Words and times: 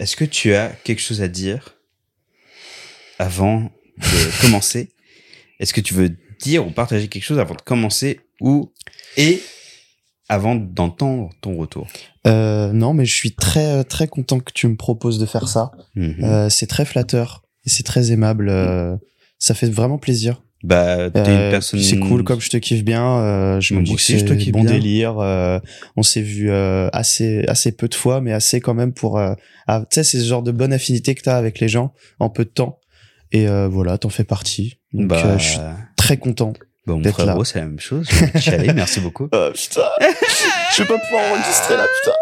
est-ce 0.00 0.16
que 0.16 0.24
tu 0.24 0.54
as 0.54 0.70
quelque 0.82 1.00
chose 1.00 1.20
à 1.22 1.28
dire 1.28 1.76
avant 3.18 3.70
de 3.98 4.40
commencer? 4.40 4.88
Est-ce 5.60 5.74
que 5.74 5.80
tu 5.82 5.94
veux 5.94 6.16
dire 6.40 6.66
ou 6.66 6.70
partager 6.70 7.06
quelque 7.08 7.22
chose 7.22 7.38
avant 7.38 7.54
de 7.54 7.60
commencer 7.60 8.20
ou 8.40 8.72
et 9.18 9.42
avant 10.28 10.54
d'entendre 10.54 11.30
ton 11.42 11.56
retour? 11.56 11.86
Euh, 12.26 12.72
non, 12.72 12.94
mais 12.94 13.04
je 13.04 13.14
suis 13.14 13.34
très 13.34 13.84
très 13.84 14.08
content 14.08 14.40
que 14.40 14.52
tu 14.52 14.66
me 14.68 14.76
proposes 14.76 15.18
de 15.18 15.26
faire 15.26 15.48
ça. 15.48 15.70
Mhm. 15.94 16.24
Euh, 16.24 16.48
c'est 16.48 16.66
très 16.66 16.86
flatteur 16.86 17.42
et 17.66 17.68
c'est 17.68 17.82
très 17.82 18.10
aimable. 18.10 18.48
euh, 18.48 18.96
ça 19.38 19.54
fait 19.54 19.68
vraiment 19.68 19.98
plaisir. 19.98 20.42
Bah, 20.62 21.08
t'es 21.10 21.18
Euh, 21.20 21.46
une 21.46 21.50
personne. 21.50 21.80
C'est 21.80 21.98
cool, 21.98 22.22
comme 22.22 22.40
je 22.40 22.50
te 22.50 22.56
kiffe 22.58 22.84
bien. 22.84 23.18
euh, 23.18 23.60
je 23.60 23.72
me 23.74 23.82
dis 23.82 23.90
que 23.92 23.94
aussi, 23.94 24.18
je 24.18 24.24
te 24.24 24.30
c'est 24.30 24.36
kiffe 24.36 24.52
bon 24.52 24.62
bien. 24.62 24.72
délire. 24.72 25.18
euh, 25.18 25.58
on 25.96 26.02
s'est 26.02 26.20
vu 26.20 26.50
euh, 26.50 26.88
assez 26.92 27.44
assez 27.48 27.72
peu 27.72 27.88
de 27.88 27.94
fois, 27.94 28.20
mais 28.20 28.32
assez 28.32 28.60
quand 28.60 28.74
même 28.74 28.92
pour. 28.92 29.18
euh, 29.18 29.32
ah, 29.66 29.80
tu 29.90 29.94
sais, 29.94 30.04
c'est 30.04 30.18
ce 30.20 30.24
genre 30.26 30.42
de 30.42 30.52
bonne 30.52 30.72
affinité 30.72 31.14
que 31.14 31.22
t'as 31.22 31.36
avec 31.38 31.60
les 31.60 31.68
gens 31.68 31.94
en 32.18 32.28
peu 32.28 32.44
de 32.44 32.50
temps. 32.50 32.78
Et 33.32 33.48
euh, 33.48 33.68
voilà, 33.68 33.96
t'en 33.96 34.08
fais 34.10 34.24
partie. 34.24 34.78
Donc, 34.92 35.06
Bah, 35.08 35.22
euh, 35.24 35.38
je 35.38 35.44
suis 35.44 35.58
très 35.96 36.16
content. 36.18 36.52
bah, 36.86 36.94
mon 36.94 37.00
là. 37.02 37.38
c'est 37.44 37.58
la 37.60 37.64
même 37.66 37.78
chose. 37.80 38.08
Merci 38.74 39.00
beaucoup. 39.04 39.28
Oh 39.32 39.48
putain, 39.54 39.82
je 40.76 40.82
vais 40.82 40.88
pas 40.88 40.98
pouvoir 40.98 41.32
enregistrer 41.32 41.76
là, 41.76 41.86
putain. 42.02 42.16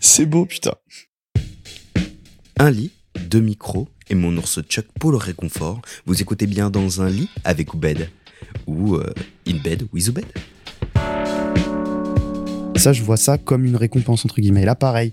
C'est 0.00 0.26
beau, 0.26 0.44
putain. 0.46 0.74
Un 2.58 2.70
lit, 2.70 2.92
deux 3.28 3.40
micros 3.40 3.88
et 4.10 4.14
mon 4.14 4.36
ours 4.36 4.60
Chuck 4.68 4.86
pour 4.98 5.12
le 5.12 5.16
réconfort. 5.16 5.80
Vous 6.04 6.20
écoutez 6.20 6.46
bien 6.46 6.68
dans 6.68 7.00
un 7.00 7.08
lit 7.08 7.30
avec 7.44 7.72
Oubed 7.72 8.10
ou 8.66 8.96
euh, 8.96 9.06
in 9.46 9.56
bed 9.62 9.86
with 9.92 10.08
Oubed. 10.08 10.26
Ça, 12.76 12.92
je 12.92 13.02
vois 13.02 13.16
ça 13.16 13.38
comme 13.38 13.64
une 13.64 13.76
récompense 13.76 14.24
entre 14.24 14.40
guillemets. 14.40 14.64
Là, 14.64 14.74
pareil. 14.74 15.12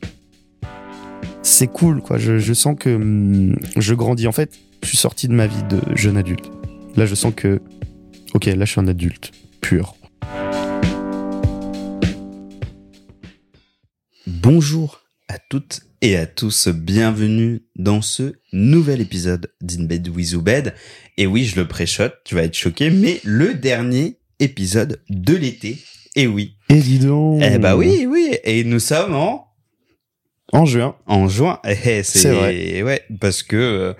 C'est 1.44 1.68
cool, 1.68 2.02
quoi. 2.02 2.18
Je, 2.18 2.40
je 2.40 2.54
sens 2.54 2.76
que 2.78 2.90
hum, 2.90 3.58
je 3.78 3.94
grandis. 3.94 4.28
En 4.28 4.32
fait, 4.32 4.58
je 4.84 4.90
suis 4.90 4.98
sorti 4.98 5.28
de 5.28 5.34
ma 5.34 5.48
vie 5.48 5.64
de 5.70 5.80
jeune 5.95 6.18
adulte. 6.18 6.52
Là, 6.95 7.06
je 7.06 7.16
sens 7.16 7.34
que, 7.36 7.62
ok, 8.34 8.45
là, 8.45 8.66
je 8.66 8.72
suis 8.72 8.81
un 8.81 8.88
adulte 8.88 9.31
pur. 9.62 9.95
Bonjour 14.25 15.02
à 15.28 15.38
toutes 15.40 15.87
et 16.02 16.16
à 16.16 16.26
tous, 16.26 16.67
bienvenue 16.67 17.64
dans 17.76 18.02
ce 18.02 18.34
nouvel 18.53 19.02
épisode 19.02 19.52
d'In 19.62 19.86
Bed 19.86 20.08
with 20.09 20.34
Oubed. 20.34 20.73
Et 21.17 21.26
oui, 21.26 21.45
je 21.45 21.56
le 21.56 21.67
préchote, 21.67 22.16
tu 22.23 22.36
vas 22.36 22.44
être 22.44 22.53
choqué, 22.53 22.90
mais 22.90 23.20
le 23.23 23.56
dernier 23.56 24.18
épisode 24.40 25.02
de 25.09 25.36
l'été. 25.36 25.78
Et 26.16 26.28
oui. 26.28 26.56
Et 26.70 26.75
dis 26.75 27.00
donc. 27.00 27.42
Eh 27.44 27.58
bah 27.58 27.75
oui, 27.75 28.06
oui. 28.08 28.36
Et 28.44 28.64
nous 28.64 28.80
sommes 28.80 29.16
en 29.16 29.47
En 30.53 30.66
juin. 30.66 30.95
En 31.08 31.28
juin, 31.28 31.59
eh, 31.67 31.76
eh, 31.86 32.03
c'est 32.03 32.31
vrai. 32.31 32.81
ouais, 32.81 33.02
parce 33.20 33.44
que 33.44 33.58
euh, 33.58 33.94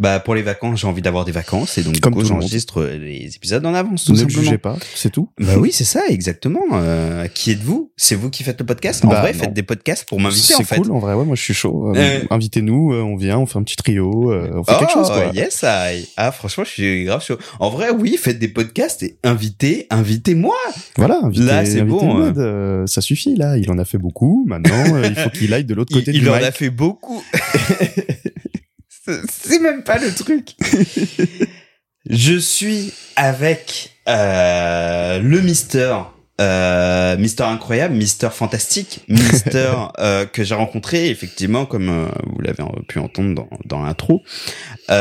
bah 0.00 0.18
pour 0.18 0.34
les 0.34 0.42
vacances, 0.42 0.80
j'ai 0.80 0.86
envie 0.88 1.00
d'avoir 1.00 1.24
des 1.24 1.30
vacances 1.30 1.78
et 1.78 1.84
donc 1.84 2.00
Comme 2.00 2.14
du 2.14 2.20
coup 2.20 2.24
j'enregistre 2.26 2.82
les 2.82 3.36
épisodes 3.36 3.64
en 3.64 3.72
avance 3.72 4.04
tout 4.04 4.12
Ne 4.12 4.16
me 4.16 4.22
simplement. 4.22 4.42
jugez 4.42 4.58
pas, 4.58 4.76
c'est 4.96 5.10
tout. 5.10 5.28
Bah 5.38 5.54
oui, 5.58 5.70
c'est 5.72 5.84
ça 5.84 6.02
exactement. 6.08 6.60
Euh, 6.72 7.28
qui 7.28 7.52
êtes-vous? 7.52 7.92
C'est 7.96 8.16
vous 8.16 8.30
qui 8.30 8.42
faites 8.42 8.58
le 8.58 8.66
podcast? 8.66 9.04
En 9.04 9.08
Bah, 9.08 9.20
vrai, 9.20 9.32
non. 9.32 9.38
faites 9.38 9.52
des 9.54 9.62
podcasts 9.62 10.08
pour 10.08 10.18
m'inviter 10.20 10.40
C'est 10.54 10.56
en 10.56 10.64
fait. 10.64 10.76
cool, 10.78 10.90
en 10.90 10.98
vrai. 10.98 11.14
Ouais, 11.14 11.24
moi, 11.24 11.36
je 11.36 11.42
suis 11.42 11.54
chaud. 11.54 11.90
Euh, 11.90 11.94
Euh. 11.96 12.20
Invitez-nous, 12.30 12.92
euh, 12.94 13.02
on 13.02 13.14
vient, 13.16 13.38
on 13.38 13.46
fait 13.46 13.58
un 13.58 13.62
petit 13.62 13.76
trio, 13.76 14.32
euh, 14.32 14.50
on 14.54 14.64
fait 14.64 14.72
Oh, 14.74 14.78
quelque 14.80 14.92
chose, 14.92 15.08
quoi. 15.08 15.30
yes, 15.32 15.62
I. 15.64 16.08
Ah, 16.16 16.32
franchement, 16.32 16.64
je 16.64 16.70
suis 16.70 17.04
grave 17.04 17.22
chaud. 17.24 17.38
En 17.60 17.70
vrai, 17.70 17.90
oui, 17.96 18.16
faites 18.20 18.40
des 18.40 18.48
podcasts 18.48 19.04
et 19.04 19.18
invitez, 19.22 19.86
invitez-moi. 19.90 20.56
Voilà, 20.96 21.20
invitez, 21.22 21.44
Là, 21.44 21.64
c'est 21.64 21.82
bon, 21.82 22.32
euh, 22.36 22.86
ça 22.88 23.00
suffit, 23.00 23.36
là. 23.36 23.56
Il 23.56 23.70
en 23.70 23.78
a 23.78 23.84
fait 23.84 23.98
beaucoup. 23.98 24.44
Maintenant, 24.48 24.96
euh, 24.96 25.04
il 25.06 25.14
faut 25.14 25.30
qu'il 25.30 25.54
aille 25.54 25.64
de 25.64 25.74
l'autre 25.74 25.91
Il, 25.91 25.91
côté 25.92 26.12
il 26.12 26.20
du 26.22 26.28
en 26.28 26.36
mic. 26.36 26.44
a 26.44 26.52
fait 26.52 26.70
beaucoup. 26.70 27.22
C'est- 28.88 29.58
même 29.58 29.82
pas 29.82 29.98
le 29.98 30.14
truc. 30.14 30.50
Je 32.08 32.36
suis 32.38 32.92
avec 33.16 33.90
euh, 34.08 35.18
le 35.20 35.40
Mister. 35.40 35.96
Euh, 36.40 37.16
Mister 37.18 37.44
incroyable, 37.44 37.94
Mister 37.94 38.28
fantastique, 38.32 39.00
Mister 39.06 39.70
euh, 39.98 40.24
que 40.26 40.42
j'ai 40.42 40.54
rencontré 40.56 41.08
effectivement 41.10 41.66
comme 41.66 42.10
vous 42.26 42.40
l'avez 42.40 42.64
pu 42.88 42.98
entendre 42.98 43.34
dans, 43.34 43.48
dans 43.64 43.82
l'intro. 43.82 44.22
En 44.88 44.92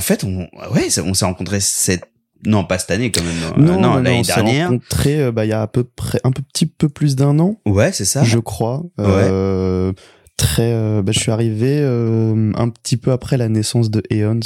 fait, 0.00 0.22
on, 0.24 0.46
ouais, 0.72 0.88
on 1.04 1.14
s'est 1.14 1.24
rencontré 1.24 1.58
cette 1.60 2.04
non 2.46 2.64
pas 2.64 2.78
cette 2.78 2.90
année 2.92 3.10
quand 3.10 3.22
même, 3.22 3.36
euh, 3.56 3.60
non, 3.60 3.80
non, 3.80 3.94
l'année 3.96 4.18
on 4.20 4.24
s'est 4.24 4.34
dernière. 4.34 4.68
rencontrés 4.70 5.20
euh, 5.22 5.32
bah, 5.32 5.44
il 5.44 5.48
y 5.48 5.52
a 5.52 5.62
à 5.62 5.66
peu 5.66 5.84
près 5.84 6.20
un 6.24 6.30
peu, 6.32 6.42
petit 6.42 6.66
peu 6.66 6.88
plus 6.88 7.16
d'un 7.16 7.38
an, 7.38 7.60
Ouais, 7.66 7.92
c'est 7.92 8.04
ça. 8.04 8.22
je 8.24 8.38
crois. 8.38 8.82
Euh, 8.98 9.92
très, 10.36 10.72
euh, 10.72 11.02
bah, 11.02 11.12
je 11.12 11.20
suis 11.20 11.30
arrivé 11.30 11.78
euh, 11.80 12.52
un 12.56 12.68
petit 12.70 12.96
peu 12.96 13.12
après 13.12 13.36
la 13.36 13.48
naissance 13.48 13.90
de 13.90 14.02
Aeons. 14.10 14.40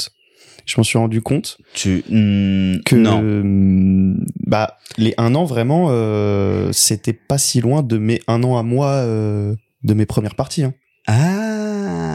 Je 0.65 0.73
m'en 0.77 0.83
suis 0.83 0.97
rendu 0.97 1.21
compte 1.21 1.57
Tu 1.75 2.03
hmm, 2.09 2.81
que 2.85 2.95
non. 2.95 3.21
euh, 3.23 4.15
bah 4.47 4.77
les 4.97 5.13
un 5.19 5.35
an 5.35 5.43
vraiment 5.45 5.87
euh, 5.91 6.71
c'était 6.73 7.13
pas 7.13 7.37
si 7.37 7.61
loin 7.61 7.83
de 7.83 7.99
mes 7.99 8.19
un 8.27 8.41
an 8.43 8.57
à 8.57 8.63
moi 8.63 8.87
euh, 8.87 9.53
de 9.83 9.93
mes 9.93 10.07
premières 10.07 10.33
parties. 10.33 10.63
Hein. 10.63 10.73
Ah. 11.05 11.34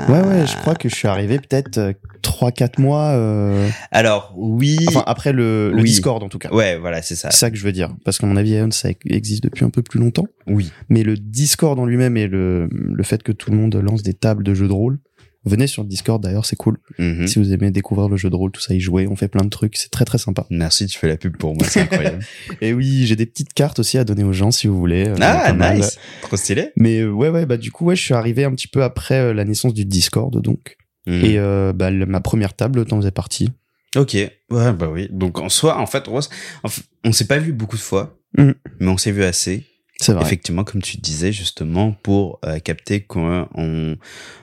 Ouais 0.08 0.20
ouais, 0.22 0.46
je 0.46 0.56
crois 0.56 0.74
que 0.74 0.88
je 0.88 0.94
suis 0.94 1.08
arrivé 1.08 1.38
peut-être 1.38 1.78
euh, 1.78 1.92
trois 2.22 2.50
quatre 2.52 2.78
mois. 2.78 3.10
euh, 3.10 3.68
Alors 3.90 4.32
oui. 4.36 4.76
Enfin 4.88 5.02
après 5.06 5.32
le, 5.32 5.70
le 5.70 5.76
Oui. 5.76 5.84
Discord 5.84 6.22
en 6.22 6.28
tout 6.28 6.38
cas. 6.38 6.50
ouais, 6.52 6.76
voilà, 6.78 7.02
c'est 7.02 7.14
ça. 7.16 7.30
C'est 7.30 7.38
ça 7.38 7.50
que 7.50 7.56
je 7.56 7.64
veux 7.64 7.72
dire. 7.72 7.90
Parce 8.04 8.18
qu'à 8.18 8.26
mon 8.26 8.36
avis, 8.36 8.54
Aeon, 8.54 8.70
ça 8.70 8.88
existe 9.06 9.42
depuis 9.44 9.64
un 9.64 9.70
peu 9.70 9.82
plus 9.82 10.00
longtemps. 10.00 10.26
Oui. 10.46 10.72
Mais 10.88 11.02
le 11.02 11.16
Discord 11.16 11.78
en 11.78 11.86
lui-même 11.86 12.16
et 12.16 12.26
le, 12.26 12.68
le 12.72 13.02
fait 13.04 13.22
que 13.22 13.32
tout 13.32 13.50
le 13.50 13.56
monde 13.56 13.74
lance 13.76 14.02
des 14.02 14.14
tables 14.14 14.42
de 14.44 14.54
jeux 14.54 14.68
de 14.68 14.72
rôle. 14.72 14.98
Venez 15.46 15.66
sur 15.66 15.82
le 15.82 15.88
Discord 15.88 16.22
d'ailleurs, 16.22 16.44
c'est 16.44 16.56
cool. 16.56 16.78
Mhm. 16.98 17.26
Si 17.26 17.38
vous 17.38 17.52
aimez 17.52 17.70
découvrir 17.70 18.08
le 18.10 18.16
jeu 18.18 18.28
de 18.28 18.34
rôle, 18.36 18.50
tout 18.50 18.60
ça, 18.60 18.74
y 18.74 18.80
jouer, 18.80 19.06
on 19.08 19.16
fait 19.16 19.28
plein 19.28 19.42
de 19.44 19.48
trucs, 19.48 19.76
c'est 19.78 19.90
très 19.90 20.04
très 20.04 20.18
sympa. 20.18 20.46
Merci, 20.50 20.86
tu 20.86 20.98
fais 20.98 21.08
la 21.08 21.16
pub 21.16 21.36
pour 21.38 21.54
moi, 21.54 21.66
c'est 21.66 21.80
incroyable. 21.80 22.18
Et 22.60 22.74
oui, 22.74 23.06
j'ai 23.06 23.16
des 23.16 23.24
petites 23.26 23.54
cartes 23.54 23.78
aussi 23.78 23.96
à 23.96 24.04
donner 24.04 24.22
aux 24.24 24.34
gens 24.34 24.50
si 24.50 24.66
vous 24.66 24.78
voulez. 24.78 25.08
euh, 25.08 25.14
ah, 25.20 25.52
nice. 25.74 25.98
Trop 26.22 26.36
stylé. 26.36 26.72
Mais 26.76 27.00
euh, 27.00 27.10
ouais, 27.10 27.30
ouais, 27.30 27.46
bah 27.46 27.56
du 27.56 27.72
coup, 27.72 27.86
ouais, 27.86 27.96
je 27.96 28.02
suis 28.02 28.12
arrivé 28.14 28.44
un 28.44 28.50
petit 28.52 28.68
peu 28.68 28.82
après 28.82 29.14
euh, 29.18 29.32
la 29.32 29.44
naissance 29.46 29.72
du 29.72 29.84
Discord, 29.86 30.40
donc. 30.42 30.76
Mhm. 31.06 31.24
Et 31.24 31.38
bah, 31.74 31.90
le- 31.90 32.04
ma 32.06 32.20
première 32.20 32.52
table 32.54 32.84
t'en 32.84 32.98
faisait 32.98 33.10
partie. 33.10 33.48
Ok. 33.96 34.12
Ouais, 34.14 34.72
bah 34.72 34.88
oui. 34.92 35.08
Donc 35.10 35.38
en 35.40 35.48
soi, 35.48 35.78
en 35.78 35.86
fait, 35.86 36.06
Rose, 36.06 36.28
en 36.62 36.68
fait, 36.68 36.82
on 37.04 37.12
s'est 37.12 37.26
pas 37.26 37.38
vu 37.38 37.52
beaucoup 37.54 37.76
de 37.76 37.80
fois, 37.80 38.18
Mhm. 38.36 38.54
mais 38.78 38.88
on 38.88 38.98
s'est 38.98 39.10
vu 39.10 39.24
assez. 39.24 39.64
Vrai. 40.08 40.22
Effectivement, 40.22 40.64
comme 40.64 40.80
tu 40.82 40.96
disais 40.96 41.32
justement, 41.32 41.92
pour 41.92 42.38
euh, 42.44 42.58
capter 42.58 43.02
qu'on 43.02 43.46
on, 43.54 43.96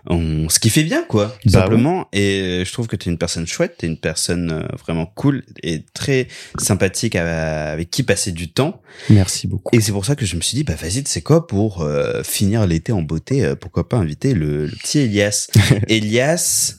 on 0.07 0.49
ce 0.49 0.59
qui 0.59 0.69
fait 0.69 0.83
bien, 0.83 1.03
quoi, 1.03 1.35
tout 1.41 1.49
Bah 1.49 1.61
simplement. 1.61 2.07
Et 2.13 2.63
je 2.65 2.71
trouve 2.73 2.87
que 2.87 2.95
t'es 2.95 3.09
une 3.09 3.17
personne 3.17 3.47
chouette, 3.47 3.75
t'es 3.79 3.87
une 3.87 3.97
personne 3.97 4.51
euh, 4.51 4.75
vraiment 4.77 5.05
cool 5.05 5.43
et 5.63 5.83
très 5.93 6.27
sympathique 6.59 7.15
à- 7.15 7.71
avec 7.71 7.89
qui 7.89 8.03
passer 8.03 8.31
du 8.31 8.51
temps. 8.51 8.81
Merci 9.09 9.47
beaucoup. 9.47 9.75
Et 9.75 9.81
c'est 9.81 9.91
pour 9.91 10.05
ça 10.05 10.15
que 10.15 10.25
je 10.25 10.35
me 10.35 10.41
suis 10.41 10.55
dit, 10.55 10.63
bah 10.63 10.75
vas-y, 10.75 11.03
c'est 11.05 11.21
quoi 11.21 11.47
pour 11.47 11.81
euh, 11.81 12.21
finir 12.23 12.65
l'été 12.67 12.91
en 12.91 13.01
beauté, 13.01 13.43
euh, 13.43 13.55
pourquoi 13.55 13.89
pas 13.89 13.97
inviter 13.97 14.33
le, 14.33 14.65
le 14.67 14.71
petit 14.75 14.99
Elias, 14.99 15.47
Elias 15.87 16.75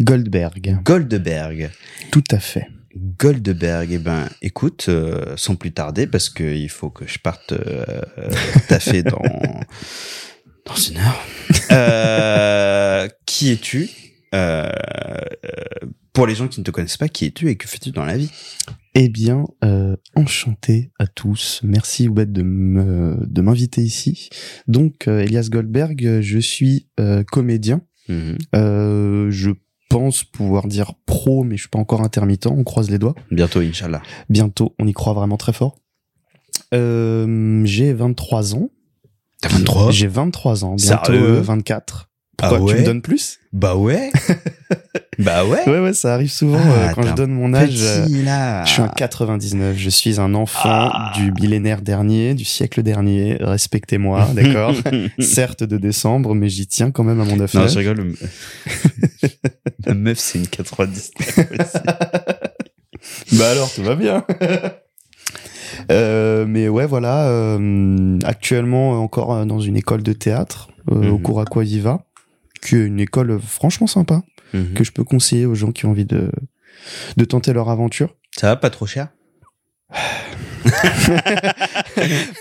Goldberg. 0.00 0.78
Goldberg. 0.82 1.70
Tout 2.10 2.24
à 2.30 2.38
fait. 2.40 2.66
Goldberg, 2.96 3.90
eh 3.92 3.98
ben, 3.98 4.28
écoute, 4.42 4.86
euh, 4.88 5.34
sans 5.36 5.56
plus 5.56 5.72
tarder, 5.72 6.06
parce 6.06 6.28
que 6.28 6.44
il 6.44 6.68
faut 6.68 6.90
que 6.90 7.06
je 7.06 7.18
parte 7.18 7.52
euh, 7.52 7.84
euh, 8.18 8.30
taffer 8.68 9.02
dans 9.02 9.22
dans 10.66 10.74
une 10.74 10.98
heure. 10.98 11.24
Euh, 11.70 13.08
qui 13.26 13.50
es-tu 13.50 13.88
Pour 16.12 16.26
les 16.26 16.34
gens 16.34 16.48
qui 16.48 16.60
ne 16.60 16.64
te 16.64 16.70
connaissent 16.70 16.96
pas, 16.96 17.08
qui 17.08 17.26
es-tu 17.26 17.48
et 17.48 17.56
que 17.56 17.66
fais-tu 17.66 17.90
dans 17.90 18.04
la 18.04 18.16
vie? 18.16 18.30
Eh 18.94 19.08
bien, 19.08 19.44
enchanté 20.14 20.92
à 20.98 21.06
tous. 21.06 21.60
Merci 21.64 22.08
Oubed 22.08 22.30
de 22.32 22.42
m'inviter 23.42 23.80
ici. 23.82 24.28
Donc, 24.68 25.08
Elias 25.08 25.48
Goldberg, 25.50 26.20
je 26.20 26.38
suis 26.38 26.88
comédien. 27.30 27.80
Mhm. 28.08 28.36
Je 29.30 29.50
pense 29.92 30.24
pouvoir 30.24 30.66
dire 30.66 30.92
pro, 31.06 31.44
mais 31.44 31.56
je 31.56 31.62
suis 31.62 31.68
pas 31.68 31.78
encore 31.78 32.00
intermittent. 32.02 32.46
On 32.46 32.64
croise 32.64 32.90
les 32.90 32.98
doigts. 32.98 33.14
Bientôt, 33.30 33.60
Inch'Allah. 33.60 34.02
Bientôt, 34.28 34.74
on 34.78 34.86
y 34.86 34.92
croit 34.92 35.12
vraiment 35.12 35.36
très 35.36 35.52
fort. 35.52 35.76
Euh, 36.74 37.62
j'ai 37.64 37.92
23 37.92 38.54
ans. 38.54 38.70
T'as 39.40 39.48
23 39.48 39.90
J'ai 39.90 40.06
23 40.06 40.64
ans. 40.64 40.74
Bientôt 40.76 41.12
Sérieux 41.12 41.36
euh, 41.38 41.40
24. 41.42 42.10
Pourquoi 42.36 42.58
Ah 42.58 42.60
tu 42.60 42.66
ouais? 42.74 42.80
me 42.80 42.84
donnes 42.84 43.02
plus? 43.02 43.38
Bah 43.52 43.76
ouais 43.76 44.10
Bah 45.18 45.44
ouais 45.44 45.60
Ouais, 45.68 45.78
ouais, 45.78 45.92
ça 45.92 46.14
arrive 46.14 46.30
souvent 46.30 46.58
Ah, 46.58 46.70
euh, 46.72 46.88
quand 46.94 47.02
je 47.02 47.12
donne 47.12 47.32
mon 47.32 47.52
âge. 47.52 47.76
euh, 47.82 48.04
Petit, 48.06 48.22
là 48.22 48.64
Je 48.64 48.70
suis 48.72 48.82
un 48.82 48.88
99, 48.88 49.76
je 49.76 49.90
suis 49.90 50.18
un 50.18 50.32
enfant 50.34 50.60
Ah. 50.92 51.12
du 51.14 51.32
millénaire 51.32 51.82
dernier, 51.82 52.32
du 52.34 52.44
siècle 52.46 52.82
dernier, 52.82 53.36
respectez-moi, 53.40 54.28
d'accord 54.34 54.74
Certes 55.18 55.64
de 55.64 55.76
décembre, 55.76 56.34
mais 56.34 56.48
j'y 56.48 56.66
tiens 56.66 56.90
quand 56.90 57.04
même 57.04 57.20
à 57.20 57.24
mon 57.24 57.36
9 57.36 57.52
Non, 57.54 57.68
je 57.68 57.78
rigole. 57.78 57.96
le- 57.98 58.14
La 59.86 59.94
meuf, 59.94 60.18
c'est 60.18 60.38
une 60.38 60.46
90. 60.48 61.10
Bah 63.32 63.50
alors, 63.50 63.72
tout 63.74 63.82
va 63.82 63.96
bien 63.96 64.24
Euh, 65.90 66.44
mais 66.46 66.68
ouais, 66.68 66.86
voilà, 66.86 67.26
euh, 67.28 68.16
actuellement 68.24 69.02
encore 69.02 69.44
dans 69.46 69.58
une 69.60 69.76
école 69.76 70.02
de 70.04 70.12
théâtre, 70.12 70.68
au 70.88 70.94
Mhm. 70.96 71.22
cours 71.22 71.40
Aqua 71.40 71.64
Viva, 71.64 72.04
qui 72.64 72.76
est 72.76 72.84
une 72.86 73.00
école 73.00 73.40
franchement 73.44 73.86
sympa, 73.88 74.22
Mhm. 74.54 74.74
que 74.74 74.84
je 74.84 74.92
peux 74.92 75.04
conseiller 75.04 75.46
aux 75.46 75.54
gens 75.54 75.72
qui 75.72 75.86
ont 75.86 75.90
envie 75.90 76.04
de, 76.04 76.30
de 77.16 77.24
tenter 77.24 77.52
leur 77.52 77.68
aventure. 77.70 78.14
Ça 78.36 78.48
va 78.48 78.56
pas 78.56 78.70
trop 78.70 78.86
cher? 78.86 79.08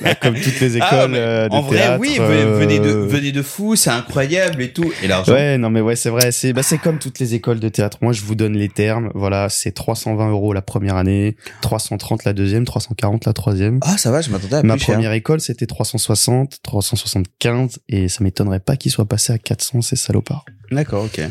Bah, 0.02 0.16
comme 0.16 0.36
toutes 0.36 0.60
les 0.60 0.80
Ah, 0.81 0.88
écoles 0.96 1.12
mais 1.12 1.18
euh, 1.19 1.50
de 1.50 1.54
En 1.56 1.62
vrai, 1.62 1.78
théâtre, 1.78 2.00
oui, 2.00 2.18
venez, 2.19 2.44
venez 2.46 2.80
de, 2.80 2.90
euh, 2.90 3.06
venez 3.08 3.31
de 3.31 3.42
fou, 3.42 3.75
c'est 3.75 3.90
incroyable 3.90 4.62
et 4.62 4.72
tout. 4.72 4.92
Et 5.04 5.08
l'argent? 5.08 5.34
Ouais, 5.34 5.58
non 5.58 5.69
mais 5.69 5.81
ouais, 5.81 5.96
c'est 5.96 6.10
vrai. 6.10 6.31
C'est 6.31 6.54
bah 6.54 6.63
c'est 6.63 6.78
comme 6.78 6.98
toutes 7.00 7.19
les 7.19 7.34
écoles 7.36 7.60
de 7.60 7.69
théâtre. 7.69 7.98
Moi, 8.02 8.13
je 8.13 8.22
vous 8.22 8.36
donne 8.36 8.54
les 8.54 8.69
termes. 8.69 9.12
Voilà, 9.16 9.50
c'est 9.50 9.72
320 9.72 10.30
euros 10.31 10.54
la 10.54 10.62
première 10.62 10.96
année, 10.96 11.36
330 11.62 12.24
la 12.24 12.34
deuxième, 12.34 12.66
340 12.66 13.25
la 13.25 13.34
troisième. 13.34 13.80
Ah, 13.84 13.98
ça 13.98 14.12
va, 14.12 14.22
je 14.22 14.30
m'attendais 14.30 14.56
à 14.58 14.63
Ma 14.63 14.75
plus 14.75 14.86
cher. 14.86 14.96
première 14.96 15.13
école, 15.13 15.42
c'était 15.42 15.66
360, 15.68 16.60
375, 16.63 17.80
et 17.90 18.08
ça 18.08 18.24
m'étonnerait 18.24 18.60
pas 18.60 18.78
qu'il 18.78 18.92
soit 18.92 19.06
passé 19.08 19.34
à 19.34 19.38
400, 19.38 19.81
ces 19.81 19.96
salopards. 19.96 20.46
D'accord, 20.71 21.03
ok. 21.06 21.21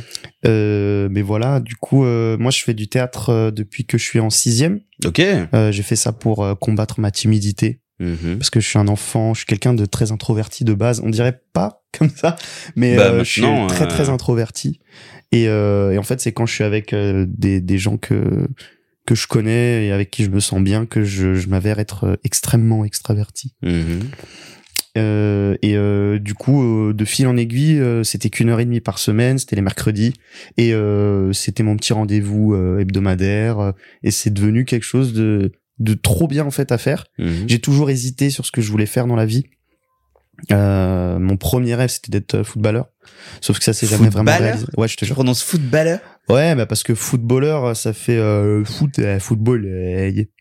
Euh, 0.47 1.09
mais 1.11 1.23
voilà, 1.23 1.61
du 1.61 1.75
coup, 1.77 2.05
euh, 2.05 2.37
moi, 2.39 2.51
je 2.51 2.63
fais 2.63 2.75
du 2.75 2.89
théâtre 2.89 3.31
euh, 3.31 3.51
depuis 3.51 3.85
que 3.85 3.99
je 3.99 4.05
suis 4.05 4.21
en 4.21 4.31
sixième. 4.31 4.81
Ok. 5.05 5.21
Euh, 5.21 5.73
j'ai 5.73 5.83
fait 5.83 5.97
ça 5.97 6.13
pour 6.13 6.45
euh, 6.45 6.55
combattre 6.55 7.01
ma 7.01 7.11
timidité, 7.11 7.81
Mhm. 8.01 8.39
parce 8.39 8.49
que 8.49 8.61
je 8.61 8.67
suis 8.69 8.79
un 8.79 8.89
enfant, 8.89 9.35
je 9.35 9.41
suis 9.41 9.47
quelqu'un 9.47 9.75
de 9.75 9.85
très 9.85 10.11
introverti 10.11 10.65
de 10.65 10.73
base. 10.73 11.03
On 11.05 11.11
dirait 11.11 11.41
pas 11.53 11.83
comme 11.99 12.09
ça, 12.11 12.37
mais 12.77 12.97
Bah, 12.97 13.11
euh, 13.11 13.19
je 13.25 13.31
suis 13.31 13.43
très 13.69 13.87
très 13.89 14.09
introverti. 14.09 14.81
Et, 15.33 15.49
euh, 15.49 15.93
et 15.93 15.99
en 15.99 16.03
fait, 16.03 16.21
c'est 16.21 16.33
quand 16.33 16.47
je 16.47 16.55
suis 16.55 16.65
avec 16.65 16.93
euh, 16.93 17.27
des, 17.29 17.61
des 17.61 17.79
gens 17.79 17.97
que 17.99 18.49
que 19.07 19.15
je 19.15 19.27
connais 19.27 19.87
et 19.87 19.93
avec 19.93 20.11
qui 20.11 20.25
je 20.25 20.31
me 20.31 20.41
sens 20.41 20.61
bien 20.63 20.87
que 20.87 21.03
je, 21.05 21.35
je 21.35 21.49
m'avère 21.49 21.79
être 21.81 22.19
extrêmement 22.23 22.85
extraverti. 22.85 23.55
Mhm. 23.63 24.01
Euh, 24.99 25.57
et 25.63 25.77
euh, 25.77 26.19
du 26.19 26.35
coup, 26.35 26.63
euh, 26.63 26.93
de 26.93 27.05
fil 27.05 27.27
en 27.29 27.37
aiguille, 27.37 27.79
euh, 27.79 28.03
c'était 28.03 28.29
qu'une 28.31 28.49
heure 28.49 28.59
et 28.61 28.65
demie 28.65 28.81
par 28.81 28.99
semaine, 28.99 29.39
c'était 29.39 29.55
les 29.57 29.63
mercredis, 29.63 30.15
et 30.57 30.75
euh, 30.75 31.33
c'était 31.33 31.63
mon 31.63 31.77
petit 31.77 31.93
rendez-vous 31.93 32.55
euh, 32.55 32.81
hebdomadaire, 32.81 33.73
et 34.03 34.11
c'est 34.11 34.31
devenu 34.31 34.65
quelque 34.65 34.83
chose 34.85 35.13
de 35.13 35.53
de 35.79 35.95
trop 35.95 36.29
bien 36.29 36.45
en 36.45 36.51
fait 36.51 36.73
à 36.73 36.79
faire. 36.79 37.07
Mhm. 37.19 37.45
J'ai 37.47 37.59
toujours 37.59 37.89
hésité 37.89 38.29
sur 38.31 38.45
ce 38.45 38.53
que 38.53 38.61
je 38.61 38.71
voulais 38.71 38.85
faire 38.87 39.07
dans 39.07 39.17
la 39.17 39.27
vie. 39.27 39.45
Euh, 40.53 41.19
mon 41.19 41.37
premier 41.37 41.75
rêve 41.75 41.91
c'était 41.91 42.11
d'être 42.11 42.43
footballeur, 42.43 42.87
sauf 43.43 43.59
que 43.59 43.65
ça 43.65 43.73
s'est 43.75 43.87
jamais 43.87 44.09
vraiment 44.09 44.35
réalisé. 44.37 44.65
Ouais, 44.77 44.89
je 44.89 44.95
te 44.95 45.01
Tu 45.01 45.07
jure. 45.07 45.15
prononces 45.17 45.43
footballeur 45.43 46.01
Ouais, 46.31 46.55
bah 46.55 46.65
parce 46.65 46.83
que 46.83 46.95
footballeur, 46.95 47.77
ça 47.77 47.93
fait 47.93 48.17
euh, 48.17 48.65
foot, 48.65 48.99
euh, 49.01 49.19
football. 49.19 49.63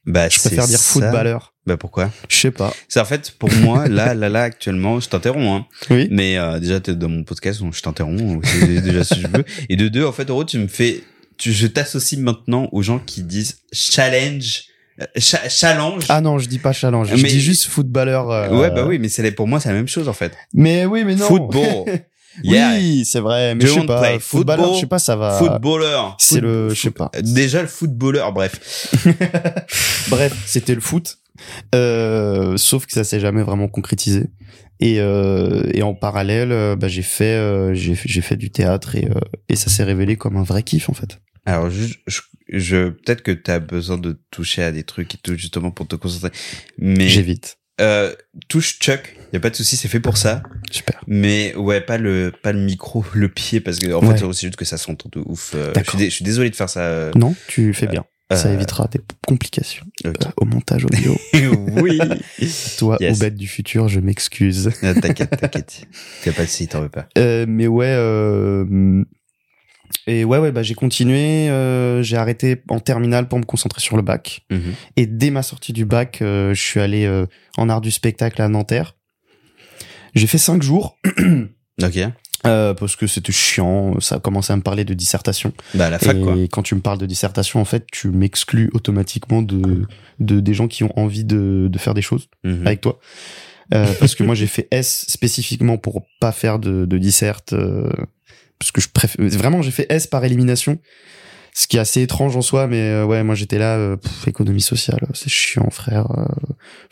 Bah, 0.05 0.29
je 0.29 0.39
préfère 0.39 0.67
dire 0.67 0.77
ça. 0.79 0.93
footballeur. 0.93 1.55
Bah, 1.69 1.77
pourquoi? 1.77 2.09
Je 2.29 2.35
sais 2.35 2.51
pas. 2.51 2.73
C'est 2.87 2.99
en 2.99 3.05
fait, 3.05 3.31
pour 3.37 3.51
moi, 3.53 3.87
là, 3.87 4.15
là, 4.15 4.27
là, 4.27 4.41
actuellement, 4.41 4.99
je 4.99 5.07
t'interromps, 5.07 5.45
hein. 5.63 5.65
Oui. 5.91 6.07
Mais 6.09 6.37
euh, 6.37 6.59
déjà, 6.59 6.79
t'es 6.79 6.95
dans 6.95 7.09
mon 7.09 7.23
podcast, 7.23 7.59
donc 7.59 7.75
je 7.75 7.81
t'interromps. 7.81 8.41
déjà 8.83 9.03
si 9.03 9.21
je 9.21 9.27
veux. 9.27 9.45
Et 9.69 9.75
de 9.75 9.87
deux, 9.87 10.03
en 10.05 10.11
fait, 10.11 10.23
en 10.31 10.33
gros, 10.33 10.43
tu 10.45 10.57
me 10.57 10.67
fais, 10.67 11.03
tu, 11.37 11.51
je 11.53 11.67
t'associe 11.67 12.19
maintenant 12.19 12.69
aux 12.71 12.81
gens 12.81 12.97
qui 12.97 13.21
disent 13.21 13.59
challenge, 13.71 14.63
euh, 14.99 15.05
cha- 15.17 15.47
challenge. 15.47 16.05
Ah 16.09 16.21
non, 16.21 16.39
je 16.39 16.47
dis 16.47 16.57
pas 16.59 16.73
challenge. 16.73 17.09
Je 17.15 17.21
Mais- 17.21 17.29
dis 17.29 17.39
juste 17.39 17.67
footballeur. 17.67 18.31
euh, 18.31 18.49
Ouais, 18.49 18.71
bah 18.71 18.85
oui, 18.87 18.97
mais 18.97 19.09
c'est 19.09 19.31
pour 19.31 19.47
moi, 19.47 19.59
c'est 19.59 19.69
la 19.69 19.75
même 19.75 19.87
chose 19.87 20.09
en 20.09 20.13
fait. 20.13 20.33
Mais 20.53 20.85
oui, 20.85 21.03
mais 21.05 21.13
non. 21.15 21.25
Football. 21.27 21.85
Yeah. 22.43 22.75
Oui, 22.77 23.03
c'est 23.05 23.19
vrai. 23.19 23.53
Mais 23.55 23.65
je 23.65 23.71
sais 23.71 23.75
Don't 23.79 23.87
pas. 23.87 23.99
play 24.01 24.19
Footballeur, 24.19 24.65
football. 24.67 24.75
je 24.77 24.81
sais 24.81 24.87
pas, 24.87 24.99
ça 24.99 25.15
va. 25.17 25.37
Footballeur. 25.39 26.15
C'est 26.19 26.35
Foot- 26.35 26.43
le, 26.43 26.69
je 26.69 26.79
sais 26.79 26.91
pas. 26.91 27.11
Déjà 27.21 27.61
le 27.61 27.67
footballeur, 27.67 28.31
bref. 28.31 28.93
Bref, 30.09 30.33
c'était 30.45 30.75
le 30.75 30.79
foot. 30.81 31.17
Euh, 31.75 32.57
sauf 32.57 32.85
que 32.85 32.93
ça 32.93 33.03
s'est 33.03 33.19
jamais 33.19 33.43
vraiment 33.43 33.67
concrétisé. 33.67 34.27
Et, 34.79 35.01
euh, 35.01 35.63
et 35.73 35.81
en 35.83 35.93
parallèle, 35.93 36.51
euh, 36.51 36.75
bah, 36.75 36.87
j'ai 36.87 37.01
fait, 37.01 37.35
euh, 37.35 37.73
j'ai 37.73 37.95
fait, 37.95 38.07
j'ai 38.09 38.21
fait 38.21 38.37
du 38.37 38.49
théâtre 38.49 38.95
et, 38.95 39.09
et 39.49 39.55
ça 39.57 39.69
s'est 39.69 39.83
révélé 39.83 40.15
comme 40.15 40.37
un 40.37 40.43
vrai 40.43 40.63
kiff 40.63 40.89
en 40.89 40.93
fait. 40.93 41.19
Alors, 41.45 41.69
je, 41.69 41.93
je, 42.07 42.21
je- 42.47 42.89
peut-être 42.89 43.21
que 43.21 43.31
t'as 43.31 43.59
besoin 43.59 43.97
de 43.97 44.19
toucher 44.31 44.63
à 44.63 44.71
des 44.71 44.83
trucs 44.83 45.15
et 45.15 45.17
tout 45.21 45.35
justement 45.35 45.71
pour 45.71 45.87
te 45.87 45.95
concentrer. 45.97 46.31
Mais 46.77 47.09
J'évite. 47.09 47.57
euh, 47.81 48.13
touche 48.47 48.79
Chuck, 48.79 49.15
y 49.33 49.37
a 49.37 49.39
pas 49.41 49.49
de 49.49 49.55
souci, 49.55 49.75
c'est 49.75 49.87
fait 49.89 49.99
pour 49.99 50.15
ça. 50.17 50.43
Super. 50.71 51.01
Mais 51.07 51.53
ouais, 51.55 51.81
pas 51.81 51.97
le 51.97 52.31
pas 52.41 52.53
le 52.53 52.59
micro, 52.59 53.03
le 53.13 53.27
pied 53.29 53.59
parce 53.59 53.79
que 53.79 53.91
en 53.93 53.99
Ouais. 54.05 54.15
fait 54.17 54.25
c'est 54.31 54.47
juste 54.47 54.55
que 54.55 54.65
ça 54.65 54.77
s'entend 54.77 55.09
de 55.11 55.21
ouf. 55.25 55.53
Euh, 55.55 55.73
je, 55.75 55.91
suis 55.97 56.09
je 56.11 56.23
désolé 56.23 56.49
de 56.49 56.55
faire 56.55 56.69
ça. 56.69 56.81
euh, 56.83 57.11
Non, 57.15 57.35
tu 57.47 57.73
fais 57.73 57.87
bien. 57.87 58.05
Ça 58.31 58.49
euh, 58.49 58.53
évitera 58.53 58.87
des 58.91 58.99
complications 59.27 59.85
euh, 60.05 60.13
au 60.37 60.45
montage 60.45 60.85
audio. 60.85 61.15
oui. 61.81 61.99
Toi, 62.77 62.97
Yes. 62.99 63.19
bête 63.19 63.35
du 63.35 63.47
futur, 63.47 63.87
je 63.89 63.99
m'excuse. 63.99 64.71
Non, 64.83 64.93
t'inquiète, 64.93 65.31
t'inquiète. 65.39 65.85
T'as 66.23 66.31
pas 66.33 66.43
de 66.43 66.49
si, 66.49 66.67
t'en 66.67 66.81
veux 66.81 66.89
pas. 66.89 67.07
Euh, 67.17 67.45
mais 67.47 67.67
ouais, 67.67 67.95
et 70.07 70.23
ouais, 70.23 70.37
ouais, 70.37 70.51
bah 70.51 70.63
j'ai 70.63 70.75
continué. 70.75 71.49
euh, 71.49 72.03
j'ai 72.03 72.15
arrêté 72.17 72.61
en 72.69 72.79
terminale 72.79 73.27
pour 73.27 73.39
me 73.39 73.43
concentrer 73.45 73.81
sur 73.81 73.95
le 73.95 74.01
bac. 74.03 74.41
Mhm. 74.51 74.73
Et 74.97 75.05
dès 75.07 75.31
ma 75.31 75.41
sortie 75.43 75.73
du 75.73 75.85
bac, 75.85 76.21
euh, 76.21 76.53
je 76.53 76.61
suis 76.61 76.79
allé 76.79 77.05
euh, 77.05 77.25
en 77.57 77.69
art 77.69 77.81
du 77.81 77.91
spectacle 77.91 78.41
à 78.41 78.49
Nanterre. 78.49 78.95
J'ai 80.15 80.27
fait 80.27 80.37
cinq 80.37 80.61
jours 80.63 80.97
Ok. 81.81 81.97
Euh, 82.45 82.73
parce 82.73 82.95
que 82.95 83.07
c'était 83.07 83.31
chiant. 83.31 83.99
Ça 83.99 84.15
a 84.15 84.19
commencé 84.19 84.53
à 84.53 84.55
me 84.55 84.61
parler 84.61 84.85
de 84.85 84.93
dissertation. 84.93 85.53
Bah 85.73 85.87
à 85.87 85.89
la 85.89 85.99
fac 85.99 86.15
et 86.17 86.21
quoi. 86.21 86.35
quand 86.51 86.63
tu 86.63 86.75
me 86.75 86.81
parles 86.81 86.97
de 86.97 87.05
dissertation, 87.05 87.59
en 87.59 87.65
fait, 87.65 87.85
tu 87.91 88.09
m'exclus 88.09 88.69
automatiquement 88.73 89.41
de, 89.41 89.85
de 90.19 90.39
des 90.39 90.53
gens 90.53 90.67
qui 90.67 90.83
ont 90.83 90.97
envie 90.97 91.23
de, 91.25 91.67
de 91.71 91.77
faire 91.77 91.93
des 91.93 92.01
choses 92.01 92.27
Mhm. 92.43 92.65
avec 92.67 92.81
toi. 92.81 92.99
Euh, 93.73 93.85
parce 93.99 94.15
que 94.15 94.23
moi 94.23 94.33
j'ai 94.33 94.47
fait 94.47 94.67
S 94.71 95.05
spécifiquement 95.07 95.77
pour 95.77 96.07
pas 96.19 96.31
faire 96.31 96.57
de, 96.57 96.85
de 96.85 96.97
disserte 96.97 97.53
euh, 97.53 97.87
parce 98.57 98.71
que 98.71 98.81
je 98.81 98.89
préfère 98.89 99.23
vraiment 99.29 99.61
j'ai 99.61 99.69
fait 99.69 99.85
S 99.89 100.07
par 100.07 100.25
élimination 100.25 100.79
ce 101.53 101.67
qui 101.67 101.77
est 101.77 101.79
assez 101.79 102.01
étrange 102.01 102.35
en 102.37 102.41
soi 102.41 102.67
mais 102.67 102.81
euh, 102.81 103.05
ouais 103.05 103.23
moi 103.23 103.35
j'étais 103.35 103.57
là 103.57 103.75
euh, 103.77 103.95
pff, 103.97 104.27
économie 104.27 104.61
sociale 104.61 104.99
c'est 105.13 105.29
chiant 105.29 105.69
frère 105.69 106.07
euh, 106.17 106.25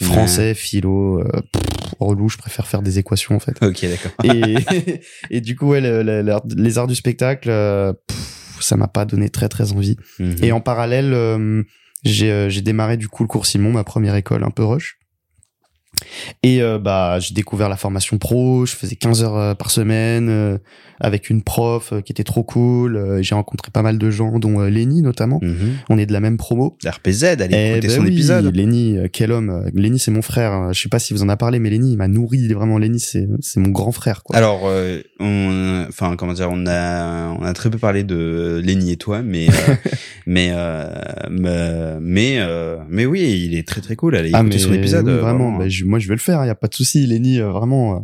français 0.06 0.54
philo 0.54 1.20
euh, 1.20 1.42
pff, 1.52 1.64
relou 2.00 2.30
je 2.30 2.38
préfère 2.38 2.68
faire 2.68 2.82
des 2.82 3.00
équations 3.00 3.36
en 3.36 3.40
fait 3.40 3.58
Ok, 3.64 3.82
d'accord. 3.82 4.12
et, 4.24 5.02
et 5.30 5.42
du 5.42 5.56
coup 5.56 5.68
ouais 5.70 5.82
le- 5.82 6.04
le- 6.04 6.22
l'art- 6.22 6.44
les 6.56 6.78
arts 6.78 6.88
du 6.88 6.96
spectacle 6.96 7.50
euh, 7.50 7.94
pff, 8.08 8.58
ça 8.62 8.76
m'a 8.76 8.88
pas 8.88 9.06
donné 9.06 9.30
très 9.30 9.50
très 9.50 9.72
envie 9.72 9.98
Mhm. 10.20 10.36
et 10.44 10.52
en 10.52 10.62
parallèle, 10.62 11.14
euh, 11.14 11.64
j'ai 12.04 12.32
euh, 12.32 12.50
j'ai 12.50 12.62
démarré 12.62 12.98
du 12.98 13.08
coup 13.08 13.24
le 13.24 13.28
cours 13.28 13.46
Simon, 13.46 13.72
ma 13.72 13.84
première 13.84 14.16
école 14.16 14.44
un 14.44 14.52
peu 14.52 14.64
rush. 14.64 14.98
Et 16.44 16.62
euh, 16.62 16.78
bah 16.78 17.18
j'ai 17.20 17.34
découvert 17.34 17.70
la 17.70 17.76
formation 17.78 18.18
pro, 18.20 18.66
je 18.66 18.76
faisais 18.76 18.96
15 18.96 19.24
heures 19.24 19.36
euh, 19.36 19.54
par 19.56 19.72
semaine 19.72 20.30
euh, 20.30 20.58
avec 21.00 21.30
une 21.30 21.42
prof 21.42 21.94
euh, 21.94 22.02
qui 22.02 22.12
était 22.12 22.24
trop 22.24 22.44
cool. 22.44 22.96
Euh, 22.98 23.22
j'ai 23.22 23.36
rencontré 23.36 23.70
pas 23.72 23.82
mal 23.82 23.98
de 23.98 24.10
gens, 24.10 24.40
dont 24.40 24.60
euh, 24.62 24.70
Lenny 24.70 25.02
notamment. 25.02 25.40
Mhm. 25.42 25.74
On 25.90 25.98
est 25.98 26.06
de 26.06 26.14
la 26.14 26.20
même 26.20 26.38
promo. 26.38 26.78
RPZ, 26.86 27.24
allez 27.24 27.72
écouter 27.74 27.90
son 27.90 28.02
oui, 28.02 28.08
épisode. 28.14 28.56
Lenny, 28.56 28.98
quel 29.14 29.32
homme. 29.32 29.70
Lenny, 29.74 30.00
c'est 30.00 30.12
mon 30.12 30.22
frère. 30.22 30.54
Euh, 30.54 30.74
Je 30.74 30.82
sais 30.82 30.90
pas 30.90 31.00
si 31.00 31.14
vous 31.14 31.24
en 31.24 31.30
a 31.30 31.38
parlé, 31.38 31.60
mais 31.60 31.70
Lenny, 31.70 31.92
il 31.94 31.98
m'a 31.98 32.08
nourri. 32.08 32.40
Il 32.40 32.52
est 32.52 32.56
vraiment 32.56 32.78
Lenny, 32.78 33.00
c'est 33.00 33.28
c'est 33.42 33.60
mon 33.60 33.70
grand 33.70 33.92
frère. 33.92 34.24
Quoi. 34.24 34.36
Alors, 34.36 34.62
euh, 34.66 35.00
on, 35.20 35.86
enfin, 35.88 36.16
comment 36.18 36.34
dire, 36.34 36.50
on 36.52 36.66
a, 36.68 37.30
on 37.40 37.44
a 37.44 37.54
très 37.54 37.70
peu 37.70 37.78
parlé 37.78 38.04
de 38.04 38.62
Lenny 38.64 38.92
et 38.92 38.98
toi, 38.98 39.22
mais, 39.22 39.48
euh, 39.50 39.74
mais, 40.26 40.52
euh, 40.54 40.90
mais, 41.30 41.98
mais, 42.02 42.36
euh, 42.40 42.78
mais 42.90 43.06
oui, 43.06 43.44
il 43.46 43.56
est 43.58 43.68
très 43.68 43.82
très 43.82 43.96
cool. 43.96 44.16
Allez 44.16 44.30
écouter 44.30 44.60
son 44.60 44.74
épisode. 44.74 45.08
oui, 45.08 45.14
vraiment. 45.18 45.58
bah, 45.58 45.70
je- 45.70 45.86
moi, 45.86 46.00
je 46.00 46.08
vais 46.08 46.16
le 46.16 46.20
faire. 46.20 46.44
Il 46.44 46.48
y 46.48 46.52
a 46.52 46.56
pas 46.56 46.68
de 46.68 46.74
souci. 46.74 47.06
Lenny, 47.06 47.40
vraiment, 47.40 47.96
euh, 47.96 48.00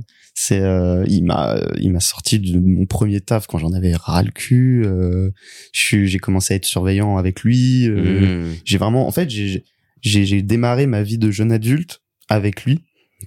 c'est, 0.45 0.59
euh, 0.61 1.03
il 1.07 1.23
m'a, 1.23 1.57
il 1.79 1.91
m'a 1.91 1.99
sorti 1.99 2.39
de 2.39 2.59
mon 2.59 2.85
premier 2.85 3.21
taf 3.21 3.47
quand 3.47 3.57
j'en 3.57 3.71
avais 3.73 3.93
ras 3.95 4.23
le 4.23 4.31
cul. 4.31 4.83
euh, 4.85 5.29
j'ai 5.71 6.17
commencé 6.19 6.53
à 6.53 6.57
être 6.57 6.65
surveillant 6.65 7.17
avec 7.17 7.41
lui. 7.43 7.87
euh, 7.87 8.19
Mhm. 8.49 8.55
J'ai 8.65 8.77
vraiment, 8.77 9.07
en 9.07 9.11
fait, 9.11 9.29
j'ai, 9.29 9.63
j'ai, 10.01 10.41
démarré 10.41 10.85
ma 10.87 11.01
vie 11.03 11.17
de 11.17 11.31
jeune 11.31 11.51
adulte 11.51 12.01
avec 12.29 12.65
lui. 12.65 12.81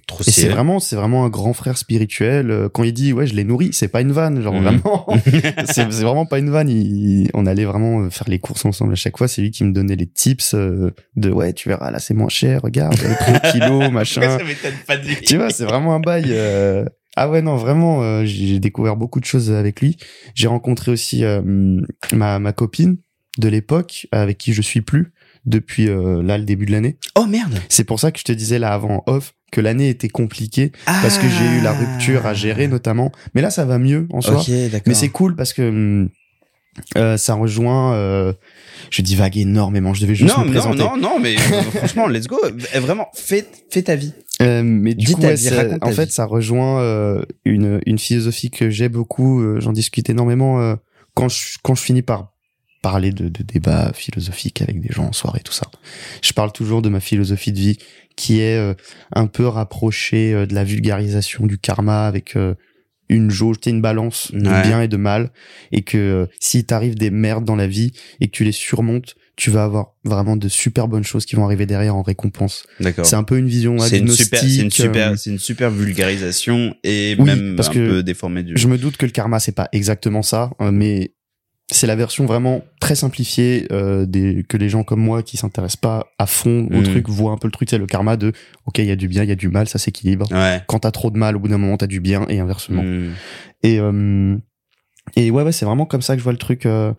Trop 0.05 0.21
Et 0.27 0.29
c'est 0.29 0.47
vraiment, 0.47 0.79
c'est 0.79 0.95
vraiment 0.95 1.25
un 1.25 1.29
grand 1.29 1.53
frère 1.53 1.75
spirituel. 1.75 2.51
Euh, 2.51 2.69
Quand 2.69 2.83
il 2.83 2.93
dit, 2.93 3.13
ouais, 3.13 3.25
je 3.25 3.33
l'ai 3.33 3.43
nourri, 3.43 3.69
c'est 3.71 3.87
pas 3.87 4.01
une 4.01 4.11
vanne, 4.11 4.43
genre 4.43 4.53
Mhm. 4.53 4.61
vraiment. 4.61 5.07
c'est 5.65 5.85
vraiment 5.89 6.27
pas 6.27 6.37
une 6.37 6.51
vanne. 6.51 6.69
Il- 6.69 7.31
on 7.33 7.47
allait 7.47 7.65
vraiment 7.65 8.01
euh, 8.03 8.09
faire 8.11 8.29
les 8.29 8.37
courses 8.37 8.63
ensemble 8.65 8.93
à 8.93 8.95
chaque 8.95 9.17
fois. 9.17 9.27
C'est 9.27 9.41
lui 9.41 9.49
qui 9.49 9.63
me 9.63 9.73
donnait 9.73 9.95
les 9.95 10.05
tips 10.05 10.53
euh, 10.53 10.91
de, 11.15 11.31
ouais, 11.31 11.51
tu 11.53 11.67
verras, 11.69 11.89
là, 11.89 11.97
c'est 11.97 12.13
moins 12.13 12.29
cher, 12.29 12.61
regarde, 12.61 12.95
le 13.01 13.15
prix 13.15 13.33
au 13.33 13.51
kilo, 13.51 13.89
machin. 13.99 14.21
Pourquoi 14.21 14.37
ça 14.37 14.45
m'étonne 14.45 14.79
pas 14.85 14.97
de 14.97 15.07
lui 15.07 15.15
tu 15.25 15.37
vois, 15.37 15.49
c'est 15.49 15.65
vraiment 15.65 15.95
un 15.95 15.99
bail. 15.99 16.25
euh, 16.29 16.85
Ah 17.19 17.27
ouais, 17.29 17.41
non, 17.41 17.55
vraiment, 17.55 18.03
euh, 18.03 18.25
j'ai 18.25 18.59
découvert 18.59 18.95
beaucoup 18.95 19.19
de 19.19 19.25
choses 19.25 19.51
avec 19.51 19.81
lui. 19.81 19.97
J'ai 20.35 20.47
rencontré 20.47 20.91
aussi 20.91 21.23
euh, 21.23 21.41
ma, 22.13 22.37
ma 22.37 22.53
copine 22.53 22.97
de 23.39 23.49
l'époque, 23.49 24.05
avec 24.11 24.37
qui 24.37 24.53
je 24.53 24.61
suis 24.61 24.81
plus 24.81 25.11
depuis 25.45 25.89
euh, 25.89 26.21
là 26.21 26.37
le 26.37 26.43
début 26.45 26.67
de 26.67 26.71
l'année. 26.71 26.97
Oh 27.15 27.25
merde. 27.25 27.59
C'est 27.69 27.85
pour 27.85 27.99
ça 27.99 28.11
que 28.11 28.19
je 28.19 28.23
te 28.23 28.31
disais 28.31 28.59
là 28.59 28.71
avant 28.71 29.03
off 29.07 29.33
que 29.51 29.61
l'année 29.61 29.89
était 29.89 30.09
compliquée 30.09 30.71
parce 30.85 31.17
que 31.17 31.27
j'ai 31.27 31.57
eu 31.57 31.61
la 31.61 31.71
rupture 31.73 32.25
à 32.27 32.35
gérer 32.35 32.67
notamment. 32.67 33.11
Mais 33.33 33.41
là, 33.41 33.49
ça 33.49 33.65
va 33.65 33.79
mieux 33.79 34.07
en 34.11 34.21
soi. 34.21 34.43
Mais 34.85 34.93
c'est 34.93 35.09
cool 35.09 35.35
parce 35.35 35.53
que 35.53 36.07
euh, 36.95 37.17
ça 37.17 37.33
rejoint. 37.33 37.95
euh, 37.95 38.33
je 38.91 39.01
divague 39.01 39.37
énormément. 39.37 39.93
Je 39.93 40.01
devais 40.01 40.15
juste 40.15 40.35
non, 40.37 40.43
me 40.43 40.47
non, 40.47 40.51
présenter. 40.51 40.77
non, 40.83 40.97
non, 40.97 41.19
mais 41.19 41.35
euh, 41.35 41.61
franchement, 41.73 42.07
let's 42.07 42.27
go. 42.27 42.37
Vraiment, 42.75 43.07
fais, 43.13 43.45
fais 43.71 43.81
ta 43.81 43.95
vie. 43.95 44.13
Euh, 44.41 44.61
mais 44.63 44.93
du 44.93 45.05
Dis 45.05 45.13
coup, 45.13 45.21
ouais, 45.21 45.35
vie, 45.35 45.49
en 45.81 45.91
fait, 45.91 46.05
vie. 46.05 46.11
ça 46.11 46.25
rejoint 46.25 46.79
euh, 46.81 47.23
une, 47.45 47.81
une 47.85 47.97
philosophie 47.97 48.51
que 48.51 48.69
j'ai 48.69 48.87
beaucoup. 48.89 49.41
euh, 49.41 49.59
J'en 49.59 49.71
discute 49.71 50.09
énormément 50.09 50.75
quand 51.15 51.29
je 51.29 51.57
quand 51.63 51.73
je 51.75 51.81
finis 51.81 52.03
par 52.03 52.33
parler 52.83 53.11
de, 53.11 53.27
de 53.29 53.41
débats 53.43 53.91
philosophiques 53.93 54.61
avec 54.61 54.79
des 54.79 54.89
gens 54.93 55.05
en 55.07 55.11
soirée, 55.11 55.41
tout 55.43 55.51
ça. 55.53 55.65
Je 56.21 56.31
parle 56.33 56.51
toujours 56.51 56.81
de 56.83 56.89
ma 56.89 56.99
philosophie 56.99 57.51
de 57.51 57.57
vie 57.59 57.77
qui 58.15 58.39
est 58.39 58.75
un 59.13 59.25
peu 59.27 59.47
rapprochée 59.47 60.45
de 60.45 60.53
la 60.53 60.63
vulgarisation 60.63 61.47
du 61.47 61.57
karma 61.57 62.05
avec 62.05 62.37
une 63.09 63.29
jauge, 63.31 63.57
une 63.65 63.81
balance 63.81 64.31
de 64.33 64.47
Ouais. 64.49 64.61
bien 64.61 64.81
et 64.81 64.87
de 64.87 64.97
mal, 64.97 65.31
et 65.71 65.81
que 65.81 66.27
si 66.39 66.65
t'arrives 66.65 66.95
des 66.95 67.09
merdes 67.09 67.45
dans 67.45 67.55
la 67.55 67.67
vie 67.67 67.91
et 68.21 68.27
que 68.27 68.31
tu 68.31 68.43
les 68.43 68.51
surmontes, 68.51 69.15
tu 69.37 69.51
vas 69.51 69.63
avoir 69.63 69.93
vraiment 70.03 70.35
de 70.35 70.47
super 70.49 70.87
bonnes 70.89 71.03
choses 71.05 71.25
qui 71.25 71.35
vont 71.37 71.45
arriver 71.45 71.65
derrière 71.65 71.95
en 71.95 72.01
récompense. 72.01 72.65
D'accord. 72.81 73.05
C'est 73.05 73.15
un 73.15 73.23
peu 73.23 73.37
une 73.37 73.47
vision 73.47 73.77
C'est 73.79 73.99
une 73.99 74.09
super, 74.09 74.39
c'est 74.41 74.55
une 74.63 74.71
super, 74.71 75.11
euh, 75.11 75.15
c'est 75.15 75.29
une 75.29 75.39
super 75.39 75.69
vulgarisation 75.69 76.75
et 76.83 77.15
Oui, 77.19 77.25
même 77.25 77.55
parce 77.55 77.69
un 77.69 77.73
que 77.73 77.87
peu 77.87 78.03
déformée 78.03 78.43
du. 78.43 78.57
Je 78.57 78.67
me 78.67 78.77
doute 78.77 78.97
que 78.97 79.05
le 79.05 79.11
karma 79.11 79.39
c'est 79.39 79.51
pas 79.55 79.69
exactement 79.71 80.23
ça, 80.23 80.49
euh, 80.59 80.71
mais 80.71 81.13
c'est 81.71 81.85
la 81.85 81.95
version 81.95 82.25
vraiment 82.25 82.63
très 82.79 82.95
simplifiée 82.95 83.67
euh, 83.71 84.05
des 84.07 84.43
que 84.47 84.57
les 84.57 84.69
gens 84.69 84.83
comme 84.83 85.01
moi 85.01 85.21
qui 85.21 85.37
s'intéressent 85.37 85.75
pas 85.81 86.07
à 86.17 86.25
fond 86.25 86.67
au 86.71 86.79
Mm. 86.79 86.83
truc 86.83 87.09
voient 87.09 87.31
un 87.33 87.37
peu 87.37 87.47
le 87.47 87.51
truc. 87.51 87.69
C'est 87.69 87.77
le 87.77 87.85
karma 87.85 88.17
de 88.17 88.31
ok 88.65 88.79
il 88.79 88.85
y 88.85 88.91
a 88.91 88.95
du 88.95 89.07
bien, 89.07 89.21
il 89.23 89.29
y 89.29 89.33
a 89.33 89.35
du 89.35 89.49
mal, 89.49 89.67
ça 89.67 89.77
s'équilibre. 89.77 90.31
Ouais. 90.31 90.61
Quand 90.67 90.79
t'as 90.79 90.91
trop 90.91 91.11
de 91.11 91.17
mal, 91.17 91.35
au 91.35 91.39
bout 91.39 91.47
d'un 91.49 91.57
moment 91.59 91.77
t'as 91.77 91.85
du 91.87 91.99
bien 91.99 92.25
et 92.29 92.39
inversement. 92.39 92.81
Mm. 92.83 93.11
Et 93.63 93.79
euh, 93.79 94.35
et 95.15 95.29
ouais 95.29 95.43
ouais 95.43 95.51
c'est 95.51 95.65
vraiment 95.65 95.85
comme 95.85 96.01
ça 96.01 96.13
que 96.15 96.19
je 96.19 96.23
vois 96.23 96.33
le 96.33 96.39
truc. 96.39 96.65
euh, 96.65 96.91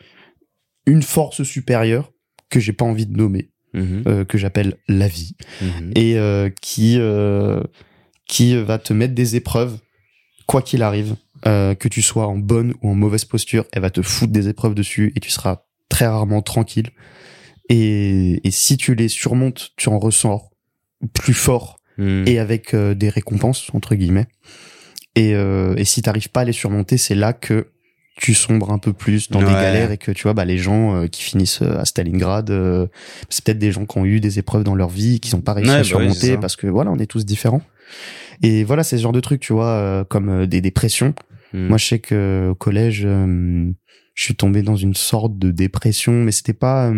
une 0.87 1.03
force 1.03 1.43
supérieure 1.43 2.13
que 2.51 2.61
j'ai 2.61 2.73
pas 2.73 2.85
envie 2.85 3.07
de 3.07 3.17
nommer, 3.17 3.51
Mhm. 3.75 4.03
euh, 4.07 4.25
que 4.25 4.39
j'appelle 4.39 4.77
la 4.89 5.09
vie. 5.09 5.35
Mhm. 5.61 5.93
et 5.95 6.17
euh, 6.19 6.49
qui 6.61 6.97
euh, 6.99 7.63
qui 8.27 8.57
va 8.57 8.79
te 8.79 8.93
mettre 8.93 9.15
des 9.15 9.37
épreuves 9.37 9.79
quoi 10.47 10.63
qu'il 10.63 10.83
arrive 10.83 11.17
euh, 11.47 11.75
que 11.75 11.89
tu 11.89 12.03
sois 12.03 12.27
en 12.27 12.37
bonne 12.39 12.75
ou 12.83 12.91
en 12.91 12.95
mauvaise 12.95 13.25
posture 13.25 13.65
elle 13.73 13.83
va 13.83 13.91
te 13.91 14.03
foutre 14.03 14.33
des 14.33 14.49
épreuves 14.49 14.75
dessus 14.75 15.13
et 15.17 15.21
tu 15.21 15.31
seras 15.31 15.63
très 15.89 16.07
rarement 16.07 16.43
tranquille 16.43 16.89
et, 17.69 18.41
et 18.47 18.51
si 18.51 18.77
tu 18.77 18.95
les 18.95 19.09
surmontes 19.09 19.71
tu 19.77 19.89
en 19.89 19.99
ressors 19.99 20.51
plus 21.15 21.35
fort 21.35 21.77
Mm. 22.01 22.29
et 22.29 22.39
avec 22.39 22.75
euh, 22.75 22.95
des 22.95 23.09
récompenses 23.09 23.71
entre 23.75 23.97
guillemets 23.97 24.29
et, 25.17 25.35
euh, 25.35 25.75
et 25.77 25.85
si 25.85 26.01
t'arrives 26.01 26.29
pas 26.31 26.43
à 26.43 26.45
les 26.45 26.53
surmonter 26.53 26.97
c'est 26.97 27.17
là 27.17 27.33
que 27.33 27.73
tu 28.19 28.35
sombres 28.35 28.73
un 28.73 28.79
peu 28.79 28.93
plus 28.93 29.31
dans 29.31 29.39
des 29.39 29.47
galères 29.47 29.93
et 29.93 29.97
que 29.97 30.11
tu 30.11 30.25
vois 30.25 30.35
bah 30.35 30.45
les 30.45 30.59
gens 30.59 30.95
euh, 30.97 31.07
qui 31.07 31.23
finissent 31.23 31.63
euh, 31.63 31.79
à 31.79 31.85
Stalingrad 31.85 32.51
euh, 32.51 32.89
c'est 33.29 33.45
peut-être 33.45 33.61
des 33.61 33.71
gens 33.71 33.87
qui 33.87 33.97
ont 33.97 34.05
eu 34.05 34.19
des 34.19 34.41
épreuves 34.41 34.65
dans 34.65 34.75
leur 34.75 34.89
vie 34.89 35.21
qui 35.21 35.35
n'ont 35.35 35.41
pas 35.41 35.53
réussi 35.55 35.71
Ouais, 35.71 35.77
à 35.77 35.79
bah 35.79 35.85
surmonter 35.85 36.37
parce 36.37 36.57
que 36.57 36.67
voilà 36.67 36.91
on 36.91 36.99
est 36.99 37.07
tous 37.07 37.25
différents. 37.25 37.63
Et 38.43 38.65
voilà 38.65 38.83
c'est 38.83 38.97
ce 38.97 39.03
genre 39.03 39.13
de 39.13 39.21
trucs 39.21 39.41
tu 39.41 39.53
vois 39.53 39.69
euh, 39.69 40.05
comme 40.05 40.29
euh, 40.29 40.47
des 40.47 40.61
dépressions. 40.61 41.15
Mm. 41.53 41.69
moi 41.69 41.79
je 41.79 41.87
sais 41.87 41.99
que 42.01 42.49
au 42.51 42.55
collège 42.57 43.07
je 43.07 44.25
suis 44.25 44.35
tombé 44.35 44.63
dans 44.63 44.77
une 44.77 44.95
sorte 44.95 45.39
de 45.39 45.53
dépression 45.53 46.13
mais 46.13 46.33
c'était 46.33 46.53
pas 46.53 46.93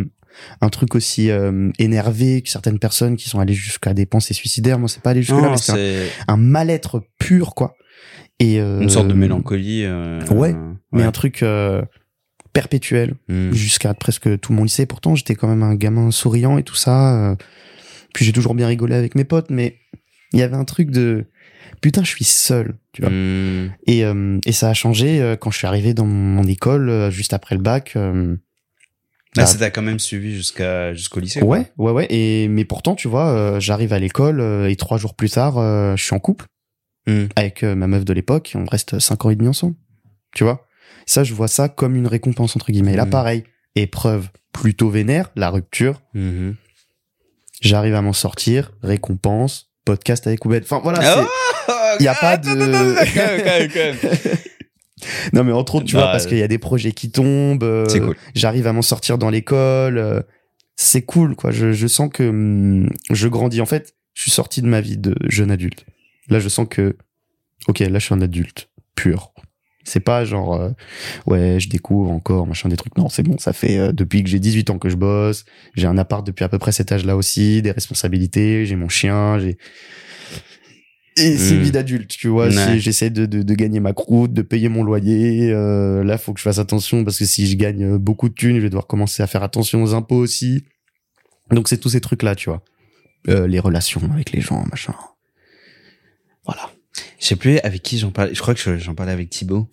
un 0.61 0.69
truc 0.69 0.95
aussi 0.95 1.31
euh, 1.31 1.71
énervé 1.79 2.43
que 2.43 2.49
certaines 2.49 2.79
personnes 2.79 3.17
qui 3.17 3.29
sont 3.29 3.41
allées 3.41 3.55
jusqu'à 3.55 3.95
des 3.95 4.07
pensées 4.07 4.35
suicidaires. 4.35 4.79
Moi 4.79 4.89
c'est 4.89 5.03
pas 5.03 5.11
allé 5.11 5.23
jusque 5.23 5.41
là 5.41 5.49
mais 5.49 5.55
un 5.55 5.57
c'est 5.59 6.09
un 6.29 6.37
mal-être 6.37 7.03
pur 7.19 7.55
quoi 7.55 7.75
et 8.41 8.61
euh, 8.61 8.81
une 8.81 8.89
sorte 8.91 9.07
de 9.09 9.15
mélancolie. 9.15 9.85
euh, 9.85 10.21
ouais, 10.31 10.53
euh, 10.55 10.73
mais 10.93 11.01
ouais. 11.03 11.05
un 11.05 11.13
truc 11.13 11.43
euh, 11.45 11.83
perpétuel 12.53 13.15
Mm. 13.29 13.53
jusqu'à 13.53 13.95
presque 13.95 14.41
tout 14.41 14.53
mon 14.53 14.65
lycée 14.65 14.85
pourtant 14.87 15.15
j'étais 15.15 15.37
quand 15.37 15.47
même 15.47 15.63
un 15.63 15.75
gamin 15.77 16.11
souriant 16.11 16.59
et 16.59 16.65
tout 16.65 16.75
ça 16.75 17.37
puis 18.13 18.25
j'ai 18.25 18.33
toujours 18.33 18.55
bien 18.57 18.67
rigolé 18.67 18.97
avec 18.97 19.15
mes 19.15 19.23
potes 19.25 19.51
mais 19.51 19.77
il 20.33 20.41
y 20.41 20.43
avait 20.43 20.57
un 20.57 20.65
truc 20.65 20.91
de 20.91 21.27
putain 21.81 22.03
je 22.03 22.09
suis 22.09 22.25
seul 22.25 22.75
tu 22.93 23.03
vois 23.03 23.11
Mm. 23.11 23.71
et 23.87 24.05
euh, 24.05 24.39
et 24.47 24.53
ça 24.53 24.69
a 24.71 24.75
changé 24.75 25.37
quand 25.41 25.53
je 25.53 25.59
suis 25.59 25.67
arrivé 25.69 25.95
dans 25.95 26.07
mon 26.07 26.43
école 26.45 27.09
juste 27.13 27.33
après 27.35 27.55
le 27.55 27.63
bac 27.63 27.93
euh, 27.97 28.35
Là, 29.37 29.45
Bah, 29.45 29.47
ça 29.47 29.59
t'a 29.59 29.71
quand 29.71 29.83
même 29.83 30.01
suivi 30.01 30.35
jusqu'à 30.35 30.93
jusqu'au 30.93 31.21
lycée. 31.21 31.39
quoi. 31.39 31.49
ouais 31.51 31.67
ouais 31.79 31.93
ouais 31.93 32.07
et 32.11 32.49
mais 32.49 32.65
pourtant 32.65 32.97
tu 32.97 33.07
vois 33.07 33.29
euh, 33.29 33.61
j'arrive 33.61 33.93
à 33.93 34.01
l'école 34.01 34.41
et 34.69 34.75
trois 34.75 34.99
jours 34.99 35.15
plus 35.15 35.31
tard 35.31 35.55
je 35.97 36.03
suis 36.03 36.17
en 36.17 36.19
couple 36.19 36.47
Mm. 37.11 37.29
avec 37.37 37.63
euh, 37.65 37.75
ma 37.75 37.87
meuf 37.87 38.05
de 38.05 38.13
l'époque, 38.13 38.53
on 38.55 38.65
reste 38.65 38.99
cinq 38.99 39.25
ans 39.25 39.31
et 39.31 39.37
demi 39.37 39.49
ensemble. 39.49 39.75
Tu 40.35 40.45
vois? 40.45 40.67
Ça, 41.07 41.25
je 41.25 41.35
vois 41.35 41.49
ça 41.49 41.69
comme 41.69 41.97
une 41.97 42.07
récompense, 42.07 42.57
entre 42.57 42.71
guillemets. 42.73 42.97
Là, 42.97 43.05
Mhm. 43.05 43.11
pareil, 43.11 43.45
épreuve 43.75 44.29
plutôt 44.53 44.91
vénère, 44.91 45.31
la 45.37 45.51
rupture, 45.51 46.03
Mhm. 46.15 46.55
j'arrive 47.61 47.95
à 47.95 48.03
m'en 48.03 48.13
sortir, 48.13 48.73
récompense, 48.83 49.71
podcast 49.85 50.27
avec 50.27 50.45
Oubed. 50.45 50.63
Enfin, 50.63 50.81
voilà, 50.83 51.01
Ah, 51.03 51.97
c'est... 51.99 52.05
y 52.05 52.09
a 52.09 52.15
pas 52.15 52.37
de-. 52.37 52.49
Non, 55.33 55.45
mais 55.45 55.53
entre 55.53 55.77
autres, 55.77 55.87
tu 55.87 55.95
Bah, 55.95 56.03
vois, 56.03 56.11
parce 56.13 56.27
qu'il 56.27 56.37
y 56.37 56.43
a 56.43 56.49
des 56.49 56.59
projets 56.59 56.93
qui 56.93 57.11
tombent, 57.11 57.63
euh, 57.63 57.89
C'est 57.89 58.01
cool. 58.01 58.17
j'arrive 58.35 58.67
à 58.67 58.73
m'en 58.75 58.83
sortir 58.83 59.17
dans 59.17 59.31
l'école, 59.31 59.97
euh, 59.97 60.21
c'est 60.77 61.03
cool, 61.03 61.37
quoi. 61.37 61.53
Je, 61.53 61.73
je 61.73 61.87
sens 61.87 62.11
que 62.13 62.29
hum, 62.29 62.91
je 63.11 63.29
grandis. 63.29 63.63
En 63.63 63.67
fait, 63.67 63.95
je 64.13 64.23
suis 64.23 64.31
sorti 64.31 64.61
de 64.61 64.67
ma 64.67 64.83
vie 64.83 64.99
de 64.99 65.15
jeune 65.29 65.51
adulte. 65.51 65.87
Là, 66.31 66.39
je 66.41 66.49
sens 66.49 66.67
que, 66.69 66.97
ok, 67.69 67.81
là, 67.81 67.99
je 67.99 68.05
suis 68.05 68.15
un 68.15 68.21
adulte 68.21 68.71
pur. 68.95 69.33
C'est 69.85 70.01
pas 70.01 70.25
genre, 70.25 70.55
euh, 70.55 70.71
ouais, 71.27 71.59
je 71.59 71.69
découvre 71.69 72.11
encore, 72.11 72.47
machin, 72.47 72.69
des 72.69 72.77
trucs. 72.77 72.97
Non, 72.99 73.09
c'est 73.09 73.23
bon, 73.23 73.39
ça 73.39 73.53
fait 73.53 73.79
euh, 73.79 73.93
depuis 73.93 74.23
que 74.23 74.29
j'ai 74.29 74.39
18 74.39 74.71
ans 74.71 74.79
que 74.79 74.89
je 74.91 74.97
bosse. 74.97 75.45
J'ai 75.75 75.87
un 75.87 75.97
appart 75.99 76.25
depuis 76.27 76.45
à 76.45 76.49
peu 76.49 76.59
près 76.59 76.71
cet 76.71 76.93
âge-là 76.93 77.17
aussi, 77.17 77.63
des 77.63 77.71
responsabilités, 77.73 78.67
j'ai 78.67 78.77
mon 78.77 78.89
chien, 78.89 79.39
j'ai... 79.39 79.57
Et 81.17 81.37
c'est 81.37 81.55
une 81.55 81.61
Mm. 81.61 81.63
vie 81.65 81.71
d'adulte, 81.73 82.11
tu 82.11 82.29
vois. 82.29 82.49
Ouais. 82.49 82.79
J'essaie 82.79 83.11
de, 83.11 83.27
de, 83.27 83.43
de 83.43 83.55
gagner 83.55 83.81
ma 83.81 83.93
croûte, 83.93 84.33
de 84.33 84.43
payer 84.43 84.69
mon 84.69 84.85
loyer. 84.85 85.51
Euh, 85.51 86.05
là, 86.05 86.17
faut 86.19 86.33
que 86.33 86.39
je 86.39 86.45
fasse 86.45 86.59
attention 86.59 87.05
parce 87.05 87.19
que 87.19 87.25
si 87.25 87.47
je 87.47 87.57
gagne 87.57 87.85
euh, 87.85 87.99
beaucoup 87.99 88.29
de 88.29 88.35
thunes, 88.35 88.57
je 88.57 88.61
vais 88.63 88.71
devoir 88.71 88.87
commencer 88.87 89.23
à 89.23 89.27
faire 89.27 89.43
attention 89.43 89.83
aux 89.83 89.93
impôts 89.95 90.17
aussi. 90.17 90.63
Donc 91.51 91.69
c'est 91.69 91.79
tous 91.79 91.89
ces 91.91 92.01
trucs-là, 92.01 92.37
tu 92.37 92.49
vois. 92.49 92.63
Les 93.27 93.59
relations 93.59 94.01
avec 94.15 94.31
les 94.33 94.41
gens, 94.41 94.65
machin. 94.71 94.95
Voilà. 96.45 96.71
Je 97.19 97.27
sais 97.27 97.37
plus 97.37 97.59
avec 97.61 97.83
qui 97.83 97.99
j'en 97.99 98.11
parlais. 98.11 98.35
Je 98.35 98.41
crois 98.41 98.55
que 98.55 98.61
je- 98.61 98.79
j'en 98.79 98.95
parlais 98.95 99.13
avec 99.13 99.31
Thibaut. 99.31 99.69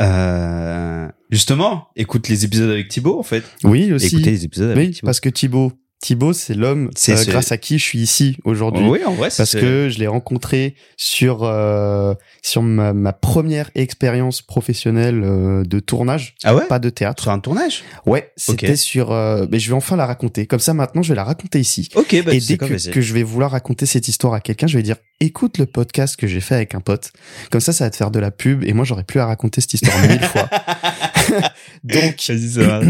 Euh, 0.00 1.08
justement, 1.30 1.88
écoute 1.96 2.28
les 2.28 2.44
épisodes 2.44 2.70
avec 2.70 2.88
Thibaut, 2.88 3.18
en 3.18 3.22
fait. 3.22 3.44
Oui, 3.62 3.92
aussi. 3.92 4.06
Écoutez 4.16 4.30
les 4.32 4.44
épisodes 4.44 4.70
avec 4.70 4.88
oui, 4.88 4.92
Thibaut. 4.94 5.06
parce 5.06 5.20
que 5.20 5.28
Thibaut, 5.28 5.72
Thibaut, 6.04 6.34
c'est 6.34 6.52
l'homme 6.52 6.88
euh, 6.88 7.16
ce- 7.16 7.30
grâce 7.30 7.50
à 7.50 7.56
qui 7.56 7.78
je 7.78 7.82
suis 7.84 7.98
ici 7.98 8.36
aujourd'hui. 8.44 8.84
Oui, 8.86 8.98
en 9.06 9.14
vrai, 9.14 9.30
Parce 9.34 9.54
que 9.54 9.88
je 9.88 9.98
l'ai 9.98 10.06
rencontré 10.06 10.74
sur 10.98 11.44
euh, 11.44 12.12
sur 12.42 12.60
ma, 12.62 12.92
ma 12.92 13.14
première 13.14 13.70
expérience 13.74 14.42
professionnelle 14.42 15.22
euh, 15.24 15.62
de 15.64 15.80
tournage, 15.80 16.34
Ah 16.44 16.54
ouais? 16.54 16.66
pas 16.66 16.78
de 16.78 16.90
théâtre. 16.90 17.22
Sur 17.22 17.32
un 17.32 17.38
tournage? 17.38 17.84
Ouais, 18.04 18.32
c'était 18.36 18.76
sur. 18.76 19.12
euh, 19.12 19.46
mais 19.50 19.58
je 19.58 19.70
vais 19.70 19.74
enfin 19.76 19.96
la 19.96 20.04
raconter. 20.04 20.46
Comme 20.46 20.60
ça, 20.60 20.74
maintenant, 20.74 21.02
je 21.02 21.08
vais 21.08 21.14
la 21.14 21.24
raconter 21.24 21.58
ici. 21.58 21.88
Ok, 21.94 22.14
bah, 22.22 22.34
et 22.34 22.38
dès 22.40 22.58
que, 22.58 23.00
je 23.00 23.14
vais 23.14 23.22
vouloir 23.22 23.52
raconter 23.52 23.86
cette 23.86 24.06
histoire 24.06 24.34
à 24.34 24.40
quelqu'un, 24.40 24.66
je 24.66 24.76
vais 24.76 24.82
dire 24.82 24.96
écoute 25.20 25.56
le 25.56 25.64
podcast 25.64 26.16
que 26.16 26.26
j'ai 26.26 26.42
fait 26.42 26.54
avec 26.56 26.74
un 26.74 26.80
pote. 26.80 27.12
Comme 27.50 27.62
ça, 27.62 27.72
ça 27.72 27.84
va 27.84 27.90
te 27.90 27.96
faire 27.96 28.10
de 28.10 28.18
la 28.18 28.30
pub 28.30 28.62
et 28.64 28.74
moi, 28.74 28.84
j'aurais 28.84 29.04
plus 29.04 29.20
à 29.20 29.26
raconter 29.26 29.62
cette 29.62 29.72
histoire 29.72 29.98
mille 30.06 30.20
fois. 30.22 30.50
Donc, 31.84 32.16
ça 32.18 32.34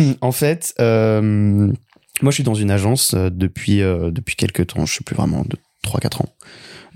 en 0.20 0.32
fait, 0.32 0.74
euh, 0.80 1.68
moi, 2.22 2.30
je 2.30 2.34
suis 2.36 2.44
dans 2.44 2.54
une 2.54 2.70
agence 2.70 3.14
euh, 3.14 3.30
depuis 3.30 3.82
euh, 3.82 4.10
depuis 4.10 4.36
quelques 4.36 4.66
temps. 4.68 4.86
Je 4.86 4.94
sais 4.94 5.04
plus 5.04 5.16
vraiment 5.16 5.42
de 5.44 5.56
3-4 5.86 6.22
ans. 6.22 6.28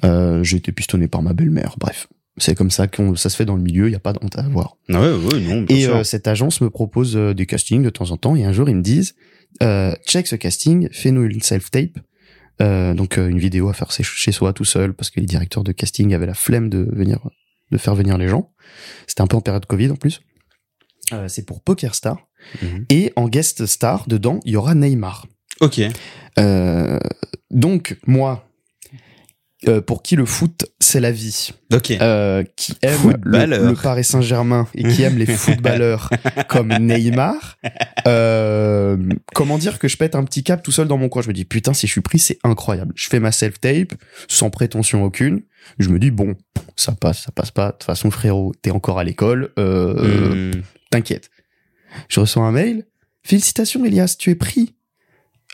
Euh, 0.04 0.44
j'ai 0.44 0.56
été 0.58 0.70
pistonné 0.72 1.08
par 1.08 1.22
ma 1.22 1.32
belle-mère. 1.32 1.74
Bref, 1.78 2.06
c'est 2.36 2.54
comme 2.54 2.70
ça 2.70 2.86
que 2.86 3.14
ça 3.16 3.28
se 3.30 3.36
fait 3.36 3.44
dans 3.44 3.56
le 3.56 3.62
milieu. 3.62 3.88
Il 3.88 3.92
y 3.92 3.96
a 3.96 4.00
pas 4.00 4.12
de 4.12 4.18
honte 4.22 4.38
à 4.38 4.42
avoir. 4.44 4.76
Ouais, 4.88 4.96
ouais, 4.96 5.40
non, 5.40 5.62
bien 5.62 5.76
Et 5.76 5.82
sûr. 5.82 5.96
euh, 5.96 6.04
cette 6.04 6.28
agence 6.28 6.60
me 6.60 6.70
propose 6.70 7.16
euh, 7.16 7.34
des 7.34 7.46
castings 7.46 7.82
de 7.82 7.90
temps 7.90 8.10
en 8.12 8.16
temps. 8.16 8.36
Et 8.36 8.44
un 8.44 8.52
jour, 8.52 8.68
ils 8.68 8.76
me 8.76 8.82
disent 8.82 9.14
euh, 9.62 9.94
check 10.06 10.26
ce 10.28 10.36
casting, 10.36 10.88
fais-nous 10.92 11.24
une 11.24 11.42
self-tape. 11.42 11.98
Euh, 12.60 12.92
donc 12.92 13.16
une 13.18 13.38
vidéo 13.38 13.68
à 13.68 13.72
faire 13.72 13.90
chez 13.92 14.32
soi 14.32 14.52
tout 14.52 14.64
seul 14.64 14.92
parce 14.92 15.10
que 15.10 15.20
les 15.20 15.26
directeurs 15.26 15.62
de 15.62 15.70
casting 15.70 16.12
avaient 16.12 16.26
la 16.26 16.34
flemme 16.34 16.68
de 16.68 16.88
venir 16.92 17.20
de 17.70 17.78
faire 17.78 17.94
venir 17.94 18.18
les 18.18 18.26
gens. 18.26 18.50
C'était 19.06 19.20
un 19.20 19.26
peu 19.28 19.36
en 19.36 19.40
période 19.40 19.64
Covid 19.66 19.90
en 19.90 19.94
plus. 19.96 20.22
Euh, 21.12 21.28
c'est 21.28 21.44
pour 21.46 21.62
Poker 21.62 21.94
Star 21.94 22.18
Mhm. 22.62 22.84
et 22.90 23.12
en 23.16 23.28
guest 23.28 23.66
star 23.66 24.04
dedans 24.08 24.38
il 24.44 24.52
y 24.52 24.56
aura 24.56 24.74
Neymar. 24.74 25.26
Ok. 25.60 25.80
Euh, 26.38 26.98
donc 27.50 27.96
moi 28.06 28.44
euh, 29.66 29.80
pour 29.80 30.04
qui 30.04 30.14
le 30.14 30.24
foot 30.24 30.66
c'est 30.78 31.00
la 31.00 31.10
vie, 31.10 31.50
Ok. 31.72 31.90
euh, 31.90 32.44
qui 32.54 32.74
aime 32.82 33.16
le, 33.24 33.72
Paris 33.74 34.04
Saint-Germain 34.04 34.68
et 34.76 34.84
qui 34.84 35.02
aime 35.02 35.18
les 35.18 35.26
footballeurs 35.36 36.10
comme 36.48 36.68
Neymar, 36.78 37.58
euh, 38.06 38.96
comment 39.34 39.58
dire 39.58 39.80
que 39.80 39.88
je 39.88 39.96
pète 39.96 40.14
un 40.14 40.22
petit 40.22 40.44
cap 40.44 40.62
tout 40.62 40.70
seul 40.70 40.86
dans 40.86 40.96
mon 40.96 41.08
coin? 41.08 41.22
Je 41.22 41.28
me 41.28 41.32
dis 41.34 41.44
putain 41.44 41.72
si 41.74 41.88
je 41.88 41.92
suis 41.92 42.00
pris 42.02 42.20
c'est 42.20 42.38
incroyable. 42.44 42.92
Je 42.94 43.08
fais 43.08 43.18
ma 43.18 43.32
self 43.32 43.58
tape 43.60 43.94
sans 44.28 44.50
prétention 44.50 45.02
aucune. 45.02 45.42
Je 45.80 45.88
me 45.88 45.98
dis 45.98 46.12
bon 46.12 46.36
ça 46.76 46.92
passe 46.92 47.22
ça 47.24 47.32
passe 47.32 47.50
pas. 47.50 47.66
De 47.68 47.72
toute 47.72 47.84
façon 47.84 48.12
frérot 48.12 48.52
t'es 48.62 48.70
encore 48.70 49.00
à 49.00 49.04
l'école. 49.04 49.50
Euh, 49.58 50.52
Hmm. 50.52 50.60
T'inquiète. 50.90 51.30
Je 52.08 52.20
reçois 52.20 52.44
un 52.44 52.52
mail. 52.52 52.86
Félicitations 53.22 53.84
Elias 53.84 54.16
tu 54.18 54.30
es 54.30 54.34
pris. 54.34 54.74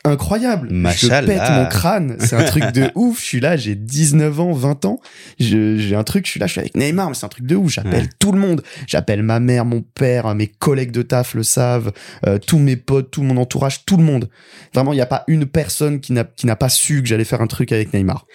incroyable. 0.03 0.69
Je 0.95 1.07
pète 1.07 1.49
mon 1.49 1.65
crâne. 1.65 2.17
C'est 2.19 2.35
un 2.35 2.43
truc 2.43 2.65
de 2.71 2.91
ouf. 2.93 3.19
Je 3.19 3.25
suis 3.25 3.39
là, 3.39 3.57
j'ai 3.57 3.73
19 3.75 4.39
ans, 4.39 4.51
20 4.53 4.85
ans. 4.85 4.99
J'ai 5.39 5.95
un 5.95 6.03
truc, 6.03 6.25
je 6.27 6.31
suis 6.31 6.39
là, 6.39 6.45
je 6.45 6.51
suis 6.51 6.61
avec 6.61 6.75
Neymar, 6.77 7.09
mais 7.09 7.15
c'est 7.15 7.25
un 7.25 7.29
truc 7.29 7.45
de 7.47 7.55
ouf. 7.55 7.71
J'appelle 7.71 8.03
Ouais. 8.03 8.09
tout 8.19 8.31
le 8.31 8.37
monde. 8.39 8.61
J'appelle 8.87 9.23
ma 9.23 9.39
mère, 9.39 9.65
mon 9.65 9.81
père, 9.81 10.33
mes 10.35 10.47
collègues 10.47 10.91
de 10.91 11.01
taf 11.01 11.33
le 11.33 11.41
savent, 11.43 11.91
euh, 12.27 12.37
tous 12.37 12.59
mes 12.59 12.75
potes, 12.75 13.09
tout 13.11 13.23
mon 13.23 13.37
entourage, 13.37 13.83
tout 13.85 13.97
le 13.97 14.03
monde. 14.03 14.29
Vraiment, 14.75 14.93
il 14.93 14.97
n'y 14.97 15.01
a 15.01 15.05
pas 15.07 15.23
une 15.27 15.47
personne 15.47 15.99
qui 15.99 16.13
n'a 16.13 16.25
pas 16.55 16.69
su 16.69 17.01
que 17.01 17.07
j'allais 17.07 17.25
faire 17.25 17.41
un 17.41 17.47
truc 17.47 17.71
avec 17.71 17.91
Neymar. 17.93 18.27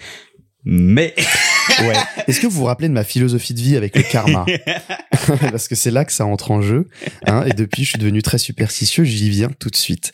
Mais 0.65 1.15
Ouais. 1.81 1.93
Est-ce 2.27 2.39
que 2.39 2.47
vous 2.47 2.59
vous 2.59 2.65
rappelez 2.65 2.87
de 2.89 2.93
ma 2.93 3.03
philosophie 3.03 3.53
de 3.53 3.59
vie 3.59 3.75
avec 3.77 3.95
le 3.95 4.03
karma 4.03 4.45
Parce 5.51 5.67
que 5.67 5.75
c'est 5.75 5.91
là 5.91 6.05
que 6.05 6.11
ça 6.11 6.25
entre 6.25 6.51
en 6.51 6.61
jeu. 6.61 6.87
Hein, 7.27 7.43
et 7.45 7.53
depuis, 7.53 7.83
je 7.83 7.89
suis 7.91 7.99
devenu 7.99 8.21
très 8.21 8.37
superstitieux. 8.37 9.03
J'y 9.03 9.29
viens 9.29 9.49
tout 9.59 9.69
de 9.69 9.75
suite. 9.75 10.11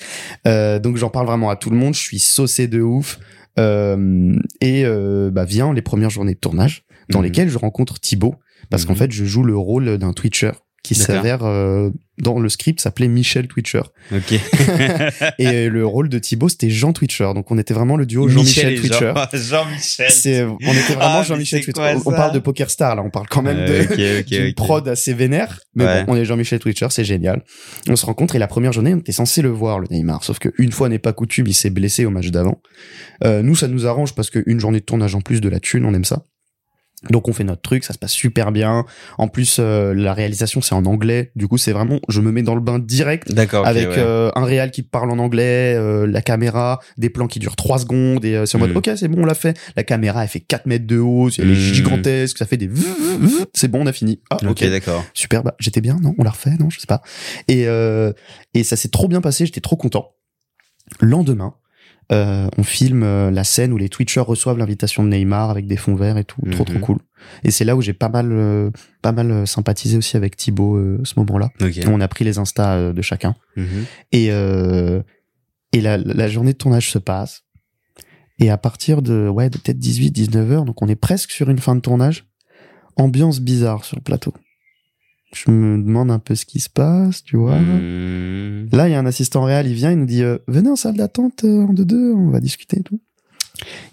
Euh, 0.48 0.80
donc, 0.80 0.98
j'en 0.98 1.10
parle 1.10 1.26
vraiment 1.28 1.50
à 1.50 1.56
tout 1.56 1.70
le 1.70 1.78
monde. 1.78 1.94
Je 1.96 2.00
suis 2.02 2.20
saucé 2.20 2.68
de 2.68 2.82
ouf. 2.82 3.20
Euh, 3.60 4.36
et 4.62 4.84
euh, 4.86 5.32
bah, 5.32 5.46
vient 5.46 5.74
les 5.74 5.82
premières 5.82 6.12
journées 6.12 6.36
de 6.36 6.40
tournage 6.40 6.84
dans 7.10 7.20
Mhm. 7.20 7.26
lesquelles 7.26 7.50
je 7.50 7.58
rencontre 7.58 8.00
Thibaut. 8.00 8.36
Parce 8.70 8.86
qu'en 8.86 8.94
Mhm. 8.94 9.00
fait, 9.00 9.12
je 9.12 9.26
joue 9.26 9.44
le 9.44 9.58
rôle 9.58 9.98
d'un 9.98 10.14
Twitcher 10.14 10.52
qui 10.84 10.94
s'avère 10.96 11.44
euh, 11.44 11.90
dans 12.18 12.40
le 12.40 12.50
script 12.50 12.82
s'appelait 12.82 13.08
Michel 13.08 13.48
Twitcher 13.48 13.82
ok. 14.12 14.32
et 15.40 15.48
euh, 15.48 15.70
le 15.70 15.86
rôle 15.86 16.10
de 16.10 16.18
Thibaut 16.20 16.50
c'était 16.50 16.70
Jean 16.70 16.94
Twitcher 16.94 17.30
donc 17.36 17.52
on 17.52 17.58
était 17.58 17.74
vraiment 17.74 17.96
le 17.98 18.06
duo 18.06 18.28
Jean-Michel 18.28 18.80
Twitcher 18.80 19.14
Jean- 19.16 19.28
Jean-Michel. 19.34 20.12
c'est 20.12 20.44
on 20.44 20.58
était 20.58 20.94
vraiment 20.94 21.00
Ah, 21.02 21.24
Jean-Michel 21.24 21.64
Twitcher 21.64 21.80
quoi, 21.80 21.94
on 22.06 22.12
parle 22.12 22.34
de 22.34 22.40
Poker 22.40 22.70
Star 22.70 22.96
là 22.96 23.04
on 23.04 23.10
parle 23.10 23.28
quand 23.28 23.42
même 23.42 23.66
de 23.68 24.24
d'une 24.28 24.48
ok. 24.50 24.56
prod 24.56 24.88
assez 24.88 25.14
vénère. 25.14 25.60
Mais 25.76 25.86
Ouais. 25.86 26.04
bon, 26.06 26.14
on 26.14 26.16
est 26.16 26.26
Jean-Michel 26.26 26.60
Twitcher, 26.60 26.88
c'est 26.90 27.04
génial. 27.04 27.44
On 27.88 27.96
se 27.96 28.06
rencontre 28.06 28.36
et 28.36 28.40
la 28.40 28.48
première 28.48 28.74
journée, 28.74 28.94
on 28.94 28.98
était 28.98 29.12
censé 29.12 29.42
le 29.42 29.50
voir, 29.50 29.80
le 29.80 29.88
Neymar. 29.92 30.24
Sauf 30.24 30.40
que 30.40 30.50
une 30.58 30.72
fois 30.72 30.90
n'est 30.90 30.98
pas 31.00 31.14
coutume, 31.14 31.46
il 31.48 31.54
s'est 31.54 31.70
blessé 31.70 32.04
au 32.06 32.10
match 32.10 32.28
d'avant. 32.30 32.62
Euh, 33.24 33.42
nous, 33.44 33.56
ça 33.56 33.68
nous 33.68 33.86
arrange 33.86 34.16
parce 34.16 34.30
qu'une 34.30 34.60
journée 34.60 34.80
de 34.80 34.86
tournage 34.86 35.14
en 35.16 35.22
plus 35.22 35.40
de 35.40 35.50
la 35.50 35.60
thune, 35.60 35.86
on 35.86 35.94
aime 35.94 36.04
ça. 36.06 36.26
Donc 37.12 37.28
on 37.28 37.34
fait 37.34 37.44
notre 37.44 37.62
truc, 37.62 37.84
ça 37.84 37.94
se 37.94 38.00
passe 38.00 38.12
super 38.12 38.52
bien. 38.52 38.84
En 39.20 39.28
plus, 39.28 39.58
euh, 39.60 39.94
la 39.94 40.16
réalisation 40.16 40.62
c'est 40.62 40.74
en 40.74 40.84
anglais. 40.86 41.32
Du 41.36 41.48
coup, 41.48 41.60
c'est 41.60 41.72
vraiment, 41.72 42.00
je 42.10 42.22
me 42.22 42.32
mets 42.32 42.42
dans 42.42 42.56
le 42.56 42.60
bain 42.62 42.80
direct 42.80 43.32
D'accord. 43.32 43.68
avec 43.68 43.88
ouais. 43.88 43.96
euh, 44.00 44.32
un 44.36 44.44
réal 44.46 44.72
qui 44.72 44.82
parle 44.82 45.12
en 45.12 45.20
anglais, 45.20 45.76
euh, 45.76 46.08
la 46.08 46.24
caméra, 46.24 46.80
des 46.98 47.12
plans 47.12 47.28
qui 47.28 47.38
durent 47.38 47.56
3 47.56 47.78
secondes 47.78 48.26
et 48.26 48.36
euh, 48.36 48.48
c'est 48.48 48.58
en 48.58 48.60
mode 48.62 48.74
Mm. 48.74 48.78
ok 48.78 48.90
c'est 48.96 49.08
bon 49.10 49.22
on 49.22 49.26
l'a 49.26 49.36
fait. 49.36 49.56
La 49.76 49.84
caméra 49.84 50.24
elle 50.24 50.30
fait 50.30 50.40
4 50.40 50.66
mètres 50.66 50.88
de 50.88 50.98
haut, 50.98 51.30
elle 51.38 51.52
est 51.52 51.54
Mm. 51.54 51.74
gigantesque, 51.74 52.38
ça 52.40 52.48
fait 52.48 52.58
des 52.58 52.68
c'est 53.54 53.68
bon 53.68 53.84
on 53.84 53.86
a 53.86 53.94
fini. 53.94 54.20
Ah 54.32 54.38
Ok, 54.42 54.50
ok, 54.64 54.70
d'accord. 54.72 55.06
super, 55.14 55.44
bah, 55.44 55.56
j'étais 55.60 55.82
bien 55.82 55.98
non? 56.02 56.16
On 56.18 56.24
l'a 56.24 56.32
refait 56.32 56.56
non? 56.60 56.72
Je 56.72 56.80
sais 56.80 56.88
pas. 56.88 57.04
Et 57.48 57.68
euh, 57.68 58.12
et 58.56 58.64
ça 58.64 58.76
s'est 58.76 58.90
trop 58.90 59.08
bien 59.08 59.22
passé, 59.22 59.46
j'étais 59.46 59.62
trop 59.62 59.76
content. 59.76 60.16
Lendemain. 61.00 61.54
Euh, 62.12 62.48
on 62.58 62.64
filme 62.64 63.04
euh, 63.04 63.32
la 63.32 63.44
scène 63.44 63.74
où 63.74 63.78
les 63.78 63.90
Twitchers 63.90 64.22
reçoivent 64.22 64.58
l'invitation 64.58 65.04
de 65.04 65.10
Neymar 65.10 65.50
avec 65.50 65.68
des 65.68 65.76
fonds 65.78 65.96
verts 65.96 66.18
et 66.18 66.24
tout, 66.24 66.40
trop 66.52 66.64
trop 66.64 66.76
Mhm. 66.76 66.82
cool. 66.82 66.98
Et 67.44 67.52
c'est 67.52 67.66
là 67.66 67.76
où 67.76 67.82
j'ai 67.82 67.94
pas 67.94 68.08
mal, 68.10 68.30
euh, 68.32 68.70
pas 69.02 69.12
mal 69.12 69.30
euh, 69.32 69.46
sympathisé 69.46 69.98
aussi 69.98 70.16
avec 70.16 70.38
Thibaut 70.38 70.78
euh, 70.78 71.02
ce 71.04 71.14
moment-là. 71.18 71.50
Ok. 71.62 71.80
On 71.88 72.00
a 72.00 72.08
pris 72.08 72.24
les 72.24 72.38
instas 72.38 72.76
euh, 72.76 72.94
de 72.94 73.02
chacun. 73.02 73.36
Mhm. 73.58 73.86
Et, 74.14 74.28
euh, 74.32 75.02
et 75.74 75.82
la, 75.82 75.98
la 75.98 76.28
journée 76.30 76.54
de 76.54 76.58
tournage 76.58 76.90
se 76.90 77.00
passe. 77.00 77.44
Et 78.40 78.50
à 78.52 78.58
partir 78.58 79.02
de, 79.02 79.28
ouais, 79.28 79.50
de 79.50 79.58
peut-être 79.58 79.80
18, 79.80 80.12
19 80.12 80.52
heures, 80.52 80.64
donc 80.66 80.82
on 80.82 80.88
est 80.88 80.96
presque 80.96 81.32
sur 81.32 81.50
une 81.50 81.58
fin 81.60 81.76
de 81.76 81.82
tournage, 81.82 82.26
ambiance 82.96 83.40
bizarre 83.42 83.84
sur 83.84 83.98
le 83.98 84.02
plateau. 84.04 84.34
Je 85.46 85.52
me 85.52 85.78
demande 85.78 86.12
un 86.12 86.20
peu 86.20 86.36
ce 86.36 86.46
qui 86.46 86.60
se 86.60 86.70
passe, 86.70 87.24
tu 87.24 87.38
vois. 87.38 87.60
Mhm. 87.60 88.70
Là, 88.72 88.88
il 88.88 88.92
y 88.92 88.96
a 88.96 89.00
un 89.00 89.06
assistant 89.06 89.44
réel, 89.44 89.68
il 89.68 89.74
vient, 89.74 89.92
il 89.92 89.98
nous 89.98 90.06
dit, 90.06 90.24
euh, 90.24 90.38
venez 90.48 90.70
en 90.70 90.76
salle 90.76 90.96
d'attente 90.96 91.44
euh, 91.44 91.64
en 91.64 91.74
deux 91.74 91.86
deux, 91.86 92.14
on 92.14 92.30
va 92.30 92.40
discuter 92.40 92.80
et 92.80 92.84
tout. 92.84 93.00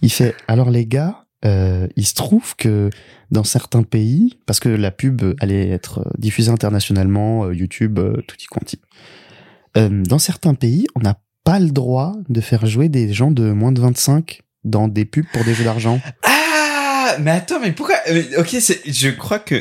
Il 0.02 0.10
fait, 0.10 0.34
alors 0.48 0.70
les 0.70 0.86
gars, 0.86 1.24
euh, 1.44 1.86
il 1.96 2.06
se 2.06 2.14
trouve 2.14 2.56
que 2.56 2.90
dans 3.30 3.44
certains 3.44 3.82
pays, 3.82 4.38
parce 4.46 4.60
que 4.60 4.68
la 4.68 4.90
pub 4.90 5.22
allait 5.40 5.68
être 5.68 6.00
euh, 6.00 6.10
diffusée 6.16 6.50
internationalement, 6.50 7.50
YouTube, 7.50 7.98
euh, 7.98 8.22
tutti 8.26 8.46
quanti. 8.46 8.80
Dans 9.76 10.20
certains 10.20 10.54
pays, 10.54 10.86
on 10.94 11.00
n'a 11.00 11.18
pas 11.42 11.58
le 11.58 11.70
droit 11.70 12.12
de 12.28 12.40
faire 12.40 12.64
jouer 12.64 12.88
des 12.88 13.12
gens 13.12 13.32
de 13.32 13.50
moins 13.50 13.72
de 13.72 13.80
25 13.80 14.42
dans 14.62 14.86
des 14.86 15.04
pubs 15.04 15.26
pour 15.32 15.42
des 15.42 15.52
jeux 15.52 15.64
d'argent. 15.64 16.00
Ah, 16.22 17.16
mais 17.20 17.32
attends, 17.32 17.58
mais 17.60 17.72
pourquoi 17.72 17.96
Ok, 18.38 18.56
je 18.86 19.10
crois 19.10 19.40
que 19.40 19.60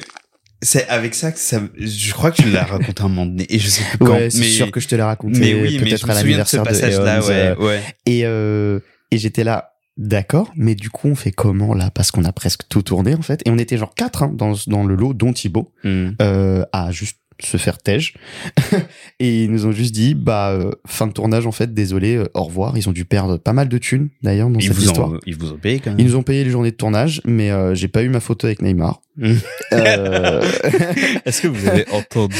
c'est 0.64 0.88
avec 0.88 1.14
ça 1.16 1.32
que 1.32 1.40
ça. 1.40 1.62
Je 1.78 2.12
crois 2.14 2.32
que 2.32 2.42
tu 2.42 2.50
l'as 2.50 2.64
raconté 2.64 3.02
un 3.04 3.08
moment 3.08 3.26
donné 3.26 3.46
et 3.50 3.60
je 3.60 3.68
sais 3.68 3.84
plus 3.90 3.98
quand. 4.00 4.14
Ouais, 4.14 4.30
mais 4.36 4.46
sûr 4.48 4.72
que 4.72 4.80
je 4.80 4.88
te 4.88 4.96
l'ai 4.96 5.02
raconté 5.04 5.40
mais 5.40 5.54
oui, 5.54 5.78
je 5.78 5.84
peut-être 5.84 6.10
à 6.10 6.14
souviens 6.16 6.40
de 6.40 6.46
ce 6.46 6.58
l'anniversaire 6.58 6.64
de, 6.64 6.68
passage-là, 6.70 7.20
ouais, 7.22 7.32
euh, 7.32 7.56
ouais. 7.58 7.82
Et, 8.06 8.22
euh, 8.26 8.80
et 9.12 9.18
j'étais 9.18 9.44
là, 9.44 9.74
d'accord, 9.98 10.52
mais 10.56 10.74
du 10.76 10.90
coup, 10.90 11.08
on 11.10 11.16
fait 11.16 11.32
comment 11.32 11.74
là? 11.74 11.92
Parce 11.92 12.12
qu'on 12.12 12.24
a 12.26 12.32
presque 12.32 12.62
tout 12.70 12.82
tourné 12.82 13.14
en 13.16 13.22
fait. 13.22 13.42
Et 13.46 13.52
on 13.52 13.58
était 13.58 13.78
genre 13.78 13.94
quatre 13.94 14.24
hein, 14.24 14.32
dans, 14.34 14.54
dans 14.68 14.84
le 14.84 14.96
lot, 14.96 15.14
dont 15.14 15.34
Thibaut, 15.34 15.72
Mhm. 15.84 16.16
euh, 16.22 16.66
à 16.72 16.92
juste 16.92 17.18
se 17.42 17.58
faire 17.58 17.78
tège. 17.80 18.14
et 19.20 19.44
ils 19.44 19.52
nous 19.52 19.66
ont 19.66 19.72
juste 19.72 19.94
dit, 19.94 20.14
bah, 20.16 20.52
euh, 20.52 20.72
fin 20.88 21.08
de 21.08 21.12
tournage 21.14 21.46
en 21.46 21.52
fait, 21.52 21.74
désolé, 21.74 22.16
euh, 22.16 22.26
au 22.36 22.44
revoir. 22.44 22.78
Ils 22.78 22.88
ont 22.88 22.92
dû 22.92 23.06
perdre 23.06 23.38
pas 23.38 23.54
mal 23.54 23.68
de 23.70 23.78
thunes 23.78 24.10
d'ailleurs 24.22 24.50
dans 24.50 24.60
Ils 24.60 24.68
cette 24.68 24.74
vous, 24.78 24.84
histoire. 24.86 25.10
ont, 25.12 25.20
ils 25.26 25.36
vous 25.36 25.52
ont 25.52 25.58
payé 25.58 25.80
quand 25.80 25.92
même. 25.92 26.00
Ils 26.00 26.06
nous 26.06 26.16
ont 26.16 26.24
payé 26.24 26.44
les 26.44 26.50
journées 26.52 26.72
de 26.72 26.76
tournage, 26.78 27.22
mais 27.26 27.52
euh, 27.52 27.76
j'ai 27.76 27.88
pas 27.88 28.04
eu 28.04 28.10
ma 28.10 28.20
photo 28.20 28.48
avec 28.48 28.62
Neymar. 28.62 29.02
Euh, 29.22 30.42
Est-ce 31.26 31.42
que 31.42 31.48
vous 31.48 31.68
avez 31.68 31.86
entendu 31.92 32.36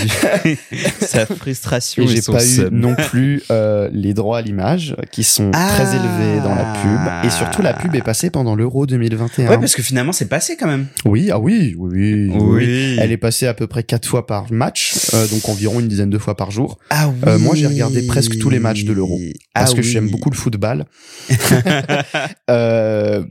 sa 1.02 1.26
frustration 1.28 2.08
j'ai 2.08 2.22
pas 2.22 2.44
eu 2.44 2.68
non 2.72 2.96
plus 2.96 3.44
euh, 3.52 3.90
les 3.94 4.14
droits 4.16 4.40
à 4.40 4.42
l'image 4.42 4.96
qui 5.12 5.24
sont 5.24 5.52
Ah. 5.54 5.70
très 5.76 5.96
élevés 5.96 6.42
dans 6.44 6.56
la 6.56 6.74
pub 6.82 7.26
et 7.26 7.30
surtout 7.30 7.62
la 7.62 7.74
pub 7.74 7.94
est 7.96 8.02
passée 8.02 8.30
pendant 8.32 8.56
l'Euro 8.56 8.86
2021. 8.88 9.50
Ouais, 9.50 9.58
parce 9.60 9.76
que 9.76 9.84
finalement, 9.84 10.12
c'est 10.14 10.28
passé 10.28 10.58
quand 10.60 10.68
même. 10.68 10.88
Oui, 11.06 11.30
ah 11.32 11.40
oui, 11.40 11.76
oui, 11.78 12.30
oui, 12.32 12.38
oui. 12.40 12.98
Elle 13.00 13.12
est 13.12 13.18
passée 13.18 13.46
à 13.48 13.54
peu 13.54 13.68
près 13.68 13.84
quatre 13.84 14.08
fois 14.08 14.26
par 14.26 14.52
match, 14.52 14.94
euh, 15.14 15.28
donc 15.28 15.48
environ 15.50 15.80
une 15.80 15.88
dizaine 15.88 16.10
de 16.10 16.18
fois 16.18 16.36
par 16.36 16.50
jour. 16.52 16.80
Ah 16.90 17.10
oui. 17.10 17.40
Moi, 17.40 17.56
j'ai 17.56 17.68
regardé 17.68 18.02
presque 18.08 18.40
tous 18.40 18.50
les 18.50 18.60
matchs 18.60 18.84
de 18.84 18.94
l'Euro. 18.94 19.20
Parce 19.54 19.72
Ah 19.72 19.76
que 19.76 19.82
oui. 19.82 19.88
j'aime 19.88 20.10
beaucoup 20.10 20.30
le 20.32 20.36
football. 20.36 20.86
Euh, 22.50 23.24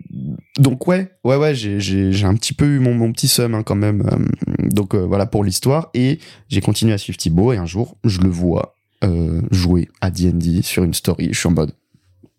donc 0.59 0.87
ouais, 0.87 1.11
ouais, 1.25 1.37
ouais, 1.37 1.55
j'ai, 1.55 2.25
un 2.25 2.35
petit 2.35 2.53
peu 2.53 2.67
eu 2.67 2.79
mon, 2.79 2.95
mon 2.95 3.13
petit 3.13 3.29
seum 3.29 3.55
hein, 3.55 3.63
quand 3.63 3.75
même. 3.75 4.03
Euh, 4.13 4.69
donc 4.69 4.95
euh, 4.95 4.99
voilà 5.07 5.27
pour 5.27 5.45
l'histoire. 5.45 5.91
Et 5.95 6.19
j'ai 6.49 6.61
continué 6.61 6.93
à 6.93 6.99
suivre 6.99 7.17
Thibaut 7.19 7.53
et 7.53 7.57
un 7.57 7.67
jour, 7.67 7.97
je 8.05 8.21
le 8.21 8.29
vois 8.29 8.75
euh, 9.05 9.41
jouer 9.51 9.89
à 10.01 10.11
D&D 10.11 10.63
sur 10.63 10.85
une 10.85 10.95
story. 10.95 11.29
Je 11.33 11.39
suis 11.39 11.49
en 11.49 11.53
mode, 11.53 11.73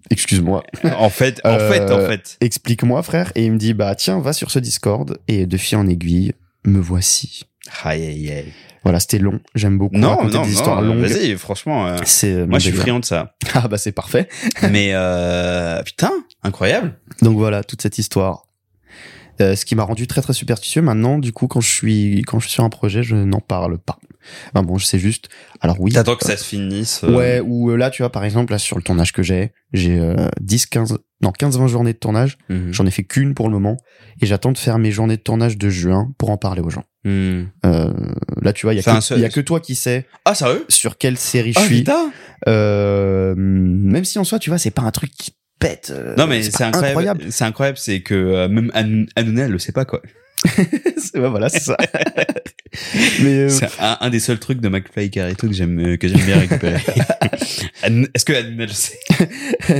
excuse-moi, 0.10 0.64
en 0.98 1.10
fait, 1.10 1.42
en 1.44 1.50
Euh, 1.50 1.72
fait, 1.72 1.92
en 1.92 2.00
fait. 2.08 2.38
explique-moi 2.42 3.02
frère. 3.04 3.32
Et 3.36 3.46
il 3.46 3.52
me 3.52 3.58
dit, 3.58 3.74
bah 3.74 3.96
tiens, 3.96 4.20
va 4.20 4.34
sur 4.34 4.52
ce 4.52 4.60
Discord. 4.60 5.18
Et 5.28 5.46
de 5.46 5.58
fil 5.58 5.78
en 5.78 5.88
aiguille, 5.88 6.34
me 6.66 6.80
voici. 6.80 7.44
Aïe, 7.84 8.06
aïe, 8.06 8.32
aïe. 8.32 8.54
Voilà, 8.84 9.00
c'était 9.00 9.20
long. 9.20 9.40
J'aime 9.56 9.78
beaucoup 9.78 9.96
Non, 9.98 10.10
raconter 10.10 10.36
non, 10.36 10.44
des 10.44 10.52
histoires 10.52 10.82
non. 10.82 10.94
longues. 10.96 11.06
Vas-y, 11.06 11.36
franchement. 11.38 11.88
euh, 11.88 11.98
C'est 12.04 12.34
euh, 12.34 12.46
moi, 12.46 12.60
je 12.60 12.66
suis 12.70 12.74
friand 12.78 13.00
de 13.00 13.06
ça. 13.06 13.36
Ah 13.54 13.68
bah 13.70 13.78
c'est 13.78 13.94
parfait. 13.94 14.28
Mais 14.70 14.90
euh, 14.92 15.82
putain, 15.84 16.12
incroyable. 16.44 16.98
Donc 17.22 17.38
voilà, 17.38 17.64
toute 17.64 17.82
cette 17.82 17.98
histoire. 17.98 18.44
Euh, 19.42 19.56
ce 19.56 19.66
qui 19.66 19.74
m'a 19.76 19.84
rendu 19.84 20.06
très 20.06 20.22
très 20.22 20.34
superstitieux. 20.34 20.84
Maintenant, 20.84 21.18
du 21.18 21.32
coup, 21.34 21.48
quand 21.48 21.60
je 21.60 21.68
suis 21.74 22.22
quand 22.28 22.40
je 22.40 22.46
suis 22.46 22.54
sur 22.54 22.64
un 22.64 22.70
projet, 22.70 23.02
je 23.02 23.16
n'en 23.16 23.40
parle 23.40 23.80
pas. 23.80 23.98
Enfin 24.54 24.64
bon, 24.64 24.78
je 24.78 24.86
sais 24.86 25.00
juste. 25.00 25.28
Alors 25.60 25.78
oui. 25.82 25.92
T'attends 25.92 26.16
que 26.16 26.26
ça 26.26 26.38
se 26.38 26.44
finisse. 26.46 27.04
euh, 27.04 27.16
Ouais, 27.16 27.42
ou 27.44 27.72
euh, 27.72 27.76
là, 27.76 27.90
tu 27.90 28.04
vois, 28.04 28.12
par 28.12 28.24
exemple, 28.26 28.54
là, 28.54 28.60
sur 28.60 28.78
le 28.78 28.84
tournage 28.84 29.12
que 29.12 29.24
j'ai, 29.24 29.52
j'ai 29.74 29.98
euh, 30.00 30.30
10, 30.40 30.68
15, 30.68 30.98
non, 31.22 31.32
15, 31.32 31.58
20 31.58 31.66
journées 31.68 31.94
de 31.94 31.98
tournage. 31.98 32.38
mhm. 32.50 32.72
J'en 32.72 32.86
ai 32.86 32.92
fait 32.92 33.04
qu'une 33.04 33.34
pour 33.34 33.48
le 33.48 33.54
moment. 33.54 33.78
Et 34.22 34.28
j'attends 34.28 34.52
de 34.52 34.58
faire 34.58 34.78
mes 34.78 34.92
journées 34.92 35.18
de 35.18 35.22
tournage 35.24 35.58
de 35.58 35.68
juin 35.70 36.14
pour 36.20 36.30
en 36.30 36.38
parler 36.38 36.62
aux 36.62 36.70
gens. 36.70 36.84
Euh, 37.06 37.92
là, 38.42 38.54
tu 38.54 38.68
vois, 38.68 38.74
il 38.76 38.78
y, 38.78 38.88
a 38.88 38.96
que- 38.96 39.02
seul- 39.02 39.20
y 39.20 39.26
a 39.26 39.30
que 39.30 39.42
toi 39.42 39.60
qui 39.60 39.74
sais 39.76 40.06
Ah, 40.26 40.36
sérieux? 40.36 40.64
sur 40.70 40.98
quelle 41.00 41.18
série 41.18 41.54
je 41.54 41.60
Ah, 41.60 41.66
suis. 41.66 41.80
putain. 41.80 42.12
Euh, 42.48 43.34
même 43.36 44.06
si 44.06 44.20
en 44.20 44.24
soi, 44.24 44.38
tu 44.40 44.52
vois, 44.52 44.60
c'est 44.60 44.72
pas 44.72 44.84
un 44.84 44.92
truc 44.92 45.12
qui 45.12 45.34
pète. 45.64 45.92
euh, 45.96 46.16
Non, 46.18 46.28
mais 46.28 46.42
c'est 46.44 46.62
incroyable. 46.64 47.24
C'est 47.32 47.46
incroyable, 47.46 47.78
c'est 47.78 48.02
que 48.02 48.14
euh, 48.14 48.48
même 48.48 48.72
An- 48.76 49.06
Hanouna, 49.16 49.46
elle 49.46 49.52
le 49.52 49.60
sait 49.60 49.72
pas, 49.72 49.86
quoi. 49.86 50.02
C'est- 50.98 51.20
ouais, 51.20 51.30
voilà, 51.30 51.50
c'est 51.50 51.60
ça. 51.62 51.78
mais 53.22 53.38
euh, 53.40 53.50
C'est 53.50 53.68
un, 53.80 53.98
un 54.02 54.10
des 54.10 54.20
seuls 54.20 54.40
trucs 54.40 54.60
de 54.60 54.68
McFly 54.70 55.06
et 55.06 55.10
Carito 55.10 55.48
que 55.48 55.54
j'aime 55.54 55.80
euh, 55.80 55.98
que 55.98 56.08
j'aime 56.08 56.22
bien 56.26 56.40
récupérer. 56.40 56.82
Est-ce 58.14 58.26
que 58.26 58.34
Hanouna 58.34 58.66
le 58.66 58.72
sait? 58.72 59.00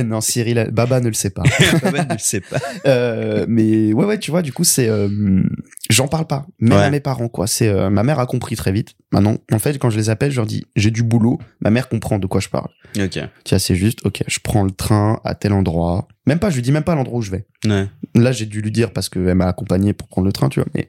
Non, 0.04 0.20
Cyril, 0.20 0.68
Baba 0.72 1.00
ne 1.00 1.08
le 1.08 1.14
sait 1.14 1.30
pas. 1.30 1.42
Baba 1.82 2.04
ne 2.04 2.12
le 2.12 2.18
sait 2.18 2.40
pas. 2.40 2.58
Euh, 2.86 3.46
mais 3.48 3.92
ouais, 3.92 4.04
ouais, 4.04 4.18
tu 4.18 4.30
vois, 4.30 4.42
du 4.42 4.52
coup, 4.52 4.64
c'est, 4.64 4.88
euh, 4.88 5.42
j'en 5.90 6.06
parle 6.08 6.26
pas, 6.26 6.46
même 6.58 6.78
Ouais. 6.78 6.84
à 6.84 6.90
mes 6.90 7.00
parents, 7.00 7.28
quoi. 7.28 7.46
C'est, 7.46 7.68
euh, 7.68 7.88
ma 7.90 8.02
mère 8.02 8.18
a 8.18 8.26
compris 8.26 8.56
très 8.56 8.72
vite. 8.72 8.94
Maintenant, 9.12 9.36
en 9.52 9.58
fait, 9.58 9.78
quand 9.78 9.90
je 9.90 9.96
les 9.96 10.10
appelle, 10.10 10.30
je 10.30 10.36
leur 10.36 10.46
dis, 10.46 10.66
j'ai 10.76 10.90
du 10.90 11.02
boulot. 11.02 11.38
Ma 11.60 11.70
mère 11.70 11.88
comprend 11.88 12.18
de 12.18 12.26
quoi 12.26 12.40
je 12.40 12.48
parle. 12.48 12.68
Ok. 12.98 13.10
Tu 13.12 13.20
vois, 13.50 13.58
c'est 13.58 13.74
juste, 13.76 14.00
ok, 14.04 14.22
je 14.26 14.38
prends 14.42 14.62
le 14.64 14.70
train 14.70 15.20
à 15.24 15.34
tel 15.34 15.52
endroit. 15.52 16.06
Même 16.26 16.38
pas, 16.38 16.50
je 16.50 16.56
lui 16.56 16.62
dis 16.62 16.72
même 16.72 16.84
pas 16.84 16.94
l'endroit 16.94 17.18
où 17.18 17.22
je 17.22 17.30
vais. 17.30 17.46
Ouais. 17.66 17.86
Là, 18.14 18.32
j'ai 18.32 18.46
dû 18.46 18.60
lui 18.62 18.70
dire 18.70 18.92
parce 18.92 19.08
qu'elle 19.08 19.34
m'a 19.34 19.46
accompagné 19.46 19.92
pour 19.92 20.08
prendre 20.08 20.26
le 20.26 20.32
train, 20.32 20.48
tu 20.48 20.60
vois. 20.60 20.68
Mais 20.74 20.88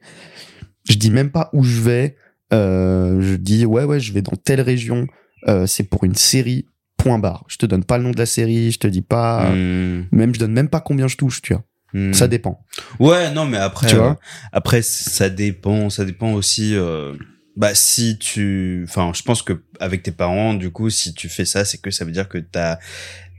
je 0.90 0.96
dis 0.96 1.12
même 1.12 1.32
pas 1.32 1.50
où 1.54 1.64
je 1.64 1.82
vais. 1.82 2.16
Euh, 2.54 3.22
je 3.22 3.36
dis 3.36 3.66
ouais, 3.66 3.84
ouais, 3.84 4.00
je 4.00 4.14
vais 4.14 4.22
dans 4.22 4.36
telle 4.36 4.62
région. 4.62 5.08
Euh, 5.48 5.66
c'est 5.68 5.84
pour 5.84 6.04
une 6.04 6.16
série. 6.16 6.66
point 6.98 7.20
barre. 7.20 7.44
Je 7.50 7.58
te 7.58 7.66
donne 7.66 7.84
pas 7.84 7.98
le 7.98 8.04
nom 8.06 8.12
de 8.12 8.18
la 8.18 8.26
série, 8.26 8.72
je 8.72 8.80
te 8.80 8.88
dis 8.88 9.02
pas, 9.02 9.50
Hmm. 9.52 10.06
même 10.12 10.34
je 10.34 10.40
donne 10.40 10.54
même 10.54 10.70
pas 10.70 10.80
combien 10.80 11.08
je 11.08 11.18
touche, 11.18 11.42
tu 11.42 11.54
vois. 11.54 11.64
Hmm. 11.94 12.14
Ça 12.14 12.28
dépend. 12.28 12.64
Ouais, 13.00 13.32
non, 13.32 13.46
mais 13.46 13.58
après, 13.58 13.88
Tu 13.88 13.96
euh, 13.96 14.00
vois 14.00 14.20
après, 14.54 14.82
ça 14.82 15.30
dépend, 15.30 15.90
ça 15.90 16.04
dépend 16.06 16.32
aussi, 16.34 16.74
euh, 16.74 17.14
bah, 17.58 17.76
si 17.76 18.18
tu, 18.18 18.86
enfin, 18.88 19.12
je 19.14 19.22
pense 19.24 19.42
que 19.44 19.62
avec 19.80 20.04
tes 20.04 20.12
parents, 20.12 20.54
du 20.56 20.72
coup, 20.72 20.90
si 20.90 21.14
tu 21.14 21.28
fais 21.30 21.46
ça, 21.46 21.64
c'est 21.66 21.80
que 21.80 21.92
ça 21.92 22.06
veut 22.06 22.12
dire 22.12 22.28
que 22.30 22.38
t'as, 22.38 22.80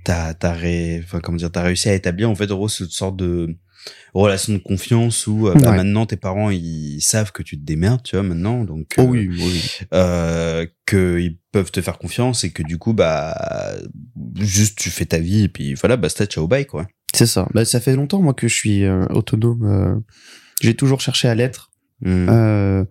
t'as, 0.06 0.34
t'as 0.34 0.52
ré, 0.52 1.00
enfin, 1.04 1.20
comment 1.20 1.36
dire, 1.36 1.50
t'as 1.50 1.62
réussi 1.62 1.88
à 1.88 1.94
établir, 1.94 2.30
en 2.30 2.34
fait, 2.34 2.50
en 2.50 2.56
gros, 2.56 2.68
cette 2.68 2.90
sorte 2.90 3.16
de 3.16 3.56
relation 4.14 4.52
de 4.54 4.58
confiance 4.58 5.26
où, 5.26 5.48
euh, 5.48 5.54
bah, 5.54 5.70
Ouais. 5.70 5.76
maintenant, 5.76 6.06
tes 6.06 6.16
parents, 6.16 6.50
ils 6.50 7.00
savent 7.00 7.32
que 7.32 7.42
tu 7.42 7.58
te 7.58 7.64
démerdes, 7.64 8.02
tu 8.02 8.16
vois, 8.16 8.22
maintenant, 8.22 8.64
donc, 8.64 8.86
Oh 8.98 9.02
euh, 9.02 9.06
oui, 9.06 9.28
euh, 9.94 10.66
que 10.86 11.18
ils 11.20 11.38
peuvent 11.52 11.70
te 11.70 11.80
faire 11.80 11.98
confiance 11.98 12.44
et 12.44 12.50
que 12.50 12.62
du 12.62 12.78
coup, 12.78 12.92
bah, 12.94 13.36
juste 14.40 14.78
tu 14.78 14.90
fais 14.90 15.06
ta 15.06 15.18
vie 15.18 15.42
et 15.44 15.48
puis 15.48 15.74
voilà, 15.74 15.96
basta, 15.96 16.24
ciao, 16.26 16.46
bye, 16.46 16.66
quoi. 16.66 16.86
C'est 17.14 17.26
ça. 17.26 17.48
Bah, 17.54 17.64
ça 17.64 17.80
fait 17.80 17.94
longtemps 17.96 18.20
moi 18.20 18.34
que 18.34 18.48
je 18.48 18.54
suis 18.54 18.84
euh, 18.84 19.06
autonome. 19.10 19.64
euh, 19.64 19.94
J'ai 20.60 20.74
toujours 20.74 21.00
cherché 21.00 21.28
à 21.28 21.34
l'être. 21.34 21.70
Euh, 22.06 22.84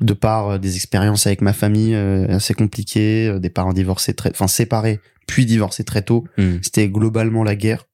de 0.00 0.12
par 0.14 0.58
des 0.58 0.74
expériences 0.76 1.26
avec 1.26 1.40
ma 1.42 1.52
famille 1.52 1.94
euh, 1.94 2.26
assez 2.28 2.54
compliquées, 2.54 3.28
euh, 3.28 3.38
des 3.38 3.48
parents 3.50 3.72
divorcés 3.72 4.12
très, 4.14 4.30
enfin 4.30 4.48
séparés, 4.48 5.00
puis 5.26 5.46
divorcés 5.46 5.84
très 5.84 6.02
tôt. 6.02 6.24
Hmm. 6.38 6.56
C'était 6.62 6.88
globalement 6.88 7.44
la 7.44 7.56
guerre 7.56 7.86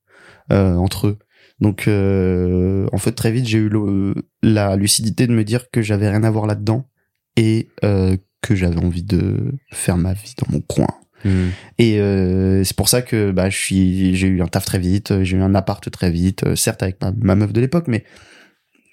euh, 0.52 0.74
entre 0.74 1.08
eux. 1.08 1.18
Donc 1.60 1.88
euh, 1.88 2.86
en 2.92 2.98
fait 2.98 3.12
très 3.12 3.32
vite 3.32 3.46
j'ai 3.46 3.58
eu 3.58 3.68
le- 3.68 4.14
la 4.42 4.76
lucidité 4.76 5.26
de 5.26 5.32
me 5.32 5.42
dire 5.44 5.70
que 5.70 5.82
j'avais 5.82 6.08
rien 6.08 6.22
à 6.22 6.30
voir 6.30 6.46
là-dedans 6.46 6.88
et 7.36 7.68
euh, 7.84 8.16
que 8.42 8.54
j'avais 8.54 8.78
envie 8.78 9.02
de 9.02 9.52
faire 9.72 9.96
ma 9.96 10.12
vie 10.12 10.34
dans 10.38 10.52
mon 10.52 10.60
coin. 10.60 10.86
Hmm. 11.24 11.48
Et 11.78 12.00
euh, 12.00 12.62
c'est 12.62 12.76
pour 12.76 12.88
ça 12.88 13.02
que 13.02 13.32
bah, 13.32 13.50
je 13.50 13.56
suis, 13.58 14.14
j'ai 14.14 14.28
eu 14.28 14.40
un 14.40 14.46
taf 14.46 14.64
très 14.64 14.78
vite, 14.78 15.24
j'ai 15.24 15.36
eu 15.36 15.40
un 15.42 15.56
appart 15.56 15.90
très 15.90 16.12
vite, 16.12 16.44
euh, 16.44 16.54
certes 16.54 16.82
avec 16.84 17.00
ma, 17.02 17.12
ma 17.20 17.34
meuf 17.34 17.52
de 17.52 17.60
l'époque, 17.60 17.86
mais 17.88 18.04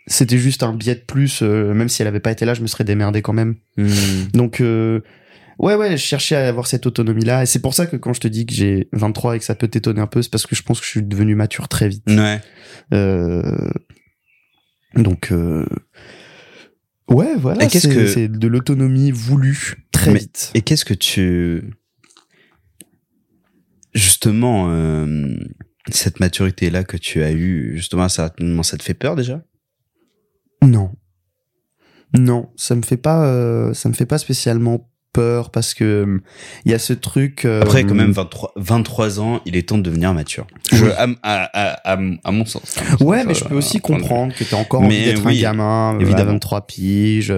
c'était 0.07 0.39
juste 0.39 0.63
un 0.63 0.73
billet 0.73 0.95
de 0.95 1.01
plus. 1.01 1.41
euh, 1.43 1.73
même 1.75 1.87
si 1.89 2.01
elle 2.01 2.07
avait 2.07 2.19
pas 2.19 2.31
été 2.31 2.45
là, 2.45 2.55
je 2.55 2.61
me 2.63 2.67
serais 2.67 2.83
démerdé 2.83 3.21
quand 3.21 3.33
même. 3.33 3.55
Hmm. 3.77 3.87
Donc 4.33 4.59
euh, 4.59 5.01
ouais, 5.59 5.75
ouais, 5.75 5.91
je 5.91 6.03
cherchais 6.03 6.35
à 6.35 6.47
avoir 6.47 6.67
cette 6.67 6.85
autonomie-là. 6.85 7.43
Et 7.43 7.45
c'est 7.45 7.61
pour 7.61 7.73
ça 7.73 7.85
que 7.85 7.95
quand 7.95 8.13
je 8.13 8.19
te 8.21 8.27
dis 8.27 8.45
que 8.45 8.53
j'ai 8.53 8.89
23 8.93 9.35
et 9.35 9.39
que 9.39 9.45
ça 9.45 9.55
peut 9.55 9.67
t'étonner 9.67 10.01
un 10.01 10.07
peu, 10.07 10.21
c'est 10.21 10.31
parce 10.31 10.45
que 10.45 10.55
je 10.55 10.63
pense 10.63 10.79
que 10.79 10.85
je 10.85 10.91
suis 10.91 11.03
devenu 11.03 11.35
mature 11.35 11.67
très 11.67 11.87
vite. 11.89 12.03
Ouais. 12.07 12.41
Euh, 12.93 13.69
donc 14.95 15.31
euh, 15.31 15.65
ouais, 17.09 17.35
voilà, 17.37 17.67
c'est 17.69 17.89
que- 17.93 18.07
c'est 18.07 18.27
de 18.27 18.47
l'autonomie 18.47 19.11
voulue 19.11 19.75
très 19.91 20.11
Mais- 20.13 20.19
vite. 20.19 20.51
Et 20.53 20.61
qu'est-ce 20.61 20.85
que 20.85 20.93
tu... 20.93 21.63
Justement, 23.93 24.67
euh, 24.69 25.35
cette 25.89 26.19
maturité-là 26.19 26.83
que 26.83 26.97
tu 26.97 27.23
as 27.23 27.31
eue, 27.31 27.73
justement, 27.77 28.09
ça, 28.09 28.33
ça 28.63 28.77
te 28.77 28.83
fait 28.83 28.93
peur 28.93 29.15
déjà? 29.15 29.41
Non. 30.61 30.91
Non, 32.17 32.49
ça 32.57 32.75
me 32.75 32.81
fait 32.81 32.97
pas 32.97 33.25
euh, 33.27 33.73
ça 33.73 33.87
me 33.89 33.93
fait 33.93 34.05
pas 34.05 34.17
spécialement 34.17 34.89
peur 35.15 35.49
parce 35.49 35.73
que 35.73 36.21
il 36.65 36.71
y 36.71 36.75
a 36.75 36.79
ce 36.79 36.93
truc 36.93 37.45
euh, 37.45 37.61
Après, 37.61 37.83
quand 37.85 37.95
même, 37.95 38.11
23, 38.11 38.51
23 38.57 39.19
ans, 39.19 39.41
il 39.45 39.55
est 39.55 39.69
temps 39.69 39.77
de 39.77 39.83
devenir 39.83 40.13
mature. 40.13 40.45
Je, 40.71 40.83
Oui. 40.85 40.91
à, 40.97 41.15
à, 41.23 41.93
à, 41.93 42.31
mon 42.31 42.45
sens. 42.45 42.75
Ouais, 42.99 43.19
Ça, 43.19 43.23
mais 43.25 43.33
je 43.33 43.43
peux 43.45 43.55
euh, 43.55 43.57
aussi 43.57 43.79
prendre- 43.79 44.01
comprendre 44.01 44.33
que 44.35 44.43
t'as 44.43 44.57
encore 44.57 44.81
Mais 44.81 44.87
envie 44.87 45.05
d'être 45.05 45.25
oui, 45.25 45.37
un 45.39 45.41
gamin, 45.41 45.95
euh, 45.95 45.99
évidemment. 46.01 46.21
à 46.31 46.33
23 46.33 46.67
piges. 46.67 47.33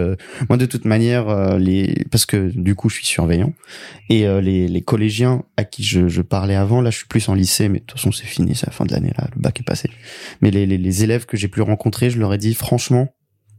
Moi, 0.49 0.57
de 0.57 0.65
toute 0.65 0.85
manière, 0.85 1.57
les 1.59 2.03
parce 2.11 2.25
que 2.25 2.51
du 2.55 2.73
coup, 2.75 2.89
je 2.89 2.95
suis 2.95 3.05
surveillant 3.05 3.53
et 4.09 4.25
les, 4.41 4.67
les 4.67 4.81
collégiens 4.81 5.43
à 5.57 5.63
qui 5.63 5.83
je, 5.83 6.07
je 6.07 6.21
parlais 6.21 6.55
avant, 6.55 6.81
là, 6.81 6.89
je 6.89 6.97
suis 6.97 7.07
plus 7.07 7.27
en 7.29 7.33
lycée, 7.35 7.69
mais 7.69 7.79
de 7.79 7.83
toute 7.85 7.99
façon, 7.99 8.11
c'est 8.11 8.25
fini, 8.25 8.55
c'est 8.55 8.65
la 8.67 8.73
fin 8.73 8.85
de 8.85 8.91
l'année 8.93 9.11
là, 9.17 9.27
le 9.35 9.41
bac 9.41 9.59
est 9.59 9.63
passé. 9.63 9.89
Mais 10.41 10.49
les, 10.51 10.65
les, 10.65 10.77
les 10.77 11.03
élèves 11.03 11.25
que 11.25 11.37
j'ai 11.37 11.47
pu 11.47 11.61
rencontrer, 11.61 12.09
je 12.09 12.19
leur 12.19 12.33
ai 12.33 12.37
dit 12.37 12.53
franchement, 12.53 13.13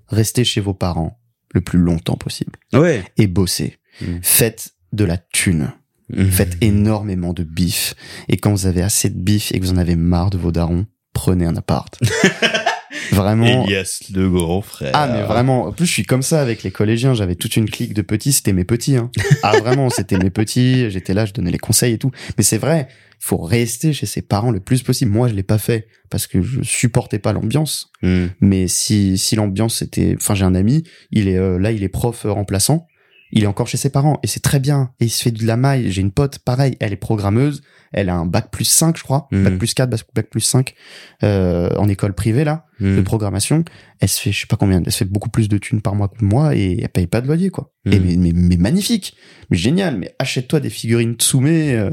restez 0.08 0.44
chez 0.44 0.60
vos 0.60 0.74
parents 0.74 1.18
le 1.54 1.60
plus 1.62 1.78
longtemps 1.78 2.16
possible 2.16 2.52
Ouais. 2.74 3.02
et 3.16 3.26
bossez. 3.26 3.77
Mm. 4.00 4.18
Faites 4.22 4.70
de 4.92 5.04
la 5.04 5.18
thune. 5.18 5.72
Mhm. 6.10 6.30
Faites 6.30 6.56
énormément 6.60 7.32
de 7.32 7.42
bif. 7.42 7.94
Et 8.28 8.36
quand 8.36 8.50
vous 8.50 8.66
avez 8.66 8.82
assez 8.82 9.10
de 9.10 9.18
bif 9.18 9.52
et 9.52 9.60
que 9.60 9.64
vous 9.64 9.72
en 9.72 9.76
avez 9.76 9.96
marre 9.96 10.30
de 10.30 10.38
vos 10.38 10.52
darons, 10.52 10.86
prenez 11.12 11.44
un 11.44 11.56
appart. 11.56 11.98
Vraiment. 13.12 13.64
Elias, 13.64 14.02
le 14.14 14.30
grand 14.30 14.62
frère. 14.62 14.92
Ah 14.94 15.08
mais 15.12 15.22
vraiment, 15.22 15.66
en 15.66 15.72
plus 15.72 15.86
je 15.86 15.92
suis 15.92 16.04
comme 16.04 16.22
ça 16.22 16.40
avec 16.40 16.62
les 16.62 16.70
collégiens, 16.70 17.14
j'avais 17.14 17.34
toute 17.34 17.56
une 17.56 17.68
clique 17.68 17.94
de 17.94 18.02
petits, 18.02 18.32
c'était 18.32 18.52
mes 18.52 18.64
petits. 18.64 18.96
Hein. 18.96 19.10
Ah 19.42 19.58
vraiment, 19.58 19.90
c'était 19.90 20.18
mes 20.18 20.30
petits, 20.30 20.90
j'étais 20.90 21.14
là, 21.14 21.24
je 21.26 21.32
donnais 21.32 21.50
les 21.50 21.58
conseils 21.58 21.94
et 21.94 21.98
tout. 21.98 22.10
Mais 22.36 22.44
c'est 22.44 22.58
vrai, 22.58 22.88
il 22.90 23.24
faut 23.24 23.38
rester 23.38 23.92
chez 23.92 24.06
ses 24.06 24.22
parents 24.22 24.50
le 24.50 24.60
plus 24.60 24.82
possible. 24.82 25.10
Moi 25.10 25.28
je 25.28 25.34
l'ai 25.34 25.42
pas 25.42 25.58
fait 25.58 25.86
parce 26.10 26.26
que 26.26 26.42
je 26.42 26.62
supportais 26.62 27.18
pas 27.18 27.32
l'ambiance. 27.32 27.90
Mhm. 28.02 28.30
Mais 28.40 28.68
si 28.68 29.18
si 29.18 29.36
l'ambiance 29.36 29.82
était, 29.82 30.14
enfin 30.16 30.34
j'ai 30.34 30.44
un 30.44 30.54
ami, 30.54 30.84
il 31.10 31.28
est 31.28 31.38
euh, 31.38 31.58
là, 31.58 31.72
il 31.72 31.82
est 31.82 31.88
prof 31.88 32.24
euh, 32.24 32.32
remplaçant, 32.32 32.86
il 33.32 33.44
est 33.44 33.46
encore 33.46 33.66
chez 33.68 33.76
ses 33.76 33.90
parents 33.90 34.18
et 34.22 34.26
c'est 34.26 34.40
très 34.40 34.60
bien. 34.60 34.90
Et 35.00 35.06
il 35.06 35.10
se 35.10 35.22
fait 35.22 35.30
de 35.30 35.46
la 35.46 35.56
maille. 35.56 35.90
J'ai 35.90 36.00
une 36.02 36.12
pote, 36.12 36.38
pareil, 36.38 36.76
elle 36.80 36.92
est 36.92 36.96
programmeuse, 36.96 37.62
elle 37.92 38.08
a 38.08 38.14
un 38.14 38.26
bac 38.26 38.50
plus 38.50 38.64
5 38.64 38.96
je 38.96 39.02
crois, 39.02 39.28
Mhm. 39.32 39.44
bac 39.44 39.58
plus 39.58 39.74
4, 39.74 39.90
bac, 40.14 40.26
plus 40.30 40.40
5 40.40 40.74
euh, 41.22 41.68
en 41.76 41.88
école 41.88 42.14
privée 42.14 42.44
là 42.44 42.64
de 42.80 42.86
Mhm. 42.98 43.04
programmation. 43.04 43.64
Elle 44.00 44.08
se 44.08 44.20
fait 44.20 44.32
je 44.32 44.40
sais 44.40 44.46
pas 44.46 44.56
combien, 44.56 44.82
elle 44.84 44.92
se 44.92 44.98
fait 44.98 45.04
beaucoup 45.04 45.30
plus 45.30 45.48
de 45.48 45.58
thunes 45.58 45.80
par 45.82 45.94
mois 45.94 46.08
que 46.08 46.24
moi 46.24 46.54
et 46.54 46.80
elle 46.80 46.88
paye 46.88 47.06
pas 47.06 47.20
de 47.20 47.26
loyer 47.26 47.50
quoi. 47.50 47.72
Mhm. 47.86 47.92
Et 47.92 47.98
mais, 48.00 48.16
mais, 48.16 48.32
mais 48.34 48.56
magnifique, 48.56 49.14
mais 49.50 49.56
génial. 49.56 49.96
Mais 49.98 50.14
achète-toi 50.18 50.60
des 50.60 50.70
figurines 50.70 51.14
Tsume 51.14 51.46
euh, 51.46 51.90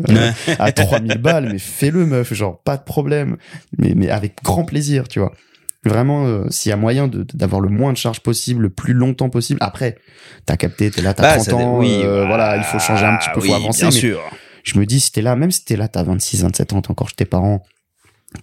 à 0.60 0.72
3000 0.72 1.18
balles, 1.18 1.50
mais 1.52 1.60
fais-le 1.60 2.06
meuf, 2.06 2.34
genre 2.34 2.62
pas 2.64 2.78
de 2.78 2.84
problème, 2.84 3.38
mais, 3.78 3.94
mais 3.96 4.10
avec 4.10 4.36
grand 4.44 4.64
plaisir, 4.66 5.08
tu 5.08 5.20
vois. 5.20 5.34
Vraiment, 5.86 6.26
euh, 6.26 6.46
s'il 6.50 6.72
y 6.72 6.74
a 6.74 6.78
moyen 6.78 7.08
de- 7.08 7.26
d'avoir 7.34 7.62
le 7.62 7.70
moins 7.70 7.94
de 7.94 7.98
charges 7.98 8.20
possible, 8.22 8.64
le 8.64 8.70
plus 8.70 8.94
longtemps 8.94 9.30
possible. 9.30 9.60
Après, 9.62 9.98
t'as 10.46 10.58
capté, 10.58 10.90
t'es 10.92 11.02
là, 11.02 11.14
t'as 11.14 11.24
Bah, 11.24 11.34
30 11.36 11.46
ça 11.46 11.52
dé- 11.52 11.58
ans, 11.64 11.78
oui, 11.80 12.02
euh, 12.04 12.26
voilà, 12.26 12.58
il 12.58 12.64
faut 12.64 12.80
changer 12.80 13.06
un 13.06 13.18
petit 13.18 13.30
peu, 13.34 13.42
oui, 13.42 13.50
faut 13.50 13.54
avancer. 13.56 13.82
Bien 13.82 13.90
mais 13.92 14.00
sûr. 14.00 14.20
je 14.64 14.80
me 14.80 14.86
dis, 14.86 15.00
si 15.00 15.12
t'es 15.12 15.22
là, 15.22 15.36
même 15.36 15.52
si 15.52 15.64
t'es 15.64 15.76
là, 15.76 15.88
t'as 15.88 16.04
26, 16.04 16.42
27 16.42 16.74
ans, 16.74 16.82
t'es 16.82 16.90
encore 16.92 17.10
chez 17.10 17.16
tes 17.16 17.26
parents, 17.26 17.64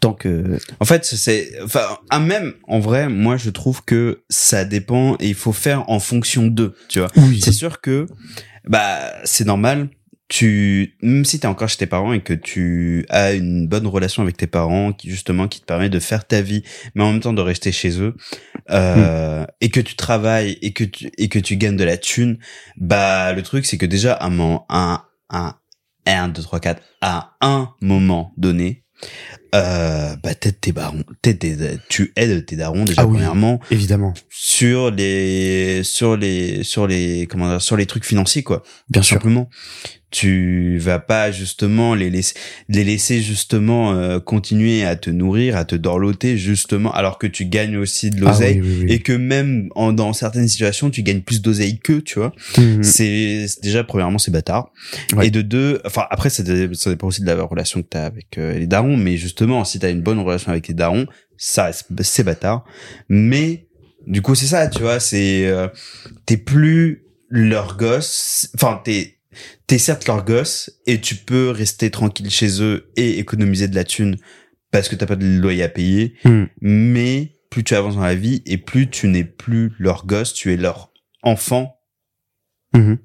tant 0.01 0.13
que... 0.13 0.59
En 0.81 0.85
fait, 0.85 1.05
c'est, 1.05 1.53
enfin, 1.65 1.81
ah, 2.11 2.21
même, 2.21 2.55
en 2.69 2.79
vrai, 2.79 3.09
moi, 3.09 3.37
je 3.37 3.51
trouve 3.51 3.85
que 3.85 4.23
ça 4.31 4.65
dépend 4.65 5.17
et 5.19 5.29
il 5.29 5.35
faut 5.35 5.53
faire 5.53 5.89
en 5.91 5.99
fonction 5.99 6.47
d'eux, 6.47 6.75
tu 6.89 7.01
vois. 7.01 7.09
Oui, 7.17 7.41
C'est 7.43 7.53
sûr 7.53 7.81
que, 7.81 8.07
bah, 8.69 9.01
c'est 9.25 9.45
normal. 9.47 9.89
Tu, 10.35 10.97
même 11.03 11.27
si 11.27 11.39
t'es 11.39 11.47
encore 11.47 11.69
chez 11.69 11.77
tes 11.77 11.87
parents 11.87 12.15
et 12.15 12.23
que 12.23 12.33
tu 12.33 13.05
as 13.11 13.35
une 13.35 13.69
bonne 13.69 13.87
relation 13.87 14.23
avec 14.23 14.39
tes 14.39 14.47
parents, 14.47 14.95
qui 14.95 15.11
justement, 15.11 15.47
qui 15.47 15.61
te 15.61 15.67
permet 15.67 15.91
de 15.91 15.99
faire 15.99 16.27
ta 16.27 16.41
vie, 16.41 16.63
mais 16.95 17.05
en 17.05 17.13
même 17.13 17.21
temps 17.21 17.35
de 17.35 17.43
rester 17.43 17.71
chez 17.71 18.01
eux, 18.01 18.17
euh, 18.71 19.45
et 19.61 19.69
que 19.69 19.81
tu 19.81 19.95
travailles 19.95 20.57
et 20.63 20.73
que 20.73 20.85
tu, 20.85 21.11
et 21.19 21.29
que 21.29 21.39
tu 21.39 21.57
gagnes 21.57 21.77
de 21.77 21.85
la 21.85 21.99
thune, 21.99 22.39
bah, 22.79 23.35
le 23.35 23.43
truc, 23.43 23.67
c'est 23.67 23.77
que 23.77 23.85
déjà, 23.85 24.15
à 24.15 24.29
un 24.29 24.31
moment, 24.31 24.65
un, 24.71 25.05
un, 25.29 25.55
1, 26.07 26.29
2, 26.29 26.41
3, 26.41 26.61
4, 26.61 26.83
à 27.03 27.37
un 27.43 27.75
moment 27.83 28.33
donné, 28.39 28.85
euh, 29.55 30.15
bah, 30.23 30.35
t'aides 30.35 30.61
tes 30.61 30.73
barons, 30.73 31.05
t'aides 31.21 31.81
tu 31.89 32.13
aides 32.17 32.47
tes 32.47 32.57
darons 32.57 32.85
déjà 32.85 33.03
Ah 33.03 33.07
oui. 33.07 33.15
premièrement 33.15 33.61
évidemment, 33.71 34.15
sur 34.31 34.91
les, 34.91 35.83
sur 35.85 36.17
les, 36.17 36.63
sur 36.65 36.87
les, 36.87 37.27
comment 37.31 37.49
dire, 37.51 37.61
sur 37.63 37.77
les 37.77 37.87
trucs 37.87 38.05
financiers, 38.07 38.43
quoi 38.43 38.63
bien 38.89 39.03
sûr. 39.03 39.17
simplement. 39.17 39.49
Tu 40.11 40.77
vas 40.79 40.99
pas 40.99 41.33
justement 41.33 41.95
les 41.95 42.11
laisser, 42.11 42.35
les 42.69 42.85
laisser 42.85 43.23
justement 43.23 43.95
euh, 43.95 44.21
continuer 44.21 44.85
à 44.85 44.95
te 44.95 45.09
nourrir, 45.09 45.57
à 45.57 45.65
te 45.65 45.75
dorloter 45.75 46.37
justement, 46.37 46.93
alors 46.93 47.17
que 47.17 47.27
tu 47.27 47.47
gagnes 47.47 47.79
aussi 47.79 48.11
de 48.11 48.19
Ah 48.27 48.29
l'oseille 48.29 48.61
oui, 48.61 48.69
oui, 48.81 48.85
oui. 48.85 48.93
et 48.93 48.99
que 48.99 49.15
même 49.15 49.71
en, 49.75 49.95
dans 49.95 50.13
certaines 50.13 50.49
situations 50.49 50.91
tu 50.91 51.03
gagnes 51.03 51.23
plus 51.23 51.41
d'oseille 51.41 51.79
qu'eux, 51.79 52.03
tu 52.03 52.19
vois. 52.19 52.35
Mhm. 52.59 52.83
C'est 52.83 53.47
c'est- 53.49 53.63
déjà 53.63 53.85
premièrement 53.85 54.19
c'est 54.19 54.31
bâtard 54.31 54.71
Ouais. 55.15 55.29
et 55.29 55.31
de 55.31 55.41
deux, 55.41 55.81
enfin 55.87 56.05
après 56.11 56.29
ça 56.29 56.43
dépend 56.43 57.07
aussi 57.07 57.23
de 57.23 57.27
la 57.27 57.43
relation 57.43 57.81
que 57.81 57.87
t'as 57.89 58.05
avec 58.05 58.37
euh, 58.37 58.59
les 58.59 58.67
darons, 58.67 58.99
mais 58.99 59.17
justement 59.17 59.33
si 59.65 59.79
t'as 59.79 59.91
une 59.91 60.03
bonne 60.03 60.19
relation 60.21 60.51
avec 60.53 60.69
les 60.69 60.75
darons, 60.75 61.07
ça 61.37 61.71
c'est 61.73 62.25
bâtard. 62.25 62.65
Mais 63.09 63.69
du 64.07 64.23
coup 64.23 64.35
c'est 64.35 64.47
ça, 64.47 64.69
tu 64.69 64.81
vois, 64.83 65.01
c'est 65.01 65.47
euh, 65.47 65.69
t'es 66.27 66.37
plus 66.37 67.05
leur 67.29 67.77
gosse, 67.77 68.51
enfin 68.55 68.81
t'es 68.85 69.19
t'es 69.67 69.79
certes 69.79 70.07
leur 70.07 70.25
gosse 70.25 70.71
et 70.87 71.01
tu 71.01 71.15
peux 71.17 71.51
rester 71.51 71.91
tranquille 71.91 72.29
chez 72.31 72.63
eux 72.63 72.91
et 72.97 73.19
économiser 73.19 73.67
de 73.69 73.75
la 73.75 73.85
thune 73.85 74.17
parce 74.71 74.89
que 74.89 74.97
t'as 74.97 75.07
pas 75.07 75.17
de 75.17 75.25
loyer 75.39 75.63
à 75.63 75.69
payer, 75.69 76.15
Mhm. 76.25 76.49
mais 76.61 77.33
plus 77.51 77.65
tu 77.65 77.75
avances 77.75 77.97
dans 77.97 78.03
la 78.03 78.15
vie 78.15 78.43
et 78.47 78.57
plus 78.59 78.89
tu 78.91 79.09
n'es 79.09 79.25
plus 79.25 79.73
leur 79.79 80.07
gosse, 80.07 80.33
tu 80.35 80.53
es 80.53 80.57
leur 80.57 80.91
enfant, 81.23 81.77
Mhm. 82.75 82.99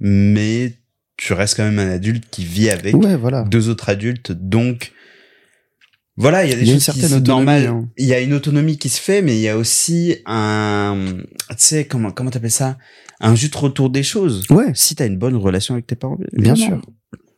mais 0.00 0.72
tu 1.16 1.32
restes 1.32 1.56
quand 1.56 1.64
même 1.64 1.78
un 1.78 1.90
adulte 1.90 2.24
qui 2.30 2.44
vit 2.44 2.70
avec 2.70 2.94
Ouais, 2.94 3.16
voilà. 3.16 3.42
deux 3.44 3.68
autres 3.68 3.88
adultes, 3.88 4.32
donc 4.32 4.92
voilà, 6.18 6.44
il 6.44 6.50
y 6.50 6.52
a 6.52 6.56
des 6.56 6.64
y 6.66 6.70
a 6.70 6.74
choses 6.74 6.94
qui 6.94 7.00
sont 7.02 7.48
hein. 7.48 7.88
Il 7.96 8.06
y 8.06 8.12
a 8.12 8.20
une 8.20 8.32
autonomie 8.34 8.76
qui 8.76 8.88
se 8.88 9.00
fait, 9.00 9.22
mais 9.22 9.36
il 9.36 9.40
y 9.40 9.48
a 9.48 9.56
aussi 9.56 10.16
un, 10.26 10.96
tu 11.50 11.54
sais 11.58 11.86
comment 11.86 12.10
comment 12.10 12.30
t'appelles 12.30 12.50
ça, 12.50 12.76
un 13.20 13.34
juste 13.34 13.54
retour 13.54 13.88
des 13.90 14.02
choses. 14.02 14.44
Ouais, 14.50 14.72
Si 14.74 14.94
t'as 14.96 15.06
une 15.06 15.16
bonne 15.18 15.36
relation 15.36 15.74
avec 15.74 15.86
tes 15.86 15.96
parents, 15.96 16.18
bien 16.32 16.54
sûr. 16.56 16.80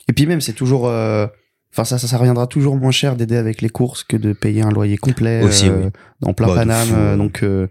Et 0.08 0.12
puis 0.12 0.26
même, 0.26 0.40
c'est 0.40 0.54
toujours, 0.54 0.88
euh, 0.88 1.26
enfin 1.72 1.84
ça, 1.84 1.98
ça, 1.98 2.08
ça 2.08 2.16
reviendra 2.18 2.46
toujours 2.46 2.74
moins 2.76 2.90
cher 2.90 3.16
d'aider 3.16 3.36
avec 3.36 3.60
les 3.62 3.68
courses 3.68 4.02
que 4.02 4.16
de 4.16 4.32
payer 4.32 4.62
un 4.62 4.70
loyer 4.70 4.96
complet 4.96 5.42
Aussi, 5.42 5.68
euh, 5.68 5.84
oui. 5.84 5.90
dans 6.20 6.32
plein 6.32 6.48
Bah, 6.48 6.54
Paname. 6.56 6.88
euh, 6.92 7.10
ouais. 7.12 7.16
donc, 7.18 7.42
euh, 7.42 7.68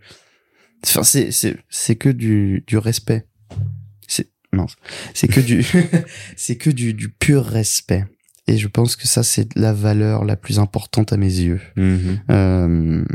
enfin 0.85 1.03
c'est 1.03 1.31
c'est 1.31 1.57
c'est 1.69 1.95
que 1.95 2.09
du 2.09 2.63
du 2.67 2.77
respect. 2.77 3.25
C'est 4.07 4.29
mince. 4.53 4.75
C'est 5.13 5.27
que 5.27 5.39
du 5.41 5.65
c'est 6.37 6.55
que 6.55 6.69
du 6.69 6.93
du 6.93 7.09
pur 7.09 7.43
respect. 7.45 8.05
Et 8.49 8.57
je 8.57 8.67
pense 8.67 8.95
que 8.95 9.07
ça 9.07 9.21
c'est 9.21 9.55
la 9.55 9.73
valeur 9.73 10.25
la 10.25 10.35
plus 10.35 10.57
importante 10.57 11.13
à 11.13 11.17
mes 11.17 11.27
yeux. 11.27 11.61
Mhm. 11.75 12.19
Euh, 12.31 13.05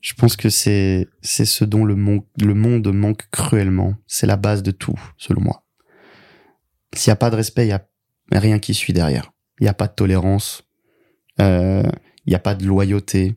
je 0.00 0.14
pense 0.14 0.34
que 0.34 0.50
c'est 0.50 1.06
c'est 1.20 1.44
ce 1.44 1.64
dont 1.64 1.84
le 1.84 1.94
monde 1.94 2.24
le 2.42 2.54
monde 2.54 2.92
manque 2.92 3.28
cruellement. 3.30 3.94
C'est 4.08 4.26
la 4.26 4.36
base 4.36 4.64
de 4.64 4.72
tout, 4.72 4.98
selon 5.16 5.42
moi. 5.42 5.64
S'il 6.92 7.12
y 7.12 7.12
a 7.12 7.16
pas 7.16 7.30
de 7.30 7.36
respect, 7.36 7.66
il 7.66 7.70
y 7.70 7.72
a 7.72 7.86
rien 8.32 8.58
qui 8.58 8.74
suit 8.74 8.92
derrière. 8.92 9.32
Il 9.60 9.66
y 9.66 9.68
a 9.68 9.74
pas 9.74 9.86
de 9.86 9.94
tolérance. 9.94 10.68
Euh, 11.40 11.84
il 12.26 12.32
y 12.32 12.34
a 12.34 12.40
pas 12.40 12.56
de 12.56 12.66
loyauté. 12.66 13.36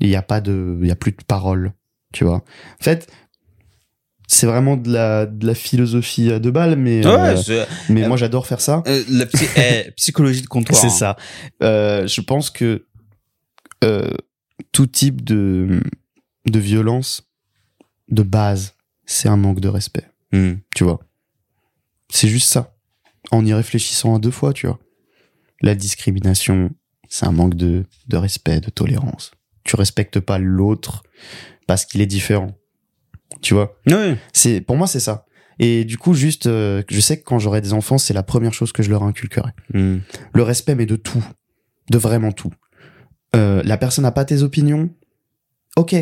Il 0.00 0.08
y 0.08 0.16
a 0.16 0.22
pas 0.22 0.40
de 0.40 0.76
il 0.82 0.88
y 0.88 0.90
a 0.90 0.96
plus 0.96 1.12
de 1.12 1.22
parole. 1.22 1.72
Tu 2.12 2.24
vois. 2.24 2.38
En 2.80 2.82
fait, 2.82 3.08
c'est 4.34 4.46
vraiment 4.46 4.76
de 4.78 4.90
la 4.90 5.26
de 5.26 5.46
la 5.46 5.54
philosophie 5.54 6.32
à 6.32 6.38
deux 6.38 6.50
balles, 6.50 6.76
mais 6.76 7.06
Ouais, 7.06 7.34
euh, 7.50 7.66
mais 7.90 8.04
euh, 8.04 8.08
moi 8.08 8.16
j'adore 8.16 8.46
faire 8.46 8.60
ça. 8.62 8.82
euh, 8.86 9.02
la 9.10 9.26
psy- 9.26 9.44
eh, 9.56 9.90
psychologie 9.92 10.40
de 10.42 10.46
comptoir. 10.46 10.80
C'est 10.80 10.86
hein. 10.86 10.90
ça. 10.90 11.16
Euh, 11.62 12.06
je 12.06 12.20
pense 12.22 12.48
que 12.50 12.86
euh, 13.84 14.10
tout 14.72 14.86
type 14.86 15.22
de, 15.22 15.80
de 16.46 16.58
violence, 16.58 17.28
de 18.08 18.22
base, 18.22 18.74
c'est 19.04 19.28
un 19.28 19.36
manque 19.36 19.60
de 19.60 19.68
respect. 19.68 20.06
Mhm. 20.32 20.60
Tu 20.74 20.84
vois. 20.84 21.00
C'est 22.10 22.28
juste 22.28 22.48
ça. 22.50 22.74
En 23.30 23.44
y 23.44 23.52
réfléchissant 23.52 24.14
à 24.14 24.18
deux 24.18 24.30
fois, 24.30 24.52
tu 24.52 24.66
vois. 24.66 24.78
La 25.60 25.74
discrimination, 25.74 26.70
c'est 27.08 27.26
un 27.26 27.32
manque 27.32 27.54
de, 27.54 27.84
de 28.08 28.16
respect, 28.16 28.60
de 28.60 28.70
tolérance. 28.70 29.32
Tu 29.64 29.76
respectes 29.76 30.20
pas 30.20 30.38
l'autre 30.38 31.02
parce 31.66 31.84
qu'il 31.84 32.00
est 32.00 32.06
différent. 32.06 32.56
Tu 33.40 33.54
vois. 33.54 33.78
C'est 34.32 34.60
pour 34.60 34.76
moi 34.76 34.86
c'est 34.86 35.00
ça. 35.00 35.26
Et 35.58 35.84
du 35.84 35.98
coup 35.98 36.14
juste 36.14 36.46
euh, 36.46 36.82
je 36.90 37.00
sais 37.00 37.18
que 37.18 37.24
quand 37.24 37.38
j'aurai 37.38 37.60
des 37.60 37.72
enfants, 37.72 37.98
c'est 37.98 38.14
la 38.14 38.22
première 38.22 38.52
chose 38.54 38.72
que 38.72 38.82
je 38.82 38.90
leur 38.90 39.02
inculquerai 39.02 39.50
Mhm. 39.74 40.00
le 40.34 40.42
respect, 40.42 40.74
mais 40.74 40.86
de 40.86 40.96
tout. 40.96 41.24
De 41.90 41.98
vraiment 41.98 42.32
tout. 42.32 42.50
Euh, 43.34 43.62
la 43.64 43.76
personne 43.76 44.02
n'a 44.04 44.12
pas 44.12 44.24
tes 44.24 44.42
opinions. 44.42 44.90
Ok, 45.76 45.94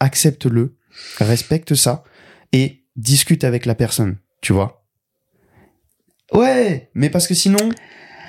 accepte-le, 0.00 0.76
respecte 1.18 1.74
ça 1.74 2.04
et 2.52 2.84
discute 2.96 3.42
avec 3.44 3.66
la 3.66 3.74
personne, 3.74 4.16
tu 4.42 4.52
vois? 4.52 4.84
Ouais, 6.32 6.90
mais 6.94 7.10
parce 7.10 7.26
que 7.26 7.34
sinon, 7.34 7.68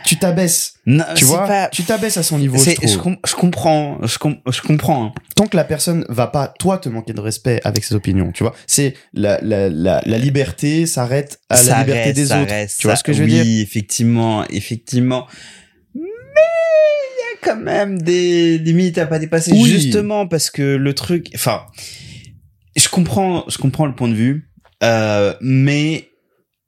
tu 0.06 0.18
t'abaisses, 0.18 0.76
tu 1.16 1.26
vois. 1.26 1.46
pas- 1.48 1.68
Tu 1.70 1.84
t'abaisses 1.84 2.18
à 2.18 2.24
son 2.24 2.38
niveau, 2.40 2.58
je 2.58 2.72
je, 2.88 2.98
com- 2.98 3.18
je 3.28 3.34
comprends, 3.36 3.98
je, 4.06 4.18
com- 4.18 4.38
je 4.52 4.62
comprends. 4.62 5.06
hein. 5.06 5.14
Tant 5.36 5.48
que 5.48 5.58
la 5.58 5.64
personne 5.64 6.06
va 6.10 6.28
pas, 6.28 6.54
toi, 6.60 6.78
te 6.78 6.88
manquer 6.90 7.14
de 7.14 7.20
respect 7.22 7.60
avec 7.64 7.84
ses 7.84 7.96
opinions, 7.96 8.32
tu 8.32 8.44
vois. 8.44 8.54
C'est 8.68 8.94
la, 9.14 9.40
la, 9.42 9.70
la, 9.70 10.02
la 10.06 10.18
liberté 10.18 10.86
s'arrête 10.86 11.40
à 11.50 11.62
la 11.64 11.80
liberté 11.80 12.04
reste, 12.04 12.16
des 12.16 12.32
autres. 12.32 12.50
reste, 12.50 12.80
tu 12.80 12.88
vois 12.88 12.96
ça- 12.96 13.00
ce 13.00 13.04
que 13.04 13.14
je 13.14 13.20
veux 13.24 13.26
oui, 13.26 13.42
dire 13.44 13.62
effectivement, 13.64 14.46
effectivement. 14.50 15.28
Mais 15.96 16.02
il 16.02 17.20
y 17.20 17.38
a 17.38 17.38
quand 17.54 17.60
même 17.62 18.02
des 18.02 18.58
limites 18.58 18.98
à 18.98 19.06
pas 19.06 19.20
dépasser, 19.20 19.52
Oui. 19.54 19.70
justement 19.70 20.28
parce 20.28 20.50
que 20.50 20.62
le 20.76 20.94
truc, 20.94 21.28
enfin, 21.36 21.64
je 22.76 22.88
comprends, 22.90 23.44
je 23.48 23.58
comprends 23.58 23.86
le 23.86 23.96
point 23.96 24.08
de 24.10 24.14
vue, 24.16 24.50
euh, 24.84 25.34
mais 25.42 26.10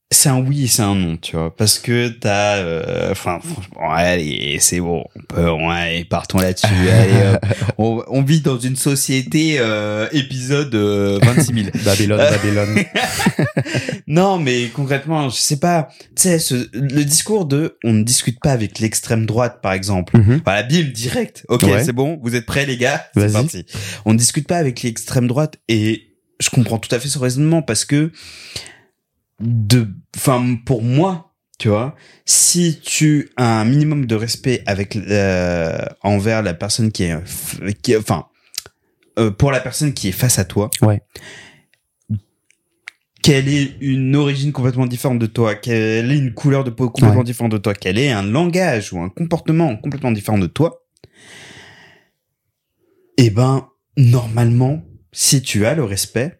c'est 0.09 0.29
un 0.29 0.39
oui 0.39 0.63
et 0.63 0.67
c'est 0.67 0.83
un 0.83 0.95
non, 0.95 1.17
tu 1.17 1.35
vois, 1.35 1.53
parce 1.55 1.79
que 1.79 2.07
t'as, 2.07 2.55
euh, 2.57 3.11
enfin, 3.11 3.39
franchement, 3.43 3.91
allez, 3.91 4.57
c'est 4.61 4.79
bon, 4.79 5.03
on 5.15 5.21
peut, 5.21 5.49
ouais, 5.51 6.05
partons 6.09 6.37
là-dessus, 6.39 6.65
allez, 6.89 7.33
hop. 7.35 7.45
on, 7.77 8.03
on 8.07 8.21
vit 8.21 8.39
dans 8.39 8.57
une 8.57 8.77
société 8.77 9.57
euh, 9.59 10.07
épisode 10.13 10.73
euh, 10.75 11.19
26 11.21 11.53
000. 11.53 11.67
Babylone, 11.85 12.17
Babylone. 12.17 12.83
Non, 14.07 14.39
mais 14.39 14.69
concrètement, 14.69 15.29
je 15.29 15.35
sais 15.35 15.59
pas. 15.59 15.89
Tu 16.15 16.23
sais, 16.23 16.39
ce- 16.39 16.69
le 16.73 17.03
discours 17.03 17.45
de 17.45 17.77
on 17.83 17.91
ne 17.91 18.03
discute 18.03 18.39
pas 18.39 18.51
avec 18.53 18.79
l'extrême 18.79 19.25
droite, 19.25 19.59
par 19.61 19.73
exemple. 19.73 20.17
Mhm. 20.17 20.41
Voilà, 20.45 20.63
bim, 20.63 20.83
direct. 20.93 21.45
Ok, 21.49 21.63
Ouais. 21.63 21.83
c'est 21.83 21.91
bon, 21.91 22.17
vous 22.23 22.33
êtes 22.35 22.45
prêts, 22.45 22.65
les 22.65 22.77
gars? 22.77 23.05
C'est 23.15 23.33
parti. 23.33 23.65
On 24.05 24.13
ne 24.13 24.17
discute 24.17 24.47
pas 24.47 24.57
avec 24.57 24.81
l'extrême 24.83 25.27
droite 25.27 25.55
et 25.67 26.03
je 26.39 26.49
comprends 26.49 26.77
tout 26.77 26.93
à 26.95 26.99
fait 26.99 27.09
ce 27.09 27.19
raisonnement 27.19 27.61
parce 27.61 27.83
que 27.83 28.11
de, 29.39 29.87
enfin, 30.15 30.57
pour 30.65 30.81
moi, 30.83 31.33
tu 31.59 31.69
vois, 31.69 31.95
si 32.25 32.79
tu 32.83 33.29
as 33.37 33.61
un 33.61 33.65
minimum 33.65 34.05
de 34.05 34.15
respect 34.15 34.63
avec 34.65 34.95
euh, 34.95 35.77
envers 36.03 36.43
la 36.43 36.53
personne 36.53 36.91
qui 36.91 37.03
est, 37.03 37.15
qui 37.81 37.95
enfin, 37.97 38.27
euh, 39.19 39.31
pour 39.31 39.51
la 39.51 39.59
personne 39.59 39.93
qui 39.93 40.09
est 40.09 40.11
face 40.13 40.37
à 40.39 40.45
toi, 40.45 40.69
Ouais. 40.81 41.01
qu'elle 43.23 43.47
ait 43.49 43.75
une 43.81 44.15
origine 44.15 44.51
complètement 44.51 44.85
différente 44.85 45.19
de 45.19 45.25
toi, 45.25 45.55
qu'elle 45.55 46.11
ait 46.11 46.17
une 46.17 46.33
couleur 46.33 46.63
de 46.63 46.69
peau 46.69 46.89
complètement 46.89 47.19
Ouais. 47.19 47.25
différente 47.25 47.51
de 47.51 47.57
toi, 47.57 47.73
qu'elle 47.73 47.97
ait 47.97 48.11
un 48.11 48.23
langage 48.23 48.93
ou 48.93 48.99
un 48.99 49.09
comportement 49.09 49.75
complètement 49.77 50.11
différent 50.11 50.37
de 50.37 50.47
toi, 50.47 50.83
eh 53.17 53.29
ben, 53.31 53.67
normalement, 53.97 54.83
si 55.11 55.41
tu 55.41 55.65
as 55.65 55.73
le 55.73 55.83
respect, 55.83 56.39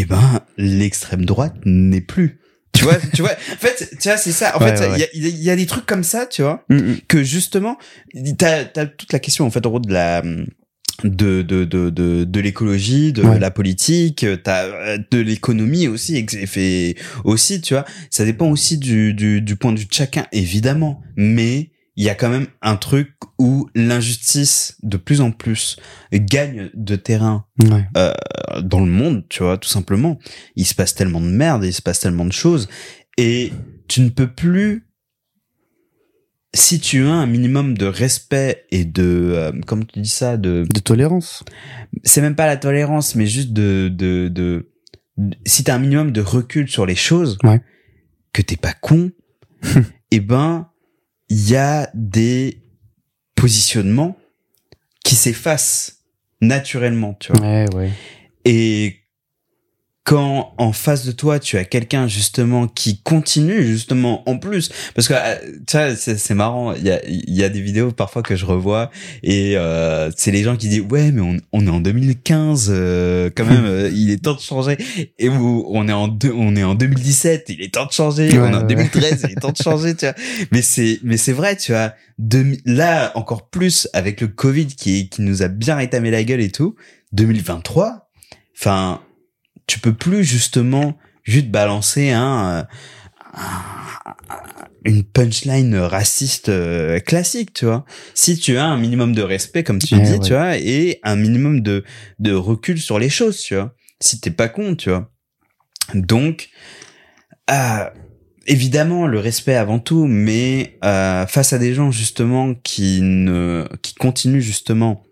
eh 0.00 0.04
ben, 0.04 0.40
l'extrême 0.58 1.24
droite 1.24 1.54
n'est 1.64 2.00
plus. 2.00 2.40
Tu 2.72 2.84
vois, 2.84 2.96
tu 3.14 3.22
vois, 3.22 3.32
en 3.32 3.56
fait, 3.56 3.90
tu 4.00 4.08
vois, 4.08 4.18
c'est 4.18 4.32
ça. 4.32 4.56
En 4.56 4.60
Ouais, 4.62 4.76
fait, 4.76 4.84
il 4.86 4.90
ouais, 4.92 4.98
y, 4.98 5.02
a, 5.02 5.06
il 5.28 5.42
y 5.42 5.50
a 5.50 5.56
des 5.56 5.64
trucs 5.66 5.86
comme 5.86 6.04
ça, 6.04 6.26
tu 6.26 6.42
vois, 6.42 6.64
Mhm. 6.68 6.98
que 7.08 7.22
justement, 7.24 7.78
t'as 8.36 8.64
as 8.76 8.86
toute 8.86 9.12
la 9.12 9.18
question 9.18 9.46
en 9.46 9.50
fait 9.50 9.64
en 9.64 9.70
gros 9.70 9.80
de 9.80 9.90
la 9.92 10.22
de 11.04 11.42
de 11.42 11.64
de 11.64 11.90
de, 11.90 12.24
de 12.24 12.40
l'écologie, 12.40 13.12
de 13.12 13.22
Ouais. 13.22 13.38
la 13.38 13.50
politique, 13.50 14.24
t'as 14.44 14.98
de 14.98 15.18
l'économie 15.18 15.88
aussi, 15.88 16.26
fait 16.46 16.96
aussi, 17.24 17.60
tu 17.60 17.74
vois. 17.74 17.84
Ça 18.10 18.24
dépend 18.24 18.50
aussi 18.50 18.78
du 18.78 19.14
du 19.14 19.40
du 19.40 19.56
point 19.56 19.72
de 19.72 19.78
vue 19.78 19.86
de 19.86 19.92
chacun, 19.92 20.26
évidemment, 20.32 21.00
mais 21.16 21.70
il 21.96 22.04
y 22.04 22.10
a 22.10 22.14
quand 22.14 22.28
même 22.28 22.46
un 22.62 22.76
truc 22.76 23.12
où 23.38 23.68
l'injustice 23.74 24.76
de 24.82 24.96
plus 24.98 25.20
en 25.20 25.32
plus 25.32 25.76
gagne 26.12 26.70
de 26.74 26.96
terrain 26.96 27.46
Ouais. 27.62 27.86
euh, 27.96 28.12
dans 28.62 28.80
le 28.80 28.90
monde, 28.90 29.24
tu 29.28 29.42
vois, 29.42 29.56
tout 29.58 29.68
simplement. 29.68 30.18
Il 30.56 30.66
se 30.66 30.74
passe 30.74 30.94
tellement 30.94 31.20
de 31.20 31.26
merde, 31.26 31.64
il 31.64 31.72
se 31.72 31.82
passe 31.82 32.00
tellement 32.00 32.24
de 32.26 32.32
choses, 32.32 32.68
et 33.16 33.52
tu 33.88 34.00
ne 34.02 34.10
peux 34.10 34.26
plus, 34.30 34.86
si 36.54 36.80
tu 36.80 37.04
as 37.06 37.12
un 37.12 37.26
minimum 37.26 37.76
de 37.76 37.86
respect 37.86 38.66
et 38.70 38.84
de, 38.84 39.02
euh, 39.34 39.52
comme 39.66 39.84
tu 39.86 40.00
dis 40.00 40.08
ça, 40.08 40.36
de, 40.36 40.64
De 40.72 40.80
tolérance. 40.80 41.44
c'est 42.04 42.20
même 42.22 42.36
pas 42.36 42.46
la 42.46 42.56
tolérance, 42.56 43.14
mais 43.14 43.26
juste 43.26 43.52
de, 43.52 43.88
de, 43.92 44.28
de, 44.28 44.70
de- 45.18 45.36
si 45.46 45.64
t'as 45.64 45.74
un 45.74 45.78
minimum 45.78 46.12
de 46.12 46.20
recul 46.20 46.68
sur 46.68 46.86
les 46.86 46.94
choses, 46.94 47.36
Ouais. 47.42 47.60
que 48.32 48.42
t'es 48.42 48.56
pas 48.56 48.72
con, 48.72 49.10
eh 50.10 50.20
ben, 50.20 50.68
il 51.28 51.50
y 51.50 51.56
a 51.56 51.90
des 51.94 52.62
positionnements 53.34 54.16
qui 55.04 55.14
s'effacent 55.14 56.04
naturellement, 56.40 57.14
tu 57.14 57.32
vois. 57.32 57.40
Ouais, 57.40 57.74
ouais. 57.74 57.90
Et 58.44 59.05
quand 60.06 60.54
en 60.56 60.70
face 60.72 61.04
de 61.04 61.10
toi, 61.10 61.40
tu 61.40 61.58
as 61.58 61.64
quelqu'un 61.64 62.06
justement 62.06 62.68
qui 62.68 63.00
continue 63.02 63.64
justement 63.66 64.22
en 64.30 64.38
plus, 64.38 64.70
parce 64.94 65.08
que 65.08 65.14
euh, 65.14 65.34
tu 65.66 65.76
vois, 65.76 65.96
c'est 65.96 66.34
marrant, 66.34 66.72
il 66.74 66.84
y 66.84 66.92
a, 66.92 67.04
il 67.08 67.34
y 67.34 67.42
a 67.42 67.48
des 67.48 67.60
vidéos 67.60 67.90
parfois 67.90 68.22
que 68.22 68.36
je 68.36 68.46
revois 68.46 68.92
et 69.24 69.56
euh, 69.56 70.08
c'est 70.16 70.30
les 70.30 70.44
gens 70.44 70.56
qui 70.56 70.68
disent 70.68 70.84
ouais 70.88 71.10
mais 71.10 71.22
on, 71.22 71.36
on 71.52 71.66
est 71.66 71.70
en 71.70 71.80
2015 71.80 72.68
euh, 72.70 73.30
quand 73.36 73.44
même, 73.46 73.64
euh, 73.66 73.90
il 73.92 74.12
est 74.12 74.22
temps 74.22 74.34
de 74.34 74.40
changer 74.40 74.78
et 75.18 75.28
où 75.28 75.66
on 75.68 75.88
est 75.88 75.92
en 75.92 76.06
deux, 76.06 76.32
on 76.32 76.54
est 76.54 76.62
en 76.62 76.76
2017, 76.76 77.46
il 77.48 77.62
est 77.62 77.74
temps 77.74 77.86
de 77.86 77.92
changer, 77.92 78.30
Ouais, 78.30 78.38
on 78.38 78.52
est 78.52 78.54
en 78.54 78.60
ouais. 78.60 78.66
2013, 78.76 79.22
il 79.24 79.32
est 79.32 79.40
temps 79.40 79.50
de 79.50 79.56
changer, 79.60 79.96
tu 79.96 80.06
vois. 80.06 80.14
Mais 80.52 80.62
c'est 80.62 81.00
mais 81.02 81.16
c'est 81.16 81.32
vrai, 81.32 81.56
tu 81.56 81.72
vois. 81.72 81.94
Demi- 82.20 82.60
là 82.64 83.10
encore 83.16 83.50
plus 83.50 83.88
avec 83.92 84.20
le 84.20 84.28
Covid 84.28 84.68
qui 84.68 85.08
qui 85.08 85.22
nous 85.22 85.42
a 85.42 85.48
bien 85.48 85.74
rétamé 85.74 86.12
la 86.12 86.22
gueule 86.22 86.40
et 86.40 86.50
tout. 86.52 86.76
2023, 87.12 88.08
enfin, 88.56 89.00
tu 89.66 89.78
peux 89.80 89.92
plus 89.94 90.24
justement 90.24 90.96
juste 91.24 91.48
balancer 91.48 92.10
un, 92.10 92.60
euh, 92.60 92.62
un- 93.34 94.14
une 94.84 95.02
punchline 95.02 95.76
raciste 95.76 96.48
euh, 96.48 97.00
classique, 97.00 97.52
tu 97.52 97.64
vois. 97.64 97.84
Si 98.14 98.38
tu 98.38 98.56
as 98.56 98.64
un 98.66 98.76
minimum 98.78 99.14
de 99.14 99.22
respect, 99.22 99.64
comme 99.64 99.80
tu 99.80 99.96
Ouais, 99.96 100.00
dis, 100.02 100.12
ouais. 100.12 100.20
tu 100.20 100.32
vois, 100.32 100.56
et 100.58 101.00
un 101.02 101.16
minimum 101.16 101.60
de 101.60 101.84
de 102.20 102.32
recul 102.32 102.80
sur 102.80 102.98
les 103.00 103.08
choses, 103.08 103.38
tu 103.40 103.56
vois. 103.56 103.74
Si 104.00 104.20
t'es 104.20 104.30
pas 104.30 104.48
con, 104.48 104.76
tu 104.76 104.90
vois. 104.90 105.10
Donc, 105.94 106.50
euh, 107.50 107.90
évidemment 108.46 109.06
le 109.08 109.18
respect 109.18 109.56
avant 109.56 109.80
tout, 109.80 110.06
mais 110.06 110.78
euh, 110.84 111.26
face 111.26 111.52
à 111.52 111.58
des 111.58 111.74
gens 111.74 111.90
justement 111.90 112.54
qui 112.54 113.00
ne 113.02 113.66
qui 113.82 113.94
continuent 113.94 114.40
justement 114.40 115.02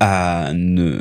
à 0.00 0.50
ne 0.54 1.00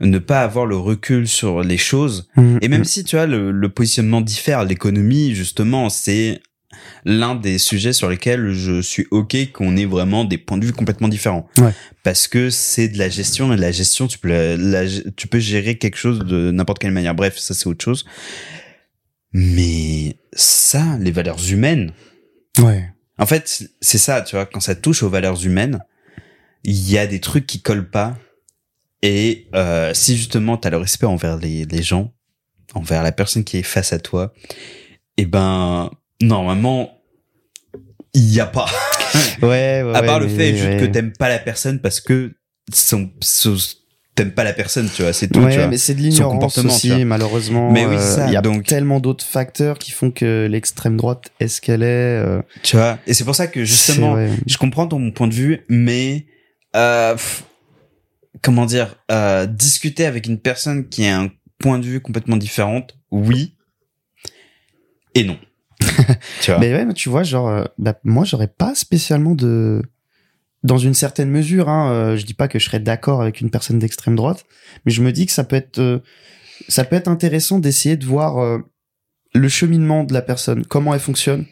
ne 0.00 0.18
pas 0.18 0.42
avoir 0.42 0.64
le 0.66 0.76
recul 0.76 1.26
sur 1.26 1.62
les 1.62 1.78
choses. 1.78 2.28
Mhm. 2.36 2.58
Et 2.62 2.68
même 2.68 2.84
si 2.84 3.02
tu 3.04 3.16
vois 3.16 3.26
le, 3.26 3.50
le 3.50 3.68
positionnement 3.68 4.20
diffère, 4.20 4.64
l'économie 4.64 5.34
justement, 5.34 5.88
c'est 5.90 6.40
l'un 7.04 7.34
des 7.34 7.58
sujets 7.58 7.92
sur 7.92 8.08
lesquels 8.08 8.52
je 8.52 8.80
suis 8.82 9.06
ok 9.10 9.50
qu'on 9.52 9.76
ait 9.76 9.86
vraiment 9.86 10.24
des 10.24 10.38
points 10.38 10.58
de 10.58 10.66
vue 10.66 10.72
complètement 10.72 11.08
différents. 11.08 11.48
Ouais. 11.58 11.72
Parce 12.04 12.28
que 12.28 12.50
c'est 12.50 12.88
de 12.88 12.98
la 12.98 13.08
gestion 13.08 13.52
et 13.52 13.56
la 13.56 13.72
gestion, 13.72 14.06
tu 14.06 14.18
peux 14.18 14.28
la- 14.28 14.56
la- 14.56 15.00
tu 15.16 15.26
peux 15.26 15.38
gérer 15.40 15.78
quelque 15.78 15.96
chose 15.96 16.20
de 16.20 16.50
n'importe 16.52 16.78
quelle 16.78 16.92
manière. 16.92 17.14
Bref, 17.14 17.36
ça 17.38 17.54
c'est 17.54 17.66
autre 17.66 17.84
chose. 17.84 18.04
Mais 19.32 20.16
ça, 20.32 20.96
les 21.00 21.10
valeurs 21.10 21.50
humaines, 21.50 21.92
Ouais. 22.58 22.88
en 23.18 23.26
fait, 23.26 23.64
c'est 23.80 23.98
ça, 23.98 24.22
tu 24.22 24.36
vois, 24.36 24.46
quand 24.46 24.60
ça 24.60 24.74
touche 24.74 25.02
aux 25.02 25.10
valeurs 25.10 25.44
humaines, 25.44 25.80
il 26.64 26.90
y 26.90 26.98
a 26.98 27.06
des 27.06 27.20
trucs 27.20 27.46
qui 27.46 27.60
collent 27.60 27.90
pas. 27.90 28.16
Et 29.02 29.46
euh, 29.54 29.92
si 29.94 30.16
justement 30.16 30.56
tu 30.56 30.66
as 30.66 30.70
le 30.70 30.76
respect 30.78 31.06
envers 31.06 31.36
les, 31.36 31.64
les 31.64 31.82
gens, 31.82 32.12
envers 32.74 33.02
la 33.02 33.12
personne 33.12 33.44
qui 33.44 33.58
est 33.58 33.62
face 33.62 33.92
à 33.92 33.98
toi, 33.98 34.32
eh 35.16 35.24
ben 35.26 35.90
normalement 36.20 36.90
il 38.14 38.32
y 38.32 38.40
a 38.40 38.46
pas. 38.46 38.66
Ouais, 39.40 39.82
ouais, 39.82 39.92
à 39.94 40.02
part 40.02 40.18
ouais, 40.20 40.26
le 40.26 40.28
fait 40.28 40.54
juste 40.54 40.80
que 40.80 40.84
t'aimes 40.84 41.12
pas 41.12 41.30
la 41.30 41.38
personne 41.38 41.80
parce 41.80 41.98
que 42.00 42.34
son, 42.70 43.10
son- 43.22 43.56
t'aimes 44.14 44.32
pas 44.32 44.44
la 44.44 44.52
personne, 44.52 44.86
tu 44.94 45.00
vois, 45.02 45.14
c'est 45.14 45.28
tout. 45.28 45.40
tu 45.40 45.46
Ouais, 45.46 45.56
vois. 45.56 45.68
mais 45.68 45.78
c'est 45.78 45.94
de 45.94 46.00
l'ignorance 46.00 46.54
tu 46.60 46.66
aussi, 46.66 47.04
malheureusement. 47.06 47.70
Mais 47.72 47.86
oui, 47.86 47.96
euh, 47.96 47.98
ça, 48.16 48.26
Il 48.26 48.32
y 48.34 48.36
a 48.36 48.42
donc- 48.42 48.64
tellement 48.66 49.00
d'autres 49.00 49.24
facteurs 49.24 49.78
qui 49.78 49.92
font 49.92 50.10
que 50.10 50.46
l'extrême 50.50 50.98
droite 50.98 51.30
est 51.40 51.48
ce 51.48 51.62
qu'elle 51.62 51.82
est. 51.82 51.86
euh, 51.86 52.42
Tu 52.62 52.76
vois. 52.76 52.98
Et 53.06 53.14
c'est 53.14 53.24
pour 53.24 53.34
ça 53.34 53.46
que 53.46 53.64
justement, 53.64 54.18
je 54.46 54.58
comprends 54.58 54.86
ton 54.86 55.10
point 55.10 55.28
de 55.28 55.34
vue, 55.34 55.64
mais 55.70 56.26
euh, 56.76 57.12
pff, 57.14 57.44
comment 58.42 58.66
dire, 58.66 58.96
euh, 59.10 59.46
discuter 59.46 60.06
avec 60.06 60.26
une 60.26 60.38
personne 60.38 60.88
qui 60.88 61.06
a 61.06 61.20
un 61.20 61.30
point 61.58 61.78
de 61.78 61.84
vue 61.84 62.00
complètement 62.00 62.36
différent, 62.36 62.86
oui 63.10 63.54
et 65.14 65.24
non. 65.24 65.38
tu 66.40 66.50
vois. 66.50 66.60
Mais 66.60 66.72
ouais, 66.72 66.84
mais 66.84 66.94
tu 66.94 67.08
vois, 67.08 67.22
genre, 67.22 67.48
euh, 67.48 67.64
bah, 67.78 67.98
moi, 68.04 68.24
j'aurais 68.24 68.48
pas 68.48 68.74
spécialement 68.74 69.34
de. 69.34 69.82
Dans 70.64 70.78
une 70.78 70.94
certaine 70.94 71.30
mesure, 71.30 71.68
hein, 71.68 71.92
euh, 71.92 72.16
je 72.16 72.26
dis 72.26 72.34
pas 72.34 72.48
que 72.48 72.58
je 72.58 72.64
serais 72.64 72.80
d'accord 72.80 73.22
avec 73.22 73.40
une 73.40 73.48
personne 73.48 73.78
d'extrême 73.78 74.16
droite, 74.16 74.44
mais 74.84 74.90
je 74.90 75.02
me 75.02 75.12
dis 75.12 75.24
que 75.24 75.30
ça 75.30 75.44
peut 75.44 75.54
être, 75.54 75.78
euh, 75.78 76.00
ça 76.68 76.84
peut 76.84 76.96
être 76.96 77.06
intéressant 77.06 77.60
d'essayer 77.60 77.96
de 77.96 78.04
voir 78.04 78.38
euh, 78.38 78.58
le 79.34 79.48
cheminement 79.48 80.02
de 80.02 80.12
la 80.12 80.20
personne, 80.20 80.66
comment 80.66 80.94
elle 80.94 81.00
fonctionne. 81.00 81.46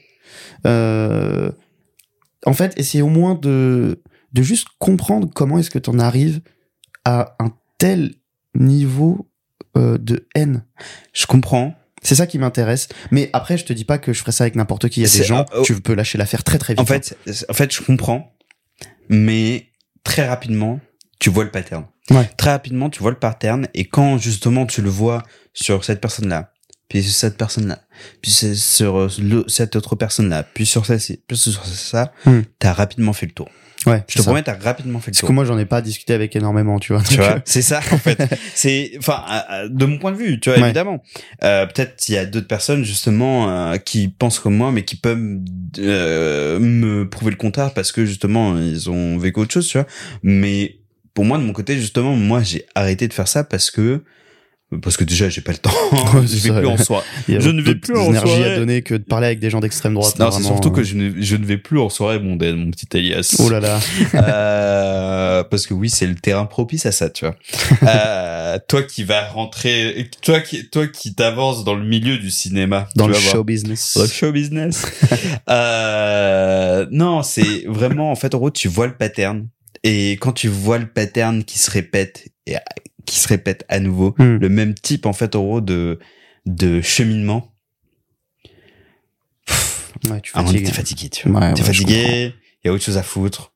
En 0.64 2.52
fait, 2.52 2.78
essayer 2.78 3.02
au 3.02 3.08
moins 3.08 3.36
de, 3.36 4.02
de 4.32 4.42
juste 4.42 4.68
comprendre 4.78 5.30
comment 5.32 5.58
est-ce 5.58 5.70
que 5.70 5.78
tu 5.78 5.90
en 5.90 6.00
arrives 6.00 6.40
à 7.06 7.36
un 7.38 7.52
tel 7.78 8.14
niveau 8.54 9.30
euh, 9.76 9.96
de 9.96 10.26
haine. 10.34 10.64
je 11.14 11.24
comprends. 11.26 11.74
C'est 12.02 12.16
ça 12.16 12.26
qui 12.26 12.38
m'intéresse. 12.38 12.88
Mais 13.10 13.30
après, 13.32 13.56
je 13.56 13.64
te 13.64 13.72
dis 13.72 13.84
pas 13.84 13.98
que 13.98 14.12
je 14.12 14.20
ferais 14.20 14.32
ça 14.32 14.44
avec 14.44 14.54
n'importe 14.54 14.88
qui. 14.88 15.00
Il 15.00 15.06
y 15.08 15.10
a 15.10 15.18
des 15.18 15.24
gens, 15.24 15.44
oh. 15.56 15.62
tu 15.62 15.80
peux 15.80 15.94
lâcher 15.94 16.18
l'affaire 16.18 16.44
très 16.44 16.58
très 16.58 16.74
vite. 16.74 16.80
En 16.80 16.84
fait, 16.84 17.16
en 17.48 17.52
fait, 17.52 17.72
je 17.72 17.82
comprends, 17.82 18.36
mais 19.08 19.68
très 20.04 20.26
rapidement, 20.28 20.80
tu 21.18 21.30
vois 21.30 21.44
le 21.44 21.50
pattern. 21.50 21.86
Ouais. 22.10 22.28
Très 22.36 22.50
rapidement, 22.50 22.90
tu 22.90 23.00
vois 23.00 23.10
le 23.10 23.18
pattern, 23.18 23.66
et 23.74 23.86
quand 23.86 24.18
justement 24.18 24.66
tu 24.66 24.82
le 24.82 24.90
vois 24.90 25.22
sur 25.52 25.84
cette 25.84 26.00
personne-là, 26.00 26.52
puis 26.88 27.02
sur 27.02 27.12
cette 27.14 27.36
personne-là, 27.36 27.80
puis 28.22 28.30
sur 28.30 28.96
euh, 28.96 29.08
le- 29.20 29.44
cette 29.48 29.74
autre 29.76 29.96
personne-là, 29.96 30.42
puis 30.44 30.66
sur 30.66 30.86
celle-ci, 30.86 31.20
puis 31.26 31.36
sur 31.36 31.64
ça, 31.66 32.12
Hmm. 32.24 32.40
t'as 32.58 32.72
rapidement 32.72 33.12
fait 33.12 33.26
le 33.26 33.32
tour. 33.32 33.48
ouais, 33.86 34.02
Je 34.08 34.18
te 34.18 34.22
promets, 34.22 34.42
t'as 34.42 34.56
rapidement 34.56 34.98
fait 35.00 35.10
le 35.10 35.12
Parce 35.12 35.20
tour. 35.20 35.28
que 35.28 35.32
moi, 35.32 35.44
j'en 35.44 35.58
ai 35.58 35.64
pas 35.66 35.80
discuté 35.82 36.12
avec 36.14 36.34
énormément, 36.36 36.78
tu 36.80 36.92
vois. 36.92 37.02
tu 37.02 37.16
vois 37.16 37.34
euh, 37.36 37.38
c'est 37.44 37.62
ça 37.62 37.80
en 37.92 37.98
fait 37.98 38.18
c'est 38.54 38.92
enfin 38.98 39.22
de 39.68 39.84
mon 39.86 39.98
point 39.98 40.12
de 40.12 40.16
vue 40.16 40.40
tu 40.40 40.48
vois 40.50 40.58
Ouais. 40.58 40.64
évidemment 40.66 41.02
euh, 41.44 41.66
peut-être 41.66 42.08
il 42.08 42.14
y 42.14 42.18
a 42.18 42.24
d'autres 42.26 42.48
personnes 42.48 42.84
justement 42.84 43.48
euh, 43.50 43.76
qui 43.76 44.08
pensent 44.08 44.38
comme 44.40 44.56
moi 44.56 44.72
mais 44.72 44.84
qui 44.84 44.96
peuvent 44.96 45.38
euh, 45.78 46.58
me 46.58 47.08
prouver 47.08 47.30
le 47.30 47.36
contraire 47.36 47.72
parce 47.74 47.92
que 47.92 48.04
justement 48.04 48.58
ils 48.58 48.90
ont 48.90 49.18
vécu 49.18 49.40
autre 49.40 49.52
chose 49.52 49.68
tu 49.68 49.78
vois 49.78 49.86
mais 50.22 50.78
pour 51.14 51.24
moi 51.24 51.38
de 51.38 51.42
mon 51.44 51.52
côté 51.52 51.76
justement 51.78 52.14
moi 52.16 52.42
j'ai 52.42 52.66
arrêté 52.74 53.08
de 53.08 53.12
faire 53.12 53.28
ça 53.28 53.44
parce 53.44 53.70
que 53.70 54.02
parce 54.82 54.96
que 54.96 55.04
déjà 55.04 55.28
j'ai 55.28 55.42
pas 55.42 55.52
le 55.52 55.58
temps 55.58 55.70
je 56.26 56.50
vais 56.50 56.58
plus 56.58 56.66
en 56.66 56.76
soirée 56.76 57.04
je 57.28 57.50
ne 57.50 57.62
vais 57.62 57.76
plus 57.76 57.96
en 57.96 58.12
soirée. 58.12 58.52
à 58.52 58.56
donner 58.58 58.82
que 58.82 58.94
de 58.94 59.04
parler 59.04 59.26
avec 59.26 59.38
des 59.38 59.48
gens 59.50 59.60
d'extrême 59.60 59.94
droite. 59.94 60.18
non 60.18 60.30
c'est 60.30 60.42
surtout 60.42 60.70
que 60.70 60.82
je 60.82 60.96
ne, 60.96 61.12
je 61.20 61.36
ne 61.36 61.44
vais 61.44 61.58
plus 61.58 61.78
en 61.78 61.88
soirée 61.88 62.18
mondaine 62.18 62.56
mon 62.56 62.70
petit 62.70 62.88
alias 62.96 63.36
Oh 63.38 63.48
là 63.48 63.60
là. 63.60 63.80
Euh, 64.14 65.44
parce 65.44 65.66
que 65.66 65.74
oui, 65.74 65.90
c'est 65.90 66.06
le 66.06 66.14
terrain 66.14 66.46
propice 66.46 66.86
à 66.86 66.92
ça, 66.92 67.10
tu 67.10 67.24
vois. 67.24 67.36
Euh, 67.86 68.58
toi 68.68 68.82
qui 68.82 69.04
vas 69.04 69.28
rentrer, 69.28 70.08
toi 70.22 70.40
qui, 70.40 70.68
toi 70.68 70.86
qui 70.86 71.14
t'avances 71.14 71.64
dans 71.64 71.74
le 71.74 71.84
milieu 71.84 72.18
du 72.18 72.30
cinéma, 72.30 72.88
Dans 72.96 73.06
le 73.06 73.14
show 73.14 73.44
business. 73.44 73.96
Le 74.00 74.06
show 74.06 74.32
business. 74.32 74.84
euh, 75.50 76.86
non, 76.90 77.22
c'est 77.22 77.64
vraiment, 77.66 78.10
en 78.10 78.16
fait, 78.16 78.34
en 78.34 78.38
gros, 78.38 78.50
tu 78.50 78.68
vois 78.68 78.86
le 78.86 78.96
pattern. 78.96 79.46
Et 79.84 80.12
quand 80.12 80.32
tu 80.32 80.48
vois 80.48 80.78
le 80.78 80.86
pattern 80.86 81.44
qui 81.44 81.58
se 81.58 81.70
répète 81.70 82.28
et 82.46 82.56
qui 83.06 83.18
se 83.18 83.28
répète 83.28 83.64
à 83.68 83.80
nouveau, 83.80 84.14
Hmm. 84.18 84.36
le 84.36 84.48
même 84.48 84.74
type, 84.74 85.06
en 85.06 85.12
fait, 85.14 85.34
en 85.36 85.42
gros, 85.42 85.60
de, 85.60 85.98
de 86.44 86.80
cheminement, 86.82 87.52
Ouais, 90.10 90.20
tu 90.20 90.32
donné, 90.34 90.58
fatigues. 90.58 90.66
t'es 90.66 90.72
fatigué, 90.72 91.08
tu 91.08 91.28
vois. 91.28 91.40
Ouais, 91.40 91.54
t'es 91.54 91.62
ouais, 91.62 91.66
fatigué, 91.66 92.34
il 92.62 92.66
y 92.66 92.70
a 92.70 92.72
autre 92.72 92.84
chose 92.84 92.98
à 92.98 93.02
foutre. 93.02 93.52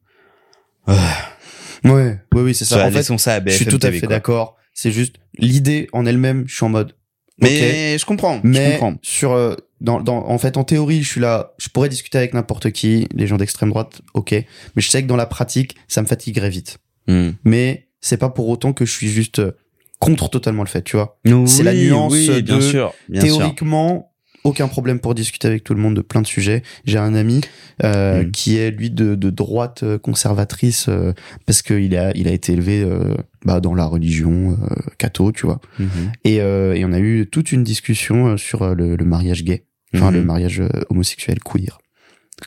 Ouais, 1.84 2.18
oui, 2.32 2.42
oui, 2.42 2.54
c'est 2.54 2.64
ça. 2.64 2.86
En 2.86 2.90
fait, 2.90 3.02
ça 3.18 3.34
à 3.34 3.40
je 3.46 3.50
suis 3.56 3.66
tout 3.66 3.76
à 3.76 3.78
TV, 3.80 4.00
fait 4.00 4.06
d'accord. 4.06 4.56
C'est 4.74 4.90
juste 4.92 5.16
l'idée 5.38 5.88
en 5.92 6.06
elle-même. 6.06 6.44
Je 6.46 6.54
suis 6.54 6.64
en 6.64 6.68
mode. 6.70 6.94
Mais 7.42 7.96
je 7.98 8.04
comprends, 8.04 8.40
je 8.44 8.48
Mais 8.48 8.72
comprends. 8.72 8.94
sur 9.02 9.32
euh, 9.32 9.54
dans, 9.80 10.00
dans 10.02 10.26
en 10.28 10.36
fait 10.38 10.58
en 10.58 10.64
théorie 10.64 11.02
je 11.02 11.08
suis 11.08 11.20
là 11.22 11.54
je 11.58 11.70
pourrais 11.70 11.88
discuter 11.88 12.18
avec 12.18 12.34
n'importe 12.34 12.70
qui 12.70 13.08
les 13.14 13.26
gens 13.26 13.38
d'extrême 13.38 13.70
droite 13.70 14.02
ok 14.12 14.32
mais 14.32 14.82
je 14.82 14.90
sais 14.90 15.02
que 15.02 15.06
dans 15.08 15.16
la 15.16 15.24
pratique 15.24 15.74
ça 15.88 16.02
me 16.02 16.06
fatiguerait 16.06 16.50
vite 16.50 16.76
Hmm. 17.06 17.30
mais 17.44 17.88
c'est 18.00 18.16
pas 18.16 18.28
pour 18.30 18.48
autant 18.48 18.72
que 18.72 18.84
je 18.84 18.92
suis 18.92 19.08
juste 19.08 19.38
euh, 19.40 19.52
contre 19.98 20.30
totalement 20.30 20.62
le 20.62 20.68
fait 20.68 20.82
tu 20.82 20.96
vois 20.96 21.18
Oui, 21.26 21.46
C'est 21.48 21.62
la 21.62 21.74
nuance 21.74 22.12
oui, 22.12 22.42
bien 22.42 22.56
de 22.56 22.60
sûr, 22.62 22.94
bien 23.08 23.20
sûr. 23.22 23.36
théoriquement 23.38 24.06
aucun 24.42 24.68
problème 24.68 25.00
pour 25.00 25.14
discuter 25.14 25.46
avec 25.48 25.64
tout 25.64 25.74
le 25.74 25.80
monde 25.82 25.94
de 25.96 26.00
plein 26.00 26.22
de 26.22 26.26
sujets 26.26 26.62
j'ai 26.86 26.96
un 26.96 27.14
ami 27.14 27.42
euh, 27.84 28.22
Mm. 28.22 28.30
qui 28.30 28.56
est 28.56 28.70
lui 28.70 28.90
de, 28.90 29.14
de 29.14 29.28
droite 29.30 29.82
euh, 29.82 29.98
conservatrice 29.98 30.86
euh, 30.88 31.12
parce 31.44 31.60
qu'il 31.60 31.94
a 31.96 32.10
il 32.16 32.26
a 32.26 32.32
été 32.32 32.54
élevé 32.54 32.82
euh, 32.82 33.14
bah, 33.44 33.60
dans 33.60 33.74
la 33.74 33.84
religion 33.84 34.52
euh, 34.52 34.74
catho 34.96 35.30
tu 35.32 35.44
vois 35.44 35.60
Mhm. 35.78 35.88
et, 36.24 36.40
euh, 36.40 36.72
et 36.74 36.84
on 36.86 36.92
a 36.92 36.98
eu 37.00 37.26
toute 37.30 37.52
une 37.52 37.64
discussion 37.64 38.38
sur 38.38 38.74
le, 38.74 38.96
le 38.96 39.04
mariage 39.04 39.44
gay, 39.44 39.66
enfin 39.94 40.06
Mhm. 40.10 40.14
le 40.16 40.24
mariage 40.24 40.60
euh, 40.60 40.68
homosexuel 40.88 41.38
queer, 41.40 41.78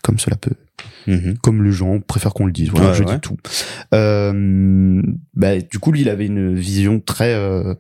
comme 0.02 0.18
cela 0.18 0.36
peut, 0.36 0.56
Mhm. 1.08 1.38
comme 1.40 1.64
les 1.64 1.72
gens 1.72 2.00
préfèrent 2.00 2.34
qu'on 2.34 2.46
le 2.46 2.52
dise. 2.52 2.70
Voilà, 2.70 2.90
Ouais, 2.90 2.96
je 2.96 3.04
ouais. 3.04 3.14
dis 3.16 3.20
tout. 3.22 3.38
Euh, 3.94 5.02
bah, 5.34 5.60
du 5.60 5.80
coup, 5.80 5.92
lui, 5.92 6.02
il 6.02 6.10
avait 6.10 6.26
une 6.26 6.54
vision 6.56 7.00
très 7.00 7.34
euh, 7.34 7.74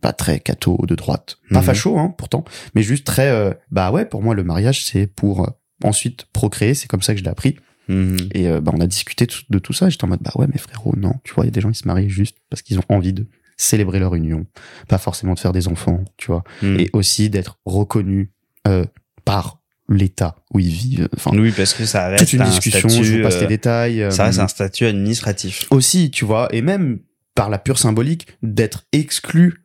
pas 0.00 0.12
très 0.12 0.38
catho 0.40 0.78
de 0.86 0.94
droite, 0.94 1.38
pas 1.50 1.58
Mhm. 1.58 1.64
facho, 1.64 1.98
hein, 1.98 2.14
pourtant, 2.16 2.44
mais 2.74 2.82
juste 2.82 3.04
très 3.04 3.28
euh, 3.30 3.52
bah 3.72 3.90
ouais, 3.90 4.04
pour 4.04 4.22
moi 4.22 4.34
le 4.36 4.44
mariage 4.44 4.84
c'est 4.84 5.08
pour 5.08 5.42
euh, 5.44 5.50
ensuite 5.82 6.26
procréer, 6.32 6.74
c'est 6.74 6.86
comme 6.86 7.02
ça 7.02 7.14
que 7.14 7.18
je 7.18 7.24
l'ai 7.24 7.30
appris. 7.30 7.56
Mhm. 7.88 8.16
Et 8.32 8.48
euh, 8.48 8.60
bah, 8.60 8.70
on 8.74 8.80
a 8.80 8.86
discuté 8.86 9.26
de 9.50 9.58
tout 9.58 9.72
ça. 9.72 9.88
J'étais 9.88 10.04
en 10.04 10.08
mode, 10.08 10.20
bah 10.22 10.30
ouais, 10.36 10.46
mais 10.52 10.58
frérot, 10.58 10.94
non. 10.96 11.14
Tu 11.24 11.32
vois, 11.34 11.44
il 11.44 11.48
y 11.48 11.50
a 11.50 11.52
des 11.52 11.60
gens 11.60 11.70
qui 11.72 11.78
se 11.78 11.88
marient 11.88 12.10
juste 12.10 12.36
parce 12.50 12.60
qu'ils 12.62 12.78
ont 12.78 12.84
envie 12.90 13.12
de 13.14 13.26
célébrer 13.56 13.98
leur 13.98 14.14
union. 14.14 14.46
Pas 14.88 14.98
forcément 14.98 15.32
de 15.34 15.38
faire 15.40 15.52
des 15.52 15.66
enfants, 15.68 16.04
tu 16.18 16.26
vois. 16.28 16.44
Mhm. 16.62 16.78
Et 16.80 16.90
aussi 16.92 17.28
d'être 17.30 17.58
reconnus 17.64 18.28
euh, 18.68 18.84
par 19.24 19.57
l'État 19.88 20.36
où 20.52 20.58
ils 20.58 20.68
vivent. 20.68 21.08
Enfin, 21.16 21.30
Oui, 21.34 21.52
parce 21.56 21.72
que 21.74 21.84
ça 21.86 22.08
reste 22.08 22.24
toute 22.24 22.32
une 22.34 22.42
un 22.42 22.48
discussion, 22.50 22.88
statut, 22.88 23.04
je 23.04 23.16
vous 23.16 23.22
passe 23.22 23.40
les 23.40 23.46
détails. 23.46 24.02
euh, 24.02 24.10
Ça 24.10 24.24
reste 24.24 24.38
un 24.38 24.48
statut 24.48 24.84
administratif. 24.86 25.66
Aussi, 25.70 26.10
tu 26.10 26.24
vois, 26.24 26.48
et 26.52 26.60
même 26.62 27.00
par 27.34 27.48
la 27.50 27.58
pure 27.58 27.78
symbolique, 27.78 28.26
d'être 28.42 28.84
exclu, 28.92 29.64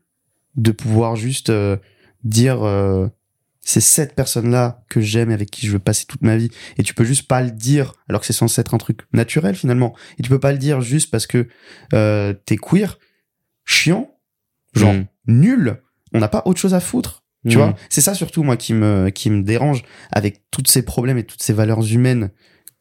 de 0.55 0.71
pouvoir 0.71 1.15
juste 1.15 1.49
euh, 1.49 1.77
dire... 2.23 2.63
euh, 2.63 3.07
c'est 3.65 3.79
cette 3.79 4.13
personne-là 4.13 4.83
que 4.89 4.99
j'aime 4.99 5.31
et 5.31 5.33
avec 5.33 5.49
qui 5.49 5.67
je 5.67 5.71
veux 5.71 5.79
passer 5.79 6.03
toute 6.05 6.21
ma 6.21 6.35
vie. 6.35 6.49
Et 6.77 6.83
tu 6.83 6.93
peux 6.93 7.05
juste 7.05 7.29
pas 7.29 7.41
le 7.41 7.49
dire, 7.49 7.93
alors 8.09 8.19
que 8.19 8.27
c'est 8.27 8.33
censé 8.33 8.59
être 8.59 8.73
un 8.73 8.77
truc 8.77 8.99
naturel 9.13 9.55
finalement. 9.55 9.95
Et 10.19 10.21
tu 10.21 10.27
peux 10.29 10.39
pas 10.39 10.51
le 10.51 10.57
dire 10.57 10.81
juste 10.81 11.09
parce 11.11 11.27
que 11.27 11.47
euh, 11.93 12.33
t'es 12.45 12.57
queer, 12.57 12.99
chiant, 13.63 14.11
genre 14.75 14.93
Mhm. 14.93 15.05
nul. 15.27 15.81
On 16.13 16.19
n'a 16.19 16.27
pas 16.27 16.41
autre 16.45 16.59
chose 16.59 16.73
à 16.73 16.81
foutre. 16.81 17.22
Tu 17.47 17.57
vois, 17.57 17.75
c'est 17.89 18.01
ça 18.01 18.13
surtout 18.13 18.41
moi 18.43 18.55
qui 18.55 18.73
me 18.73 19.09
qui 19.09 19.29
me 19.29 19.43
dérange 19.43 19.83
avec 20.11 20.43
tous 20.49 20.63
ces 20.67 20.83
problèmes 20.83 21.17
et 21.17 21.23
toutes 21.25 21.43
ces 21.43 21.51
valeurs 21.53 21.85
humaines 21.91 22.31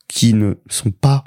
qui 0.09 0.35
ne 0.35 0.55
sont 0.69 0.91
pas 0.93 1.25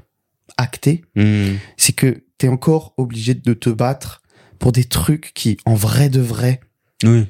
actées. 0.58 1.04
Mhm. 1.16 1.58
C'est 1.76 1.94
que 1.94 2.24
t'es 2.38 2.48
encore 2.48 2.94
obligé 2.98 3.34
de 3.34 3.54
te 3.54 3.70
battre 3.70 4.22
pour 4.60 4.72
des 4.72 4.86
trucs 4.86 5.34
qui, 5.34 5.58
en 5.66 5.74
vrai 5.74 6.08
de 6.10 6.22
vrai, 6.22 6.62
Oui. 7.04 7.26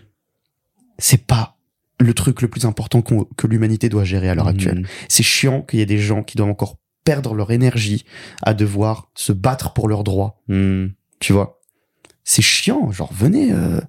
c'est 0.99 1.26
pas 1.26 1.58
le 1.99 2.14
truc 2.14 2.41
le 2.41 2.49
plus 2.49 2.66
important 2.66 3.01
que 3.01 3.47
l'humanité 3.47 3.89
doit 3.89 4.03
gérer 4.03 4.30
à 4.30 4.36
l'heure 4.36 4.47
actuelle. 4.47 4.80
Mhm. 4.82 4.88
C'est 5.10 5.24
chiant 5.24 5.62
qu'il 5.62 5.80
y 5.80 5.82
ait 5.82 5.86
des 5.88 5.97
gens 5.97 6.22
qui 6.24 6.38
doivent 6.38 6.49
encore 6.49 6.78
perdre 7.03 7.34
leur 7.34 7.51
énergie 7.51 8.03
à 8.43 8.53
devoir 8.53 9.10
se 9.16 9.32
battre 9.32 9.74
pour 9.74 9.88
leurs 9.88 10.03
droits, 10.03 10.41
tu 11.20 11.34
vois? 11.34 11.62
c'est 12.28 12.41
chiant. 12.41 12.91
Genre, 12.91 13.14
venez, 13.14 13.51
euh, 13.53 13.80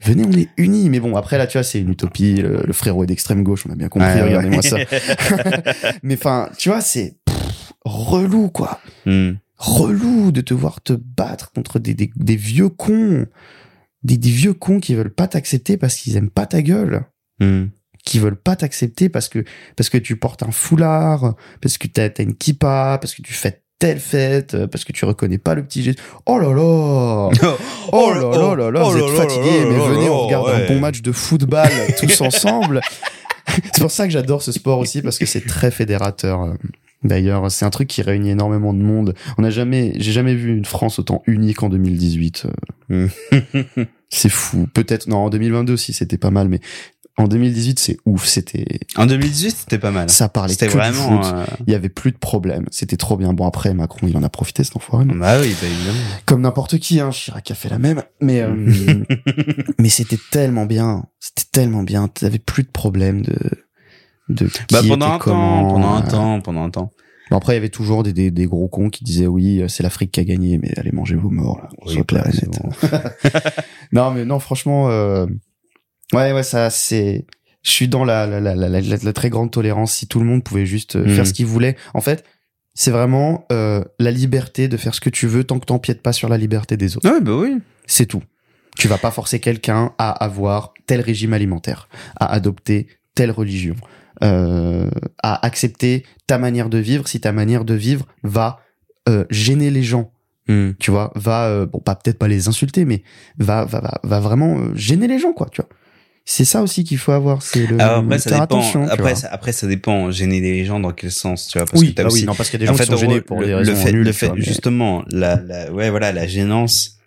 venez, 0.00 0.24
on 0.26 0.32
est 0.32 0.48
unis. 0.56 0.88
Mais 0.90 1.00
bon, 1.00 1.16
après, 1.16 1.38
là, 1.38 1.46
tu 1.46 1.58
vois, 1.58 1.62
c'est 1.64 1.80
une 1.80 1.90
utopie. 1.90 2.36
Le, 2.36 2.62
le 2.66 2.72
frérot 2.72 3.04
est 3.04 3.06
d'extrême 3.06 3.42
gauche, 3.42 3.64
on 3.68 3.72
a 3.72 3.76
bien 3.76 3.88
compris. 3.88 4.20
Regardez-moi 4.20 4.62
ça. 4.62 4.78
mais 6.02 6.14
enfin, 6.14 6.50
tu 6.58 6.68
vois, 6.68 6.80
c'est 6.80 7.16
relou, 7.84 8.48
quoi. 8.48 8.80
Hmm. 9.06 9.32
Relou 9.56 10.30
de 10.30 10.40
te 10.40 10.54
voir 10.54 10.80
te 10.80 10.92
battre 10.92 11.50
contre 11.52 11.78
des, 11.78 11.94
des, 11.94 12.10
des 12.14 12.36
vieux 12.36 12.68
cons. 12.68 13.26
Des, 14.04 14.16
des 14.16 14.30
vieux 14.30 14.54
cons 14.54 14.78
qui 14.78 14.94
veulent 14.94 15.12
pas 15.14 15.26
t'accepter 15.26 15.76
parce 15.76 15.96
qu'ils 15.96 16.16
aiment 16.16 16.30
pas 16.30 16.46
ta 16.46 16.62
gueule 16.62 17.04
Hmm. 17.40 17.66
qui 18.04 18.18
veulent 18.18 18.40
pas 18.40 18.56
t'accepter 18.56 19.08
parce 19.08 19.28
que 19.28 19.44
parce 19.76 19.88
que 19.90 19.98
tu 19.98 20.16
portes 20.16 20.42
un 20.42 20.50
foulard, 20.50 21.36
parce 21.60 21.78
que 21.78 21.86
t'as 21.86 22.08
as 22.18 22.22
une 22.22 22.34
kippa, 22.34 22.98
parce 23.00 23.14
que 23.14 23.22
tu 23.22 23.32
fais 23.32 23.62
telle 23.78 24.00
fête, 24.00 24.54
euh, 24.54 24.66
parce 24.66 24.84
que 24.84 24.92
tu 24.92 25.04
reconnais 25.04 25.38
pas 25.38 25.54
le 25.54 25.62
petit 25.62 25.82
geste. 25.82 26.00
Oh 26.26 26.38
là 26.38 26.52
là 26.52 27.30
Oh 27.92 28.10
là 28.12 28.20
là 28.20 28.54
là 28.56 28.70
là, 28.70 28.82
oh 28.84 28.90
vous 28.90 28.96
là 28.98 29.04
êtes 29.06 29.12
là 29.12 29.22
fatigués, 29.22 29.60
là 29.64 29.66
mais 29.70 29.76
là 29.78 29.84
venez, 29.88 30.04
là, 30.06 30.12
on 30.12 30.26
regarde 30.26 30.46
ouais. 30.46 30.64
un 30.64 30.66
bon 30.68 30.80
match 30.80 31.00
de 31.02 31.12
football 31.12 31.68
tous 31.98 32.20
ensemble. 32.20 32.80
c'est 33.72 33.80
pour 33.80 33.90
ça 33.90 34.06
que 34.06 34.12
j'adore 34.12 34.42
ce 34.42 34.52
sport 34.52 34.78
aussi, 34.78 35.00
parce 35.02 35.18
que 35.18 35.26
c'est 35.26 35.46
très 35.46 35.70
fédérateur. 35.70 36.42
euh. 36.42 36.54
D'ailleurs, 37.04 37.48
c'est 37.52 37.64
un 37.64 37.70
truc 37.70 37.86
qui 37.86 38.02
réunit 38.02 38.30
énormément 38.30 38.74
de 38.74 38.80
monde. 38.82 39.14
On 39.38 39.42
n'a 39.42 39.50
jamais, 39.50 39.92
j'ai 39.98 40.10
jamais 40.10 40.34
vu 40.34 40.56
une 40.56 40.64
France 40.64 40.98
autant 40.98 41.22
unie 41.28 41.54
qu'en 41.54 41.68
2018. 41.68 42.46
euh. 42.90 43.06
C'est 44.10 44.30
fou. 44.30 44.66
Peut-être, 44.74 45.06
non, 45.06 45.18
en 45.18 45.30
2022 45.30 45.74
aussi, 45.74 45.92
c'était 45.92 46.18
pas 46.18 46.30
mal, 46.30 46.48
mais 46.48 46.58
en 47.18 47.28
2018, 47.28 47.78
c'est 47.78 47.96
ouf. 48.06 48.24
C'était, 48.26 48.64
En 48.96 49.06
2018, 49.06 49.50
c'était 49.56 49.78
pas 49.78 49.90
mal. 49.90 50.08
ça 50.08 50.28
parlait 50.28 50.54
que 50.54 50.64
du 50.64 50.70
vraiment. 50.70 51.22
foot. 51.22 51.32
euh, 51.34 51.44
Il 51.66 51.72
y 51.72 51.76
avait 51.76 51.88
plus 51.88 52.12
de 52.12 52.16
problèmes. 52.18 52.64
C'était 52.70 52.96
trop 52.96 53.16
bien. 53.16 53.32
Bon, 53.32 53.46
après, 53.46 53.74
Macron, 53.74 54.06
il 54.08 54.16
en 54.16 54.22
a 54.22 54.28
profité, 54.28 54.64
cet 54.64 54.76
enfoiré. 54.76 55.04
mais- 55.04 55.14
Bah 55.14 55.38
oui, 55.40 55.54
bah 55.60 55.66
évidemment. 55.66 55.98
Comme 56.26 56.40
n'importe 56.42 56.78
qui, 56.78 57.00
hein. 57.00 57.10
Chirac 57.10 57.50
a 57.50 57.54
fait 57.54 57.68
la 57.68 57.78
même. 57.78 58.02
Mais, 58.20 58.40
euh, 58.40 58.54
mais 59.78 59.88
c'était 59.88 60.18
tellement 60.30 60.66
bien. 60.66 61.04
C'était 61.20 61.48
tellement 61.52 61.82
bien. 61.82 62.08
T'avais 62.08 62.38
plus 62.38 62.62
de 62.62 62.68
problèmes 62.70 63.22
de, 63.22 63.36
de 64.28 64.46
qui 64.46 64.60
Bah 64.72 64.80
pendant 64.86 65.12
un 65.12 65.18
comment, 65.18 65.62
temps, 65.62 65.68
pendant 65.74 65.88
un 65.94 66.02
euh. 66.02 66.10
temps, 66.10 66.40
pendant 66.40 66.64
un 66.64 66.70
temps. 66.70 66.90
Bon, 67.30 67.36
après, 67.36 67.52
il 67.52 67.56
y 67.56 67.58
avait 67.58 67.68
toujours 67.68 68.04
des, 68.04 68.14
des, 68.14 68.30
des 68.30 68.46
gros 68.46 68.68
cons 68.68 68.88
qui 68.88 69.04
disaient 69.04 69.26
oui, 69.26 69.60
euh, 69.60 69.68
c'est 69.68 69.82
l'Afrique 69.82 70.12
qui 70.12 70.20
a 70.20 70.24
gagné, 70.24 70.56
mais 70.56 70.72
allez 70.78 70.92
manger 70.92 71.14
vos 71.14 71.28
morts, 71.28 71.58
là. 71.62 71.68
Oui, 71.84 71.92
Soit 71.92 72.04
clair 72.04 72.26
et 72.26 72.30
net. 72.30 72.48
bon. 72.48 72.70
Non, 73.92 74.10
mais 74.12 74.24
non, 74.24 74.38
franchement, 74.38 74.88
euh, 74.88 75.26
ouais, 76.12 76.32
ouais, 76.32 76.42
ça, 76.42 76.70
c'est, 76.70 77.26
je 77.62 77.70
suis 77.70 77.88
dans 77.88 78.04
la, 78.04 78.26
la, 78.26 78.40
la, 78.40 78.54
la, 78.54 78.68
la, 78.68 78.80
la 78.80 79.12
très 79.12 79.30
grande 79.30 79.50
tolérance. 79.50 79.92
Si 79.92 80.06
tout 80.06 80.20
le 80.20 80.26
monde 80.26 80.44
pouvait 80.44 80.66
juste 80.66 80.96
euh, 80.96 81.08
faire 81.14 81.26
ce 81.26 81.32
qu'il 81.32 81.46
voulait, 81.46 81.76
en 81.94 82.00
fait, 82.00 82.24
c'est 82.74 82.90
vraiment 82.90 83.46
euh, 83.50 83.82
la 83.98 84.10
liberté 84.10 84.68
de 84.68 84.76
faire 84.76 84.94
ce 84.94 85.00
que 85.00 85.10
tu 85.10 85.26
veux 85.26 85.44
tant 85.44 85.58
que 85.58 85.66
t'empiètes 85.66 86.02
pas 86.02 86.12
sur 86.12 86.28
la 86.28 86.38
liberté 86.38 86.76
des 86.76 86.96
autres. 86.96 87.10
Ouais, 87.10 87.20
bah 87.20 87.32
oui. 87.34 87.58
C'est 87.86 88.06
tout. 88.06 88.22
Tu 88.76 88.86
vas 88.86 88.98
pas 88.98 89.10
forcer 89.10 89.40
quelqu'un 89.40 89.92
à 89.98 90.10
avoir 90.10 90.72
tel 90.86 91.00
régime 91.00 91.32
alimentaire, 91.32 91.88
à 92.20 92.32
adopter 92.32 92.86
telle 93.16 93.32
religion, 93.32 93.74
euh, 94.22 94.88
à 95.22 95.44
accepter 95.44 96.04
ta 96.28 96.38
manière 96.38 96.68
de 96.68 96.78
vivre 96.78 97.08
si 97.08 97.20
ta 97.20 97.32
manière 97.32 97.64
de 97.64 97.74
vivre 97.74 98.06
va 98.22 98.60
euh, 99.08 99.24
gêner 99.30 99.70
les 99.70 99.82
gens 99.82 100.12
Hmm. 100.50 100.70
tu 100.78 100.90
vois, 100.90 101.12
va 101.14 101.44
euh, 101.48 101.66
bon 101.66 101.78
pas 101.78 101.94
peut-être 101.94 102.18
pas 102.18 102.26
les 102.26 102.48
insulter, 102.48 102.86
mais 102.86 103.02
va 103.38 103.66
va 103.66 103.80
va, 103.80 104.00
va 104.02 104.18
vraiment 104.18 104.56
euh, 104.58 104.74
gêner 104.74 105.06
les 105.06 105.18
gens 105.18 105.34
quoi, 105.34 105.46
tu 105.52 105.60
vois. 105.60 105.68
C'est 106.30 106.44
ça 106.44 106.60
aussi 106.60 106.84
qu'il 106.84 106.98
faut 106.98 107.12
avoir, 107.12 107.40
c'est 107.40 107.66
le 107.66 107.80
Alors 107.80 108.00
après, 108.04 108.18
ça 108.18 108.28
faire 108.28 108.40
dépend. 108.42 108.58
attention. 108.58 108.84
tu 108.84 108.92
après, 108.92 109.14
ça, 109.14 109.28
après, 109.32 109.52
ça 109.52 109.66
dépend. 109.66 110.10
Gêner 110.10 110.42
les 110.42 110.66
gens 110.66 110.78
dans 110.78 110.92
quel 110.92 111.10
sens, 111.10 111.46
tu 111.48 111.56
vois 111.56 111.66
Parce 111.66 111.80
oui, 111.80 111.88
que 111.88 111.94
t'as 111.94 112.02
bah 112.02 112.08
aussi. 112.08 112.20
oui, 112.20 112.26
non 112.26 112.34
parce 112.34 112.50
qu'il 112.50 112.60
y 112.60 112.64
a 112.64 112.66
des 112.66 112.70
en 112.70 112.74
gens 112.74 112.78
fait, 112.78 112.84
qui 112.84 112.90
sont 112.90 112.96
gênés 112.98 113.14
le- 113.14 113.20
pour 113.22 113.40
le, 113.40 113.46
des 113.46 113.52
le 113.70 113.74
fait, 113.74 113.92
nulles, 113.92 114.02
le 114.04 114.10
tu 114.12 114.18
fait 114.18 114.26
vois, 114.26 114.36
mais- 114.36 114.42
justement, 114.42 115.04
la, 115.08 115.36
la, 115.36 115.72
ouais, 115.72 115.88
voilà, 115.88 116.12
la 116.12 116.26
gênance. 116.26 116.98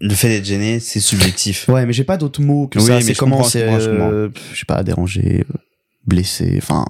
Le 0.00 0.14
fait 0.14 0.28
d'être 0.28 0.44
gêné, 0.44 0.78
c'est 0.78 1.00
subjectif. 1.00 1.68
Ouais, 1.70 1.86
mais 1.86 1.94
j'ai 1.94 2.04
pas 2.04 2.18
d'autres 2.18 2.42
mots 2.42 2.68
que 2.68 2.78
Oui, 2.78 2.84
ça. 2.86 2.94
mais 2.96 3.00
C'est 3.00 3.14
comment 3.16 3.42
c'est, 3.44 3.62
euh, 3.62 4.28
je 4.52 4.58
sais 4.58 4.66
pas, 4.66 4.82
déranger, 4.82 5.44
euh, 5.48 5.54
blessé, 6.06 6.54
enfin, 6.58 6.84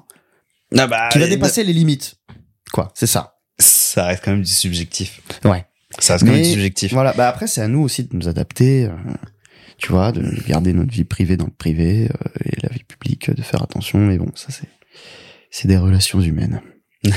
Ah 0.77 0.89
bah, 0.89 1.09
qui 1.13 1.19
va 1.21 1.27
euh, 1.27 1.29
dépasser 1.29 1.63
les 1.63 1.73
limites, 1.73 2.17
quoi. 2.73 2.91
C'est 2.97 3.07
ça. 3.07 3.35
Ça 3.61 4.07
reste 4.07 4.25
quand 4.25 4.33
même 4.33 4.43
du 4.43 4.51
subjectif. 4.53 5.21
Ouais. 5.45 5.65
Ça 6.01 6.15
reste 6.15 6.25
quand 6.27 6.33
même 6.33 6.43
du 6.43 6.51
subjectif. 6.51 6.93
Voilà. 6.93 7.13
Bah 7.13 7.29
après, 7.29 7.47
c'est 7.47 7.61
à 7.63 7.69
nous 7.69 7.81
aussi 7.81 8.03
de 8.03 8.09
nous 8.13 8.27
adapter. 8.29 8.89
Tu 9.79 9.93
vois, 9.93 10.13
de 10.13 10.23
garder 10.47 10.73
notre 10.73 10.93
vie 10.93 11.05
privée 11.05 11.37
dans 11.37 11.47
le 11.47 11.51
privé 11.57 12.09
euh, 12.11 12.29
et 12.45 12.57
la 12.63 12.69
vie 12.71 12.85
publique, 12.85 13.29
euh, 13.31 13.35
de 13.35 13.43
faire 13.43 13.63
attention. 13.63 13.99
Mais 13.99 14.19
bon, 14.19 14.31
ça 14.35 14.49
c'est 14.51 14.69
c'est 15.51 15.69
des 15.69 15.79
relations 15.79 16.21
humaines. 16.21 16.61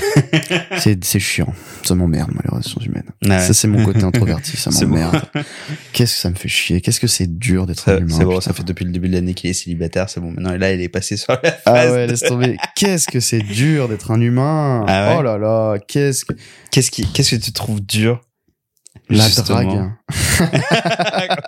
c'est 0.77 1.03
c'est 1.03 1.19
chiant. 1.19 1.51
Ça 1.83 1.95
m'emmerde, 1.95 2.31
moi, 2.31 2.41
les 2.45 2.51
relations 2.51 2.79
humaines. 2.81 3.09
Ouais. 3.25 3.39
Ça, 3.39 3.53
c'est 3.53 3.67
mon 3.67 3.83
côté 3.83 4.03
introverti. 4.03 4.55
Ça 4.55 4.69
bon. 4.69 4.79
m'emmerde. 4.87 5.21
Qu'est-ce 5.91 6.13
que 6.15 6.19
ça 6.21 6.29
me 6.29 6.35
fait 6.35 6.47
chier? 6.47 6.81
Qu'est-ce 6.81 6.99
que 6.99 7.07
c'est 7.07 7.25
dur 7.27 7.65
d'être 7.65 7.89
un 7.89 7.97
humain 7.97 8.15
C'est 8.15 8.23
bon, 8.23 8.29
putain. 8.31 8.41
ça 8.41 8.53
fait 8.53 8.63
depuis 8.63 8.85
le 8.85 8.91
début 8.91 9.09
de 9.09 9.13
l'année 9.15 9.33
qu'il 9.33 9.49
est 9.49 9.53
célibataire, 9.53 10.07
c'est 10.09 10.19
bon. 10.21 10.31
Maintenant, 10.31 10.55
là, 10.55 10.71
il 10.71 10.81
est 10.81 10.87
passé 10.89 11.17
sur 11.17 11.33
la 11.43 11.51
phase. 11.51 11.61
Ah 11.65 11.91
ouais, 11.91 12.05
de- 12.05 12.11
laisse 12.11 12.19
tomber. 12.21 12.57
Qu'est-ce 12.75 13.07
que 13.07 13.19
c'est 13.19 13.39
dur 13.41 13.87
d'être 13.89 14.11
un 14.11 14.21
humain? 14.21 14.85
Ah 14.87 15.09
ouais 15.09 15.15
Oh 15.19 15.21
là 15.23 15.37
là, 15.39 15.77
qu'est-ce 15.87 16.25
que... 16.25 16.33
Qu'est-ce 16.69 16.91
qui, 16.91 17.11
qu'est-ce 17.11 17.35
que 17.35 17.41
tu 17.41 17.51
trouves 17.51 17.81
dur? 17.81 18.21
La 19.09 19.25
Justement. 19.27 19.63
drague. 19.63 19.91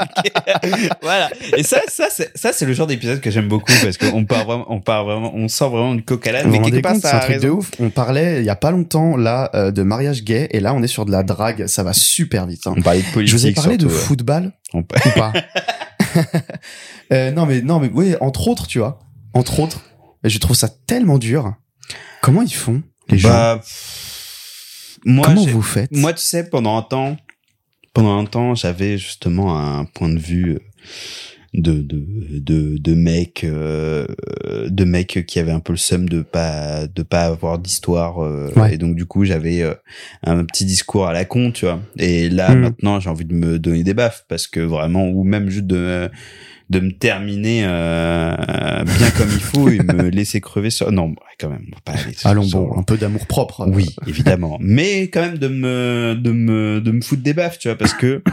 Voilà. 1.01 1.29
Et 1.57 1.63
ça, 1.63 1.79
ça, 1.87 2.07
c'est, 2.09 2.35
ça, 2.37 2.51
c'est 2.53 2.65
le 2.65 2.73
genre 2.73 2.87
d'épisode 2.87 3.19
que 3.21 3.31
j'aime 3.31 3.47
beaucoup 3.47 3.71
parce 3.81 3.97
qu'on 3.97 4.25
part 4.25 4.45
vraiment, 4.45 4.65
on 4.69 4.79
part 4.81 5.03
vraiment, 5.05 5.33
on 5.35 5.47
sort 5.47 5.69
vraiment 5.71 5.93
une 5.93 6.03
Vous 6.07 6.49
mais 6.49 6.61
quelque 6.61 6.81
part, 6.81 6.95
c'est 6.95 7.07
un 7.07 7.19
truc 7.19 7.39
de 7.41 7.49
ouf. 7.49 7.71
On 7.79 7.89
parlait 7.89 8.39
il 8.39 8.45
y 8.45 8.49
a 8.49 8.55
pas 8.55 8.71
longtemps 8.71 9.17
là 9.17 9.49
euh, 9.55 9.71
de 9.71 9.83
mariage 9.83 10.23
gay 10.23 10.47
et 10.51 10.59
là 10.59 10.73
on 10.73 10.81
est 10.83 10.87
sur 10.87 11.05
de 11.05 11.11
la 11.11 11.23
drague. 11.23 11.67
Ça 11.67 11.83
va 11.83 11.93
super 11.93 12.45
vite. 12.45 12.65
hein. 12.67 12.73
On 12.77 12.81
parlait 12.81 13.01
de 13.01 13.11
politique. 13.13 13.31
Je 13.37 13.41
vous 13.41 13.47
ai 13.47 13.51
parlé 13.53 13.77
de 13.77 13.85
ouais. 13.87 13.91
football 13.93 14.51
On- 14.73 14.79
ou 14.79 14.83
pas 14.83 15.33
Euh, 17.11 17.31
Non 17.31 17.45
mais 17.45 17.61
non 17.61 17.79
mais 17.79 17.89
oui, 17.93 18.15
entre 18.21 18.47
autres, 18.47 18.67
tu 18.67 18.79
vois, 18.79 18.99
entre 19.33 19.59
autres, 19.59 19.81
je 20.23 20.37
trouve 20.37 20.55
ça 20.55 20.69
tellement 20.87 21.17
dur. 21.17 21.53
Comment 22.21 22.41
ils 22.41 22.53
font 22.53 22.81
les 23.09 23.17
gens? 23.17 23.29
Bah, 23.29 23.57
pff, 23.61 24.99
moi, 25.05 25.27
Comment 25.27 25.45
vous 25.45 25.61
faites? 25.61 25.91
moi, 25.91 26.13
tu 26.13 26.23
sais, 26.23 26.49
pendant 26.49 26.77
un 26.77 26.81
temps, 26.81 27.17
pendant 27.93 28.17
un 28.17 28.25
temps, 28.25 28.55
j'avais 28.55 28.97
justement 28.97 29.57
un 29.57 29.85
point 29.85 30.09
de 30.09 30.19
vue 30.19 30.53
euh, 30.55 30.59
de 31.53 31.73
de 31.83 32.03
de, 32.39 32.77
de 32.79 32.93
mec 32.95 33.43
euh, 33.43 34.07
de 34.67 34.83
mec 34.85 35.23
qui 35.27 35.37
avait 35.37 35.51
un 35.51 35.59
peu 35.59 35.73
le 35.73 35.77
seum 35.77 36.09
de 36.09 36.23
pas 36.23 36.87
de 36.87 37.03
pas 37.03 37.25
avoir 37.25 37.59
d'histoire 37.59 38.23
euh, 38.23 38.49
Ouais. 38.55 38.73
et 38.73 38.77
donc 38.79 38.95
du 38.95 39.05
coup 39.05 39.23
j'avais 39.23 39.61
euh, 39.61 39.75
un 40.23 40.43
petit 40.45 40.65
discours 40.65 41.05
à 41.05 41.13
la 41.13 41.25
con 41.25 41.51
tu 41.51 41.65
vois 41.65 41.79
et 41.99 42.27
là 42.29 42.55
Mm. 42.55 42.59
maintenant 42.59 42.99
j'ai 42.99 43.09
envie 43.11 43.25
de 43.25 43.35
me 43.35 43.59
donner 43.59 43.83
des 43.83 43.93
baffes 43.93 44.25
parce 44.27 44.47
que 44.47 44.61
vraiment 44.61 45.07
ou 45.07 45.23
même 45.23 45.49
juste 45.51 45.67
de 45.67 46.09
de 46.69 46.79
me 46.79 46.91
terminer 46.91 47.63
euh, 47.65 48.83
bien 48.83 49.09
comme 49.11 49.29
il 49.31 49.39
faut 49.41 49.69
et 49.69 49.79
me 49.79 50.09
laisser 50.09 50.41
crever 50.41 50.69
sur 50.69 50.91
non 50.91 51.13
quand 51.39 51.49
même 51.49 51.65
on 51.71 51.75
va 51.75 51.81
pas 51.83 52.01
aller 52.01 52.13
sur- 52.13 52.29
Allons 52.29 52.43
sur- 52.43 52.59
bon, 52.59 52.77
un 52.79 52.83
peu 52.83 52.97
d'amour 52.97 53.25
propre. 53.27 53.65
oui, 53.67 53.95
évidemment. 54.07 54.57
Mais 54.61 55.09
quand 55.09 55.21
même 55.21 55.37
de 55.37 55.47
me, 55.47 56.15
de 56.19 56.31
me, 56.31 56.81
de 56.81 56.91
me 56.91 57.01
foutre 57.01 57.21
des 57.23 57.33
baffes, 57.33 57.59
tu 57.59 57.67
vois, 57.67 57.77
parce 57.77 57.93
que 57.93 58.23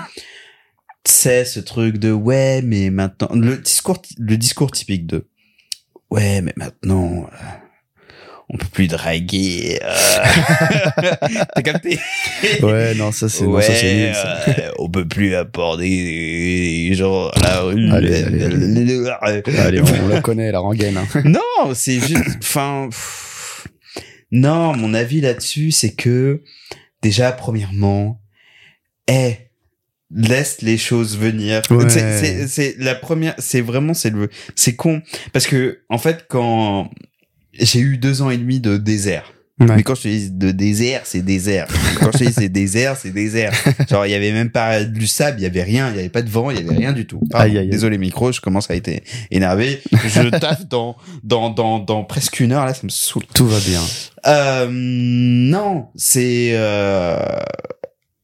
c'est 1.05 1.45
ce 1.45 1.61
truc 1.61 1.99
de 1.99 2.13
ouais, 2.13 2.61
mais 2.63 2.91
maintenant 2.91 3.31
le 3.35 3.57
discours, 3.57 4.01
le 4.19 4.37
discours 4.37 4.71
typique 4.71 5.07
de 5.07 5.27
ouais, 6.11 6.43
mais 6.43 6.53
maintenant 6.57 7.25
euh, 7.33 7.37
on 8.53 8.57
peut 8.59 8.67
plus 8.73 8.89
draguer. 8.89 9.79
Euh... 9.83 9.95
T'as 11.55 11.63
capté 11.63 11.99
Ouais, 12.63 12.95
non, 12.95 13.13
ça 13.13 13.29
c'est 13.29 13.45
Ouais, 13.45 13.67
nul, 13.69 14.15
ça. 14.15 14.39
euh, 14.49 14.71
on 14.79 14.89
peut 14.91 15.07
plus 15.07 15.35
aborder 15.35 15.89
les 15.89 16.95
gens 16.95 17.29
à 17.29 17.41
la 17.41 17.61
rue. 17.61 17.91
Allez, 17.91 18.25
allez, 18.25 19.43
Allez, 19.59 19.81
on, 19.81 20.05
on 20.05 20.09
la 20.09 20.21
connaît, 20.23 20.51
la 20.53 20.59
rengaine. 20.59 20.97
hein. 20.97 21.07
Non, 21.25 21.75
c'est 21.75 22.01
juste, 22.01 22.39
enfin, 22.43 22.89
non, 24.33 24.77
mon 24.77 24.95
avis 24.95 25.21
là-dessus, 25.21 25.71
c'est 25.71 25.93
que 25.93 26.43
déjà, 27.03 27.33
premièrement, 27.33 28.21
eh, 29.09 29.37
laisse 30.15 30.63
les 30.63 30.79
choses 30.79 31.17
venir. 31.19 31.63
Ouais. 31.71 31.89
C'est 32.49 32.77
la 32.79 32.95
première, 32.95 33.35
c'est 33.39 33.61
vraiment, 33.61 33.95
c'est 33.95 34.11
le, 34.11 34.29
c'est 34.57 34.75
con, 34.77 35.03
parce 35.33 35.47
que 35.47 35.81
en 35.89 35.99
fait, 35.99 36.27
quand 36.29 36.91
j'ai 37.61 37.81
eu 37.81 37.99
deux 37.99 38.23
ans 38.23 38.31
et 38.31 38.39
demi 38.39 38.61
de 38.61 38.77
désert. 38.77 39.33
Ouais. 39.61 39.77
Mais 39.77 39.83
quand 39.83 39.95
je 39.95 40.03
te 40.03 40.09
dis 40.09 40.31
de 40.31 40.53
désert, 40.53 41.03
c'est 41.05 41.21
désert. 41.21 41.67
Quand 42.01 42.11
je 42.13 42.19
te 42.19 42.25
dis 42.25 42.33
c'est 42.33 42.49
désert, 42.49 42.97
c'est 42.97 43.11
désert. 43.11 43.53
Genre, 43.91 44.07
il 44.07 44.11
y 44.11 44.15
avait 44.15 44.33
même 44.33 44.51
pas 44.51 44.85
du 44.85 45.07
sable, 45.07 45.39
il 45.39 45.43
y 45.43 45.47
avait 45.47 45.63
rien, 45.63 45.91
il 45.91 45.97
y 45.97 45.99
avait 45.99 46.09
pas 46.09 46.23
de 46.23 46.31
vent, 46.31 46.51
il 46.51 46.57
y 46.57 46.61
avait 46.67 46.77
rien 46.77 46.95
du 46.95 47.07
tout. 47.07 47.21
Pardon, 47.31 47.45
Aïe, 47.45 47.59
aïe, 47.59 47.65
aïe. 47.65 47.69
Désolé 47.69 47.99
micro, 47.99 48.33
je 48.33 48.41
commence 48.41 48.71
à 48.71 48.77
être 48.77 48.91
énervé. 49.31 49.83
Je 49.93 50.31
taffe 50.39 50.67
dans, 50.67 50.97
dans, 51.25 51.51
dans, 51.51 51.79
dans 51.79 52.05
presque 52.05 52.41
une 52.41 52.53
heure, 52.53 52.65
là, 52.65 52.73
ça 52.73 52.81
me 52.85 52.89
saoule. 52.89 53.25
Tout 53.35 53.47
va 53.47 53.61
bien. 53.61 53.83
Euh, 54.27 54.67
non, 54.71 55.89
c'est, 55.95 56.53
euh, 56.55 57.19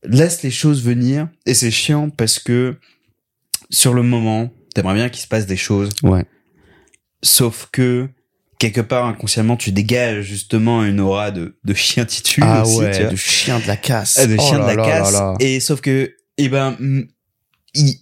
laisse 0.05 0.43
les 0.43 0.51
choses 0.51 0.83
venir. 0.83 1.29
Et 1.45 1.53
c'est 1.53 1.71
chiant 1.71 2.09
parce 2.09 2.39
que, 2.39 2.77
sur 3.69 3.93
le 3.93 4.03
moment, 4.03 4.49
t'aimerais 4.75 4.95
bien 4.95 5.11
qu'il 5.11 5.21
se 5.21 5.29
passe 5.29 5.45
des 5.45 5.57
choses. 5.59 5.91
Ouais. 6.03 6.25
Sauf 7.23 7.69
que, 7.73 8.09
quelque 8.59 8.81
part, 8.81 9.07
inconsciemment, 9.07 9.57
tu 9.57 9.73
dégages 9.73 10.25
justement 10.25 10.85
une 10.85 11.01
aura 11.01 11.31
de, 11.31 11.59
de 11.65 11.75
chien 11.75 12.05
titu 12.05 12.41
Ah 12.45 12.63
aussi, 12.63 12.77
tu 12.93 13.03
vois. 13.03 13.11
de 13.11 13.17
chien 13.17 13.59
de 13.61 13.67
la 13.67 13.77
casse. 13.77 14.19
Ah, 14.19 14.27
de 14.27 14.37
Oh 14.39 14.43
chien 14.43 14.59
de 14.61 14.67
la 14.67 14.77
casse. 14.77 15.15
Et 15.41 15.61
sauf 15.61 15.81
que, 15.81 16.15
eh 16.39 16.49
ben, 16.49 16.77
mm, 16.79 17.03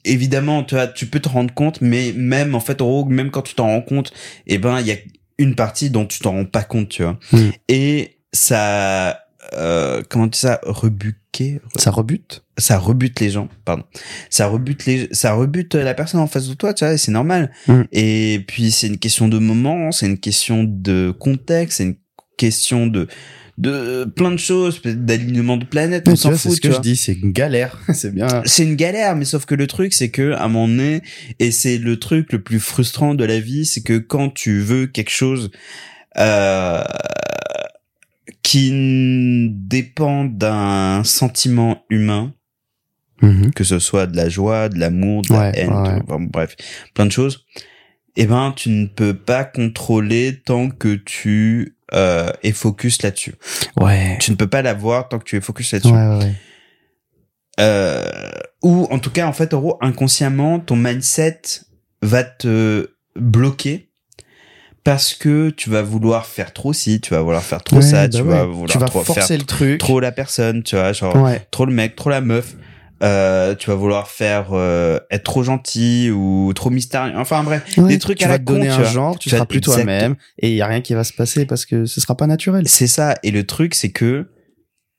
évidemment, 0.04 0.64
tu 0.64 0.74
vois, 0.74 0.86
tu 0.86 1.06
peux 1.06 1.20
te 1.20 1.28
rendre 1.28 1.52
compte, 1.54 1.80
mais 1.80 2.12
même 2.12 2.54
en 2.54 2.60
fait, 2.60 2.78
gros, 2.78 3.04
même 3.04 3.30
quand 3.30 3.42
tu 3.42 3.54
t'en 3.54 3.66
rends 3.66 3.82
compte, 3.82 4.12
eh 4.46 4.58
ben, 4.58 4.80
il 4.80 4.86
y 4.86 4.92
a 4.92 4.96
une 5.38 5.54
partie 5.54 5.90
dont 5.90 6.06
tu 6.06 6.20
t'en 6.20 6.32
rends 6.32 6.44
pas 6.44 6.62
compte, 6.62 6.88
tu 6.88 7.02
vois. 7.02 7.18
Mm. 7.32 7.50
Et 7.68 8.18
ça, 8.32 9.20
euh, 9.54 10.02
comment 10.08 10.26
tu 10.26 10.32
dis 10.32 10.38
ça, 10.40 10.60
Ça 11.76 11.90
rebute. 11.90 12.44
ça 12.58 12.78
rebute 12.78 13.20
les 13.20 13.30
gens, 13.30 13.48
pardon. 13.64 13.84
Ça 14.30 14.46
rebute 14.46 14.86
les, 14.86 15.08
ça 15.12 15.34
rebute 15.34 15.74
la 15.74 15.94
personne 15.94 16.20
en 16.20 16.26
face 16.26 16.48
de 16.48 16.54
toi, 16.54 16.74
tu 16.74 16.84
vois, 16.84 16.96
c'est 16.96 17.12
normal. 17.12 17.50
Mm. 17.68 17.82
Et 17.92 18.44
puis 18.46 18.70
c'est 18.70 18.86
une 18.86 18.98
question 18.98 19.28
de 19.28 19.38
moment, 19.38 19.92
c'est 19.92 20.06
une 20.06 20.18
question 20.18 20.64
de 20.64 21.14
contexte, 21.18 21.78
c'est 21.78 21.84
une 21.84 21.96
question 22.36 22.86
de 22.86 23.08
de 23.56 24.04
plein 24.04 24.32
de 24.32 24.36
choses, 24.36 24.80
peut-être 24.80 25.04
d'alignement 25.04 25.56
de 25.56 25.64
planètes, 25.64 26.08
on 26.08 26.16
s'en 26.16 26.30
vois, 26.30 26.38
c'est 26.38 26.48
fout, 26.48 26.56
ce 26.56 26.60
tu 26.60 26.68
que 26.68 26.72
vois. 26.72 26.82
je 26.82 26.82
dis, 26.82 26.96
c'est 26.96 27.12
une 27.12 27.30
galère. 27.30 27.78
c'est 27.94 28.12
bien. 28.12 28.26
C'est 28.44 28.64
une 28.64 28.74
galère, 28.74 29.14
mais 29.14 29.24
sauf 29.24 29.44
que 29.44 29.54
le 29.54 29.66
truc, 29.68 29.92
c'est 29.92 30.10
que 30.10 30.32
à 30.32 30.48
moment 30.48 30.66
donné, 30.66 31.02
et 31.38 31.52
c'est 31.52 31.78
le 31.78 31.98
truc 31.98 32.32
le 32.32 32.42
plus 32.42 32.58
frustrant 32.58 33.14
de 33.14 33.24
la 33.24 33.38
vie, 33.38 33.64
c'est 33.64 33.82
que 33.82 33.98
quand 33.98 34.30
tu 34.30 34.60
veux 34.60 34.86
quelque 34.86 35.10
chose 35.10 35.50
euh, 36.18 36.82
qui 38.42 39.48
dépend 39.52 40.24
d'un 40.24 41.02
sentiment 41.04 41.82
humain, 41.90 42.32
Mhm. 43.22 43.52
que 43.52 43.64
ce 43.64 43.78
soit 43.78 44.06
de 44.06 44.16
la 44.16 44.28
joie, 44.28 44.68
de 44.68 44.78
l'amour, 44.78 45.22
de 45.22 45.32
la 45.32 45.56
haine, 45.56 45.70
ouais, 45.72 46.00
enfin, 46.08 46.18
bref, 46.20 46.56
plein 46.94 47.06
de 47.06 47.12
choses, 47.12 47.46
eh 48.16 48.26
ben, 48.26 48.52
tu 48.56 48.68
ne 48.70 48.86
peux 48.86 49.14
pas 49.14 49.44
contrôler 49.44 50.40
tant 50.44 50.68
que 50.70 50.94
tu 50.94 51.76
euh, 51.92 52.30
es 52.42 52.52
focus 52.52 53.02
là-dessus. 53.02 53.34
Ouais. 53.76 54.16
Tu 54.20 54.30
ne 54.30 54.36
peux 54.36 54.46
pas 54.48 54.62
l'avoir 54.62 55.08
tant 55.08 55.18
que 55.18 55.24
tu 55.24 55.36
es 55.36 55.40
focus 55.40 55.72
là-dessus. 55.72 55.92
ouais, 55.92 56.18
ouais. 56.18 56.34
Euh, 57.60 58.02
ou 58.62 58.86
en 58.90 58.98
tout 58.98 59.10
cas, 59.10 59.26
en 59.26 59.32
fait, 59.32 59.54
en 59.54 59.60
gros, 59.60 59.78
inconsciemment, 59.80 60.58
ton 60.58 60.74
mindset 60.76 61.40
va 62.02 62.24
te 62.24 62.90
bloquer 63.14 63.90
parce 64.84 65.14
que 65.14 65.50
tu 65.50 65.70
vas 65.70 65.82
vouloir 65.82 66.26
faire 66.26 66.52
trop 66.52 66.72
ci, 66.72 67.00
tu 67.00 67.14
vas 67.14 67.22
vouloir 67.22 67.42
faire 67.42 67.62
trop 67.64 67.76
Ouais, 67.76 67.82
ça, 67.82 68.06
bah 68.06 68.18
tu 68.18 68.22
ouais. 68.22 68.28
vas 68.28 68.44
vouloir 68.44 68.66
tu 68.68 68.78
vas 68.78 68.86
trop 68.86 69.02
forcer 69.02 69.22
faire 69.22 69.38
le 69.38 69.44
truc. 69.44 69.78
trop 69.80 69.98
la 70.00 70.12
personne, 70.12 70.62
tu 70.62 70.76
vois, 70.76 70.92
genre 70.92 71.16
Ouais. 71.16 71.46
trop 71.50 71.64
le 71.66 71.72
mec, 71.72 71.96
trop 71.96 72.10
la 72.10 72.20
meuf. 72.20 72.54
Euh, 73.02 73.54
tu 73.56 73.68
vas 73.68 73.76
vouloir 73.76 74.08
faire 74.08 74.50
euh, 74.52 74.98
être 75.10 75.24
trop 75.24 75.42
gentil 75.42 76.10
ou 76.10 76.52
trop 76.54 76.70
mystérieux. 76.70 77.12
Enfin 77.16 77.42
bref, 77.42 77.62
des 77.76 77.98
trucs 77.98 78.18
tu 78.18 78.24
à 78.24 78.28
vas 78.28 78.34
la 78.34 78.38
te 78.38 78.44
donner 78.44 78.66
tu 78.66 78.72
un 78.72 78.76
vois. 78.76 78.84
genre, 78.84 79.18
tu 79.18 79.28
Tu 79.28 79.34
seras 79.34 79.44
plus 79.46 79.60
toi-même 79.60 80.14
et 80.38 80.50
il 80.50 80.54
y 80.56 80.62
a 80.62 80.66
rien 80.66 80.80
qui 80.80 80.94
va 80.94 81.02
se 81.04 81.12
passer 81.12 81.44
parce 81.44 81.66
que 81.66 81.86
ce 81.86 82.00
sera 82.00 82.16
pas 82.16 82.26
naturel. 82.26 82.68
C'est 82.68 82.86
ça. 82.86 83.14
Et 83.22 83.30
le 83.30 83.44
truc, 83.44 83.74
c'est 83.74 83.90
que 83.90 84.28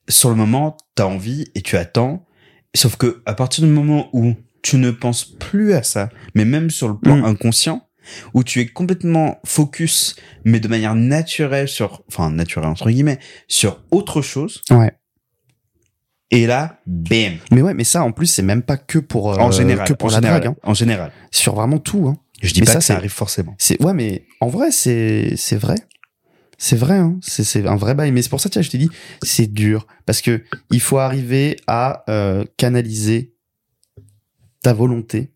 sur 0.09 0.29
le 0.29 0.35
moment, 0.35 0.77
t'as 0.95 1.05
envie 1.05 1.45
et 1.55 1.61
tu 1.61 1.77
attends. 1.77 2.25
Sauf 2.75 2.97
que 2.97 3.21
à 3.25 3.33
partir 3.33 3.63
du 3.63 3.71
moment 3.71 4.09
où 4.13 4.33
tu 4.61 4.75
ne 4.77 4.91
penses 4.91 5.23
plus 5.25 5.73
à 5.73 5.81
ça, 5.81 6.09
mais 6.35 6.45
même 6.45 6.69
sur 6.69 6.89
le 6.89 6.97
plan 6.97 7.15
Mm. 7.17 7.25
inconscient, 7.25 7.84
où 8.33 8.43
tu 8.43 8.59
es 8.59 8.67
complètement 8.67 9.39
focus, 9.45 10.15
mais 10.43 10.59
de 10.59 10.67
manière 10.67 10.95
naturelle 10.95 11.67
sur, 11.67 12.03
enfin 12.07 12.31
naturelle 12.31 12.69
entre 12.69 12.89
guillemets, 12.89 13.19
sur 13.47 13.81
autre 13.91 14.21
chose. 14.21 14.61
Ouais. 14.71 14.93
Et 16.31 16.47
là, 16.47 16.79
bam. 16.87 17.33
Mais 17.51 17.61
ouais, 17.61 17.73
mais 17.73 17.83
ça 17.83 18.03
en 18.03 18.11
plus 18.11 18.27
c'est 18.27 18.41
même 18.41 18.63
pas 18.63 18.77
que 18.77 18.99
pour 18.99 19.33
euh, 19.33 19.37
en 19.37 19.51
général, 19.51 19.87
que 19.87 19.93
pour 19.93 20.09
en 20.09 20.11
la 20.11 20.17
général, 20.17 20.41
drague, 20.41 20.53
hein. 20.53 20.59
en 20.63 20.73
général. 20.73 21.11
sur 21.31 21.55
vraiment 21.55 21.77
tout. 21.77 22.07
Hein. 22.07 22.17
Je 22.41 22.53
dis 22.53 22.61
Mais 22.61 22.65
pas 22.65 22.73
ça, 22.73 22.79
que 22.79 22.85
ça 22.85 22.95
arrive 22.95 23.11
forcément. 23.11 23.55
C'est 23.57 23.81
ouais, 23.81 23.93
mais 23.93 24.25
en 24.41 24.47
vrai 24.47 24.71
c'est 24.71 25.35
c'est 25.37 25.55
vrai. 25.55 25.75
C'est 26.57 26.77
vrai, 26.77 26.97
hein. 26.97 27.17
c'est 27.21 27.43
c'est 27.43 27.67
un 27.67 27.75
vrai 27.75 27.95
bail. 27.95 28.11
Mais 28.11 28.21
c'est 28.21 28.29
pour 28.29 28.39
ça, 28.39 28.49
tiens, 28.49 28.61
je 28.61 28.69
t'ai 28.69 28.77
dit, 28.77 28.89
c'est 29.23 29.51
dur 29.51 29.87
parce 30.05 30.21
que 30.21 30.43
il 30.71 30.79
faut 30.79 30.97
arriver 30.97 31.57
à 31.67 32.03
euh, 32.09 32.45
canaliser 32.57 33.33
ta 34.61 34.73
volonté 34.73 35.34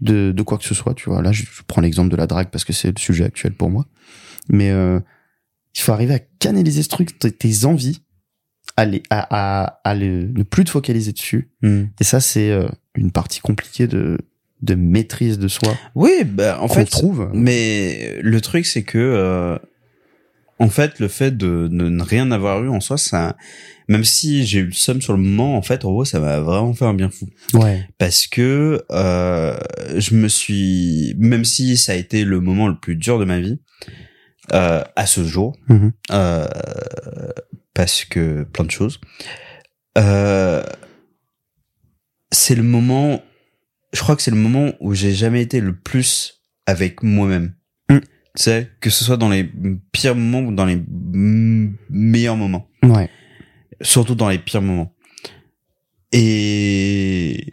de, 0.00 0.32
de 0.32 0.42
quoi 0.42 0.58
que 0.58 0.64
ce 0.64 0.74
soit. 0.74 0.94
Tu 0.94 1.08
vois, 1.10 1.22
là, 1.22 1.32
je, 1.32 1.42
je 1.42 1.62
prends 1.66 1.80
l'exemple 1.80 2.10
de 2.10 2.16
la 2.16 2.26
drague 2.26 2.48
parce 2.50 2.64
que 2.64 2.72
c'est 2.72 2.88
le 2.88 2.98
sujet 2.98 3.24
actuel 3.24 3.52
pour 3.52 3.70
moi. 3.70 3.86
Mais 4.48 4.70
euh, 4.70 5.00
il 5.74 5.80
faut 5.80 5.92
arriver 5.92 6.14
à 6.14 6.18
canaliser 6.18 6.82
ce 6.82 6.88
truc, 6.88 7.18
tes, 7.18 7.30
tes 7.32 7.64
envies, 7.64 8.02
à, 8.76 8.84
les, 8.84 9.02
à, 9.10 9.26
à, 9.64 9.80
à 9.84 9.94
le- 9.94 10.28
ne 10.28 10.42
plus 10.42 10.64
te 10.64 10.70
focaliser 10.70 11.12
dessus. 11.12 11.50
Et 11.64 12.04
ça, 12.04 12.20
c'est 12.20 12.50
euh, 12.50 12.68
une 12.94 13.10
partie 13.10 13.40
compliquée 13.40 13.86
de, 13.86 14.18
de 14.62 14.74
maîtrise 14.74 15.38
de 15.38 15.48
soi. 15.48 15.76
Oui, 15.94 16.24
bah, 16.24 16.58
en 16.60 16.68
fait, 16.68 16.84
trouve. 16.86 17.30
Mais 17.34 18.18
le 18.22 18.40
truc, 18.40 18.66
c'est 18.66 18.82
que, 18.84 18.98
euh, 18.98 19.58
en 20.58 20.68
fait, 20.68 20.98
le 20.98 21.08
fait 21.08 21.36
de, 21.36 21.68
de 21.70 21.88
ne 21.88 22.02
rien 22.02 22.30
avoir 22.30 22.62
eu 22.64 22.68
en 22.68 22.80
soi, 22.80 22.98
ça, 22.98 23.36
même 23.88 24.04
si 24.04 24.44
j'ai 24.44 24.58
eu 24.60 24.64
le 24.66 24.72
somme 24.72 25.00
sur 25.00 25.12
le 25.12 25.18
moment, 25.22 25.56
en 25.56 25.62
fait, 25.62 25.84
en 25.84 25.90
gros, 25.92 26.04
ça 26.04 26.18
m'a 26.20 26.40
vraiment 26.40 26.74
fait 26.74 26.84
un 26.84 26.94
bien 26.94 27.10
fou. 27.10 27.28
Ouais. 27.54 27.86
Parce 27.98 28.26
que 28.26 28.84
euh, 28.90 29.56
je 29.96 30.14
me 30.14 30.28
suis, 30.28 31.14
même 31.18 31.44
si 31.44 31.76
ça 31.76 31.92
a 31.92 31.94
été 31.94 32.24
le 32.24 32.40
moment 32.40 32.68
le 32.68 32.78
plus 32.78 32.96
dur 32.96 33.18
de 33.18 33.24
ma 33.24 33.38
vie, 33.40 33.60
euh, 34.52 34.82
à 34.96 35.06
ce 35.06 35.24
jour, 35.24 35.56
Mhm. 35.68 35.92
euh, 36.10 36.48
parce 37.74 38.04
que 38.04 38.42
plein 38.44 38.64
de 38.64 38.70
choses, 38.70 39.00
euh, 39.96 40.62
c'est 42.30 42.54
le 42.54 42.62
moment, 42.62 43.22
je 43.92 44.00
crois 44.00 44.16
que 44.16 44.22
c'est 44.22 44.30
le 44.30 44.36
moment 44.36 44.72
où 44.80 44.94
j'ai 44.94 45.14
jamais 45.14 45.42
été 45.42 45.60
le 45.60 45.78
plus 45.78 46.42
avec 46.66 47.02
moi-même. 47.02 47.54
Tu 48.38 48.44
sais, 48.44 48.70
que 48.80 48.88
ce 48.88 49.02
soit 49.04 49.16
dans 49.16 49.28
les 49.30 49.50
pires 49.90 50.14
moments 50.14 50.46
ou 50.48 50.54
dans 50.54 50.64
les 50.64 50.80
meilleurs 51.90 52.36
moments. 52.36 52.68
Ouais. 52.84 53.10
Surtout 53.80 54.14
dans 54.14 54.28
les 54.28 54.38
pires 54.38 54.62
moments. 54.62 54.94
Et 56.12 57.44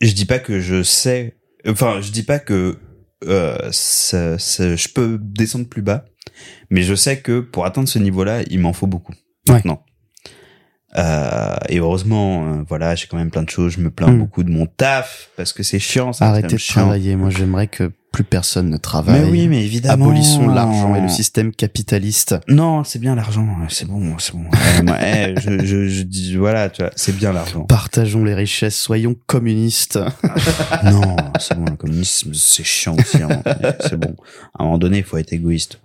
je 0.00 0.12
dis 0.12 0.26
pas 0.26 0.38
que 0.38 0.60
je 0.60 0.84
sais, 0.84 1.36
enfin, 1.66 2.00
je 2.00 2.12
dis 2.12 2.22
pas 2.22 2.38
que 2.38 2.78
euh, 3.24 3.56
ça- 3.72 4.38
ça- 4.38 4.76
je 4.76 4.86
peux 4.88 5.18
descendre 5.20 5.66
plus 5.68 5.82
bas, 5.82 6.04
mais 6.70 6.82
je 6.82 6.94
sais 6.94 7.20
que 7.20 7.40
pour 7.40 7.66
atteindre 7.66 7.88
ce 7.88 7.98
niveau-là, 7.98 8.42
il 8.50 8.60
m'en 8.60 8.72
faut 8.72 8.86
beaucoup. 8.86 9.14
Ouais. 9.48 9.60
Euh, 10.96 11.56
et 11.68 11.78
heureusement, 11.78 12.44
euh, 12.44 12.62
voilà, 12.68 12.94
j'ai 12.94 13.06
quand 13.08 13.16
même 13.16 13.30
plein 13.30 13.42
de 13.42 13.50
choses. 13.50 13.72
Je 13.72 13.80
me 13.80 13.90
plains 13.90 14.12
Mm. 14.12 14.18
beaucoup 14.18 14.42
de 14.44 14.50
mon 14.50 14.66
taf 14.66 15.30
parce 15.36 15.52
que 15.52 15.62
c'est 15.62 15.78
chiant. 15.80 16.12
Arrêtez 16.20 16.54
de 16.54 16.56
chiant. 16.56 16.82
travailler. 16.82 17.16
Moi, 17.16 17.30
j'aimerais 17.30 17.66
que 17.66 17.90
plus 18.12 18.22
personne 18.22 18.70
ne 18.70 18.76
travaille. 18.76 19.22
Mais 19.22 19.28
oui, 19.28 19.48
mais 19.48 19.64
évidemment. 19.64 20.04
Abolissons 20.04 20.46
l'argent 20.46 20.94
et 20.94 21.00
le 21.00 21.08
système 21.08 21.50
capitaliste. 21.52 22.36
Non, 22.46 22.84
c'est 22.84 23.00
bien 23.00 23.16
l'argent. 23.16 23.44
C'est 23.70 23.88
bon, 23.88 24.16
c'est 24.18 24.34
bon. 24.34 24.44
Ouais, 24.44 24.82
moi, 24.84 24.96
eh, 25.02 25.34
je, 25.40 25.64
je, 25.66 25.88
je 25.88 26.02
dis, 26.04 26.36
voilà, 26.36 26.68
tu 26.70 26.82
vois, 26.82 26.92
c'est 26.94 27.16
bien 27.16 27.32
l'argent. 27.32 27.62
Partageons 27.64 28.22
les 28.22 28.34
richesses, 28.34 28.76
soyons 28.78 29.16
communistes. 29.26 29.98
Non, 30.84 31.16
c'est 31.40 31.56
bon, 31.58 31.64
le 31.68 31.76
communisme, 31.76 32.32
c'est 32.34 32.62
chiant 32.64 32.94
aussi. 32.96 33.20
hein. 33.20 33.42
C'est 33.80 33.96
bon. 33.96 34.14
À 34.56 34.62
un 34.62 34.66
moment 34.66 34.78
donné, 34.78 34.98
il 34.98 35.04
faut 35.04 35.16
être 35.16 35.32
égoïste. 35.32 35.80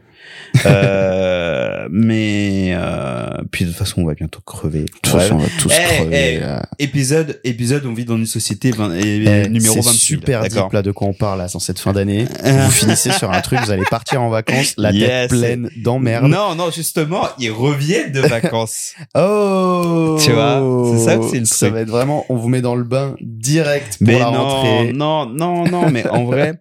Euh, 0.66 1.88
mais 1.92 2.72
euh, 2.74 3.30
puis 3.52 3.64
de 3.66 3.70
toute 3.70 3.78
façon, 3.80 4.02
on 4.02 4.06
va 4.06 4.14
bientôt 4.14 4.42
crever. 4.46 4.82
De 4.82 4.86
toute 4.92 5.08
façon, 5.08 5.36
on 5.36 5.38
va 5.40 5.48
tous 5.60 5.70
Eh, 5.72 5.96
crever. 5.96 6.10
eh, 6.12 6.40
euh. 6.44 6.60
Épisode, 6.80 7.40
épisode, 7.44 7.86
on 7.86 7.94
vit 7.94 8.04
dans 8.06 8.18
une 8.18 8.26
société 8.26 8.72
20, 8.72 8.94
et- 8.96 9.24
Eh, 9.46 9.50
numéro 9.50 9.76
c'est 9.76 9.82
28. 9.86 9.98
super 10.00 10.42
deep 10.44 10.72
là 10.74 10.82
de 10.82 10.92
quoi 10.92 11.08
on 11.08 11.14
parle 11.14 11.40
là 11.40 11.48
dans 11.52 11.60
cette 11.60 11.80
fin 11.80 11.94
d'année. 11.94 12.26
Vous 12.44 12.72
finissez 12.72 13.12
sur 13.12 13.32
un 13.32 13.40
truc, 13.42 13.60
vous 13.64 13.72
allez 13.72 13.86
partir 13.90 14.22
en 14.22 14.30
vacances, 14.30 14.74
la 14.78 14.92
Yes. 14.92 15.08
tête 15.08 15.30
pleine 15.30 15.70
d'emmerdes. 15.78 16.26
Non, 16.28 16.56
non, 16.56 16.72
justement, 16.72 17.28
ils 17.40 17.52
reviennent 17.52 18.12
de 18.12 18.22
vacances. 18.22 18.94
Oh 19.16 20.18
Tu 20.24 20.32
vois, 20.32 20.62
c'est 20.94 21.06
ça 21.06 21.18
que 21.18 21.24
c'est 21.30 21.40
le 21.40 21.46
Ça 21.46 21.66
truc. 21.68 21.74
va 21.74 21.82
être 21.82 21.90
vraiment, 21.90 22.26
on 22.30 22.36
vous 22.36 22.50
met 22.50 22.62
dans 22.62 22.76
le 22.76 22.84
bain 22.84 23.16
direct 23.22 23.98
pour 23.98 24.08
mais 24.08 24.20
la 24.20 24.26
non, 24.26 24.44
rentrée. 24.44 24.94
non, 24.94 25.26
non, 25.28 25.64
non, 25.66 25.90
mais 25.90 26.08
en 26.10 26.26
vrai, 26.26 26.56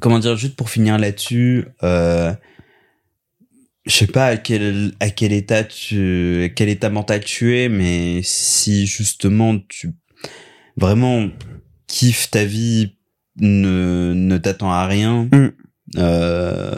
comment 0.00 0.18
dire, 0.18 0.36
juste 0.36 0.56
pour 0.56 0.70
finir 0.70 0.98
là-dessus, 0.98 1.66
euh, 1.82 2.32
je 3.86 3.92
sais 3.96 4.06
pas 4.06 4.26
à 4.26 4.36
quel, 4.36 4.92
à 5.00 5.10
quel 5.10 5.32
état 5.32 5.64
tu, 5.64 6.44
à 6.44 6.48
quel 6.50 6.68
état 6.68 6.90
mental 6.90 7.24
tu 7.24 7.58
es, 7.58 7.68
mais 7.68 8.20
si 8.22 8.86
justement 8.86 9.58
tu 9.68 9.92
vraiment 10.76 11.28
kiffes 11.86 12.30
ta 12.30 12.44
vie, 12.44 12.96
ne, 13.38 14.12
ne 14.14 14.38
t'attends 14.38 14.70
à 14.72 14.86
rien, 14.86 15.28
Mm. 15.32 15.48
euh, 15.98 16.74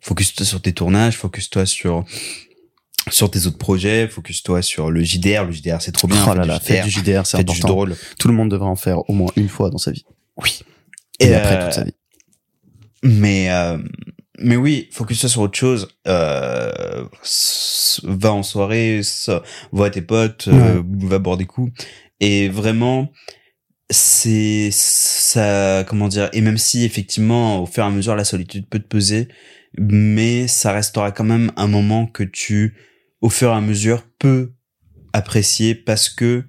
focus-toi 0.00 0.46
sur 0.46 0.60
tes 0.62 0.72
tournages, 0.72 1.16
focus-toi 1.16 1.66
sur, 1.66 2.04
sur 3.10 3.30
tes 3.30 3.46
autres 3.46 3.58
projets, 3.58 4.08
focus-toi 4.08 4.62
sur 4.62 4.90
le 4.90 5.02
JDR, 5.04 5.44
le 5.44 5.52
JDR 5.52 5.80
c'est 5.80 5.92
trop 5.92 6.08
bien. 6.08 6.22
oh 6.26 6.30
fais 6.30 6.34
là 6.36 6.42
du 6.42 6.48
là, 6.48 6.56
JDR, 6.58 6.64
faites 6.66 6.84
du 6.84 6.90
JDR, 6.90 7.26
c'est 7.26 7.36
faites 7.36 7.46
du 7.46 7.52
important. 7.52 7.68
drôle. 7.68 7.96
Tout 8.18 8.28
le 8.28 8.34
monde 8.34 8.50
devrait 8.50 8.68
en 8.68 8.76
faire 8.76 9.08
au 9.08 9.12
moins 9.12 9.30
une 9.36 9.48
fois 9.48 9.70
dans 9.70 9.78
sa 9.78 9.90
vie. 9.92 10.04
Oui. 10.36 10.60
Et, 11.20 11.26
Et, 11.26 11.34
après 11.34 11.56
euh, 11.56 11.64
toute 11.66 11.74
sa 11.74 11.84
vie. 11.84 11.94
Mais 13.02 13.50
euh, 13.50 13.78
mais 14.38 14.56
oui, 14.56 14.88
focus-toi 14.92 15.28
sur 15.28 15.42
autre 15.42 15.58
chose. 15.58 15.88
Euh, 16.08 17.04
va 18.04 18.32
en 18.32 18.42
soirée, 18.42 19.02
so- 19.02 19.42
vois 19.72 19.90
tes 19.90 20.02
potes, 20.02 20.48
euh, 20.48 20.82
va 21.06 21.18
boire 21.18 21.36
des 21.36 21.46
coups. 21.46 21.72
Et 22.20 22.48
vraiment, 22.48 23.12
c'est 23.90 24.70
ça, 24.72 25.84
comment 25.88 26.08
dire. 26.08 26.30
Et 26.32 26.40
même 26.40 26.58
si 26.58 26.84
effectivement, 26.84 27.62
au 27.62 27.66
fur 27.66 27.84
et 27.84 27.86
à 27.86 27.90
mesure, 27.90 28.16
la 28.16 28.24
solitude 28.24 28.66
peut 28.68 28.78
te 28.78 28.86
peser, 28.88 29.28
mais 29.78 30.46
ça 30.48 30.72
restera 30.72 31.12
quand 31.12 31.24
même 31.24 31.52
un 31.56 31.66
moment 31.66 32.06
que 32.06 32.22
tu, 32.22 32.74
au 33.20 33.28
fur 33.30 33.50
et 33.50 33.54
à 33.54 33.60
mesure, 33.60 34.04
peux 34.18 34.52
apprécier 35.12 35.74
parce 35.74 36.08
que 36.08 36.44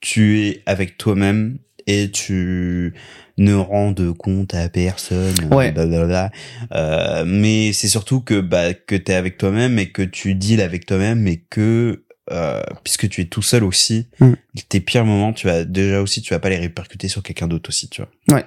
tu 0.00 0.40
es 0.40 0.62
avec 0.66 0.98
toi-même 0.98 1.58
et 1.86 2.10
tu 2.10 2.94
ne 3.42 3.54
rends 3.54 3.92
de 3.92 4.10
compte 4.10 4.54
à 4.54 4.68
personne. 4.68 5.34
Ouais. 5.50 5.72
blablabla. 5.72 6.30
Euh, 6.74 7.24
mais 7.26 7.72
c'est 7.72 7.88
surtout 7.88 8.20
que 8.20 8.40
bah 8.40 8.74
que 8.74 8.94
t'es 8.96 9.14
avec 9.14 9.36
toi-même 9.38 9.78
et 9.78 9.90
que 9.90 10.02
tu 10.02 10.34
deals 10.34 10.60
avec 10.60 10.86
toi-même 10.86 11.26
et 11.26 11.38
que 11.50 12.04
euh, 12.30 12.62
puisque 12.84 13.08
tu 13.08 13.20
es 13.20 13.24
tout 13.24 13.42
seul 13.42 13.64
aussi, 13.64 14.06
Mm. 14.20 14.32
tes 14.68 14.80
pires 14.80 15.04
moments, 15.04 15.32
tu 15.32 15.48
vas 15.48 15.64
déjà 15.64 16.00
aussi, 16.00 16.22
tu 16.22 16.32
vas 16.32 16.38
pas 16.38 16.50
les 16.50 16.56
répercuter 16.56 17.08
sur 17.08 17.22
quelqu'un 17.22 17.48
d'autre 17.48 17.68
aussi, 17.70 17.88
tu 17.88 18.00
vois. 18.00 18.36
Ouais. 18.36 18.44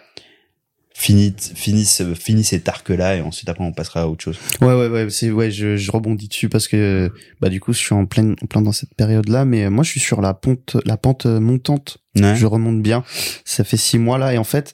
Fini, 0.97 1.35
fini, 1.55 1.83
ce- 1.83 2.13
fini 2.13 2.45
cet 2.45 2.69
arc-là 2.69 3.17
et 3.17 3.21
ensuite 3.21 3.49
après 3.49 3.65
on 3.65 3.73
passera 3.73 4.03
à 4.03 4.07
autre 4.07 4.23
chose. 4.23 4.37
Ouais, 4.61 4.73
ouais, 4.73 4.87
ouais, 4.87 5.09
c'est, 5.09 5.29
ouais, 5.29 5.51
je, 5.51 5.75
je 5.75 5.91
rebondis 5.91 6.29
dessus 6.29 6.47
parce 6.47 6.69
que, 6.69 7.11
bah, 7.41 7.49
du 7.49 7.59
coup, 7.59 7.73
je 7.73 7.79
suis 7.79 7.93
en 7.93 8.05
plein, 8.05 8.31
en 8.41 8.45
plein 8.45 8.61
dans 8.61 8.71
cette 8.71 8.95
période-là, 8.95 9.43
mais 9.43 9.65
euh, 9.65 9.69
moi, 9.69 9.83
je 9.83 9.89
suis 9.89 9.99
sur 9.99 10.21
la 10.21 10.33
pente, 10.33 10.77
la 10.85 10.95
pente 10.95 11.25
montante. 11.25 11.97
Ouais. 12.15 12.33
Je 12.37 12.45
remonte 12.45 12.81
bien. 12.81 13.03
Ça 13.43 13.65
fait 13.65 13.75
six 13.75 13.99
mois 13.99 14.17
là, 14.17 14.33
et 14.33 14.37
en 14.37 14.45
fait, 14.45 14.73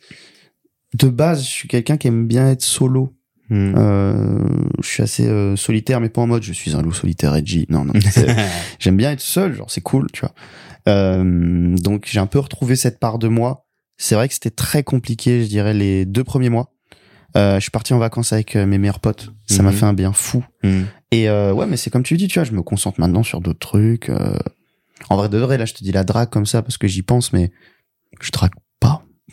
de 0.94 1.08
base, 1.08 1.44
je 1.44 1.50
suis 1.50 1.68
quelqu'un 1.68 1.98
qui 1.98 2.08
aime 2.08 2.28
bien 2.28 2.52
être 2.52 2.62
solo. 2.62 3.16
Mm. 3.50 3.74
Euh, 3.76 4.40
je 4.84 4.88
suis 4.88 5.02
assez 5.04 5.26
euh, 5.28 5.56
solitaire, 5.56 6.00
mais 6.02 6.10
pas 6.10 6.22
en 6.22 6.28
mode 6.28 6.44
je 6.44 6.54
suis 6.54 6.76
un 6.76 6.84
loup 6.84 6.94
solitaire 6.94 7.36
edgy. 7.36 7.66
Non, 7.70 7.84
non. 7.84 7.94
J'aime 8.80 8.96
bien 8.96 9.12
être 9.12 9.22
seul, 9.22 9.56
genre 9.56 9.72
c'est 9.72 9.82
cool, 9.82 10.08
tu 10.14 10.22
vois. 10.22 10.34
Euh, 10.88 11.76
donc 11.78 12.08
j'ai 12.10 12.20
un 12.20 12.28
peu 12.28 12.38
retrouvé 12.40 12.76
cette 12.76 13.00
part 13.00 13.18
de 13.18 13.28
moi. 13.28 13.66
C'est 14.04 14.16
vrai 14.16 14.28
que 14.28 14.34
c'était 14.34 14.50
très 14.50 14.84
compliqué, 14.84 15.44
je 15.44 15.48
dirais, 15.48 15.74
les 15.76 16.06
deux 16.06 16.24
premiers 16.24 16.50
mois. 16.50 16.74
Euh, 17.38 17.56
je 17.56 17.60
suis 17.62 17.72
parti 17.72 17.94
en 17.94 18.00
vacances 18.00 18.34
avec 18.34 18.56
euh, 18.56 18.66
mes 18.66 18.78
meilleurs 18.80 19.00
potes. 19.00 19.30
Ça 19.46 19.62
m'a 19.62 19.70
Mhm. 19.72 19.76
fait 19.78 19.86
un 19.86 19.94
bien 19.94 20.12
fou. 20.12 20.44
Mm. 20.64 20.82
Et 21.12 21.30
euh, 21.30 21.54
ouais, 21.54 21.68
mais 21.68 21.78
c'est 21.78 21.90
comme 21.92 22.02
tu 22.04 22.18
dis, 22.18 22.28
tu 22.28 22.40
vois, 22.40 22.44
je 22.44 22.52
me 22.52 22.64
concentre 22.64 23.00
maintenant 23.00 23.22
sur 23.24 23.42
d'autres 23.42 23.60
trucs. 23.60 24.10
euh. 24.10 24.38
En 25.10 25.18
vrai 25.18 25.30
de 25.30 25.38
vrai, 25.38 25.58
là, 25.58 25.66
je 25.66 25.74
te 25.74 25.84
dis 25.84 25.92
la 25.92 26.04
drague 26.04 26.30
comme 26.30 26.46
ça 26.48 26.62
parce 26.64 26.78
que 26.78 26.88
j'y 26.88 27.04
pense, 27.04 27.32
mais 27.32 27.52
je 28.22 28.32
drague 28.32 28.52
pas. 28.56 28.58
Mhm. 28.58 28.61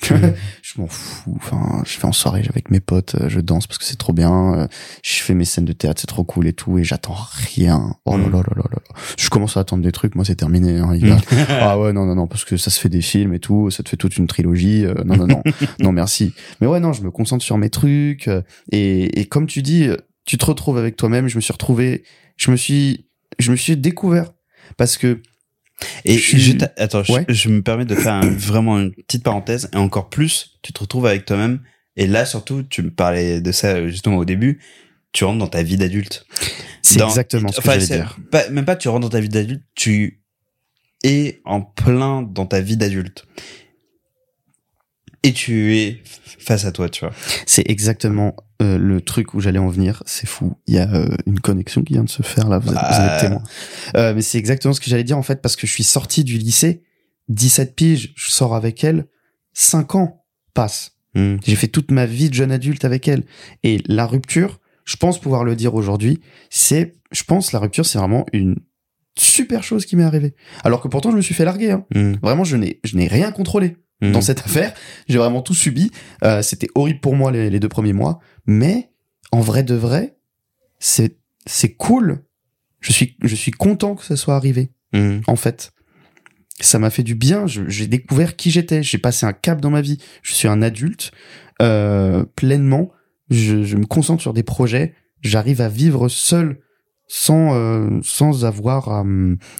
je 0.62 0.80
m'en 0.80 0.86
fous. 0.86 1.34
Enfin, 1.36 1.82
je 1.84 1.90
fais 1.98 2.06
en 2.06 2.12
soirée 2.12 2.44
avec 2.48 2.70
mes 2.70 2.80
potes, 2.80 3.14
euh, 3.16 3.28
je 3.28 3.40
danse 3.40 3.66
parce 3.66 3.78
que 3.78 3.84
c'est 3.84 3.96
trop 3.98 4.12
bien. 4.12 4.54
euh, 4.54 4.66
Je 5.02 5.20
fais 5.22 5.34
mes 5.34 5.44
scènes 5.44 5.64
de 5.64 5.72
théâtre, 5.72 6.00
c'est 6.00 6.06
trop 6.06 6.24
cool 6.24 6.46
et 6.46 6.52
tout, 6.52 6.78
et 6.78 6.84
j'attends 6.84 7.16
rien. 7.54 7.94
Oh 8.04 8.12
là 8.16 8.24
Mhm. 8.24 8.32
là 8.32 8.38
là 8.38 8.52
là 8.56 8.62
là. 8.72 9.00
Je 9.18 9.28
commence 9.30 9.56
à 9.56 9.60
attendre 9.60 9.82
des 9.82 9.92
trucs, 9.92 10.14
moi 10.14 10.24
c'est 10.24 10.36
terminé. 10.36 10.78
Hein, 10.78 10.94
il 10.94 11.08
va- 11.08 11.16
ah 11.60 11.78
ouais, 11.78 11.92
non, 11.92 12.06
non, 12.06 12.14
non, 12.14 12.26
parce 12.26 12.44
que 12.44 12.56
ça 12.56 12.70
se 12.70 12.78
fait 12.80 12.88
des 12.88 13.00
films 13.02 13.34
et 13.34 13.38
tout, 13.40 13.70
ça 13.70 13.82
te 13.82 13.88
fait 13.88 13.96
toute 13.96 14.16
une 14.16 14.26
trilogie. 14.26 14.84
euh, 14.84 14.94
non, 15.04 15.16
non, 15.16 15.26
non, 15.26 15.42
non, 15.80 15.92
merci. 15.92 16.32
Mais 16.60 16.66
ouais, 16.66 16.80
non, 16.80 16.92
je 16.92 17.02
me 17.02 17.10
concentre 17.10 17.44
sur 17.44 17.58
mes 17.58 17.70
trucs. 17.70 18.28
euh, 18.28 18.42
et, 18.72 19.20
et 19.20 19.26
comme 19.26 19.46
tu 19.46 19.62
dis, 19.62 19.88
tu 20.24 20.36
te 20.38 20.44
retrouves 20.44 20.78
avec 20.78 20.96
toi-même. 20.96 21.28
Je 21.28 21.36
me 21.36 21.40
suis 21.40 21.52
retrouvé, 21.52 22.04
je 22.36 22.50
me 22.50 22.56
suis, 22.56 23.06
je 23.38 23.50
me 23.50 23.56
suis 23.56 23.76
découvert 23.76 24.32
parce 24.76 24.96
que 24.98 25.22
Et 26.04 26.14
Je 26.14 26.18
suis- 26.20 26.40
je 26.40 26.52
t'a- 26.52 26.72
attends, 26.76 27.02
je- 27.04 27.12
Ouais. 27.12 27.24
je, 27.28 27.48
me 27.48 27.62
permets 27.62 27.84
de 27.84 27.94
faire 27.94 28.14
un- 28.14 28.30
vraiment 28.30 28.78
une 28.80 28.92
petite 28.92 29.22
parenthèse 29.22 29.68
et 29.72 29.76
encore 29.76 30.08
plus, 30.10 30.58
tu 30.62 30.72
te 30.72 30.80
retrouves 30.80 31.06
avec 31.06 31.24
toi-même 31.24 31.60
et 31.96 32.06
là 32.06 32.24
surtout, 32.26 32.62
tu 32.64 32.82
me 32.82 32.90
parlais 32.90 33.40
de 33.40 33.52
ça 33.52 33.86
justement 33.88 34.16
au 34.16 34.24
début, 34.24 34.60
tu 35.12 35.24
rentres 35.24 35.38
dans 35.38 35.46
ta 35.48 35.62
vie 35.62 35.76
d'adulte. 35.76 36.26
c'est 36.82 36.98
exactement 37.08 37.50
ce 37.52 37.60
que 37.60 37.66
j'allais 37.66 37.86
dire. 38.02 38.18
pas- 38.30 38.48
même 38.50 38.64
pas 38.64 38.76
tu 38.76 38.88
rentres 38.88 39.02
dans 39.02 39.08
ta 39.10 39.20
vie 39.20 39.28
d'adulte, 39.28 39.62
tu 39.74 40.20
es 41.04 41.40
en 41.44 41.60
plein 41.60 42.22
dans 42.22 42.46
ta 42.46 42.60
vie 42.60 42.76
d'adulte. 42.76 43.24
Et 45.22 45.32
tu 45.32 45.76
es 45.76 46.02
face 46.38 46.64
à 46.64 46.72
toi, 46.72 46.88
tu 46.88 47.04
vois. 47.04 47.12
C'est 47.46 47.68
exactement 47.68 48.36
euh, 48.62 48.78
le 48.78 49.00
truc 49.00 49.34
où 49.34 49.40
j'allais 49.40 49.58
en 49.58 49.68
venir. 49.68 50.02
C'est 50.06 50.26
fou. 50.28 50.54
Il 50.66 50.74
y 50.74 50.78
a 50.78 50.88
euh, 50.92 51.08
une 51.26 51.40
connexion 51.40 51.82
qui 51.82 51.94
vient 51.94 52.04
de 52.04 52.08
se 52.08 52.22
faire 52.22 52.48
là. 52.48 52.58
Vous 52.58 52.68
êtes, 52.68 52.74
vous 52.74 52.80
Ah. 52.82 53.14
êtes 53.16 53.20
témoin. 53.22 53.42
Euh, 53.96 54.14
mais 54.14 54.22
c'est 54.22 54.38
exactement 54.38 54.72
ce 54.74 54.80
que 54.80 54.88
j'allais 54.88 55.04
dire 55.04 55.18
en 55.18 55.22
fait 55.22 55.42
parce 55.42 55.56
que 55.56 55.66
je 55.66 55.72
suis 55.72 55.84
sorti 55.84 56.24
du 56.24 56.38
lycée, 56.38 56.82
17 57.28 57.74
piges, 57.74 58.12
je 58.16 58.30
sors 58.30 58.54
avec 58.54 58.84
elle, 58.84 59.06
5 59.54 59.94
ans 59.96 60.24
passent. 60.54 60.92
Mm. 61.14 61.36
J'ai 61.44 61.56
fait 61.56 61.68
toute 61.68 61.90
ma 61.90 62.06
vie 62.06 62.28
de 62.30 62.34
jeune 62.34 62.52
adulte 62.52 62.84
avec 62.84 63.08
elle. 63.08 63.24
Et 63.64 63.82
la 63.86 64.06
rupture, 64.06 64.60
je 64.84 64.96
pense 64.96 65.20
pouvoir 65.20 65.44
le 65.44 65.56
dire 65.56 65.74
aujourd'hui, 65.74 66.20
c'est, 66.48 66.94
je 67.12 67.24
pense, 67.24 67.52
la 67.52 67.58
rupture, 67.58 67.84
c'est 67.86 67.98
vraiment 67.98 68.24
une 68.32 68.56
super 69.18 69.64
chose 69.64 69.84
qui 69.84 69.96
m'est 69.96 70.04
arrivée. 70.04 70.34
Alors 70.64 70.80
que 70.80 70.86
pourtant, 70.88 71.10
je 71.10 71.16
me 71.16 71.22
suis 71.22 71.34
fait 71.34 71.44
larguer. 71.44 71.72
Hein. 71.72 71.84
Mm. 71.94 72.12
Vraiment, 72.22 72.44
je 72.44 72.56
n'ai, 72.56 72.80
je 72.84 72.96
n'ai 72.96 73.08
rien 73.08 73.32
contrôlé 73.32 73.76
Dans 74.00 74.20
cette 74.20 74.40
affaire. 74.40 74.72
J'ai 75.08 75.18
vraiment 75.18 75.42
tout 75.42 75.54
subi. 75.54 75.90
Euh, 76.22 76.40
c'était 76.42 76.68
horrible 76.74 77.00
pour 77.00 77.16
moi 77.16 77.32
les, 77.32 77.50
les 77.50 77.58
deux 77.58 77.68
premiers 77.68 77.92
mois. 77.92 78.20
Mais, 78.46 78.92
en 79.32 79.40
vrai 79.40 79.64
de 79.64 79.74
vrai, 79.74 80.16
c'est, 80.78 81.16
c'est 81.46 81.72
cool. 81.74 82.24
Je 82.80 82.92
suis, 82.92 83.16
je 83.22 83.34
suis 83.34 83.50
content 83.50 83.96
que 83.96 84.04
ça 84.04 84.16
soit 84.16 84.36
arrivé 84.36 84.70
Mm. 84.92 85.18
en 85.26 85.36
fait. 85.36 85.72
Ça 86.60 86.78
m'a 86.78 86.90
fait 86.90 87.02
du 87.02 87.14
bien. 87.14 87.46
J'ai 87.46 87.86
découvert 87.86 88.36
qui 88.36 88.50
j'étais. 88.50 88.82
J'ai 88.82 88.98
passé 88.98 89.26
un 89.26 89.32
cap 89.32 89.60
dans 89.60 89.70
ma 89.70 89.80
vie. 89.80 89.98
Je 90.22 90.34
suis 90.34 90.48
un 90.48 90.60
adulte 90.62 91.12
euh, 91.62 92.24
pleinement. 92.36 92.90
Je, 93.30 93.62
je 93.62 93.76
me 93.76 93.86
concentre 93.86 94.22
sur 94.22 94.32
des 94.32 94.42
projets. 94.42 94.94
J'arrive 95.20 95.60
à 95.60 95.68
vivre 95.68 96.08
seul 96.08 96.60
sans 97.08 97.54
euh, 97.54 97.98
sans 98.02 98.44
avoir 98.44 98.88
à, 98.90 99.04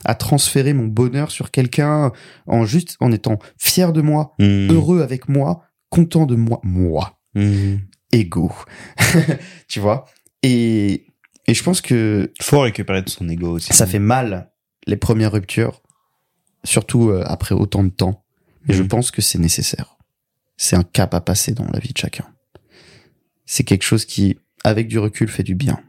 à 0.05 0.15
transférer 0.15 0.75
mon 0.75 0.87
bonheur 0.87 1.31
sur 1.31 1.51
quelqu'un 1.51 2.13
en 2.47 2.65
juste 2.67 2.97
en 3.01 3.11
étant 3.11 3.39
fier 3.59 3.93
de 3.93 4.03
moi, 4.03 4.35
Mm. 4.39 4.71
heureux 4.71 5.01
avec 5.03 5.29
moi, 5.29 5.63
content 5.91 6.27
de 6.27 6.37
moi, 6.37 6.61
moi, 6.63 7.19
Mm. 7.35 7.77
ego. 8.13 8.53
tu 9.69 9.81
vois? 9.81 10.05
Et 10.43 11.07
et 11.47 11.55
je 11.55 11.63
pense 11.63 11.81
que 11.81 12.31
Faut 12.43 12.61
récupérer 12.61 13.01
de 13.03 13.09
son 13.09 13.29
ego 13.29 13.51
aussi. 13.53 13.73
ça 13.73 13.87
fait 13.87 13.99
mal 13.99 14.53
les 14.87 14.97
premières 14.97 15.33
ruptures, 15.33 15.83
surtout 16.65 17.09
euh, 17.11 17.23
après 17.27 17.55
autant 17.55 17.83
de 17.85 17.89
temps. 17.91 18.25
Et 18.69 18.75
je 18.75 18.83
Mhm. 18.83 18.89
pense 18.89 19.11
que 19.11 19.23
c'est 19.23 19.39
nécessaire. 19.39 19.97
C'est 20.59 20.77
un 20.77 20.83
cap 20.83 21.15
à 21.15 21.21
passer 21.23 21.53
dans 21.53 21.65
la 21.73 21.79
vie 21.79 21.93
de 21.93 21.99
chacun. 21.99 22.27
C'est 23.47 23.65
quelque 23.65 23.85
chose 23.85 24.05
qui, 24.05 24.39
avec 24.65 24.89
du 24.89 24.99
recul, 24.99 25.29
fait 25.29 25.43
du 25.43 25.55
bien. 25.55 25.81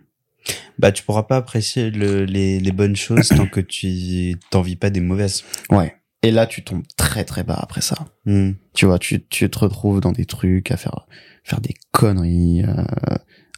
Bah, 0.80 0.92
tu 0.92 1.04
pourras 1.04 1.24
pas 1.24 1.36
apprécier 1.38 1.92
le, 1.92 2.24
les, 2.26 2.60
les 2.60 2.72
bonnes 2.72 2.96
choses 2.96 3.28
tant 3.30 3.46
que 3.48 3.60
tu 3.60 4.36
t'en 4.50 4.62
vis 4.62 4.76
pas 4.78 4.90
des 4.90 5.02
mauvaises. 5.02 5.44
Ouais. 5.70 5.94
Et 6.24 6.32
là, 6.32 6.48
tu 6.48 6.64
tombes 6.64 6.84
très 6.98 7.24
très 7.26 7.44
bas 7.44 7.58
après 7.62 7.82
ça. 7.82 7.96
Mm. 8.26 8.52
Tu 8.74 8.86
vois, 8.86 8.98
tu, 8.98 9.24
tu 9.28 9.50
te 9.50 9.60
retrouves 9.60 10.00
dans 10.02 10.12
des 10.14 10.26
trucs 10.26 10.72
à 10.72 10.78
faire, 10.78 11.06
faire 11.44 11.62
des 11.62 11.74
conneries, 11.92 12.64
euh, 12.64 12.84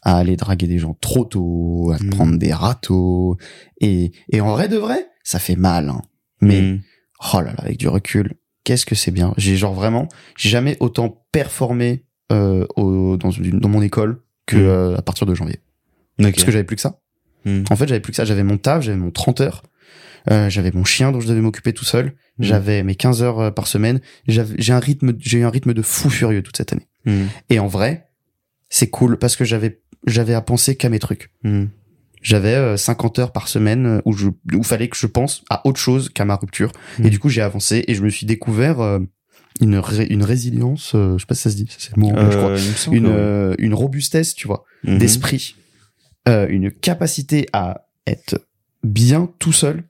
à 0.03 0.17
aller 0.17 0.35
draguer 0.35 0.67
des 0.67 0.79
gens 0.79 0.95
trop 0.99 1.23
tôt, 1.25 1.91
à 1.93 1.97
te 1.99 2.03
Mhm. 2.03 2.09
prendre 2.09 2.37
des 2.37 2.53
râteaux. 2.53 3.37
Et, 3.79 4.11
et 4.31 4.41
en 4.41 4.51
vrai 4.51 4.67
de 4.67 4.77
vrai, 4.77 5.07
ça 5.23 5.37
fait 5.39 5.55
mal. 5.55 5.89
hein. 5.89 6.01
Mais 6.41 6.61
Mm. 6.61 6.81
oh 7.33 7.41
là 7.41 7.53
là, 7.53 7.59
avec 7.59 7.77
du 7.77 7.87
recul, 7.87 8.33
qu'est-ce 8.63 8.85
que 8.87 8.95
c'est 8.95 9.11
bien. 9.11 9.33
J'ai 9.37 9.57
genre 9.57 9.73
vraiment, 9.75 10.07
j'ai 10.37 10.49
jamais 10.49 10.75
autant 10.79 11.23
performé 11.31 12.05
euh, 12.31 12.65
au, 12.77 13.17
dans, 13.17 13.29
une, 13.31 13.59
dans 13.59 13.69
mon 13.69 13.81
école 13.83 14.21
que 14.47 14.55
euh, 14.57 14.95
à 14.97 15.01
partir 15.03 15.27
de 15.27 15.35
janvier. 15.35 15.59
Ok. 16.19 16.31
Parce 16.31 16.43
que 16.43 16.51
j'avais 16.51 16.63
plus 16.63 16.75
que 16.75 16.81
ça. 16.81 16.99
Mm. 17.45 17.63
En 17.69 17.75
fait, 17.75 17.87
j'avais 17.87 17.99
plus 17.99 18.11
que 18.11 18.17
ça. 18.17 18.25
J'avais 18.25 18.43
mon 18.43 18.57
taf, 18.57 18.83
j'avais 18.83 18.97
mon 18.97 19.11
30 19.11 19.41
heures, 19.41 19.63
euh, 20.29 20.49
j'avais 20.49 20.71
mon 20.71 20.83
chien 20.85 21.11
dont 21.11 21.19
je 21.19 21.27
devais 21.27 21.41
m'occuper 21.41 21.73
tout 21.73 21.85
seul, 21.85 22.13
Mm. 22.37 22.43
j'avais 22.43 22.83
mes 22.83 22.95
15 22.95 23.23
heures 23.23 23.39
euh, 23.39 23.51
par 23.51 23.67
semaine. 23.67 23.99
J'ai 24.27 24.73
un 24.73 24.79
rythme, 24.79 25.13
j'ai 25.19 25.39
eu 25.39 25.43
un 25.43 25.49
rythme 25.49 25.73
de 25.73 25.81
fou 25.81 26.09
furieux 26.09 26.41
toute 26.43 26.57
cette 26.57 26.73
année. 26.73 26.87
Mm. 27.05 27.23
Et 27.49 27.59
en 27.59 27.67
vrai, 27.67 28.07
c'est 28.69 28.89
cool 28.89 29.17
parce 29.17 29.35
que 29.35 29.43
j'avais, 29.45 29.81
j'avais 30.07 30.33
à 30.33 30.41
penser 30.41 30.75
qu'à 30.75 30.89
mes 30.89 30.99
trucs. 30.99 31.31
J'avais 32.21 32.53
euh, 32.55 32.77
50 32.77 33.17
heures 33.19 33.31
par 33.31 33.47
semaine 33.47 33.85
euh, 33.87 34.01
où 34.05 34.13
je, 34.13 34.27
où 34.53 34.61
fallait 34.63 34.87
que 34.89 34.95
je 34.97 35.07
pense 35.07 35.43
à 35.49 35.65
autre 35.67 35.79
chose 35.79 36.09
qu'à 36.09 36.23
ma 36.23 36.35
rupture. 36.35 36.71
Et 37.03 37.09
du 37.09 37.17
coup, 37.17 37.29
j'ai 37.29 37.41
avancé 37.41 37.83
et 37.87 37.95
je 37.95 38.03
me 38.03 38.09
suis 38.09 38.27
découvert 38.27 38.79
euh, 38.79 38.99
une, 39.59 39.77
ré- 39.77 40.05
une 40.07 40.23
résilience, 40.23 40.91
euh, 40.93 41.17
je 41.17 41.23
sais 41.23 41.25
pas 41.25 41.33
si 41.33 41.41
ça 41.41 41.49
se 41.49 41.55
dit, 41.55 41.65
c'est 41.75 41.95
le 41.95 41.99
mot 42.01 42.09
anglais, 42.09 42.31
je 42.31 42.37
crois. 42.37 42.51
Euh, 42.51 42.59
Une, 42.91 43.07
euh, 43.07 43.55
une 43.57 43.73
robustesse, 43.73 44.35
tu 44.35 44.45
vois, 44.47 44.63
Mhm. 44.83 44.99
d'esprit, 44.99 45.55
euh, 46.27 46.47
une 46.49 46.71
capacité 46.71 47.47
à 47.53 47.87
être 48.07 48.41
bien 48.83 49.29
tout 49.39 49.53
seul. 49.53 49.83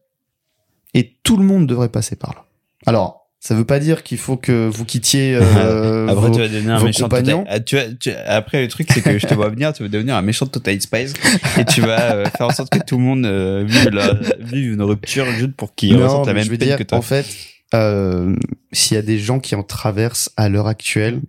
Et 0.94 1.16
tout 1.24 1.38
le 1.38 1.44
monde 1.44 1.68
devrait 1.68 1.90
passer 1.90 2.16
par 2.18 2.34
là. 2.34 2.46
Alors, 2.86 3.30
ça 3.40 3.56
veut 3.56 3.64
pas 3.66 3.80
dire 3.80 4.04
qu'il 4.04 4.18
faut 4.18 4.36
que 4.38 4.68
vous 4.68 4.84
quittiez 4.86 5.36
euh, 5.42 6.08
Après, 6.10 6.28
vos- 6.28 6.34
tu 6.36 6.42
vas 6.42 6.48
devenir 6.50 6.76
un 6.76 6.84
méchant 6.84 7.04
compagnons. 7.06 7.40
Total- 7.44 7.54
ah, 7.56 7.60
tu 7.62 7.76
vas- 7.78 7.94
tu- 8.00 8.12
Après, 8.12 8.62
le 8.62 8.68
truc, 8.68 8.90
c'est 8.94 9.02
que 9.02 9.18
je 9.18 9.26
te 9.26 9.34
vois 9.34 9.48
venir, 9.50 9.72
tu 9.74 9.84
vas 9.84 9.90
devenir 9.90 10.16
un 10.16 10.22
méchant 10.22 10.46
Total 10.48 10.80
Spice 10.82 11.14
et 11.58 11.64
tu 11.66 11.80
vas 11.82 12.16
euh, 12.16 12.26
faire 12.26 12.48
en 12.48 12.52
sorte 12.52 12.70
que 12.72 12.84
tout 12.84 12.98
le 12.98 13.04
monde 13.04 13.26
euh, 13.26 13.64
vive, 13.66 13.90
la- 13.90 14.20
vive 14.40 14.74
une 14.74 14.82
rupture 14.82 15.26
juste 15.32 15.54
pour 15.54 15.74
qu'ils 15.76 15.96
ressentent 16.04 16.28
la 16.28 16.34
même 16.34 16.44
je 16.44 16.52
veux 16.52 16.58
peine 16.58 16.68
dire, 16.68 16.78
que 16.78 16.84
toi. 16.84 16.98
en 16.98 17.02
fait, 17.02 17.26
euh, 17.74 18.36
s'il 18.74 18.96
y 18.96 18.98
a 18.98 19.02
des 19.04 19.18
gens 19.18 19.40
qui 19.40 19.56
en 19.56 19.64
traversent 19.64 20.32
à 20.36 20.50
l'heure 20.50 20.68
actuelle, 20.68 21.22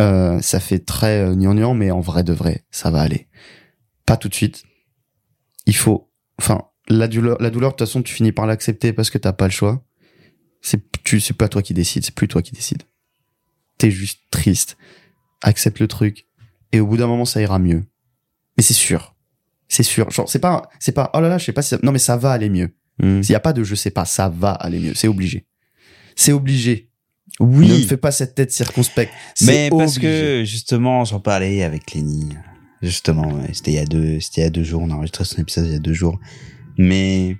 euh, 0.00 0.40
ça 0.40 0.60
fait 0.60 0.78
très 0.78 1.34
gnangnan, 1.34 1.74
mais 1.74 1.90
en 1.90 2.00
vrai 2.00 2.22
de 2.22 2.32
vrai, 2.32 2.62
ça 2.70 2.90
va 2.92 3.00
aller. 3.00 3.26
Pas 4.06 4.16
tout 4.16 4.28
de 4.28 4.34
suite. 4.34 4.64
Il 5.66 5.76
faut, 5.76 6.10
enfin, 6.38 6.62
la 6.88 7.08
douleur, 7.08 7.36
la 7.40 7.50
douleur, 7.50 7.70
de 7.70 7.76
toute 7.76 7.86
façon, 7.86 8.02
tu 8.02 8.12
finis 8.14 8.32
par 8.32 8.46
l'accepter 8.46 8.92
parce 8.92 9.10
que 9.10 9.18
t'as 9.18 9.32
pas 9.32 9.46
le 9.46 9.52
choix. 9.52 9.84
C'est, 10.60 10.80
tu, 11.04 11.20
c'est 11.20 11.34
pas 11.34 11.48
toi 11.48 11.62
qui 11.62 11.74
décides, 11.74 12.04
c'est 12.04 12.14
plus 12.14 12.28
toi 12.28 12.42
qui 12.42 12.52
décides. 12.52 12.82
T'es 13.78 13.90
juste 13.90 14.20
triste. 14.30 14.76
Accepte 15.42 15.80
le 15.80 15.88
truc. 15.88 16.26
Et 16.72 16.80
au 16.80 16.86
bout 16.86 16.96
d'un 16.96 17.06
moment, 17.06 17.24
ça 17.24 17.40
ira 17.40 17.58
mieux. 17.58 17.84
Mais 18.56 18.62
c'est 18.62 18.74
sûr. 18.74 19.14
C'est 19.68 19.82
sûr. 19.82 20.10
Genre, 20.10 20.28
c'est 20.28 20.38
pas, 20.38 20.68
c'est 20.78 20.92
pas, 20.92 21.10
oh 21.14 21.20
là 21.20 21.28
là, 21.28 21.38
je 21.38 21.44
sais 21.44 21.52
pas 21.52 21.62
si 21.62 21.70
ça- 21.70 21.78
non, 21.82 21.92
mais 21.92 21.98
ça 21.98 22.16
va 22.16 22.30
aller 22.32 22.48
mieux. 22.50 22.74
Mm. 22.98 23.20
Il 23.22 23.28
n'y 23.30 23.34
a 23.34 23.40
pas 23.40 23.52
de 23.52 23.64
je 23.64 23.74
sais 23.74 23.90
pas, 23.90 24.04
ça 24.04 24.28
va 24.28 24.52
aller 24.52 24.78
mieux, 24.78 24.94
c'est 24.94 25.08
obligé. 25.08 25.46
c'est 26.14 26.32
obligé. 26.32 26.90
Oui. 27.40 27.68
Ne 27.68 27.86
fais 27.86 27.96
pas 27.96 28.12
cette 28.12 28.34
tête 28.34 28.52
circonspecte. 28.52 29.12
Mais 29.40 29.70
parce 29.70 29.96
obligé. 29.96 30.00
que 30.00 30.44
justement, 30.44 31.04
j'en 31.04 31.18
parlais 31.20 31.62
avec 31.62 31.92
Lenny. 31.92 32.28
Justement, 32.82 33.32
ouais, 33.32 33.50
c'était 33.52 33.70
il 33.72 33.74
y 33.74 33.78
a 33.78 33.84
deux, 33.84 34.18
c'était 34.20 34.40
il 34.40 34.44
y 34.44 34.46
a 34.46 34.50
deux 34.50 34.64
jours. 34.64 34.82
On 34.82 34.90
a 34.90 34.94
enregistré 34.94 35.24
son 35.24 35.40
épisode 35.40 35.66
il 35.66 35.72
y 35.72 35.76
a 35.76 35.78
deux 35.78 35.92
jours. 35.92 36.18
Mais 36.78 37.36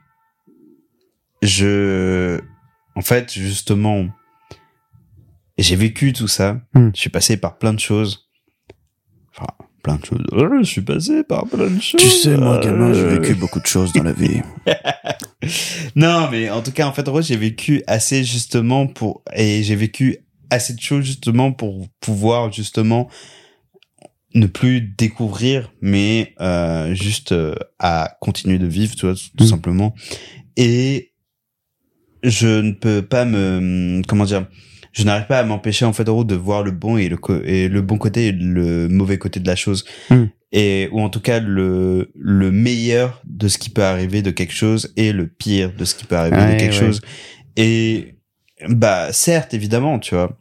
je, 1.43 2.41
en 2.95 3.01
fait, 3.03 3.33
justement, 3.33 4.07
j'ai 5.59 5.77
vécu 5.77 6.13
tout 6.13 6.29
ça. 6.29 6.61
Hmm. 6.75 6.91
Je 6.95 7.01
suis 7.01 7.11
passé 7.11 7.37
par 7.37 7.59
plein 7.59 7.73
de 7.73 7.81
choses. 7.81 8.29
Enfin, 9.35 9.49
plein 9.83 9.97
de 9.97 10.05
choses. 10.05 10.23
Oh, 10.33 10.47
Je 10.61 10.65
suis 10.65 10.83
passé 10.83 11.25
par 11.25 11.47
plein 11.47 11.69
de 11.69 11.81
choses. 11.81 12.01
Tu 12.01 12.09
sais, 12.09 12.37
moi, 12.37 12.61
gamin, 12.61 12.93
j'ai 12.93 13.01
Euh, 13.01 13.19
vécu 13.19 13.35
beaucoup 13.35 13.61
de 13.61 13.67
choses 13.67 13.93
dans 13.93 14.05
la 14.05 14.13
vie. 14.13 14.43
non, 15.97 16.29
mais 16.31 16.51
en 16.51 16.63
tout 16.63 16.73
cas, 16.73 16.87
en 16.87 16.93
fait, 16.93 17.09
en 17.09 17.13
vrai, 17.13 17.23
j'ai 17.23 17.37
vécu 17.37 17.83
assez 17.87 18.23
justement 18.23 18.87
pour 18.87 19.23
et 19.35 19.63
j'ai 19.65 19.77
vécu 19.77 20.19
assez 20.51 20.75
de 20.75 20.81
choses 20.81 21.05
justement 21.05 21.51
pour 21.53 21.89
pouvoir 22.01 22.53
justement 22.53 23.09
ne 24.35 24.47
plus 24.47 24.81
découvrir, 24.81 25.73
mais 25.81 26.35
euh, 26.41 26.95
juste 26.95 27.33
euh, 27.33 27.55
à 27.79 28.17
continuer 28.21 28.59
de 28.59 28.67
vivre, 28.67 28.95
tu 28.97 29.07
vois, 29.07 29.15
tout 29.37 29.45
Mm. 29.45 29.47
simplement. 29.49 29.95
Et 30.57 31.13
je 32.23 32.61
ne 32.61 32.73
peux 32.73 33.03
pas 33.03 33.25
me 33.25 34.03
comment 34.07 34.25
dire, 34.25 34.47
je 34.93 35.05
n'arrive 35.05 35.27
pas 35.27 35.39
à 35.41 35.45
m'empêcher 35.45 35.85
en 35.85 35.93
fait 35.93 36.09
en 36.09 36.13
gros 36.13 36.25
de 36.25 36.35
voir 36.35 36.63
le 36.63 36.71
bon 36.71 36.97
et 36.97 37.09
le 37.09 37.19
et 37.45 37.69
le 37.69 37.81
bon 37.83 37.99
côté 37.99 38.27
et 38.29 38.33
le 38.33 38.89
mauvais 38.89 39.19
côté 39.19 39.41
de 39.41 39.47
la 39.47 39.57
chose. 39.57 39.85
Mm. 40.11 40.25
Et 40.53 40.89
ou 40.93 41.01
en 41.01 41.09
tout 41.09 41.21
cas 41.21 41.41
le 41.41 42.11
le 42.15 42.51
meilleur 42.53 43.23
de 43.25 43.49
ce 43.49 43.57
qui 43.59 43.71
peut 43.71 43.83
arriver 43.85 44.21
de 44.23 44.31
quelque 44.31 44.53
chose 44.53 44.93
et 44.97 45.13
le 45.13 45.27
pire 45.27 45.73
de 45.75 45.85
ce 45.85 45.95
qui 45.95 46.05
peut 46.05 46.17
arriver 46.17 46.37
Ouais, 46.37 46.55
de 46.55 46.61
quelque 46.61 46.73
ouais. 46.75 46.79
chose. 46.79 47.01
Et 47.57 48.17
bah 48.69 49.13
certes 49.13 49.55
évidemment, 49.55 49.99
tu 49.99 50.15
vois. 50.15 50.39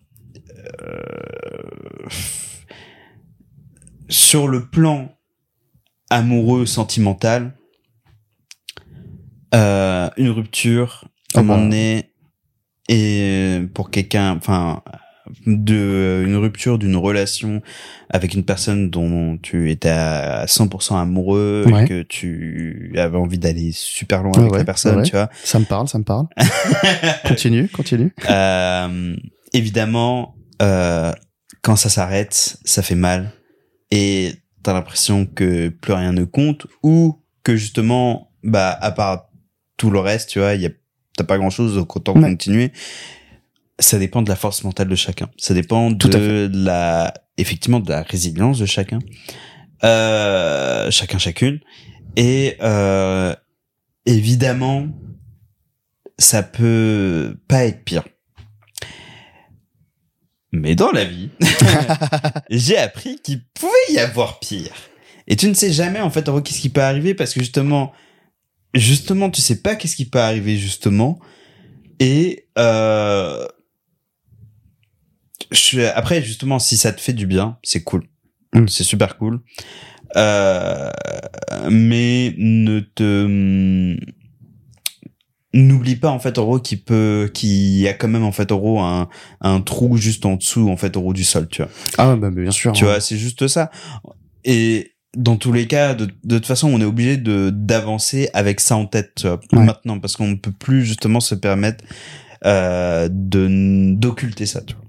euh, 0.84 2.10
sur 4.12 4.48
le 4.48 4.68
plan 4.70 5.10
amoureux 6.12 6.66
sentimental 6.68 7.54
euh, 9.54 10.10
une 10.18 10.30
rupture 10.30 11.06
Ah 11.34 11.38
bah. 11.38 11.44
moment 11.44 11.64
donné 11.64 12.12
et 12.90 13.60
pour 13.74 13.90
quelqu'un 13.92 14.36
enfin 14.36 14.82
de 15.46 16.24
une 16.26 16.36
rupture 16.36 16.78
d'une 16.78 16.96
relation 16.98 17.62
avec 18.10 18.34
une 18.34 18.44
personne 18.44 18.90
dont 18.90 19.38
tu 19.38 19.72
étais 19.72 19.90
à 19.90 20.46
100% 20.46 21.00
amoureux 21.00 21.64
Ouais. 21.68 21.84
et 21.84 21.88
que 21.88 22.02
tu 22.02 22.94
avais 22.98 23.18
envie 23.18 23.38
d'aller 23.38 23.72
super 23.72 24.24
loin 24.24 24.32
Ouais, 24.34 24.40
avec 24.40 24.52
ouais, 24.52 24.58
la 24.60 24.66
personne 24.66 24.98
ouais. 24.98 25.04
tu 25.04 25.12
vois 25.12 25.30
Ça 25.44 25.60
me 25.60 25.66
parle, 25.66 25.88
ça 25.88 26.00
me 26.00 26.04
parle. 26.04 26.28
continue, 27.26 27.68
continue. 27.70 28.14
euh, 28.30 29.16
évidemment, 29.54 30.36
euh, 30.62 31.14
quand 31.62 31.76
ça 31.78 31.90
s'arrête, 31.90 32.58
ça 32.66 32.82
fait 32.82 32.96
mal 32.96 33.32
et 33.92 34.34
t'as 34.64 34.74
l'impression 34.74 35.26
que 35.26 35.70
plus 35.70 35.94
rien 35.94 36.14
ne 36.14 36.24
compte 36.24 36.68
ou 36.84 37.22
que 37.44 37.56
justement, 37.56 38.32
bah, 38.44 38.78
à 38.80 38.92
part 38.92 39.30
tout 39.78 39.90
le 39.90 40.00
reste, 40.00 40.30
tu 40.30 40.40
vois, 40.40 40.56
y 40.56 40.66
a, 40.66 40.70
t'as 41.18 41.24
pas 41.24 41.38
grand 41.38 41.50
chose, 41.50 41.76
donc 41.76 41.96
autant 41.96 42.14
Ouais. 42.16 42.22
continuer. 42.30 42.72
Ça 43.80 43.98
dépend 43.98 44.22
de 44.22 44.30
la 44.30 44.36
force 44.36 44.64
mentale 44.64 44.88
de 44.88 44.96
chacun. 44.96 45.30
Ça 45.38 45.54
dépend 45.56 45.92
Tout 45.94 46.08
de 46.10 46.50
la, 46.54 47.14
effectivement, 47.38 47.80
de 47.80 47.90
la 47.90 48.04
résilience 48.04 48.60
de 48.60 48.66
chacun. 48.68 49.00
Euh, 49.84 50.92
chacun, 50.92 51.18
chacune. 51.18 51.60
Et, 52.16 52.58
euh, 52.62 53.34
évidemment, 54.06 54.88
ça 56.20 56.44
peut 56.44 57.36
pas 57.48 57.66
être 57.66 57.84
pire. 57.84 58.04
Mais 60.52 60.76
dans 60.76 60.92
la 60.92 61.06
vie, 61.06 61.30
j'ai 62.50 62.78
appris 62.78 63.20
qu'il 63.24 63.44
pouvait 63.54 63.72
y 63.94 64.00
avoir 64.00 64.40
pire. 64.40 64.74
Et 65.28 65.36
tu 65.36 65.48
ne 65.48 65.54
sais 65.54 65.72
jamais, 65.72 66.02
en 66.02 66.10
fait, 66.10 66.28
en 66.28 66.34
gros, 66.34 66.42
qu'est-ce 66.42 66.60
qui 66.60 66.70
peut 66.70 66.82
arriver 66.82 67.14
parce 67.14 67.34
que 67.34 67.40
justement, 67.40 67.94
justement, 68.74 69.30
tu 69.30 69.42
sais 69.42 69.62
pas 69.62 69.76
qu'est-ce 69.76 69.96
qui 69.96 70.06
peut 70.06 70.20
arriver, 70.20 70.58
justement. 70.58 71.20
Et, 72.00 72.48
euh, 72.58 73.48
je 75.52 75.60
suis, 75.60 75.86
après, 75.86 76.22
justement, 76.22 76.60
si 76.60 76.76
ça 76.76 76.92
te 76.92 77.00
fait 77.00 77.14
du 77.14 77.28
bien, 77.28 77.58
c'est 77.64 77.84
cool. 77.84 78.08
Mm. 78.54 78.68
C'est 78.68 78.84
super 78.84 79.18
cool. 79.18 79.42
Euh, 80.18 80.92
mais 81.70 82.34
ne 82.38 82.82
te, 82.82 83.96
n'oublie 85.54 85.98
pas 85.98 86.10
en 86.10 86.20
fait 86.20 86.38
en 86.38 86.44
gros 86.46 86.60
qu'il 86.60 86.82
peut 86.82 87.30
qu'il 87.34 87.78
y 87.78 87.88
a 87.88 87.94
quand 87.94 88.08
même 88.08 88.24
en 88.24 88.32
fait 88.32 88.52
en 88.52 88.58
gros 88.58 88.80
un, 88.80 89.10
un 89.42 89.60
trou 89.62 89.98
juste 89.98 90.26
en 90.26 90.36
dessous 90.36 90.70
en 90.70 90.78
fait 90.78 90.96
en 90.96 91.02
gros 91.02 91.14
du 91.14 91.24
sol 91.26 91.48
tu 91.50 91.62
vois 91.62 91.72
Ah, 91.98 92.16
bah, 92.16 92.30
bien 92.32 92.52
sûr. 92.52 92.72
tu 92.72 92.84
hein. 92.86 92.88
vois 92.88 93.00
c'est 93.02 93.18
juste 93.18 93.48
ça 93.48 93.70
et 94.46 94.94
dans 95.18 95.36
tous 95.36 95.52
les 95.52 95.68
cas 95.68 95.94
de, 95.94 96.08
de 96.24 96.38
toute 96.38 96.46
façon 96.48 96.70
on 96.74 96.80
est 96.80 96.86
obligé 96.86 97.18
de 97.18 97.50
d'avancer 97.54 98.30
avec 98.34 98.62
ça 98.62 98.78
en 98.78 98.86
tête 98.86 99.12
tu 99.16 99.28
vois, 99.28 99.40
Ouais. 99.52 99.66
maintenant 99.66 100.00
parce 100.00 100.16
qu'on 100.16 100.28
ne 100.30 100.36
peut 100.36 100.54
plus 100.58 100.86
justement 100.86 101.20
se 101.20 101.36
permettre 101.36 101.84
euh, 102.46 103.10
de 103.12 103.94
d'occulter 103.94 104.46
ça 104.46 104.62
tu 104.62 104.74
vois. 104.76 104.86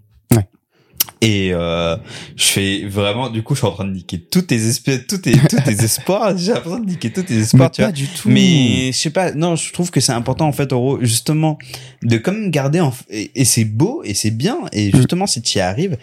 Et 1.20 1.50
euh, 1.52 1.96
je 2.36 2.44
fais 2.44 2.84
vraiment 2.86 3.28
du 3.30 3.42
coup 3.42 3.54
je 3.54 3.60
suis 3.60 3.66
en 3.68 3.72
train 3.72 3.84
de 3.84 3.92
niquer 3.92 4.20
tous 4.20 4.42
tes 4.42 4.56
espoirs 4.56 4.98
tous 5.08 5.18
tes 5.18 5.32
tous 5.32 5.60
tes 5.64 5.72
espoirs 5.84 6.36
j'ai 6.36 6.52
l'impression 6.52 6.80
de 6.80 6.86
niquer 6.86 7.12
tous 7.12 7.22
tes 7.22 7.38
espoirs 7.38 7.68
Mais 7.68 7.70
tu 7.70 7.80
vois 7.82 7.88
pas 7.88 7.92
du 7.92 8.06
tout. 8.08 8.28
mais 8.28 8.92
je 8.92 8.98
sais 8.98 9.10
pas, 9.10 9.32
non, 9.32 9.54
je 9.56 9.72
trouve 9.72 9.90
que 9.90 10.00
c'est 10.00 10.12
important 10.12 10.46
en 10.46 10.52
fait, 10.52 10.70
gros, 10.70 10.98
justement, 11.00 11.58
de 12.02 12.16
comme 12.18 12.50
garder 12.50 12.80
en 12.80 12.92
et, 13.10 13.30
et 13.40 13.44
c'est 13.44 13.64
beau 13.64 14.02
et 14.04 14.14
c'est 14.14 14.30
bien 14.32 14.58
et 14.72 14.88
Mm. 14.92 14.96
justement 14.96 15.26
si 15.26 15.42
tu 15.42 15.58
y 15.58 15.60
arrives, 15.60 15.96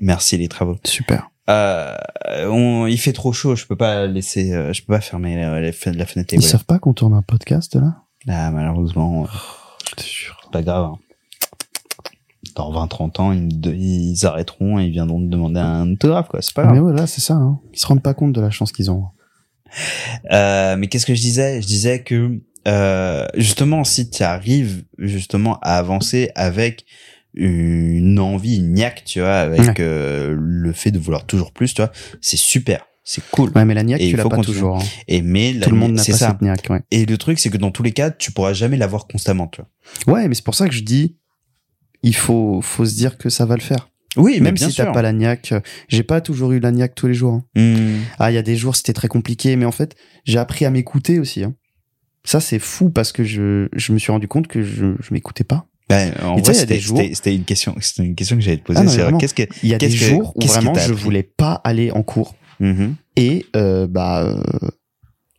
merci 0.00 0.36
les 0.36 0.48
travaux. 0.48 0.76
Super. 0.84 1.30
Euh, 1.50 1.94
on, 2.46 2.86
il 2.86 2.98
fait 2.98 3.12
trop 3.14 3.32
chaud, 3.32 3.56
je 3.56 3.64
peux 3.66 3.76
pas 3.76 4.06
laisser, 4.06 4.52
euh, 4.52 4.72
je 4.72 4.82
peux 4.82 4.92
pas 4.92 5.00
fermer 5.00 5.34
la, 5.36 5.60
la 5.60 5.72
fen- 5.72 5.96
la 5.96 6.04
fenêtre. 6.06 6.34
Ils 6.34 6.42
savent 6.42 6.64
pas 6.66 6.78
qu'on 6.78 6.92
tourne 6.92 7.14
un 7.14 7.22
podcast, 7.22 7.74
là? 7.76 7.96
Là, 8.26 8.50
malheureusement, 8.50 9.26
Je 9.90 9.94
te 9.96 10.06
jure. 10.06 10.36
c'est 10.44 10.50
pas 10.52 10.62
grave. 10.62 10.90
hein. 10.92 10.98
Dans 12.58 12.72
20-30 12.72 13.20
ans, 13.20 13.32
ils, 13.32 14.26
arrêteront 14.26 14.78
et 14.80 14.84
ils 14.86 14.90
viendront 14.90 15.20
te 15.20 15.30
demander 15.30 15.60
un 15.60 15.92
autographe, 15.92 16.26
quoi. 16.28 16.42
C'est 16.42 16.52
pas 16.52 16.64
grave. 16.64 16.74
Mais 16.74 16.80
voilà, 16.80 17.06
c'est 17.06 17.20
ça. 17.20 17.34
Hein. 17.34 17.60
Ils 17.72 17.78
se 17.78 17.86
rendent 17.86 18.02
pas 18.02 18.14
compte 18.14 18.32
de 18.34 18.40
la 18.40 18.50
chance 18.50 18.72
qu'ils 18.72 18.90
ont. 18.90 19.04
Euh, 20.32 20.76
mais 20.76 20.88
qu'est-ce 20.88 21.06
que 21.06 21.14
je 21.14 21.20
disais? 21.20 21.62
Je 21.62 21.66
disais 21.66 22.02
que 22.02 22.40
euh, 22.66 23.26
justement, 23.36 23.84
si 23.84 24.10
tu 24.10 24.22
arrives 24.24 24.84
justement 24.98 25.58
à 25.62 25.74
avancer 25.78 26.30
avec 26.34 26.84
une 27.34 28.18
envie, 28.18 28.56
une 28.56 28.72
niaque, 28.72 29.04
tu 29.04 29.20
vois, 29.20 29.36
avec 29.38 29.60
Ouais. 29.60 29.74
euh, 29.80 30.34
le 30.36 30.72
fait 30.72 30.90
de 30.90 30.98
vouloir 30.98 31.24
toujours 31.26 31.52
plus, 31.52 31.74
tu 31.74 31.82
vois, 31.82 31.92
c'est 32.20 32.36
super, 32.38 32.86
c'est 33.04 33.22
cool. 33.30 33.50
Ouais, 33.54 33.64
mais 33.64 33.74
la 33.74 33.84
niaque, 33.84 34.00
Et 34.00 34.10
tu 34.10 34.16
l'as 34.16 34.24
pas 34.24 34.30
continuer. 34.36 34.56
toujours. 34.56 34.76
hein. 34.78 34.84
Et 35.06 35.22
mais 35.22 35.52
la 35.52 35.66
Tout 35.66 35.70
le 35.70 35.76
monde 35.76 35.92
n'a 35.92 36.04
pas 36.04 36.12
ça. 36.12 36.28
cette 36.30 36.42
niaque, 36.42 36.66
ouais. 36.70 36.80
Et 36.90 37.06
le 37.06 37.16
truc, 37.18 37.38
c'est 37.38 37.50
que 37.50 37.58
dans 37.58 37.70
tous 37.70 37.82
les 37.84 37.92
cas, 37.92 38.10
tu 38.10 38.32
pourras 38.32 38.52
jamais 38.52 38.76
l'avoir 38.76 39.06
constamment, 39.06 39.46
tu 39.46 39.60
vois. 40.06 40.14
Ouais, 40.14 40.26
mais 40.28 40.34
c'est 40.34 40.44
pour 40.44 40.54
ça 40.56 40.66
que 40.68 40.74
je 40.74 40.82
dis, 40.82 41.16
il 42.02 42.14
faut, 42.14 42.60
faut 42.62 42.84
se 42.84 42.94
dire 42.94 43.18
que 43.18 43.28
ça 43.30 43.44
va 43.46 43.54
le 43.56 43.60
faire. 43.60 43.88
Oui, 44.16 44.40
Même 44.40 44.56
si 44.56 44.74
t'as 44.74 44.86
pas 44.92 45.02
la 45.02 45.12
niaque, 45.12 45.52
euh, 45.52 45.60
j'ai 45.88 46.02
pas 46.02 46.20
toujours 46.20 46.52
eu 46.52 46.58
la 46.60 46.70
niaque 46.72 46.94
tous 46.94 47.06
les 47.06 47.14
jours. 47.14 47.34
hein. 47.34 47.44
Hmm. 47.54 48.00
Ah, 48.18 48.30
il 48.30 48.34
y 48.34 48.38
a 48.38 48.42
des 48.42 48.56
jours 48.56 48.74
c'était 48.74 48.92
très 48.94 49.08
compliqué, 49.08 49.54
mais 49.56 49.64
en 49.64 49.70
fait, 49.72 49.94
j'ai 50.24 50.38
appris 50.38 50.64
à 50.64 50.70
m'écouter 50.70 51.18
aussi. 51.20 51.44
hein. 51.44 51.54
Ça, 52.24 52.40
c'est 52.40 52.58
fou 52.58 52.90
parce 52.90 53.12
que 53.12 53.22
je, 53.24 53.68
je 53.74 53.92
me 53.92 53.98
suis 53.98 54.10
rendu 54.10 54.26
compte 54.26 54.48
que 54.48 54.62
je, 54.62 54.94
je 55.00 55.12
m'écoutais 55.14 55.44
pas. 55.44 55.66
Ben, 55.88 56.12
en 56.22 56.36
Et 56.36 56.42
vrai, 56.42 56.52
c'était 56.52 56.78
jours- 56.80 57.00
une 57.00 57.44
question, 57.44 57.74
c'était 57.80 58.04
une 58.04 58.14
question 58.14 58.36
que 58.36 58.42
j'allais 58.42 58.58
te 58.58 58.64
poser. 58.64 58.80
Ah 59.02 59.12
qu'est-ce 59.18 59.34
que, 59.34 59.44
Il 59.62 59.68
y 59.68 59.74
a 59.74 59.78
des 59.78 59.88
jours 59.90 60.34
où 60.36 60.40
vraiment 60.46 60.74
je 60.74 60.92
voulais 60.92 61.22
pas 61.22 61.52
aller 61.64 61.90
en 61.92 62.02
cours 62.02 62.34
Mhm. 62.60 62.96
et 63.16 63.46
euh, 63.56 63.86
bah 63.86 64.22
euh, 64.24 64.42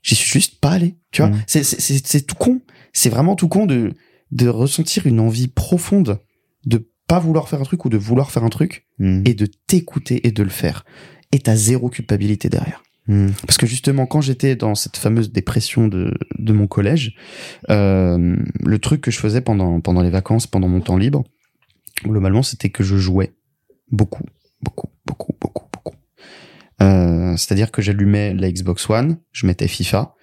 j'y 0.01 0.15
suis 0.15 0.29
juste 0.31 0.59
pas 0.59 0.71
allé. 0.71 0.95
Tu 1.11 1.21
vois, 1.21 1.31
c'est 1.47 1.63
c'est 1.63 2.21
tout 2.21 2.35
con. 2.35 2.61
C'est 2.93 3.09
vraiment 3.09 3.35
tout 3.35 3.47
con 3.49 3.65
de 3.65 3.91
de 4.31 4.47
ressentir 4.47 5.05
une 5.05 5.19
envie 5.19 5.47
profonde 5.47 6.19
de 6.65 6.89
pas 7.07 7.19
vouloir 7.19 7.49
faire 7.49 7.59
un 7.61 7.63
truc 7.63 7.85
ou 7.85 7.89
de 7.89 7.97
vouloir 7.97 8.31
faire 8.31 8.43
un 8.43 8.49
truc 8.49 8.87
Mhm. 8.99 9.23
et 9.25 9.33
de 9.33 9.47
t'écouter 9.67 10.27
et 10.27 10.31
de 10.31 10.43
le 10.43 10.49
faire. 10.49 10.85
Et 11.31 11.39
t'as 11.39 11.55
zéro 11.55 11.89
culpabilité 11.89 12.49
derrière. 12.49 12.83
Mhm. 13.07 13.31
Parce 13.47 13.57
que 13.57 13.65
justement, 13.65 14.05
quand 14.05 14.21
j'étais 14.21 14.55
dans 14.55 14.75
cette 14.75 14.97
fameuse 14.97 15.31
dépression 15.31 15.87
de, 15.87 16.13
de 16.37 16.53
mon 16.53 16.67
collège, 16.67 17.15
euh, 17.69 18.35
le 18.63 18.79
truc 18.79 19.01
que 19.01 19.09
je 19.11 19.17
faisais 19.19 19.41
pendant, 19.41 19.81
pendant 19.81 20.01
les 20.03 20.09
vacances, 20.11 20.45
pendant 20.47 20.67
mon 20.67 20.81
temps 20.81 20.97
libre, 20.97 21.23
globalement, 22.03 22.43
c'était 22.43 22.69
que 22.69 22.83
je 22.83 22.97
jouais 22.97 23.33
beaucoup, 23.91 24.23
beaucoup, 24.61 24.89
beaucoup, 25.07 25.33
beaucoup, 25.41 25.65
beaucoup. 25.73 25.95
Euh, 26.81 27.35
C'est-à-dire 27.37 27.71
que 27.71 27.81
j'allumais 27.81 28.33
la 28.35 28.51
Xbox 28.51 28.87
One, 28.89 29.17
je 29.31 29.47
mettais 29.47 29.67
FIFA, 29.67 30.13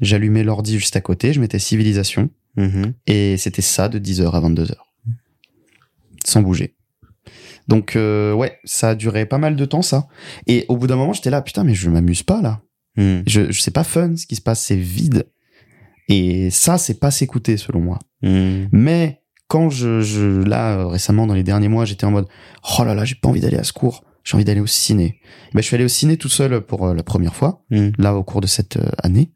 j'allumais 0.00 0.44
l'ordi 0.44 0.78
juste 0.78 0.96
à 0.96 1.00
côté, 1.00 1.32
je 1.32 1.40
mettais 1.40 1.58
Civilisation, 1.58 2.28
Mhm. 2.56 2.92
et 3.06 3.36
c'était 3.38 3.62
ça 3.62 3.88
de 3.88 3.98
10h 3.98 4.32
à 4.34 4.40
22h. 4.40 4.93
Sans 6.24 6.42
bouger. 6.42 6.76
Donc 7.68 7.96
euh, 7.96 8.32
ouais, 8.34 8.58
ça 8.64 8.90
a 8.90 8.94
duré 8.94 9.24
pas 9.26 9.38
mal 9.38 9.56
de 9.56 9.64
temps 9.64 9.82
ça. 9.82 10.06
Et 10.46 10.66
au 10.68 10.76
bout 10.76 10.86
d'un 10.86 10.96
moment, 10.96 11.12
j'étais 11.12 11.30
là, 11.30 11.40
putain, 11.42 11.64
mais 11.64 11.74
je 11.74 11.88
m'amuse 11.88 12.22
pas 12.22 12.42
là. 12.42 12.60
Mhm. 12.96 13.22
Je, 13.26 13.50
je 13.50 13.60
sais 13.60 13.70
pas 13.70 13.84
fun 13.84 14.16
ce 14.16 14.26
qui 14.26 14.36
se 14.36 14.42
passe, 14.42 14.60
c'est 14.60 14.76
vide. 14.76 15.26
Et 16.08 16.50
ça, 16.50 16.76
c'est 16.76 17.00
pas 17.00 17.10
s'écouter 17.10 17.56
selon 17.56 17.80
moi. 17.80 17.98
Mhm. 18.22 18.68
Mais 18.72 19.22
quand 19.48 19.70
je, 19.70 20.00
je 20.00 20.42
là 20.42 20.86
récemment 20.88 21.26
dans 21.26 21.34
les 21.34 21.42
derniers 21.42 21.68
mois, 21.68 21.84
j'étais 21.86 22.04
en 22.04 22.10
mode 22.10 22.26
oh 22.78 22.84
là 22.84 22.94
là, 22.94 23.04
j'ai 23.04 23.14
pas 23.14 23.28
envie 23.28 23.40
d'aller 23.40 23.56
à 23.56 23.64
ce 23.64 23.72
cours, 23.72 24.04
j'ai 24.24 24.34
envie 24.34 24.44
d'aller 24.44 24.60
au 24.60 24.66
ciné. 24.66 25.20
Ben, 25.54 25.60
je 25.60 25.66
suis 25.66 25.74
allé 25.74 25.84
au 25.84 25.88
ciné 25.88 26.16
tout 26.16 26.28
seul 26.28 26.60
pour 26.60 26.86
euh, 26.86 26.94
la 26.94 27.02
première 27.02 27.34
fois, 27.34 27.64
Hmm. 27.70 27.90
là 27.98 28.14
au 28.14 28.22
cours 28.24 28.40
de 28.40 28.46
cette 28.46 28.76
euh, 28.76 28.90
année, 29.02 29.32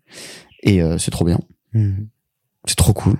et 0.62 0.80
c'est 0.98 1.10
trop 1.10 1.24
bien, 1.24 1.38
Hmm. 1.72 2.06
c'est 2.66 2.76
trop 2.76 2.92
cool. 2.92 3.16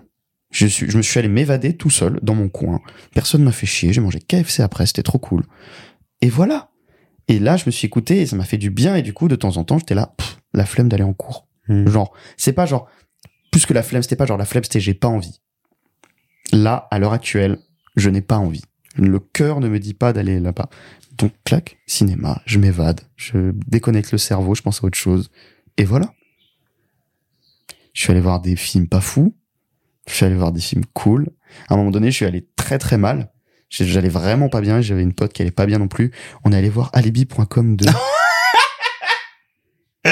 Je 0.51 0.66
suis, 0.66 0.90
je 0.90 0.96
me 0.96 1.03
suis 1.03 1.18
allé 1.18 1.28
m'évader 1.28 1.76
tout 1.76 1.90
seul 1.90 2.18
dans 2.22 2.34
mon 2.34 2.49
coin. 2.49 2.80
Personne 3.14 3.42
m'a 3.42 3.53
fait 3.53 3.66
chier. 3.66 3.92
J'ai 3.92 4.01
mangé 4.01 4.18
KFC 4.18 4.62
après, 4.62 4.86
c'était 4.86 5.03
trop 5.03 5.18
cool. 5.18 5.44
Et 6.20 6.28
voilà. 6.28 6.70
Et 7.28 7.38
là, 7.38 7.57
je 7.57 7.64
me 7.66 7.70
suis 7.70 7.86
écouté 7.86 8.22
et 8.22 8.26
ça 8.26 8.36
m'a 8.36 8.44
fait 8.44 8.57
du 8.57 8.70
bien. 8.70 8.96
Et 8.96 9.03
du 9.03 9.12
coup, 9.12 9.28
de 9.28 9.36
temps 9.36 9.59
en 9.59 9.64
temps, 9.64 9.78
j'étais 9.78 9.94
là, 9.94 10.14
pff, 10.16 10.38
la 10.55 10.64
flemme 10.64 10.88
d'aller 10.88 11.05
en 11.05 11.12
cours. 11.12 11.46
Hmm. 11.68 11.86
Genre, 11.86 12.12
c'est 12.36 12.55
pas 12.55 12.64
genre, 12.64 12.88
plus 13.51 13.66
que 13.66 13.74
la 13.74 13.82
flemme, 13.82 14.03
c'était 14.03 14.16
pas 14.16 14.26
genre 14.26 14.38
la 14.38 14.46
flemme, 14.46 14.64
c'était 14.64 14.80
j'ai 14.80 14.94
pas 14.94 15.09
envie. 15.09 15.40
Là, 16.53 16.88
à 16.90 16.99
l'heure 16.99 17.12
actuelle, 17.12 17.59
je 17.96 18.09
n'ai 18.09 18.22
pas 18.22 18.38
envie. 18.38 18.64
Le 18.96 19.18
cœur 19.18 19.61
ne 19.61 19.68
me 19.68 19.78
dit 19.78 19.94
pas 19.94 20.12
d'aller 20.14 20.40
là-bas. 20.40 20.70
Donc, 21.18 21.32
clac, 21.44 21.78
cinéma, 21.86 22.40
je 22.46 22.59
m'évade, 22.59 23.03
je 23.16 23.53
déconnecte 23.66 24.12
le 24.12 24.18
cerveau, 24.18 24.55
je 24.55 24.62
pense 24.62 24.82
à 24.82 24.86
autre 24.86 24.96
chose. 24.96 25.30
Et 25.76 25.84
voilà. 25.84 26.14
Je 27.92 28.03
suis 28.03 28.12
allé 28.12 28.20
voir 28.20 28.40
des 28.40 28.57
films 28.57 28.88
pas 28.88 29.01
fous. 29.01 29.34
Je 30.09 30.14
suis 30.14 30.24
allé 30.24 30.34
voir 30.34 30.52
des 30.52 30.61
films 30.61 30.84
cool. 30.94 31.28
À 31.68 31.74
un 31.74 31.76
moment 31.76 31.90
donné, 31.90 32.11
je 32.11 32.16
suis 32.16 32.26
allé 32.26 32.46
très 32.56 32.78
très 32.78 32.98
mal. 32.98 33.30
J'allais 33.70 34.09
vraiment 34.09 34.48
pas 34.48 34.61
bien. 34.61 34.80
J'avais 34.80 35.02
une 35.02 35.12
pote 35.12 35.32
qui 35.32 35.42
allait 35.42 35.50
pas 35.50 35.66
bien 35.66 35.78
non 35.78 35.88
plus. 35.88 36.12
On 36.44 36.52
est 36.52 36.56
allé 36.56 36.70
voir 36.70 36.90
alibi.com 36.94 37.76
2. 37.76 37.86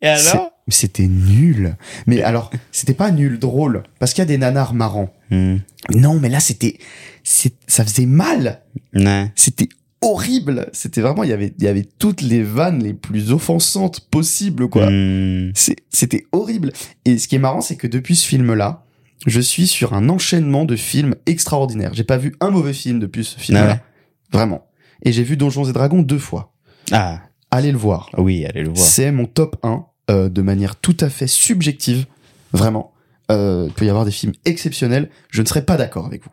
Et 0.00 0.06
alors? 0.06 0.52
C'était 0.68 1.06
nul. 1.06 1.76
Mais 2.06 2.22
alors, 2.22 2.50
c'était 2.72 2.94
pas 2.94 3.10
nul, 3.10 3.38
drôle. 3.38 3.82
Parce 3.98 4.12
qu'il 4.12 4.22
y 4.22 4.26
a 4.26 4.26
des 4.26 4.38
nanars 4.38 4.74
marrants. 4.74 5.12
Hmm. 5.30 5.56
Non, 5.90 6.20
mais 6.20 6.28
là, 6.28 6.40
c'était, 6.40 6.78
ça 7.24 7.84
faisait 7.84 8.06
mal. 8.06 8.62
Ouais. 8.94 9.32
C'était 9.34 9.68
horrible. 10.00 10.68
C'était 10.72 11.00
vraiment, 11.00 11.24
il 11.24 11.30
y 11.30 11.32
avait, 11.32 11.54
il 11.58 11.64
y 11.64 11.68
avait 11.68 11.86
toutes 11.98 12.22
les 12.22 12.42
vannes 12.42 12.82
les 12.82 12.94
plus 12.94 13.32
offensantes 13.32 14.00
possibles, 14.10 14.68
quoi. 14.68 14.90
Hmm. 14.90 15.52
C'était 15.90 16.26
horrible. 16.32 16.72
Et 17.04 17.18
ce 17.18 17.28
qui 17.28 17.36
est 17.36 17.40
marrant, 17.40 17.60
c'est 17.60 17.76
que 17.76 17.86
depuis 17.86 18.16
ce 18.16 18.26
film-là, 18.26 18.84
je 19.26 19.40
suis 19.40 19.66
sur 19.66 19.94
un 19.94 20.08
enchaînement 20.08 20.64
de 20.64 20.76
films 20.76 21.14
extraordinaires. 21.26 21.92
J'ai 21.94 22.04
pas 22.04 22.18
vu 22.18 22.34
un 22.40 22.50
mauvais 22.50 22.72
film 22.72 22.98
depuis 23.00 23.24
ce 23.24 23.38
film-là. 23.38 23.80
Ah. 23.80 23.84
Vraiment. 24.32 24.66
Et 25.02 25.12
j'ai 25.12 25.22
vu 25.22 25.36
Donjons 25.36 25.64
et 25.64 25.72
Dragons 25.72 26.02
deux 26.02 26.18
fois. 26.18 26.52
Ah, 26.92 27.22
Allez 27.50 27.72
le 27.72 27.78
voir. 27.78 28.10
oui, 28.18 28.44
allez 28.44 28.62
le 28.62 28.68
voir. 28.68 28.78
C'est 28.86 29.10
mon 29.10 29.24
top 29.24 29.56
1 29.62 29.86
euh, 30.10 30.28
de 30.28 30.42
manière 30.42 30.76
tout 30.76 30.96
à 31.00 31.08
fait 31.08 31.26
subjective. 31.26 32.06
Vraiment. 32.52 32.92
Euh, 33.30 33.64
il 33.68 33.72
peut 33.72 33.86
y 33.86 33.90
avoir 33.90 34.04
des 34.04 34.10
films 34.10 34.32
exceptionnels. 34.44 35.10
Je 35.30 35.42
ne 35.42 35.46
serais 35.46 35.64
pas 35.64 35.76
d'accord 35.76 36.06
avec 36.06 36.22
vous. 36.22 36.30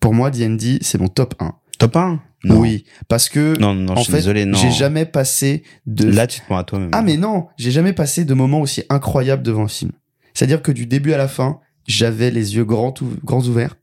Pour 0.00 0.14
moi, 0.14 0.30
D&D, 0.30 0.78
c'est 0.80 0.98
mon 0.98 1.08
top 1.08 1.34
1. 1.40 1.54
Top 1.78 1.96
1 1.96 2.20
Non. 2.44 2.60
Oui, 2.60 2.84
parce 3.08 3.28
que 3.28 3.58
Non, 3.58 3.74
non, 3.74 3.94
en 3.94 3.96
je 3.96 4.02
suis 4.02 4.12
fait, 4.12 4.18
désolé, 4.18 4.44
non. 4.44 4.56
j'ai 4.58 4.70
jamais 4.70 5.04
passé 5.04 5.64
de 5.86 6.08
Là, 6.08 6.26
tu 6.28 6.40
te 6.40 6.44
prends 6.46 6.58
à 6.58 6.64
toi-même. 6.64 6.90
Ah 6.92 7.02
mais 7.02 7.16
non, 7.16 7.46
j'ai 7.58 7.70
jamais 7.72 7.92
passé 7.92 8.24
de 8.24 8.32
moments 8.34 8.60
aussi 8.60 8.84
incroyables 8.90 9.42
devant 9.42 9.64
un 9.64 9.68
film. 9.68 9.90
C'est-à-dire 10.34 10.62
que 10.62 10.70
du 10.70 10.86
début 10.86 11.12
à 11.12 11.16
la 11.18 11.26
fin, 11.26 11.58
j'avais 11.88 12.30
les 12.30 12.54
yeux 12.54 12.64
grands, 12.64 12.94
ou- 13.00 13.12
grands 13.24 13.42
ouverts, 13.42 13.76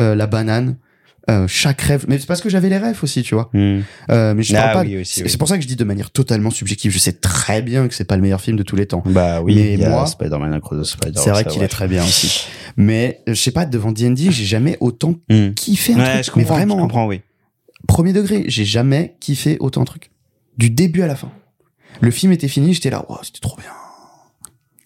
euh, 0.00 0.16
la 0.16 0.26
banane, 0.26 0.76
euh, 1.30 1.46
chaque 1.46 1.80
rêve. 1.82 2.06
Mais 2.08 2.18
c'est 2.18 2.26
parce 2.26 2.40
que 2.40 2.48
j'avais 2.48 2.68
les 2.68 2.78
rêves 2.78 2.98
aussi, 3.04 3.22
tu 3.22 3.36
vois. 3.36 3.48
Hmm. 3.52 3.82
Euh, 4.10 4.34
mais 4.34 4.42
je 4.42 4.56
Ah 4.56 4.62
parle 4.62 4.72
pas. 4.74 4.80
oui, 4.82 5.00
aussi, 5.02 5.14
c'est 5.16 5.22
oui. 5.22 5.30
c'est 5.30 5.38
pour 5.38 5.46
ça 5.46 5.56
que 5.56 5.62
je 5.62 5.68
dis 5.68 5.76
de 5.76 5.84
manière 5.84 6.10
totalement 6.10 6.50
subjective. 6.50 6.90
Je 6.90 6.98
sais 6.98 7.12
très 7.12 7.62
bien 7.62 7.86
que 7.86 7.94
c'est 7.94 8.02
pas 8.04 8.16
le 8.16 8.22
meilleur 8.22 8.40
film 8.40 8.56
de 8.56 8.64
tous 8.64 8.74
les 8.74 8.86
temps. 8.86 9.04
Bah 9.06 9.40
oui, 9.40 9.54
Mais 9.54 9.74
y 9.74 9.86
moi- 9.88 10.06
Spider-Man 10.06 10.52
Across 10.54 10.80
the 10.80 10.84
Spider. 10.90 11.20
C'est 11.22 11.30
vrai 11.30 11.44
qu'il 11.44 11.60
ouais. 11.60 11.66
est 11.66 11.68
très 11.68 11.86
bien 11.86 12.02
aussi. 12.02 12.46
Mais 12.76 13.20
je 13.28 13.34
sais 13.34 13.52
pas, 13.52 13.66
devant 13.66 13.92
D&D, 13.92 14.32
j'ai 14.32 14.44
jamais 14.44 14.76
autant 14.80 15.14
Hmm. 15.28 15.50
kiffé 15.54 15.92
un 15.94 15.98
Ouais, 15.98 16.20
truc. 16.22 16.34
je 16.34 16.38
mais 16.40 16.44
vraiment, 16.44 16.76
je 16.78 16.80
comprends, 16.82 17.06
oui. 17.06 17.20
Premier 17.86 18.12
degré, 18.12 18.44
j'ai 18.48 18.64
jamais 18.64 19.16
kiffé 19.20 19.56
autant 19.60 19.82
un 19.82 19.84
truc. 19.84 20.10
Du 20.58 20.70
début 20.70 21.02
à 21.02 21.06
la 21.06 21.16
fin. 21.16 21.30
Le 22.00 22.10
film 22.10 22.32
était 22.32 22.48
fini, 22.48 22.74
j'étais 22.74 22.90
là, 22.90 23.04
wow, 23.08 23.18
c'était 23.22 23.40
trop 23.40 23.56
bien. 23.56 23.70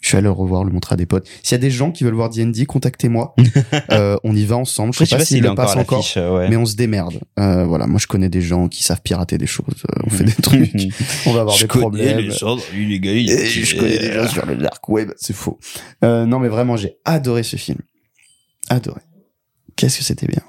Je 0.05 0.09
suis 0.11 0.19
allé 0.19 0.25
le 0.25 0.33
revoir, 0.33 0.65
le 0.65 0.71
montrer 0.71 0.93
à 0.93 0.97
des 0.97 1.07
potes. 1.07 1.27
S'il 1.43 1.53
y 1.53 1.55
a 1.55 1.59
des 1.59 1.71
gens 1.71 1.91
qui 1.91 2.05
veulent 2.05 2.13
voir 2.13 2.29
D&D, 2.29 2.67
contactez-moi. 2.67 3.35
euh, 3.91 4.19
on 4.23 4.37
y 4.37 4.45
va 4.45 4.59
ensemble. 4.59 4.93
Je 4.93 4.99
Après, 4.99 5.07
sais 5.07 5.17
pas 5.17 5.25
s'il 5.25 5.43
le 5.43 5.55
passe 5.55 5.77
encore, 5.77 6.07
euh, 6.19 6.37
ouais. 6.37 6.51
mais 6.51 6.57
on 6.57 6.67
se 6.67 6.77
démerde. 6.77 7.21
Euh, 7.39 7.65
voilà, 7.65 7.87
moi 7.87 7.99
je 7.99 8.07
connais 8.07 8.29
des 8.29 8.43
gens 8.43 8.69
qui 8.69 8.83
savent 8.83 9.01
pirater 9.01 9.39
des 9.39 9.47
choses. 9.47 9.65
Euh, 9.91 10.03
on 10.05 10.11
fait 10.11 10.25
des 10.25 10.35
trucs, 10.35 10.75
on 11.27 11.33
va 11.33 11.41
avoir 11.41 11.57
je 11.57 11.63
des 11.63 11.69
problèmes. 11.69 12.19
les 12.19 12.31
gens 12.31 12.59
illégaux. 12.75 13.09
Et 13.09 13.47
je 13.47 13.77
connais 13.77 13.99
des 13.99 14.13
gens 14.13 14.29
sur 14.29 14.45
le 14.45 14.57
dark 14.57 14.87
web, 14.91 15.11
c'est 15.17 15.35
faux. 15.35 15.59
Euh, 16.05 16.27
non 16.27 16.39
mais 16.39 16.49
vraiment, 16.49 16.77
j'ai 16.77 16.99
adoré 17.07 17.43
ce 17.43 17.57
film. 17.57 17.79
Adoré. 18.69 19.01
Qu'est-ce 19.75 19.97
que 19.97 20.05
c'était 20.05 20.27
bien. 20.27 20.43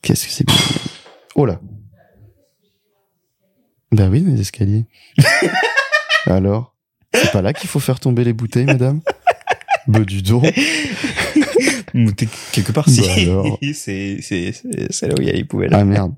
Qu'est-ce 0.00 0.26
que 0.26 0.32
c'est 0.32 0.46
bien. 0.46 0.54
Oh 1.34 1.46
là. 1.46 1.60
Bah 3.92 4.08
oui, 4.10 4.20
les 4.26 4.40
escaliers. 4.40 4.86
Alors 6.26 6.74
C'est 7.12 7.32
pas 7.32 7.42
là 7.42 7.52
qu'il 7.52 7.68
faut 7.68 7.80
faire 7.80 8.00
tomber 8.00 8.24
les 8.24 8.32
bouteilles, 8.32 8.64
madame? 8.66 9.00
Bah 9.86 10.00
du 10.00 10.22
t'es 12.16 12.26
quelque 12.52 12.72
part, 12.72 12.86
Bah 12.86 12.92
si. 12.92 13.08
alors. 13.28 13.58
c'est, 13.74 14.18
c'est, 14.20 14.52
c'est, 14.52 14.90
c'est 14.90 15.08
là 15.08 15.14
où 15.16 15.20
il 15.20 15.26
y 15.28 15.30
a 15.30 15.34
les 15.34 15.44
poubelles. 15.44 15.74
Ah 15.74 15.84
merde. 15.84 16.14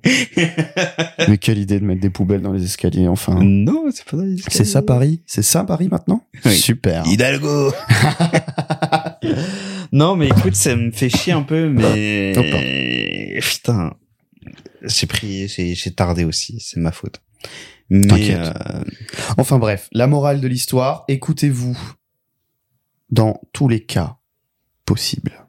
Mais 1.29 1.37
quelle 1.39 1.59
idée 1.59 1.81
de 1.81 1.85
mettre 1.85 2.01
des 2.01 2.11
poubelles 2.11 2.41
dans 2.41 2.53
les 2.53 2.65
escaliers, 2.65 3.09
enfin. 3.09 3.41
Non, 3.43 3.85
c'est 3.93 4.05
pas 4.05 4.17
dans 4.17 4.23
les 4.23 4.37
C'est 4.49 4.65
ça 4.65 4.83
Paris? 4.83 5.21
C'est 5.27 5.43
ça 5.43 5.65
Paris 5.65 5.89
maintenant? 5.91 6.23
Oui. 6.45 6.57
Super. 6.57 7.07
Hidalgo. 7.07 7.73
non, 9.93 10.17
mais 10.17 10.29
écoute, 10.29 10.55
ça 10.55 10.77
me 10.77 10.91
fait 10.93 11.09
chier 11.11 11.33
un 11.33 11.43
peu, 11.43 11.69
mais 11.69 12.33
putain, 13.43 13.95
j'ai 14.83 15.07
pris, 15.07 15.49
j'ai, 15.49 15.95
tardé 15.95 16.25
aussi, 16.25 16.61
c'est 16.61 16.81
ma 16.81 16.93
faute. 16.93 17.21
Mais 17.89 18.35
euh, 18.35 18.53
Enfin 19.37 19.59
bref, 19.59 19.89
la 19.93 20.07
morale 20.07 20.41
de 20.41 20.49
l'histoire, 20.49 21.05
écoutez-vous 21.09 21.79
dans 23.11 23.41
tous 23.53 23.69
les 23.69 23.81
cas 23.81 24.19
possibles. 24.85 25.47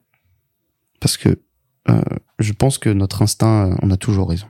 Parce 1.00 1.18
que 1.18 1.42
euh, 1.90 2.02
je 2.40 2.54
pense 2.54 2.78
que 2.78 2.90
notre 2.90 3.22
instinct, 3.22 3.72
euh, 3.72 3.76
on 3.82 3.92
a 3.92 3.98
toujours 3.98 4.30
raison. 4.30 4.48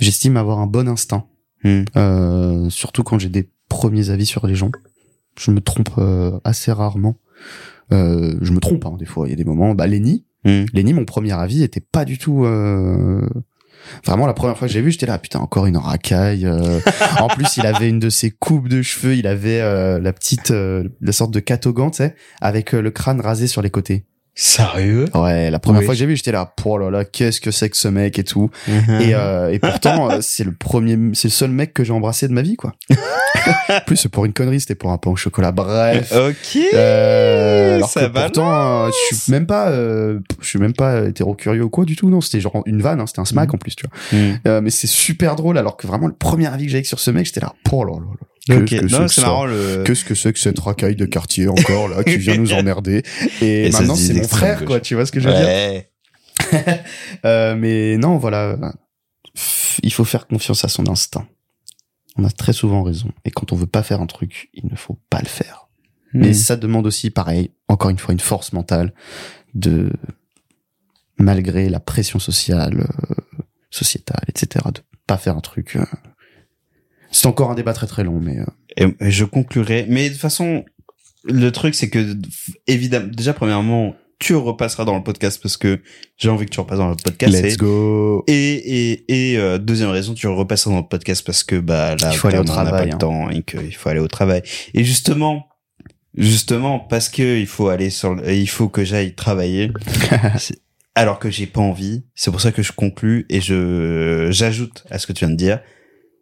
J'estime 0.00 0.36
avoir 0.36 0.60
un 0.60 0.66
bon 0.66 0.88
instinct, 0.88 1.26
hmm, 1.64 1.84
euh, 1.96 2.70
surtout 2.70 3.02
quand 3.02 3.18
j'ai 3.18 3.28
des 3.28 3.50
premiers 3.68 4.10
avis 4.10 4.26
sur 4.26 4.46
les 4.46 4.54
gens. 4.54 4.70
Je 5.38 5.50
me 5.50 5.60
trompe 5.60 5.90
euh, 5.98 6.38
assez 6.44 6.72
rarement. 6.72 7.16
Euh, 7.92 8.36
je 8.40 8.52
me 8.52 8.60
trompe 8.60 8.86
hein, 8.86 8.96
des 8.98 9.06
fois. 9.06 9.26
Il 9.26 9.30
y 9.30 9.32
a 9.32 9.36
des 9.36 9.44
moments. 9.44 9.74
Bah 9.74 9.86
Lenny, 9.86 10.24
hmm. 10.44 10.64
Lenny, 10.72 10.92
mon 10.92 11.04
premier 11.04 11.32
avis 11.32 11.62
était 11.62 11.80
pas 11.80 12.04
du 12.04 12.18
tout. 12.18 12.44
euh, 12.44 13.28
Vraiment, 14.04 14.26
la 14.26 14.34
première 14.34 14.56
fois 14.58 14.68
que 14.68 14.72
j'ai 14.72 14.80
vu, 14.82 14.90
j'étais 14.90 15.06
là, 15.06 15.18
putain, 15.18 15.40
encore 15.40 15.66
une 15.66 15.76
racaille. 15.76 16.46
euh. 16.46 16.80
en 17.20 17.28
plus, 17.28 17.56
il 17.56 17.66
avait 17.66 17.88
une 17.88 17.98
de 17.98 18.10
ses 18.10 18.30
coupes 18.30 18.68
de 18.68 18.82
cheveux. 18.82 19.14
Il 19.16 19.26
avait 19.26 19.60
euh, 19.60 19.98
la 19.98 20.12
petite, 20.12 20.50
euh, 20.50 20.84
la 21.00 21.12
sorte 21.12 21.30
de 21.30 21.40
catogan, 21.40 21.90
tu 21.90 21.98
sais, 21.98 22.14
avec 22.40 22.72
le 22.72 22.90
crâne 22.90 23.20
rasé 23.20 23.46
sur 23.46 23.62
les 23.62 23.70
côtés. 23.70 24.06
Sérieux? 24.40 25.06
Ouais, 25.16 25.50
la 25.50 25.58
première 25.58 25.80
Oui. 25.80 25.84
fois 25.86 25.94
que 25.94 25.98
j'ai 25.98 26.06
vu, 26.06 26.14
j'étais 26.16 26.30
là, 26.30 26.54
oh 26.64 26.78
là 26.78 26.90
là, 26.90 27.04
qu'est-ce 27.04 27.40
que 27.40 27.50
c'est 27.50 27.68
que 27.70 27.76
ce 27.76 27.88
mec 27.88 28.20
et 28.20 28.24
tout. 28.24 28.50
Mhm. 28.68 29.00
Et, 29.00 29.14
euh, 29.14 29.50
et 29.52 29.58
pourtant, 29.58 30.10
euh, 30.12 30.18
c'est 30.20 30.44
le 30.44 30.52
premier, 30.52 30.96
c'est 31.14 31.26
le 31.26 31.32
seul 31.32 31.50
mec 31.50 31.74
que 31.74 31.82
j'ai 31.82 31.92
embrassé 31.92 32.28
de 32.28 32.32
ma 32.32 32.42
vie, 32.42 32.54
quoi. 32.54 32.72
en 33.68 33.80
plus, 33.86 33.96
c'est 33.96 34.08
pour 34.08 34.24
une 34.26 34.32
connerie, 34.32 34.60
c'était 34.60 34.76
pour 34.76 34.92
un 34.92 34.98
pain 34.98 35.10
au 35.10 35.16
chocolat. 35.16 35.50
Bref. 35.50 36.12
Ok. 36.12 36.56
Euh, 36.72 37.76
alors 37.78 37.88
ça 37.90 38.06
que 38.06 38.12
va. 38.12 38.22
pourtant, 38.22 38.84
euh, 38.86 38.90
je 39.10 39.16
suis 39.16 39.32
même 39.32 39.46
pas, 39.46 39.70
euh, 39.70 40.20
je 40.40 40.46
suis 40.46 40.60
même 40.60 40.72
pas 40.72 41.06
hétéro 41.08 41.34
curieux 41.34 41.64
ou 41.64 41.68
quoi 41.70 41.84
du 41.84 41.96
tout. 41.96 42.08
Non, 42.08 42.20
c'était 42.20 42.40
genre 42.40 42.62
une 42.66 42.80
vanne, 42.80 43.00
hein, 43.00 43.06
c'était 43.08 43.18
un 43.20 43.24
smack 43.24 43.48
Mhm. 43.48 43.54
en 43.56 43.58
plus, 43.58 43.74
tu 43.74 43.86
vois. 43.86 44.18
Euh, 44.46 44.60
mais 44.60 44.70
c'est 44.70 44.86
super 44.86 45.34
drôle, 45.34 45.58
alors 45.58 45.76
que 45.76 45.88
vraiment 45.88 46.06
le 46.06 46.14
premier 46.14 46.46
avis 46.46 46.66
que 46.66 46.70
j'avais 46.70 46.84
sur 46.84 47.00
ce 47.00 47.10
mec, 47.10 47.26
j'étais 47.26 47.40
là, 47.40 47.54
oh 47.72 47.84
là 47.84 47.92
là 47.94 47.98
là. 48.20 48.26
Que 48.48 48.66
c'est 48.66 48.82
Non, 48.82 49.06
que 49.06 49.08
c'est 49.08 49.20
marrant 49.22 49.46
le. 49.46 49.82
Que 49.84 49.94
c'est 49.94 50.32
que 50.32 50.38
cette 50.38 50.58
racaille 50.58 50.96
de 50.96 51.04
quartier 51.06 51.48
encore 51.48 51.88
là 51.88 52.02
qui 52.04 52.16
vient 52.18 52.36
nous 52.36 52.52
emmerder 52.60 53.02
Et, 53.42 53.70
maintenant 53.70 53.94
c'est 53.94 54.14
mon 54.14 54.26
frère 54.28 54.64
quoi, 54.64 54.80
tu 54.80 54.94
vois 54.94 55.06
ce 55.06 55.12
que 55.12 55.20
je 55.20 55.28
veux 55.28 55.34
dire. 55.34 55.82
Euh, 57.24 57.54
Mais 57.56 57.96
non, 57.98 58.16
voilà, 58.16 58.56
il 59.82 59.92
faut 59.92 60.04
faire 60.04 60.26
confiance 60.26 60.64
à 60.64 60.68
son 60.68 60.88
instinct. 60.88 61.26
On 62.16 62.24
a 62.24 62.30
très 62.30 62.52
souvent 62.52 62.82
raison. 62.82 63.10
Et 63.24 63.30
quand 63.30 63.52
on 63.52 63.56
veut 63.56 63.66
pas 63.66 63.82
faire 63.82 64.00
un 64.00 64.06
truc, 64.06 64.48
il 64.54 64.66
ne 64.70 64.76
faut 64.76 64.98
pas 65.10 65.20
le 65.20 65.26
faire. 65.28 65.68
Mais 66.14 66.30
Hmm. 66.30 66.34
ça 66.34 66.56
demande 66.56 66.86
aussi, 66.86 67.10
pareil, 67.10 67.50
encore 67.68 67.90
une 67.90 67.98
fois, 67.98 68.12
une 68.12 68.20
force 68.20 68.52
mentale 68.52 68.94
de, 69.54 69.90
malgré 71.18 71.68
la 71.68 71.80
pression 71.80 72.18
sociale, 72.18 72.86
euh, 73.10 73.14
sociétale, 73.70 74.24
etc., 74.28 74.64
de 74.74 74.80
pas 75.06 75.18
faire 75.18 75.36
un 75.36 75.40
truc. 75.40 75.76
euh. 75.76 75.84
C'est 77.10 77.26
encore 77.26 77.50
un 77.50 77.54
débat 77.54 77.72
très 77.72 77.86
très 77.86 78.04
long, 78.04 78.20
mais 78.20 78.38
euh, 78.38 78.44
Et 79.00 79.06
et 79.06 79.10
je 79.10 79.24
conclurai. 79.24 79.86
Mais 79.88 80.08
de 80.08 80.14
toute 80.14 80.20
façon, 80.22 80.64
le 81.24 81.50
truc, 81.52 81.74
c'est 81.74 81.88
que, 81.90 82.16
évidemment, 82.66 83.08
déjà, 83.12 83.32
premièrement, 83.34 83.94
tu 84.18 84.34
repasseras 84.34 84.84
dans 84.84 84.96
le 84.96 85.02
podcast 85.04 85.40
parce 85.40 85.56
que 85.56 85.80
j'ai 86.16 86.28
envie 86.28 86.44
que 86.46 86.50
tu 86.50 86.58
repasses 86.60 86.78
dans 86.78 86.88
le 86.90 86.96
podcast. 86.96 87.32
let's 87.40 87.54
et, 87.54 87.56
go. 87.56 88.24
et, 88.26 88.90
et, 88.90 89.32
et, 89.32 89.38
euh, 89.38 89.58
deuxième 89.58 89.90
raison, 89.90 90.12
tu 90.14 90.26
repasseras 90.26 90.72
dans 90.72 90.80
le 90.80 90.86
podcast 90.88 91.24
parce 91.24 91.44
que, 91.44 91.56
bah, 91.56 91.94
là, 91.96 92.10
Il 92.12 92.16
faut 92.16 92.28
aller 92.28 92.38
au 92.38 92.42
vraiment, 92.42 92.60
on 92.60 92.64
n'a 92.64 92.70
travail, 92.70 92.88
pas 92.90 92.94
hein. 92.94 92.98
le 92.98 92.98
temps 92.98 93.30
et 93.30 93.42
qu'il 93.42 93.74
faut 93.76 93.88
aller 93.88 94.00
au 94.00 94.08
travail. 94.08 94.42
Et 94.74 94.82
justement, 94.84 95.46
justement 96.16 96.80
parce 96.80 97.08
que 97.08 97.38
il 97.38 97.46
faut 97.46 97.68
aller 97.68 97.90
sur, 97.90 98.14
le- 98.16 98.32
il 98.32 98.48
faut 98.48 98.68
que 98.68 98.84
j'aille 98.84 99.14
travailler. 99.14 99.70
alors 100.94 101.20
que 101.20 101.30
j'ai 101.30 101.46
pas 101.46 101.60
envie. 101.60 102.02
C'est 102.16 102.30
pour 102.32 102.40
ça 102.40 102.50
que 102.50 102.62
je 102.62 102.72
conclus 102.72 103.24
et 103.28 103.40
je 103.40 104.28
j'ajoute 104.32 104.84
à 104.90 104.98
ce 104.98 105.06
que 105.06 105.12
tu 105.12 105.24
viens 105.24 105.30
de 105.32 105.38
dire. 105.38 105.60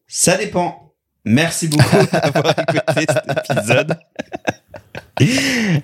Ça 0.09 0.37
dépend. 0.37 0.95
Merci 1.25 1.69
beaucoup 1.69 2.07
d'avoir 2.13 2.55
écouté 2.59 3.07
cet 3.09 3.51
épisode. 3.51 3.99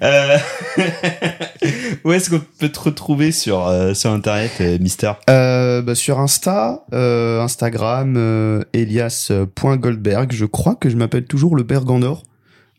Euh, 0.03 0.39
Où 2.05 2.13
est-ce 2.13 2.31
qu'on 2.31 2.43
peut 2.59 2.69
te 2.69 2.81
retrouver 2.81 3.33
sur 3.33 3.67
euh, 3.67 3.95
sur 3.95 4.11
internet, 4.11 4.53
euh, 4.61 4.79
Mister? 4.79 5.13
Euh, 5.31 5.81
bah, 5.81 5.95
sur 5.95 6.21
Insta, 6.21 6.85
euh, 6.93 7.41
Instagram, 7.41 8.65
Elias.goldberg. 8.73 10.33
Je 10.33 10.45
crois 10.45 10.75
que 10.75 10.91
je 10.91 10.97
m'appelle 10.97 11.25
toujours 11.25 11.57
le 11.57 11.63
Berg 11.63 11.91
en 11.91 12.03
or. 12.03 12.25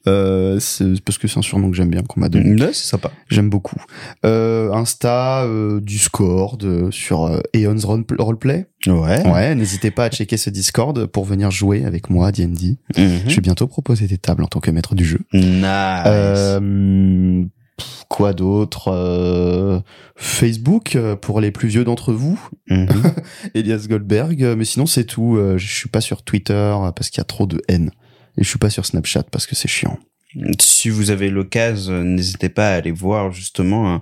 Euh, 0.05 0.59
c'est 0.59 1.01
parce 1.03 1.17
que 1.17 1.27
c'est 1.29 1.39
un 1.39 1.41
surnom 1.41 1.69
que 1.71 1.77
j'aime 1.77 1.89
bien, 1.89 2.01
qu'on 2.03 2.19
m'a 2.19 2.27
donné. 2.29 2.61
Ouais, 2.61 2.73
c'est 2.73 2.85
sympa. 2.87 3.09
J'aime 3.29 3.49
beaucoup. 3.49 3.77
Euh, 4.25 4.71
Insta, 4.73 5.43
euh, 5.45 5.79
Discord, 5.79 6.61
euh, 6.63 6.91
sur 6.91 7.23
euh, 7.25 7.39
Eon's 7.55 7.85
Role- 7.85 8.03
Roleplay. 8.19 8.65
Ouais. 8.85 9.25
Ouais, 9.25 9.55
n'hésitez 9.55 9.91
pas 9.91 10.05
à 10.05 10.09
checker 10.09 10.35
ce 10.35 10.49
Discord 10.49 11.05
pour 11.05 11.23
venir 11.23 11.51
jouer 11.51 11.85
avec 11.85 12.09
moi 12.09 12.27
à 12.27 12.31
D&D. 12.33 12.77
Mhm. 12.97 13.19
Je 13.29 13.35
vais 13.35 13.41
bientôt 13.41 13.67
proposer 13.67 14.07
des 14.07 14.17
tables 14.17 14.43
en 14.43 14.47
tant 14.47 14.59
que 14.59 14.71
maître 14.71 14.93
du 14.93 15.05
jeu. 15.05 15.19
Nice. 15.31 15.63
Euh, 16.07 17.43
quoi 18.09 18.33
d'autre 18.33 18.89
Euh, 18.91 19.79
Facebook 20.15 20.95
euh, 20.95 21.15
pour 21.15 21.39
les 21.41 21.51
plus 21.51 21.69
vieux 21.69 21.83
d'entre 21.85 22.11
vous, 22.13 22.39
Mhm. 22.69 22.87
Elias 23.55 23.85
Goldberg. 23.89 24.43
Euh, 24.43 24.55
Mais 24.57 24.65
sinon 24.65 24.85
c'est 24.85 25.05
tout. 25.05 25.37
Euh, 25.37 25.57
Je 25.57 25.73
suis 25.73 25.89
pas 25.89 26.01
sur 26.01 26.23
Twitter 26.23 26.53
euh, 26.53 26.91
parce 26.91 27.09
qu'il 27.09 27.19
y 27.19 27.21
a 27.21 27.25
trop 27.25 27.45
de 27.45 27.61
haine. 27.69 27.91
Et 28.37 28.43
je 28.43 28.49
suis 28.49 28.59
pas 28.59 28.69
sur 28.69 28.85
Snapchat 28.85 29.23
parce 29.31 29.45
que 29.47 29.55
c'est 29.55 29.67
chiant. 29.67 29.97
Si 30.59 30.89
vous 30.89 31.11
avez 31.11 31.29
l'occasion, 31.29 31.93
euh, 31.93 32.03
n'hésitez 32.03 32.49
pas 32.49 32.69
à 32.69 32.73
aller 32.77 32.89
voir 32.91 33.31
justement 33.31 33.93
un, 33.93 34.01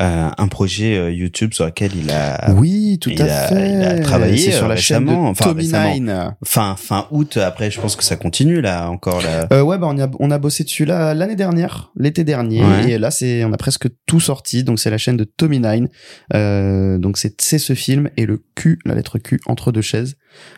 euh, 0.00 0.28
un 0.36 0.48
projet 0.48 0.96
euh, 0.98 1.12
YouTube 1.12 1.54
sur 1.54 1.66
lequel 1.66 1.92
il 1.94 2.10
a 2.10 2.52
oui, 2.56 2.98
tout 3.00 3.10
il 3.10 3.22
à 3.22 3.44
a- 3.44 3.46
fait. 3.46 3.74
il 3.74 3.82
a 3.84 3.98
travaillé, 4.00 4.38
C'est 4.38 4.50
sur 4.56 4.64
euh, 4.64 4.70
la 4.70 4.74
chaîne 4.76 5.04
de 5.04 5.12
enfin, 5.12 5.44
Tommy. 5.44 5.68
Nine. 5.72 6.34
fin 6.44 6.74
fin 6.74 7.06
août. 7.12 7.36
Après, 7.36 7.70
je 7.70 7.80
pense 7.80 7.94
que 7.94 8.02
ça 8.02 8.16
continue 8.16 8.60
là 8.60 8.90
encore 8.90 9.22
là. 9.22 9.46
Euh, 9.52 9.62
ouais, 9.62 9.78
bah 9.78 9.86
on 9.88 10.00
a, 10.00 10.10
on 10.18 10.32
a 10.32 10.38
bossé 10.38 10.64
dessus 10.64 10.84
là 10.84 11.14
l'année 11.14 11.36
dernière, 11.36 11.92
l'été 11.94 12.24
dernier, 12.24 12.64
Ouais. 12.64 12.90
et 12.90 12.98
là 12.98 13.12
c'est 13.12 13.44
on 13.44 13.52
a 13.52 13.56
presque 13.56 13.86
tout 14.06 14.18
sorti. 14.18 14.64
Donc 14.64 14.80
c'est 14.80 14.90
la 14.90 14.98
chaîne 14.98 15.16
de 15.16 15.22
Tommy 15.22 15.60
Nine. 15.60 15.88
Euh, 16.34 16.98
donc 16.98 17.18
c'est 17.18 17.40
c'est 17.40 17.58
ce 17.60 17.74
film 17.74 18.10
et 18.16 18.26
le 18.26 18.42
Q, 18.56 18.80
la 18.84 18.96
lettre 18.96 19.18
Q 19.20 19.38
entre 19.46 19.70
deux 19.70 19.80
chaises. 19.82 20.16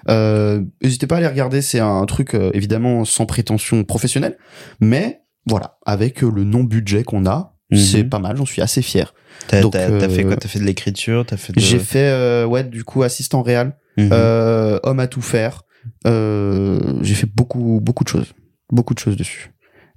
Euh, 0.09 0.63
N'hésitez 0.83 1.07
pas 1.07 1.17
à 1.17 1.19
aller 1.19 1.27
regarder. 1.29 1.63
C'est 1.63 1.81
un 1.81 2.05
truc 2.07 2.35
euh, 2.35 2.51
évidemment 2.55 3.05
sans 3.05 3.27
prétention 3.27 3.85
professionnelle, 3.85 4.37
mais 4.81 5.21
voilà, 5.47 5.79
avec 5.87 6.23
euh, 6.23 6.31
le 6.31 6.45
non 6.45 6.65
budget 6.65 7.03
qu'on 7.05 7.27
a, 7.27 7.57
Mhm. 7.71 7.79
c'est 7.79 8.05
pas 8.05 8.19
mal. 8.19 8.37
J'en 8.37 8.47
suis 8.47 8.63
assez 8.63 8.83
fier. 8.83 9.15
T'as 9.49 9.61
donc, 9.61 9.73
t'as- 9.73 9.91
t'as 9.99 10.09
fait 10.09 10.25
quoi? 10.25 10.37
T'as 10.37 10.49
fait 10.49 10.59
de 10.59 10.65
l'écriture 10.65 11.25
T'as 11.25 11.37
fait 11.37 11.53
de... 11.53 11.61
J'ai 11.61 11.79
fait 11.79 12.09
euh, 12.11 12.45
ouais 12.45 12.65
du 12.65 12.83
coup 12.85 13.03
assistant 13.05 13.43
réel, 13.43 13.77
Mhm. 13.97 14.11
euh, 14.13 14.79
homme 14.83 14.99
à 15.01 15.07
tout 15.07 15.23
faire. 15.23 15.63
Euh, 16.07 16.81
j'ai 17.03 17.15
fait 17.15 17.29
beaucoup 17.33 17.81
beaucoup 17.83 18.05
de 18.05 18.09
choses, 18.09 18.33
beaucoup 18.71 18.95
de 18.95 18.99
choses 18.99 19.17
dessus. 19.17 19.53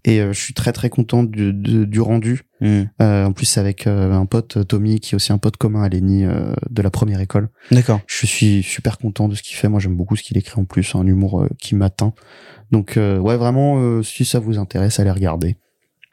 Et 0.06 0.20
euh, 0.20 0.34
je 0.34 0.40
suis 0.40 0.54
très 0.54 0.74
très 0.74 0.90
content 0.90 1.24
du, 1.24 1.54
du, 1.54 1.88
du 1.88 2.02
rendu. 2.02 2.42
Mhm. 2.62 2.90
Euh, 3.02 3.26
en 3.26 3.34
plus 3.34 3.46
c'est 3.46 3.60
avec 3.60 3.88
euh, 3.88 4.12
un 4.12 4.26
pote 4.26 4.68
Tommy 4.68 5.00
qui 5.00 5.14
est 5.14 5.16
aussi 5.16 5.32
un 5.32 5.38
pote 5.38 5.58
commun 5.58 5.84
à 5.84 5.90
Lenny 5.90 6.26
euh, 6.26 6.54
de 6.70 6.82
la 6.82 6.90
première 6.90 7.22
école. 7.22 7.50
D'accord. 7.72 8.02
Je 8.08 8.26
suis 8.26 8.64
super 8.64 8.98
content 8.98 9.28
de 9.28 9.36
ce 9.36 9.44
qu'il 9.44 9.56
fait. 9.56 9.70
Moi 9.70 9.80
j'aime 9.80 9.96
beaucoup 9.96 10.16
ce 10.16 10.24
qu'il 10.24 10.38
écrit 10.38 10.60
en 10.60 10.66
plus, 10.66 10.96
un 10.96 11.06
humour 11.06 11.42
euh, 11.42 11.50
qui 11.58 11.76
m'atteint. 11.76 12.14
Donc 12.72 12.98
euh, 12.98 13.18
ouais 13.18 13.38
vraiment 13.38 13.80
euh, 13.80 14.04
si 14.04 14.26
ça 14.26 14.40
vous 14.40 14.58
intéresse 14.58 15.00
allez 15.00 15.12
regarder. 15.12 15.58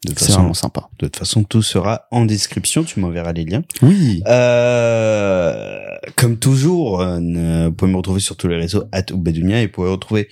De 0.04 0.10
toute 0.10 0.20
façon, 0.20 0.32
vraiment 0.40 0.54
sympa. 0.54 0.88
de 0.98 1.06
toute 1.06 1.16
façon, 1.16 1.44
tout 1.44 1.62
sera 1.62 2.06
en 2.10 2.24
description. 2.24 2.84
Tu 2.84 3.00
m'enverras 3.00 3.32
les 3.34 3.44
liens. 3.44 3.62
Oui. 3.82 4.22
Euh, 4.26 5.78
comme 6.16 6.38
toujours, 6.38 7.02
euh, 7.02 7.18
vous 7.66 7.72
pouvez 7.72 7.92
me 7.92 7.96
retrouver 7.98 8.20
sur 8.20 8.36
tous 8.36 8.48
les 8.48 8.56
réseaux 8.56 8.84
@oubedounia 9.12 9.60
et 9.60 9.66
vous 9.66 9.72
pouvez 9.72 9.90
retrouver 9.90 10.28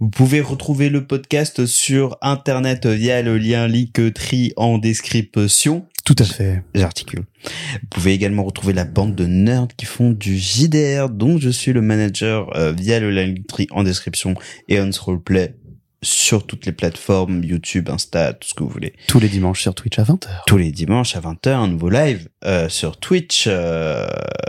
vous 0.00 0.08
pouvez 0.08 0.40
retrouver 0.40 0.88
le 0.88 1.06
podcast 1.06 1.66
sur 1.66 2.16
internet 2.22 2.86
via 2.86 3.20
le 3.20 3.36
lien 3.36 3.68
Linktree 3.68 4.54
en 4.56 4.78
description. 4.78 5.84
Tout 6.06 6.16
à 6.18 6.24
fait. 6.24 6.62
J'articule. 6.74 7.24
Vous 7.44 7.88
pouvez 7.90 8.14
également 8.14 8.44
retrouver 8.44 8.72
la 8.72 8.86
bande 8.86 9.14
de 9.14 9.26
nerds 9.26 9.68
qui 9.76 9.84
font 9.84 10.12
du 10.12 10.38
JDR 10.38 11.10
dont 11.10 11.36
je 11.38 11.50
suis 11.50 11.74
le 11.74 11.82
manager 11.82 12.50
euh, 12.56 12.72
via 12.72 12.98
le 12.98 13.10
lien 13.10 13.26
Linktree 13.26 13.66
en 13.72 13.82
description 13.82 14.34
et 14.68 14.80
on 14.80 14.88
roleplay 14.98 15.54
sur 16.02 16.46
toutes 16.46 16.66
les 16.66 16.72
plateformes 16.72 17.44
YouTube, 17.44 17.90
Insta, 17.90 18.32
tout 18.32 18.48
ce 18.48 18.54
que 18.54 18.62
vous 18.62 18.70
voulez 18.70 18.94
Tous 19.06 19.20
les 19.20 19.28
dimanches 19.28 19.62
sur 19.62 19.74
Twitch 19.74 19.98
à 19.98 20.04
20h. 20.04 20.28
tous 20.46 20.56
les 20.56 20.72
dimanches 20.72 21.16
à 21.16 21.20
20h, 21.20 21.50
un 21.50 21.68
nouveau 21.68 21.90
live 21.90 22.28
euh, 22.44 22.68
sur 22.68 22.98
Twitch. 22.98 23.44
Euh, 23.46 24.06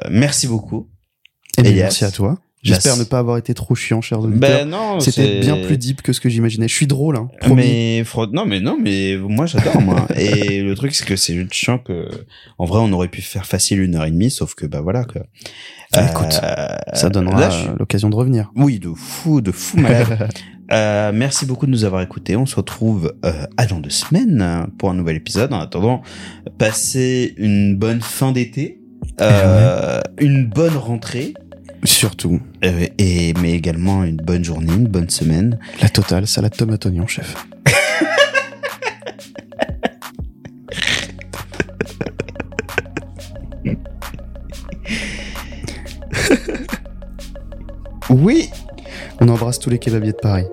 merci 0.10 0.47
beaucoup. 0.47 0.89
Et 1.58 1.62
Elias. 1.62 1.84
merci 1.84 2.06
à 2.06 2.12
toi. 2.12 2.39
J'espère 2.64 2.95
ne 2.95 3.04
pas 3.04 3.18
avoir 3.18 3.38
été 3.38 3.56
trop 3.56 3.74
chiant, 3.74 4.02
chers 4.02 4.20
auditeurs. 4.20 4.49
Ben 4.49 4.70
non, 4.70 4.99
C'était 4.99 5.39
bien 5.39 5.58
plus 5.58 5.78
deep 5.78 6.04
que 6.04 6.14
ce 6.14 6.22
que 6.22 6.30
j'imaginais. 6.30 6.68
Je 6.68 6.76
suis 6.76 6.86
drôle, 6.86 7.16
hein. 7.16 7.28
promis. 7.39 7.64
Mais 7.64 8.04
non, 8.32 8.45
mais 8.45 8.60
non, 8.60 8.78
mais 8.80 9.18
moi 9.18 9.47
j'adore 9.47 9.82
moi. 9.82 10.08
Et 10.16 10.62
le 10.62 10.76
truc 10.76 10.93
c'est 10.93 11.06
que 11.06 11.16
c'est 11.16 11.34
juste 11.34 11.54
chiant 11.54 11.80
que, 11.80 12.08
en 12.60 12.66
vrai, 12.66 12.80
on 12.80 12.91
aurait 12.93 13.08
pu 13.08 13.22
faire 13.22 13.47
facile 13.47 13.82
une 13.82 13.95
heure 13.95 14.06
et 14.06 14.12
demie, 14.12 14.30
sauf 14.30 14.54
que 14.54 14.68
bah 14.68 14.82
voilà 14.82 15.06
quoi. 15.06 15.24
Ah, 15.93 16.10
écoute, 16.10 16.39
Ça 16.93 17.10
donnera 17.10 17.49
je 17.49 17.68
euh, 17.68 17.76
l'occasion 17.80 18.10
de 18.10 18.16
revenir. 18.16 18.52
Oui, 18.56 18.80
de 18.80 18.93
fou, 18.95 19.41
de 19.41 19.52
fou 19.52 19.78
malade. 19.78 20.30
Euh, 20.72 21.11
merci 21.13 21.45
beaucoup 21.45 21.65
de 21.65 21.72
nous 21.72 21.84
avoir 21.84 22.01
écoutés. 22.01 22.36
On 22.36 22.45
se 22.45 22.55
retrouve 22.55 23.13
euh, 23.26 23.45
à 23.57 23.65
dans 23.65 23.80
deux 23.80 23.89
semaines 23.89 24.67
pour 24.78 24.89
un 24.89 24.93
nouvel 24.93 25.17
épisode. 25.17 25.53
En 25.53 25.59
attendant, 25.59 26.01
passez 26.57 27.34
une 27.38 27.76
bonne 27.78 28.01
fin 28.01 28.32
d'été, 28.32 28.82
euh, 29.19 30.01
une 30.19 30.47
bonne 30.47 30.78
rentrée, 30.78 31.34
Surtout, 31.84 32.39
euh, 32.63 32.86
et 32.99 33.34
mais 33.41 33.53
également 33.53 34.03
une 34.03 34.17
bonne 34.17 34.43
journée, 34.43 34.72
une 34.72 34.88
bonne 34.88 35.09
semaine. 35.09 35.57
la 35.82 35.89
totale 35.89 36.28
salade 36.28 36.55
tomate 36.55 36.86
oignon, 36.86 37.07
chef. 37.07 37.36
Oui. 48.09 48.49
On 49.22 49.30
embrasse 49.30 49.57
tous 49.57 49.69
les 49.69 49.80
kebabiers 49.80 50.11
de 50.11 50.17
Paris. 50.17 50.45